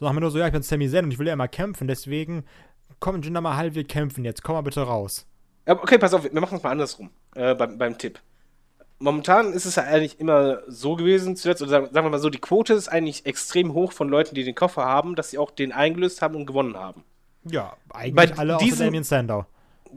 So 0.00 0.08
haben 0.08 0.16
wir 0.16 0.20
nur 0.20 0.30
so, 0.30 0.38
ja, 0.38 0.46
ich 0.46 0.52
bin 0.54 0.62
Sami 0.62 0.88
Zayn 0.88 1.04
und 1.04 1.10
ich 1.10 1.18
will 1.18 1.26
ja 1.26 1.34
immer 1.34 1.46
kämpfen, 1.46 1.86
deswegen 1.86 2.44
komm, 3.00 3.20
Jinder 3.20 3.42
Mahal, 3.42 3.74
wir 3.74 3.84
kämpfen 3.84 4.24
jetzt, 4.24 4.42
komm 4.42 4.54
mal 4.54 4.62
bitte 4.62 4.80
raus. 4.80 5.26
Okay, 5.66 5.98
pass 5.98 6.14
auf, 6.14 6.24
wir 6.24 6.40
machen 6.40 6.56
es 6.56 6.62
mal 6.62 6.70
andersrum 6.70 7.10
äh, 7.34 7.54
beim, 7.54 7.76
beim 7.76 7.98
Tipp. 7.98 8.18
Momentan 8.98 9.52
ist 9.52 9.66
es 9.66 9.76
ja 9.76 9.82
eigentlich 9.82 10.18
immer 10.18 10.60
so 10.68 10.96
gewesen, 10.96 11.36
zuletzt, 11.36 11.60
oder 11.60 11.70
sagen, 11.70 11.88
sagen 11.92 12.06
wir 12.06 12.10
mal 12.10 12.18
so, 12.18 12.30
die 12.30 12.38
Quote 12.38 12.72
ist 12.72 12.88
eigentlich 12.88 13.26
extrem 13.26 13.74
hoch 13.74 13.92
von 13.92 14.08
Leuten, 14.08 14.34
die 14.34 14.42
den 14.42 14.54
Koffer 14.54 14.86
haben, 14.86 15.16
dass 15.16 15.28
sie 15.30 15.38
auch 15.38 15.50
den 15.50 15.70
eingelöst 15.70 16.22
haben 16.22 16.34
und 16.34 16.46
gewonnen 16.46 16.78
haben. 16.78 17.04
Ja, 17.44 17.76
eigentlich 17.90 18.14
Bei 18.14 18.38
alle 18.38 18.56
diesem, 18.56 18.76
außer 18.76 18.84
Damien 18.86 19.04
Sandow. 19.04 19.44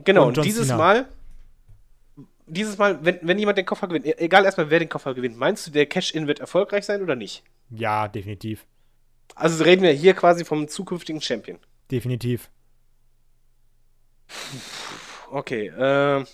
Genau, 0.04 0.28
und, 0.28 0.38
und 0.38 0.44
dieses 0.46 0.68
Cena. 0.68 0.78
Mal, 0.78 1.08
dieses 2.46 2.78
Mal, 2.78 3.00
wenn, 3.06 3.20
wenn 3.22 3.40
jemand 3.40 3.58
den 3.58 3.66
Koffer 3.66 3.88
gewinnt, 3.88 4.06
e-, 4.06 4.16
egal 4.18 4.44
erstmal 4.44 4.70
wer 4.70 4.80
den 4.80 4.90
Koffer 4.90 5.14
gewinnt, 5.14 5.38
meinst 5.38 5.66
du, 5.66 5.72
der 5.72 5.86
Cash-In 5.86 6.28
wird 6.28 6.42
erfolgreich 6.42 6.84
sein 6.84 7.02
oder 7.02 7.16
nicht? 7.16 7.46
Ja, 7.70 8.10
definitiv. 8.10 8.66
Also 9.36 9.64
reden 9.64 9.82
wir 9.82 9.92
hier 9.92 10.14
quasi 10.14 10.46
vom 10.46 10.68
zukünftigen 10.68 11.22
Champion. 11.22 11.60
Definitiv. 11.90 12.50
Okay, 15.32 15.68
äh. 15.68 16.26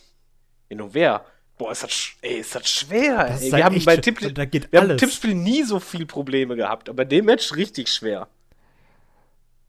Genau, 0.70 0.94
wer? 0.94 1.26
Boah, 1.58 1.72
ist 1.72 1.84
das, 1.84 2.12
ey, 2.22 2.40
ist 2.40 2.56
das 2.56 2.70
schwer. 2.70 3.28
Das 3.28 3.42
ey. 3.42 3.52
wir 3.52 3.66
haben 3.66 3.84
bei 3.84 3.98
Tipp, 3.98 4.22
wir 4.22 4.38
alles. 4.38 4.74
haben 4.74 4.98
Tippspiel 4.98 5.34
nie 5.34 5.64
so 5.64 5.80
viel 5.80 6.06
Probleme 6.06 6.56
gehabt, 6.56 6.90
aber 6.90 7.04
dem 7.06 7.26
Match 7.26 7.56
richtig 7.56 7.90
schwer. 7.90 8.28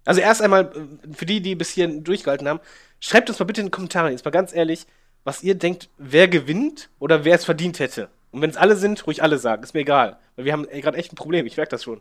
Also 0.04 0.20
erst 0.20 0.42
einmal, 0.42 0.72
äh, 0.74 1.14
für 1.14 1.26
die, 1.26 1.40
die 1.40 1.54
bis 1.54 1.70
hierhin 1.70 2.04
durchgehalten 2.04 2.48
haben, 2.48 2.60
schreibt 3.00 3.28
uns 3.28 3.38
mal 3.38 3.46
bitte 3.46 3.60
in 3.62 3.68
den 3.68 3.72
Kommentaren, 3.72 4.12
jetzt 4.12 4.24
mal 4.24 4.30
ganz 4.30 4.54
ehrlich, 4.54 4.86
was 5.24 5.42
ihr 5.42 5.54
denkt, 5.54 5.88
wer 5.98 6.28
gewinnt 6.28 6.90
oder 6.98 7.24
wer 7.24 7.34
es 7.34 7.44
verdient 7.44 7.78
hätte. 7.78 8.08
Und 8.30 8.42
wenn 8.42 8.50
es 8.50 8.56
alle 8.56 8.76
sind, 8.76 9.06
ruhig 9.06 9.22
alle 9.22 9.38
sagen, 9.38 9.62
ist 9.62 9.74
mir 9.74 9.80
egal. 9.80 10.18
Weil 10.36 10.44
wir 10.44 10.52
haben 10.52 10.66
gerade 10.68 10.96
echt 10.96 11.12
ein 11.12 11.16
Problem, 11.16 11.46
ich 11.46 11.56
merke 11.56 11.70
das 11.70 11.82
schon. 11.82 12.00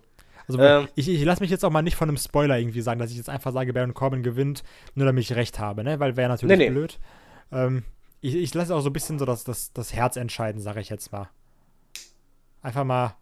Also 0.49 0.61
ähm, 0.61 0.87
ich, 0.95 1.07
ich 1.07 1.23
lasse 1.23 1.41
mich 1.41 1.51
jetzt 1.51 1.63
auch 1.63 1.69
mal 1.69 1.83
nicht 1.83 1.95
von 1.95 2.09
einem 2.09 2.17
Spoiler 2.17 2.57
irgendwie 2.57 2.81
sagen, 2.81 2.99
dass 2.99 3.11
ich 3.11 3.17
jetzt 3.17 3.29
einfach 3.29 3.53
sage, 3.53 3.71
Baron 3.71 3.93
Corbin 3.93 4.23
gewinnt, 4.23 4.63
nur 4.95 5.05
damit 5.05 5.23
ich 5.23 5.35
recht 5.35 5.59
habe, 5.59 5.83
ne? 5.83 5.99
Weil 5.99 6.17
wäre 6.17 6.27
natürlich 6.27 6.57
nee, 6.57 6.65
nee. 6.65 6.71
blöd. 6.71 6.99
Ähm, 7.51 7.83
ich, 8.19 8.35
ich 8.35 8.53
lasse 8.55 8.73
auch 8.73 8.81
so 8.81 8.89
ein 8.89 8.93
bisschen 8.93 9.19
so 9.19 9.25
das, 9.25 9.43
das, 9.43 9.71
das 9.73 9.93
Herz 9.93 10.15
entscheiden, 10.15 10.59
sage 10.59 10.81
ich 10.81 10.89
jetzt 10.89 11.11
mal. 11.11 11.29
Einfach 12.63 12.83
mal. 12.83 13.15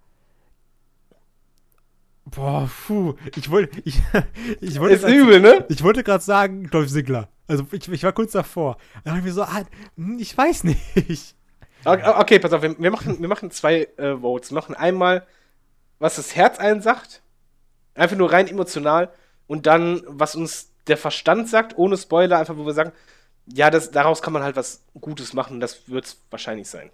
Boah, 2.23 2.69
puh. 2.88 3.15
Ich 3.36 3.51
wollte. 3.51 3.82
Ich, 3.84 4.01
ich 4.61 4.80
wollte 4.80 4.95
ist 4.95 5.01
grad, 5.01 5.13
übel, 5.13 5.41
ne? 5.41 5.65
Ich 5.67 5.84
wollte 5.84 6.03
gerade 6.03 6.23
sagen, 6.23 6.69
Dolph 6.69 6.89
Ziggler. 6.89 7.28
Also 7.45 7.67
ich, 7.71 7.89
ich 7.89 8.03
war 8.03 8.13
kurz 8.13 8.32
davor. 8.32 8.78
Dann 9.03 9.11
habe 9.11 9.19
ich 9.19 9.25
mir 9.25 9.34
so, 9.34 9.43
ah, 9.43 9.63
hm, 9.97 10.17
ich 10.17 10.38
weiß 10.38 10.63
nicht. 10.63 11.36
Okay, 11.84 12.09
okay 12.15 12.39
pass 12.39 12.53
auf, 12.53 12.61
wir, 12.61 12.80
wir, 12.80 12.91
machen, 12.91 13.19
wir 13.19 13.28
machen 13.28 13.51
zwei 13.51 13.89
äh, 13.97 14.15
Votes. 14.15 14.51
Wir 14.51 14.55
machen 14.55 14.75
einmal 14.75 15.28
was 16.00 16.18
das 16.18 16.36
Herz 16.36 16.60
einsagt, 16.60 17.22
einfach 17.95 18.18
nur 18.18 18.32
rein 18.32 18.48
emotional, 18.48 19.12
und 19.48 19.66
dann, 19.66 20.02
was 20.06 20.36
uns 20.36 20.74
der 20.88 20.98
Verstand 20.98 21.50
sagt, 21.50 21.78
ohne 21.78 21.98
Spoiler, 21.98 22.38
einfach 22.38 22.58
wo 22.58 22.66
wir 22.66 22.74
sagen, 22.74 22.91
ja, 23.45 23.70
das, 23.70 23.91
daraus 23.91 24.22
kann 24.22 24.34
man 24.34 24.43
halt 24.43 24.56
was 24.56 24.84
Gutes 25.00 25.34
machen, 25.34 25.60
das 25.60 25.88
wird 25.89 26.06
es 26.06 26.22
wahrscheinlich 26.30 26.68
sein. 26.68 26.89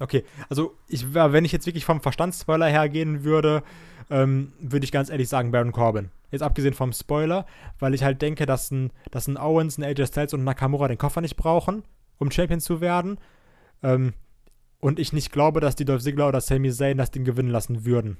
Okay, 0.00 0.24
also 0.48 0.74
ich, 0.88 1.14
wenn 1.14 1.44
ich 1.44 1.52
jetzt 1.52 1.66
wirklich 1.66 1.84
vom 1.84 2.00
Verstandsspoiler 2.00 2.66
hergehen 2.66 3.24
würde, 3.24 3.62
ähm, 4.10 4.52
würde 4.58 4.84
ich 4.84 4.92
ganz 4.92 5.10
ehrlich 5.10 5.28
sagen 5.28 5.52
Baron 5.52 5.72
Corbin. 5.72 6.10
Jetzt 6.30 6.42
abgesehen 6.42 6.74
vom 6.74 6.92
Spoiler, 6.92 7.46
weil 7.78 7.92
ich 7.92 8.02
halt 8.02 8.22
denke, 8.22 8.46
dass 8.46 8.70
ein, 8.70 8.90
dass 9.10 9.28
ein 9.28 9.36
Owens, 9.36 9.76
ein 9.76 9.84
AJ 9.84 10.06
Styles 10.06 10.32
und 10.32 10.40
ein 10.40 10.44
Nakamura 10.44 10.88
den 10.88 10.98
Koffer 10.98 11.20
nicht 11.20 11.36
brauchen, 11.36 11.84
um 12.18 12.30
Champion 12.30 12.60
zu 12.60 12.80
werden. 12.80 13.18
Ähm, 13.82 14.14
und 14.80 14.98
ich 14.98 15.12
nicht 15.12 15.30
glaube, 15.30 15.60
dass 15.60 15.76
die 15.76 15.84
Dolph 15.84 16.02
Ziggler 16.02 16.28
oder 16.28 16.40
Sami 16.40 16.72
Zayn 16.72 16.96
das 16.96 17.10
Ding 17.10 17.24
gewinnen 17.24 17.50
lassen 17.50 17.84
würden. 17.84 18.16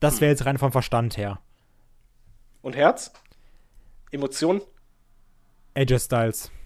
Das 0.00 0.20
wäre 0.20 0.30
jetzt 0.30 0.46
rein 0.46 0.58
vom 0.58 0.72
Verstand 0.72 1.16
her. 1.16 1.40
Und 2.62 2.76
Herz? 2.76 3.12
Emotion? 4.10 4.62
AJ 5.74 5.98
Styles. 6.00 6.50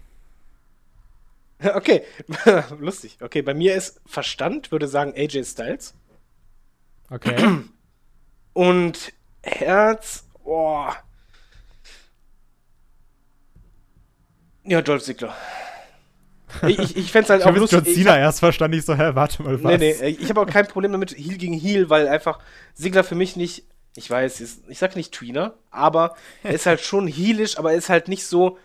Okay, 1.63 2.03
lustig. 2.79 3.19
Okay, 3.21 3.41
bei 3.41 3.53
mir 3.53 3.73
ist 3.73 4.01
Verstand, 4.05 4.73
würde 4.73 4.89
sagen 4.89 5.13
AJ 5.15 5.45
Styles. 5.45 5.93
Okay. 7.09 7.61
Und 8.53 9.13
Herz, 9.41 10.27
oh. 10.43 10.89
Ja, 14.65 14.81
Dolph 14.81 15.03
Ziggler. 15.03 15.33
Ich, 16.67 16.97
ich, 16.97 17.11
fände 17.11 17.25
es 17.25 17.29
halt 17.29 17.41
ich 17.41 17.47
auch 17.47 17.55
lustig. 17.55 17.85
John 17.85 17.95
Cena 17.95 18.17
erst 18.17 18.39
verstanden, 18.39 18.77
ich 18.77 18.85
so, 18.85 18.95
hä, 18.95 19.11
warte 19.13 19.41
mal, 19.43 19.63
was? 19.63 19.79
Nee, 19.79 19.95
nee, 19.99 20.07
ich 20.09 20.29
habe 20.29 20.41
auch 20.41 20.47
kein 20.47 20.67
Problem 20.67 20.91
damit, 20.91 21.11
Heal 21.11 21.37
gegen 21.37 21.53
Heal, 21.53 21.89
weil 21.89 22.07
einfach 22.07 22.39
Sigler 22.73 23.03
für 23.03 23.15
mich 23.15 23.35
nicht, 23.35 23.63
ich 23.95 24.09
weiß, 24.09 24.61
ich 24.67 24.77
sag 24.77 24.95
nicht 24.95 25.13
Tweener, 25.13 25.53
aber 25.71 26.15
er 26.43 26.53
ist 26.53 26.65
halt 26.65 26.81
schon 26.81 27.07
healisch, 27.07 27.57
aber 27.57 27.71
er 27.71 27.77
ist 27.77 27.89
halt 27.89 28.07
nicht 28.07 28.25
so, 28.25 28.57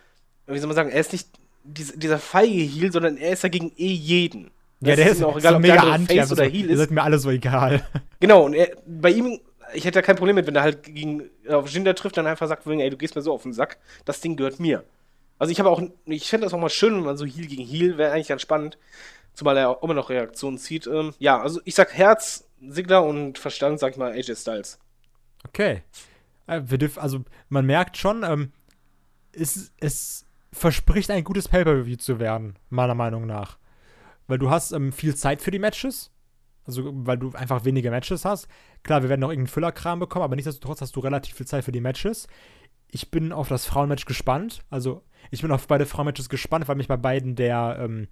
wie 0.47 0.59
soll 0.59 0.69
man 0.69 0.77
sagen, 0.77 0.91
er 0.91 1.01
ist 1.01 1.13
nicht 1.13 1.29
dieser 1.65 2.19
feige 2.19 2.53
Heal, 2.53 2.93
sondern 2.93 3.17
er 3.17 3.33
ist 3.33 3.43
ja 3.43 3.49
gegen 3.49 3.73
eh 3.77 3.93
jeden. 3.93 4.51
Das 4.81 4.91
ja, 4.91 4.97
der 4.97 5.07
ist, 5.07 5.19
ist 5.19 5.25
auch 5.25 5.37
egal, 5.37 5.53
so 5.53 5.57
ob 5.57 5.63
mega 5.63 5.83
anti, 5.83 6.17
Face 6.17 6.33
oder 6.33 6.45
Heal 6.45 6.71
ist. 6.71 6.79
Das 6.79 6.87
ist 6.87 6.91
mir 6.93 7.03
alles 7.03 7.23
so 7.23 7.31
egal. 7.31 7.83
Genau, 8.21 8.45
und 8.45 8.55
er, 8.55 8.71
bei 8.87 9.11
ihm, 9.11 9.41
ich 9.75 9.85
hätte 9.85 9.99
ja 9.99 10.03
kein 10.03 10.17
Problem 10.17 10.37
mit, 10.37 10.47
wenn 10.47 10.57
er 10.57 10.63
halt 10.63 10.83
gegen 10.83 11.25
auf 11.49 11.69
Jinder 11.69 11.95
trifft, 11.95 12.17
dann 12.17 12.27
einfach 12.27 12.49
sagt, 12.49 12.67
ey, 12.67 12.91
du 12.91 12.97
gehst 12.97 13.15
mir 13.15 13.23
so 13.23 13.33
auf 13.33 13.43
den 13.43 13.53
Sack, 13.53 13.79
das 14.05 14.21
Ding 14.21 14.37
gehört 14.37 14.61
mir. 14.61 14.85
Also 15.39 15.53
ich 15.53 15.59
habe 15.61 15.71
auch, 15.71 15.83
ich 16.07 16.29
fände 16.29 16.47
das 16.47 16.55
auch 16.55 16.59
mal 16.59 16.69
schön, 16.69 16.95
wenn 16.95 17.05
man 17.05 17.17
so 17.17 17.25
Heal 17.25 17.47
gegen 17.47 17.65
Heal 17.65 17.99
wäre 17.99 18.13
eigentlich 18.13 18.29
ganz 18.29 18.43
spannend. 18.43 18.79
Zumal 19.35 19.57
er 19.57 19.71
auch 19.71 19.83
immer 19.83 19.95
noch 19.95 20.11
Reaktionen 20.11 20.59
zieht. 20.59 20.87
Ähm, 20.87 21.15
ja, 21.19 21.41
also 21.41 21.61
ich 21.65 21.75
sag 21.77 21.95
Herz, 21.95 22.49
Sigler 22.61 23.05
und 23.05 23.39
Verstand, 23.39 23.79
sag 23.79 23.93
ich 23.93 23.99
mal, 23.99 24.13
AJ 24.13 24.35
Styles. 24.35 24.79
Okay. 25.47 25.83
Äh, 26.49 26.63
also 26.97 27.25
man 27.49 27.67
merkt 27.67 27.97
schon, 27.97 28.25
ähm, 28.25 28.53
es, 29.33 29.73
es 29.79 30.27
verspricht 30.53 31.11
ein 31.11 31.25
gutes 31.25 31.49
Pay-Per-View 31.49 31.97
zu 31.97 32.19
werden, 32.19 32.59
meiner 32.71 32.95
Meinung 32.95 33.27
nach. 33.27 33.59
Weil 34.27 34.39
du 34.39 34.51
hast 34.51 34.73
ähm, 34.73 34.93
viel 34.93 35.15
Zeit 35.15 35.41
für 35.41 35.51
die 35.51 35.59
Matches. 35.59 36.11
Also, 36.67 36.91
weil 36.93 37.17
du 37.17 37.33
einfach 37.33 37.65
wenige 37.65 37.91
Matches 37.91 38.27
hast. 38.27 38.47
Klar, 38.83 39.03
wir 39.03 39.09
werden 39.09 39.21
noch 39.21 39.31
irgendeinen 39.31 39.53
Füllerkram 39.53 40.01
bekommen, 40.01 40.25
aber 40.25 40.37
nichtsdestotrotz 40.37 40.83
hast 40.83 40.97
du 40.97 41.01
relativ 41.01 41.35
viel 41.35 41.47
Zeit 41.47 41.65
für 41.65 41.73
die 41.73 41.81
Matches. 41.81 42.27
Ich 42.91 43.11
bin 43.11 43.33
auf 43.33 43.49
das 43.49 43.67
Frauenmatch 43.67 44.07
gespannt. 44.07 44.63
Also, 44.71 45.03
ich 45.31 45.43
bin 45.43 45.51
auf 45.51 45.67
beide 45.67 45.87
Frauenmatches 45.87 46.29
gespannt, 46.29 46.69
weil 46.69 46.77
mich 46.77 46.89
bei 46.89 46.97
beiden 46.97 47.37
der, 47.37 47.79
ähm, 47.81 48.09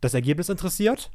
das 0.00 0.14
Ergebnis 0.14 0.48
interessiert. 0.48 1.10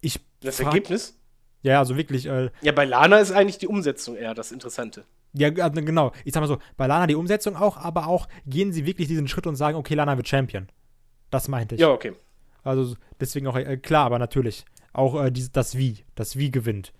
Ich 0.00 0.20
das 0.40 0.60
Ergebnis? 0.60 1.18
Ja, 1.62 1.80
also 1.80 1.96
wirklich. 1.96 2.26
Äh, 2.26 2.50
ja, 2.62 2.72
bei 2.72 2.84
Lana 2.84 3.18
ist 3.18 3.32
eigentlich 3.32 3.58
die 3.58 3.66
Umsetzung 3.66 4.16
eher 4.16 4.34
das 4.34 4.52
Interessante. 4.52 5.04
Ja, 5.32 5.50
genau. 5.50 6.12
Ich 6.24 6.32
sag 6.32 6.40
mal 6.40 6.46
so, 6.46 6.58
bei 6.76 6.86
Lana 6.86 7.06
die 7.06 7.14
Umsetzung 7.14 7.56
auch, 7.56 7.76
aber 7.76 8.06
auch 8.06 8.28
gehen 8.46 8.72
sie 8.72 8.86
wirklich 8.86 9.08
diesen 9.08 9.28
Schritt 9.28 9.46
und 9.46 9.56
sagen, 9.56 9.76
okay, 9.76 9.94
Lana 9.94 10.16
wird 10.16 10.28
Champion. 10.28 10.68
Das 11.30 11.48
meinte 11.48 11.74
ich. 11.74 11.80
Ja, 11.80 11.90
okay. 11.90 12.12
Also 12.62 12.96
deswegen 13.20 13.46
auch, 13.46 13.56
äh, 13.56 13.76
klar, 13.76 14.06
aber 14.06 14.18
natürlich. 14.18 14.64
Auch 14.92 15.22
äh, 15.22 15.30
die, 15.30 15.50
das 15.52 15.76
Wie. 15.76 16.04
Das 16.14 16.36
Wie 16.36 16.50
gewinnt. 16.50 16.92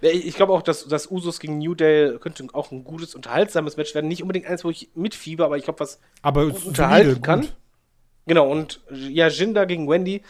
Ich 0.00 0.34
glaube 0.34 0.52
auch, 0.52 0.62
dass 0.62 0.86
das 0.86 1.10
Usos 1.10 1.40
gegen 1.40 1.58
New 1.58 1.74
Day 1.74 2.18
könnte 2.18 2.46
auch 2.52 2.70
ein 2.70 2.84
gutes, 2.84 3.14
unterhaltsames 3.14 3.76
Match 3.76 3.94
werden. 3.94 4.08
Nicht 4.08 4.22
unbedingt 4.22 4.46
eins, 4.46 4.64
wo 4.64 4.70
ich 4.70 4.90
mitfieber, 4.94 5.46
aber 5.46 5.56
ich 5.56 5.64
glaube, 5.64 5.80
was 5.80 6.00
aber 6.22 6.50
gut 6.50 6.66
unterhalten 6.66 7.22
kann. 7.22 7.42
Gut. 7.42 7.56
Genau, 8.26 8.50
und 8.50 8.80
ja, 8.90 9.28
Jinder 9.28 9.66
gegen 9.66 9.88
Wendy, 9.88 10.22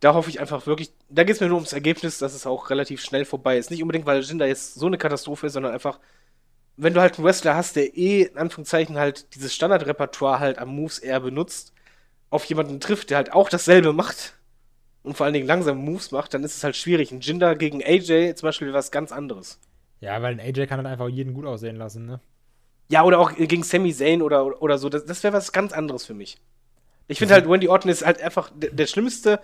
da 0.00 0.14
hoffe 0.14 0.30
ich 0.30 0.40
einfach 0.40 0.66
wirklich, 0.66 0.92
da 1.08 1.22
geht 1.22 1.36
es 1.36 1.40
mir 1.40 1.48
nur 1.48 1.56
ums 1.56 1.72
Ergebnis, 1.72 2.18
dass 2.18 2.34
es 2.34 2.46
auch 2.46 2.70
relativ 2.70 3.00
schnell 3.00 3.24
vorbei 3.24 3.58
ist. 3.58 3.70
Nicht 3.70 3.82
unbedingt, 3.82 4.06
weil 4.06 4.22
Jinder 4.22 4.46
jetzt 4.46 4.74
so 4.74 4.86
eine 4.86 4.98
Katastrophe 4.98 5.46
ist, 5.46 5.52
sondern 5.52 5.72
einfach, 5.72 6.00
wenn 6.76 6.94
du 6.94 7.00
halt 7.00 7.18
einen 7.18 7.26
Wrestler 7.26 7.54
hast, 7.54 7.76
der 7.76 7.96
eh, 7.96 8.22
in 8.22 8.38
Anführungszeichen, 8.38 8.96
halt 8.98 9.34
dieses 9.34 9.54
Standardrepertoire 9.54 10.40
halt 10.40 10.58
am 10.58 10.70
Moves 10.70 10.98
eher 10.98 11.20
benutzt, 11.20 11.72
auf 12.30 12.44
jemanden 12.46 12.80
trifft, 12.80 13.10
der 13.10 13.18
halt 13.18 13.32
auch 13.32 13.48
dasselbe 13.50 13.92
macht 13.92 14.34
und 15.02 15.16
vor 15.16 15.26
allen 15.26 15.34
Dingen 15.34 15.46
langsam 15.46 15.78
Moves 15.78 16.10
macht, 16.12 16.34
dann 16.34 16.44
ist 16.44 16.56
es 16.56 16.64
halt 16.64 16.76
schwierig. 16.76 17.12
Ein 17.12 17.20
Jinder 17.20 17.56
gegen 17.56 17.82
AJ 17.82 18.36
zum 18.36 18.46
Beispiel 18.46 18.72
was 18.72 18.90
ganz 18.90 19.12
anderes. 19.12 19.58
Ja, 20.00 20.20
weil 20.22 20.38
ein 20.38 20.40
AJ 20.40 20.66
kann 20.66 20.78
dann 20.78 20.86
einfach 20.86 21.08
jeden 21.08 21.34
gut 21.34 21.46
aussehen 21.46 21.76
lassen, 21.76 22.06
ne? 22.06 22.20
Ja, 22.88 23.04
oder 23.04 23.18
auch 23.18 23.34
gegen 23.34 23.62
Sami 23.62 23.94
Zayn 23.94 24.20
oder, 24.20 24.60
oder 24.60 24.78
so. 24.78 24.88
Das, 24.88 25.04
das 25.04 25.22
wäre 25.22 25.32
was 25.32 25.52
ganz 25.52 25.72
anderes 25.72 26.04
für 26.04 26.14
mich. 26.14 26.38
Ich 27.08 27.18
finde 27.18 27.34
halt, 27.34 27.48
Wendy 27.48 27.68
Orton 27.68 27.90
ist 27.90 28.04
halt 28.04 28.20
einfach 28.20 28.50
der, 28.54 28.70
der, 28.70 28.86
schlimmste 28.86 29.40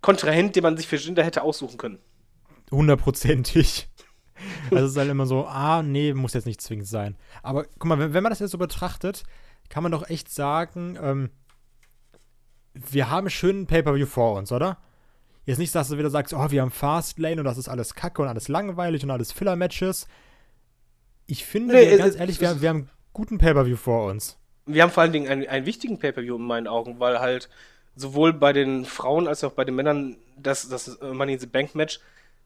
Kontrahent, 0.00 0.56
den 0.56 0.62
man 0.62 0.76
sich 0.76 0.86
für 0.86 0.96
Jinder 0.96 1.24
hätte 1.24 1.42
aussuchen 1.42 1.78
können. 1.78 1.98
Hundertprozentig. 2.70 3.88
Also 4.70 4.84
es 4.84 4.90
ist 4.90 4.98
halt 4.98 5.08
immer 5.08 5.24
so, 5.24 5.46
ah, 5.46 5.82
nee, 5.82 6.12
muss 6.12 6.34
jetzt 6.34 6.44
nicht 6.44 6.60
zwingend 6.60 6.86
sein. 6.86 7.16
Aber 7.42 7.64
guck 7.64 7.86
mal, 7.86 7.98
wenn, 7.98 8.12
wenn 8.12 8.22
man 8.22 8.28
das 8.28 8.40
jetzt 8.40 8.50
so 8.50 8.58
betrachtet, 8.58 9.22
kann 9.70 9.82
man 9.82 9.92
doch 9.92 10.10
echt 10.10 10.30
sagen, 10.30 10.98
ähm, 11.00 11.30
wir 12.90 13.10
haben 13.10 13.30
schön 13.30 13.62
ein 13.62 13.66
Pay-Per-View 13.66 14.06
vor 14.06 14.36
uns, 14.36 14.52
oder? 14.52 14.78
Jetzt 15.44 15.58
nicht, 15.58 15.74
dass 15.74 15.88
du 15.88 15.98
wieder 15.98 16.10
sagst, 16.10 16.34
oh, 16.34 16.50
wir 16.50 16.60
haben 16.60 16.70
Fastlane 16.70 17.40
und 17.40 17.44
das 17.44 17.58
ist 17.58 17.68
alles 17.68 17.94
kacke 17.94 18.22
und 18.22 18.28
alles 18.28 18.48
langweilig 18.48 19.04
und 19.04 19.10
alles 19.10 19.32
Filler-Matches. 19.32 20.08
Ich 21.26 21.44
finde, 21.44 21.74
nee, 21.74 21.90
wir, 21.90 21.98
ganz 21.98 22.16
ehrlich, 22.16 22.40
wir, 22.40 22.60
wir 22.60 22.68
haben 22.68 22.76
einen 22.76 22.90
guten 23.12 23.38
Pay-Per-View 23.38 23.76
vor 23.76 24.06
uns. 24.10 24.36
Wir 24.66 24.82
haben 24.82 24.90
vor 24.90 25.02
allen 25.02 25.12
Dingen 25.12 25.28
einen, 25.28 25.46
einen 25.46 25.66
wichtigen 25.66 25.98
Pay-Per-View 25.98 26.36
in 26.36 26.42
meinen 26.42 26.66
Augen, 26.66 26.98
weil 26.98 27.20
halt 27.20 27.48
sowohl 27.94 28.32
bei 28.32 28.52
den 28.52 28.84
Frauen 28.84 29.28
als 29.28 29.44
auch 29.44 29.52
bei 29.52 29.64
den 29.64 29.76
Männern 29.76 30.16
das, 30.36 30.68
das 30.68 30.98
Money 31.00 31.34
in 31.34 31.38
the 31.38 31.46
Bank 31.46 31.74
Match, 31.74 32.00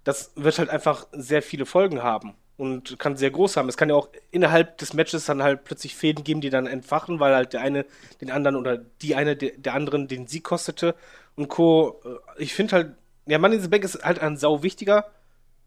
das 0.05 0.33
wird 0.37 0.59
halt 0.59 0.71
einfach 0.71 1.07
sehr 1.13 1.43
viele 1.43 1.67
Folgen 1.67 2.03
haben 2.03 2.35
und 2.61 2.99
kann 2.99 3.17
sehr 3.17 3.31
groß 3.31 3.57
haben. 3.57 3.71
Es 3.71 3.79
kann 3.79 3.89
ja 3.89 3.95
auch 3.95 4.11
innerhalb 4.31 4.77
des 4.77 4.93
Matches 4.93 5.25
dann 5.25 5.43
halt 5.43 5.65
plötzlich 5.65 5.97
Fäden 5.97 6.25
geben, 6.25 6.43
die 6.43 6.51
dann 6.51 6.67
entfachen, 6.67 7.19
weil 7.19 7.35
halt 7.35 7.55
der 7.55 7.63
eine 7.63 7.87
den 8.21 8.31
anderen 8.31 8.55
oder 8.55 8.77
die 8.77 9.15
eine 9.15 9.35
der, 9.35 9.53
der 9.57 9.73
anderen 9.73 10.09
den 10.09 10.27
Sieg 10.27 10.45
kostete 10.45 10.95
und 11.37 11.49
Co. 11.49 12.03
Äh, 12.05 12.43
ich 12.43 12.53
finde 12.53 12.77
halt, 12.77 12.95
ja, 13.27 13.39
Money 13.39 13.57
in 13.57 13.63
the 13.63 13.69
Bank 13.69 13.83
ist 13.83 14.05
halt 14.05 14.21
ein 14.21 14.37
sau 14.37 14.63
wichtiger 14.63 15.07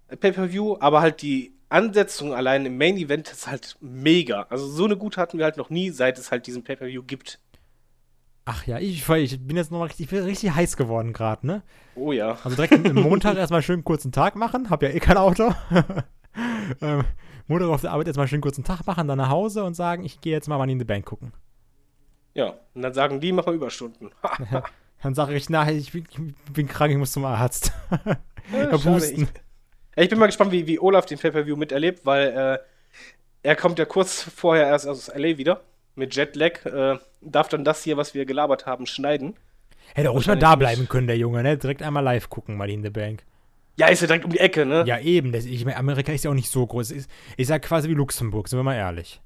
Pay-Per-View, 0.08 0.78
aber 0.80 1.02
halt 1.02 1.24
die 1.24 1.56
Ansetzung 1.70 2.36
allein 2.36 2.68
im 2.68 2.78
Main 2.78 2.98
Event 2.98 3.32
ist 3.32 3.48
halt 3.48 3.76
mega. 3.82 4.46
Also 4.50 4.68
so 4.68 4.86
eine 4.86 4.96
gute 4.96 5.20
hatten 5.20 5.40
wir 5.40 5.46
halt 5.46 5.58
noch 5.58 5.72
nie, 5.72 5.90
seit 5.90 6.20
es 6.20 6.30
halt 6.30 6.46
diesen 6.46 6.64
Pay-Per-View 6.64 7.02
gibt. 7.02 7.40
Ach 8.46 8.68
ja, 8.68 8.78
ich, 8.78 9.10
ich 9.10 9.40
bin 9.40 9.58
jetzt 9.58 9.72
noch 9.72 9.84
richtig, 9.84 10.12
richtig 10.12 10.54
heiß 10.54 10.78
geworden 10.78 11.12
gerade, 11.12 11.48
ne? 11.48 11.64
Oh 11.96 12.12
ja. 12.12 12.38
Also 12.44 12.56
direkt 12.56 12.74
am 12.74 12.96
Montag 12.96 13.38
erstmal 13.38 13.64
schön 13.64 13.84
kurzen 13.84 14.12
Tag 14.12 14.36
machen, 14.36 14.70
hab 14.70 14.84
ja 14.84 14.90
eh 14.90 15.00
kein 15.00 15.18
Auto. 15.18 15.56
ähm, 16.82 17.04
Montag 17.48 17.70
auf 17.70 17.82
der 17.82 17.92
Arbeit 17.92 18.08
jetzt 18.08 18.18
mal 18.18 18.28
schön 18.28 18.42
kurzen 18.42 18.64
Tag 18.64 18.86
machen, 18.86 19.08
dann 19.08 19.18
nach 19.18 19.30
Hause 19.30 19.64
und 19.64 19.74
sagen, 19.74 20.04
ich 20.04 20.22
gehe 20.22 20.34
jetzt 20.34 20.48
mal 20.48 20.58
Money 20.58 20.74
in 20.74 20.80
the 20.80 20.86
Bank 20.86 21.06
gucken. 21.06 21.34
Ja, 22.34 22.56
und 22.74 22.82
dann 22.82 22.94
sagen 22.94 23.20
die, 23.20 23.32
mach 23.32 23.46
mal 23.46 23.56
Überstunden. 23.56 24.12
dann 25.04 25.14
sage 25.14 25.36
ich, 25.36 25.50
na, 25.50 25.70
ich 25.70 25.92
bin, 25.92 26.06
ich 26.10 26.54
bin, 26.54 26.68
krank, 26.68 26.92
ich 26.92 26.98
muss 26.98 27.12
zum 27.12 27.26
Arzt. 27.26 27.72
ja, 28.52 28.74
ich, 28.74 29.28
ich, 29.96 30.10
bin 30.10 30.20
mal 30.20 30.26
gespannt, 30.26 30.52
wie, 30.52 30.66
wie 30.66 30.80
Olaf 30.80 31.06
den 31.06 31.20
Pay-Per-View 31.20 31.56
miterlebt, 31.56 32.06
weil 32.06 32.28
äh, 32.30 32.60
er 33.44 33.56
kommt 33.56 33.78
ja 33.78 33.86
kurz 33.86 34.24
vorher 34.24 34.66
erst 34.68 34.88
aus 34.88 35.10
L.A. 35.10 35.38
wieder 35.38 35.62
mit 35.96 36.16
Jetlag, 36.16 36.66
äh, 36.66 36.98
darf 37.22 37.50
dann 37.50 37.64
das 37.64 37.84
hier, 37.84 37.98
was 37.98 38.14
wir 38.14 38.26
gelabert 38.26 38.66
haben, 38.66 38.88
schneiden. 38.88 39.36
Hätte 39.94 40.12
auch 40.12 40.22
schon 40.22 40.40
da 40.40 40.56
bleiben 40.56 40.88
können, 40.90 41.08
der 41.08 41.18
Junge, 41.18 41.44
ne? 41.44 41.58
Direkt 41.58 41.84
einmal 41.84 42.04
live 42.04 42.30
gucken, 42.30 42.56
Money 42.56 42.74
in 42.74 42.84
the 42.84 42.90
Bank. 42.90 43.24
Ja, 43.76 43.88
ist 43.88 44.02
ja 44.02 44.08
direkt 44.08 44.26
um 44.26 44.32
die 44.32 44.40
Ecke, 44.40 44.66
ne? 44.66 44.84
Ja, 44.86 45.00
eben. 45.00 45.32
Das, 45.32 45.46
ich 45.46 45.66
meine, 45.66 45.78
Amerika 45.78 46.12
ist 46.12 46.24
ja 46.24 46.32
auch 46.32 46.36
nicht 46.36 46.50
so 46.50 46.66
groß. 46.66 46.92
Ist, 46.92 47.10
ist 47.38 47.50
ja 47.50 47.60
quasi 47.60 47.90
wie 47.90 47.94
Luxemburg, 47.94 48.48
sind 48.48 48.60
wir 48.60 48.64
mal 48.64 48.76
ehrlich. 48.76 49.22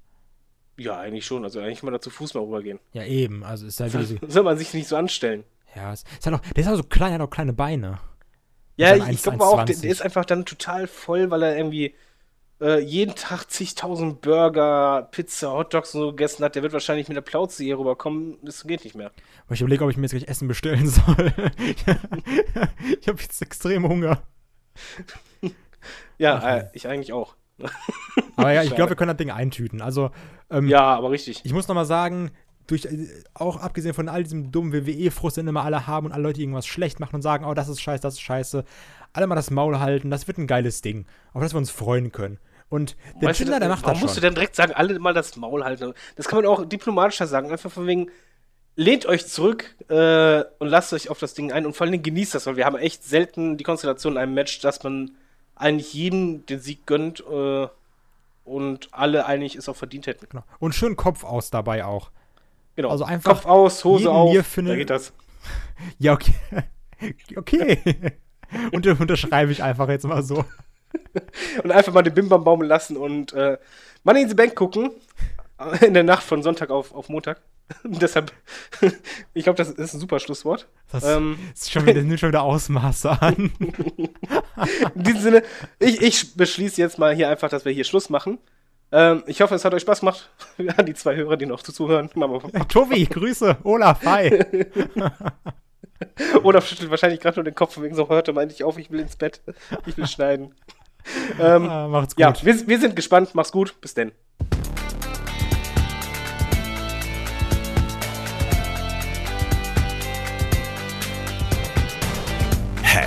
Ja, 0.77 0.99
eigentlich 0.99 1.25
schon. 1.25 1.43
Also 1.43 1.59
eigentlich 1.59 1.83
man 1.83 1.93
da 1.93 1.99
zu 1.99 2.09
Fuß 2.09 2.33
mal 2.33 2.43
rübergehen. 2.43 2.79
Ja, 2.93 3.03
eben. 3.03 3.43
Also 3.43 3.65
ist 3.65 3.79
halt 3.79 3.91
so, 3.91 4.15
Soll 4.27 4.43
man 4.43 4.57
sich 4.57 4.73
nicht 4.73 4.87
so 4.87 4.95
anstellen. 4.95 5.43
Ja, 5.75 5.91
ist, 5.91 6.07
ist 6.17 6.25
halt 6.25 6.35
auch, 6.35 6.53
der 6.53 6.63
ist 6.63 6.69
auch 6.69 6.75
so 6.75 6.83
klein, 6.83 7.13
hat 7.13 7.21
auch 7.21 7.29
kleine 7.29 7.53
Beine. 7.53 7.99
Ja, 8.77 8.95
ich, 8.95 9.07
ich 9.09 9.23
glaube 9.23 9.43
auch, 9.43 9.65
der, 9.65 9.75
der, 9.75 9.89
ist 9.89 10.01
einfach 10.01 10.23
dann 10.23 10.45
total 10.45 10.87
voll, 10.87 11.31
weil 11.31 11.41
er 11.41 11.57
irgendwie 11.57 11.95
äh, 12.61 12.79
jeden 12.79 13.15
Tag 13.15 13.45
zigtausend 13.49 14.21
Burger, 14.21 15.07
Pizza, 15.11 15.51
Hotdogs 15.51 15.93
und 15.95 16.01
so 16.01 16.09
gegessen 16.11 16.43
hat. 16.43 16.55
Der 16.55 16.61
wird 16.61 16.73
wahrscheinlich 16.73 17.07
mit 17.07 17.17
der 17.17 17.21
Plauze 17.21 17.63
hier 17.63 17.79
rüberkommen. 17.79 18.37
Das 18.43 18.65
geht 18.65 18.83
nicht 18.83 18.95
mehr. 18.95 19.11
Ich 19.49 19.61
überlege, 19.61 19.83
ob 19.83 19.89
ich 19.89 19.97
mir 19.97 20.03
jetzt 20.03 20.11
gleich 20.11 20.27
Essen 20.27 20.47
bestellen 20.47 20.87
soll. 20.87 21.33
ich 22.99 23.07
habe 23.07 23.19
jetzt 23.19 23.41
extrem 23.41 23.87
Hunger. 23.87 24.21
ja, 26.17 26.57
äh, 26.57 26.69
ich 26.73 26.87
eigentlich 26.87 27.13
auch. 27.13 27.35
aber 28.35 28.53
ja, 28.53 28.63
ich 28.63 28.75
glaube, 28.75 28.91
wir 28.91 28.95
können 28.95 29.09
das 29.09 29.17
Ding 29.17 29.31
eintüten. 29.31 29.81
Also, 29.81 30.11
ähm, 30.49 30.67
ja, 30.67 30.83
aber 30.95 31.11
richtig. 31.11 31.41
Ich 31.43 31.53
muss 31.53 31.67
noch 31.67 31.75
mal 31.75 31.85
sagen, 31.85 32.31
durch, 32.67 32.85
äh, 32.85 33.07
auch 33.33 33.57
abgesehen 33.57 33.93
von 33.93 34.09
all 34.09 34.23
diesem 34.23 34.51
dummen 34.51 34.73
WWE-Frust, 34.73 35.37
den 35.37 35.47
immer 35.47 35.63
alle 35.63 35.87
haben 35.87 36.05
und 36.05 36.11
alle 36.11 36.23
Leute 36.23 36.41
irgendwas 36.41 36.67
schlecht 36.67 36.99
machen 36.99 37.15
und 37.15 37.21
sagen, 37.21 37.45
oh, 37.45 37.53
das 37.53 37.69
ist 37.69 37.81
scheiße, 37.81 38.01
das 38.01 38.15
ist 38.15 38.21
scheiße. 38.21 38.63
Alle 39.13 39.27
mal 39.27 39.35
das 39.35 39.49
Maul 39.49 39.79
halten, 39.79 40.11
das 40.11 40.27
wird 40.27 40.37
ein 40.37 40.47
geiles 40.47 40.81
Ding, 40.81 41.05
auf 41.33 41.41
das 41.41 41.53
wir 41.53 41.57
uns 41.57 41.71
freuen 41.71 42.11
können. 42.11 42.39
Und 42.69 42.97
der 43.21 43.29
weißt 43.29 43.39
Tinder, 43.39 43.59
der 43.59 43.69
macht 43.69 43.85
das 43.85 43.97
schon. 43.97 44.01
musst 44.01 44.17
du 44.17 44.21
denn 44.21 44.33
direkt 44.33 44.55
sagen, 44.55 44.73
alle 44.73 44.99
mal 44.99 45.13
das 45.13 45.37
Maul 45.37 45.63
halten? 45.63 45.93
Das 46.17 46.27
kann 46.27 46.43
man 46.43 46.47
auch 46.47 46.65
diplomatischer 46.65 47.25
sagen, 47.25 47.49
einfach 47.49 47.71
von 47.71 47.87
wegen, 47.87 48.11
lehnt 48.77 49.07
euch 49.07 49.27
zurück 49.27 49.75
äh, 49.89 50.43
und 50.59 50.67
lasst 50.69 50.93
euch 50.93 51.09
auf 51.09 51.19
das 51.19 51.33
Ding 51.33 51.51
ein 51.51 51.65
und 51.65 51.75
vor 51.75 51.85
allem 51.85 52.01
genießt 52.01 52.35
das, 52.35 52.45
weil 52.45 52.55
wir 52.55 52.65
haben 52.65 52.77
echt 52.77 53.03
selten 53.03 53.57
die 53.57 53.63
Konstellation 53.63 54.13
in 54.13 54.19
einem 54.19 54.35
Match, 54.35 54.61
dass 54.61 54.83
man 54.83 55.11
eigentlich 55.55 55.93
jedem 55.93 56.45
den 56.45 56.59
Sieg 56.61 56.85
gönnt 56.85 57.19
äh, 57.29 57.67
und 58.45 58.89
alle 58.91 59.25
eigentlich 59.25 59.55
es 59.55 59.67
auch 59.67 59.75
verdient 59.75 60.07
hätten. 60.07 60.27
Genau. 60.29 60.43
Und 60.59 60.75
schön 60.75 60.95
Kopf 60.95 61.23
aus 61.23 61.49
dabei 61.49 61.83
auch. 61.83 62.11
Genau. 62.75 62.89
Also 62.89 63.03
einfach 63.03 63.33
Kopf 63.33 63.45
aus, 63.47 63.83
Hose 63.83 64.11
auf, 64.11 64.55
da 64.55 64.75
geht 64.75 64.91
das. 64.91 65.11
ja, 65.97 66.13
okay. 66.13 66.35
okay. 67.35 67.81
und 68.71 68.85
unterschreibe 68.85 69.51
ich 69.51 69.63
einfach 69.63 69.89
jetzt 69.89 70.05
mal 70.05 70.21
so. 70.21 70.45
und 71.63 71.71
einfach 71.71 71.93
mal 71.93 72.03
den 72.03 72.13
Bimbam 72.13 72.43
baumeln 72.43 72.69
lassen 72.69 72.95
und 72.95 73.33
äh, 73.33 73.57
Money 74.03 74.21
in 74.21 74.29
the 74.29 74.35
Bank 74.35 74.55
gucken. 74.55 74.91
In 75.81 75.95
der 75.95 76.03
Nacht 76.03 76.21
von 76.21 76.43
Sonntag 76.43 76.69
auf, 76.69 76.93
auf 76.93 77.09
Montag. 77.09 77.41
Deshalb, 77.83 78.31
ich 79.33 79.43
glaube, 79.43 79.57
das 79.57 79.69
ist 79.69 79.93
ein 79.93 79.99
super 79.99 80.19
Schlusswort. 80.19 80.67
Das, 80.91 81.03
ähm, 81.03 81.37
ist 81.53 81.71
schon 81.71 81.85
wieder, 81.85 82.01
nimmt 82.03 82.19
schon 82.19 82.29
wieder 82.29 82.43
Ausmaße 82.43 83.21
an. 83.21 83.51
In 84.95 85.03
diesem 85.03 85.21
Sinne, 85.21 85.43
ich, 85.79 86.01
ich 86.01 86.35
beschließe 86.35 86.81
jetzt 86.81 86.97
mal 86.97 87.13
hier 87.13 87.29
einfach, 87.29 87.49
dass 87.49 87.65
wir 87.65 87.71
hier 87.71 87.83
Schluss 87.83 88.09
machen. 88.09 88.37
Ähm, 88.91 89.23
ich 89.27 89.41
hoffe, 89.41 89.55
es 89.55 89.65
hat 89.65 89.73
euch 89.73 89.81
Spaß 89.81 89.99
gemacht. 89.99 90.29
An 90.77 90.85
die 90.85 90.93
zwei 90.93 91.15
Hörer, 91.15 91.35
die 91.35 91.45
noch 91.45 91.61
zuhören. 91.61 92.09
Tobi, 92.69 93.05
Grüße. 93.05 93.57
Olaf, 93.63 94.05
hi. 94.05 94.45
Olaf 96.43 96.67
schüttelt 96.67 96.89
wahrscheinlich 96.89 97.19
gerade 97.19 97.37
nur 97.37 97.43
den 97.43 97.55
Kopf, 97.55 97.79
wegen 97.81 97.95
so 97.95 98.07
heute 98.07 98.31
meinte 98.31 98.53
ich 98.53 98.63
auf, 98.63 98.77
ich 98.77 98.91
will 98.91 98.99
ins 98.99 99.15
Bett. 99.15 99.41
Ich 99.85 99.97
will 99.97 100.07
schneiden. 100.07 100.53
Ähm, 101.39 101.69
ah, 101.69 101.87
macht's 101.87 102.15
gut. 102.15 102.21
Ja, 102.21 102.33
wir, 102.43 102.67
wir 102.67 102.79
sind 102.79 102.95
gespannt. 102.95 103.31
Mach's 103.33 103.51
gut. 103.51 103.79
Bis 103.81 103.93
denn. 103.93 104.11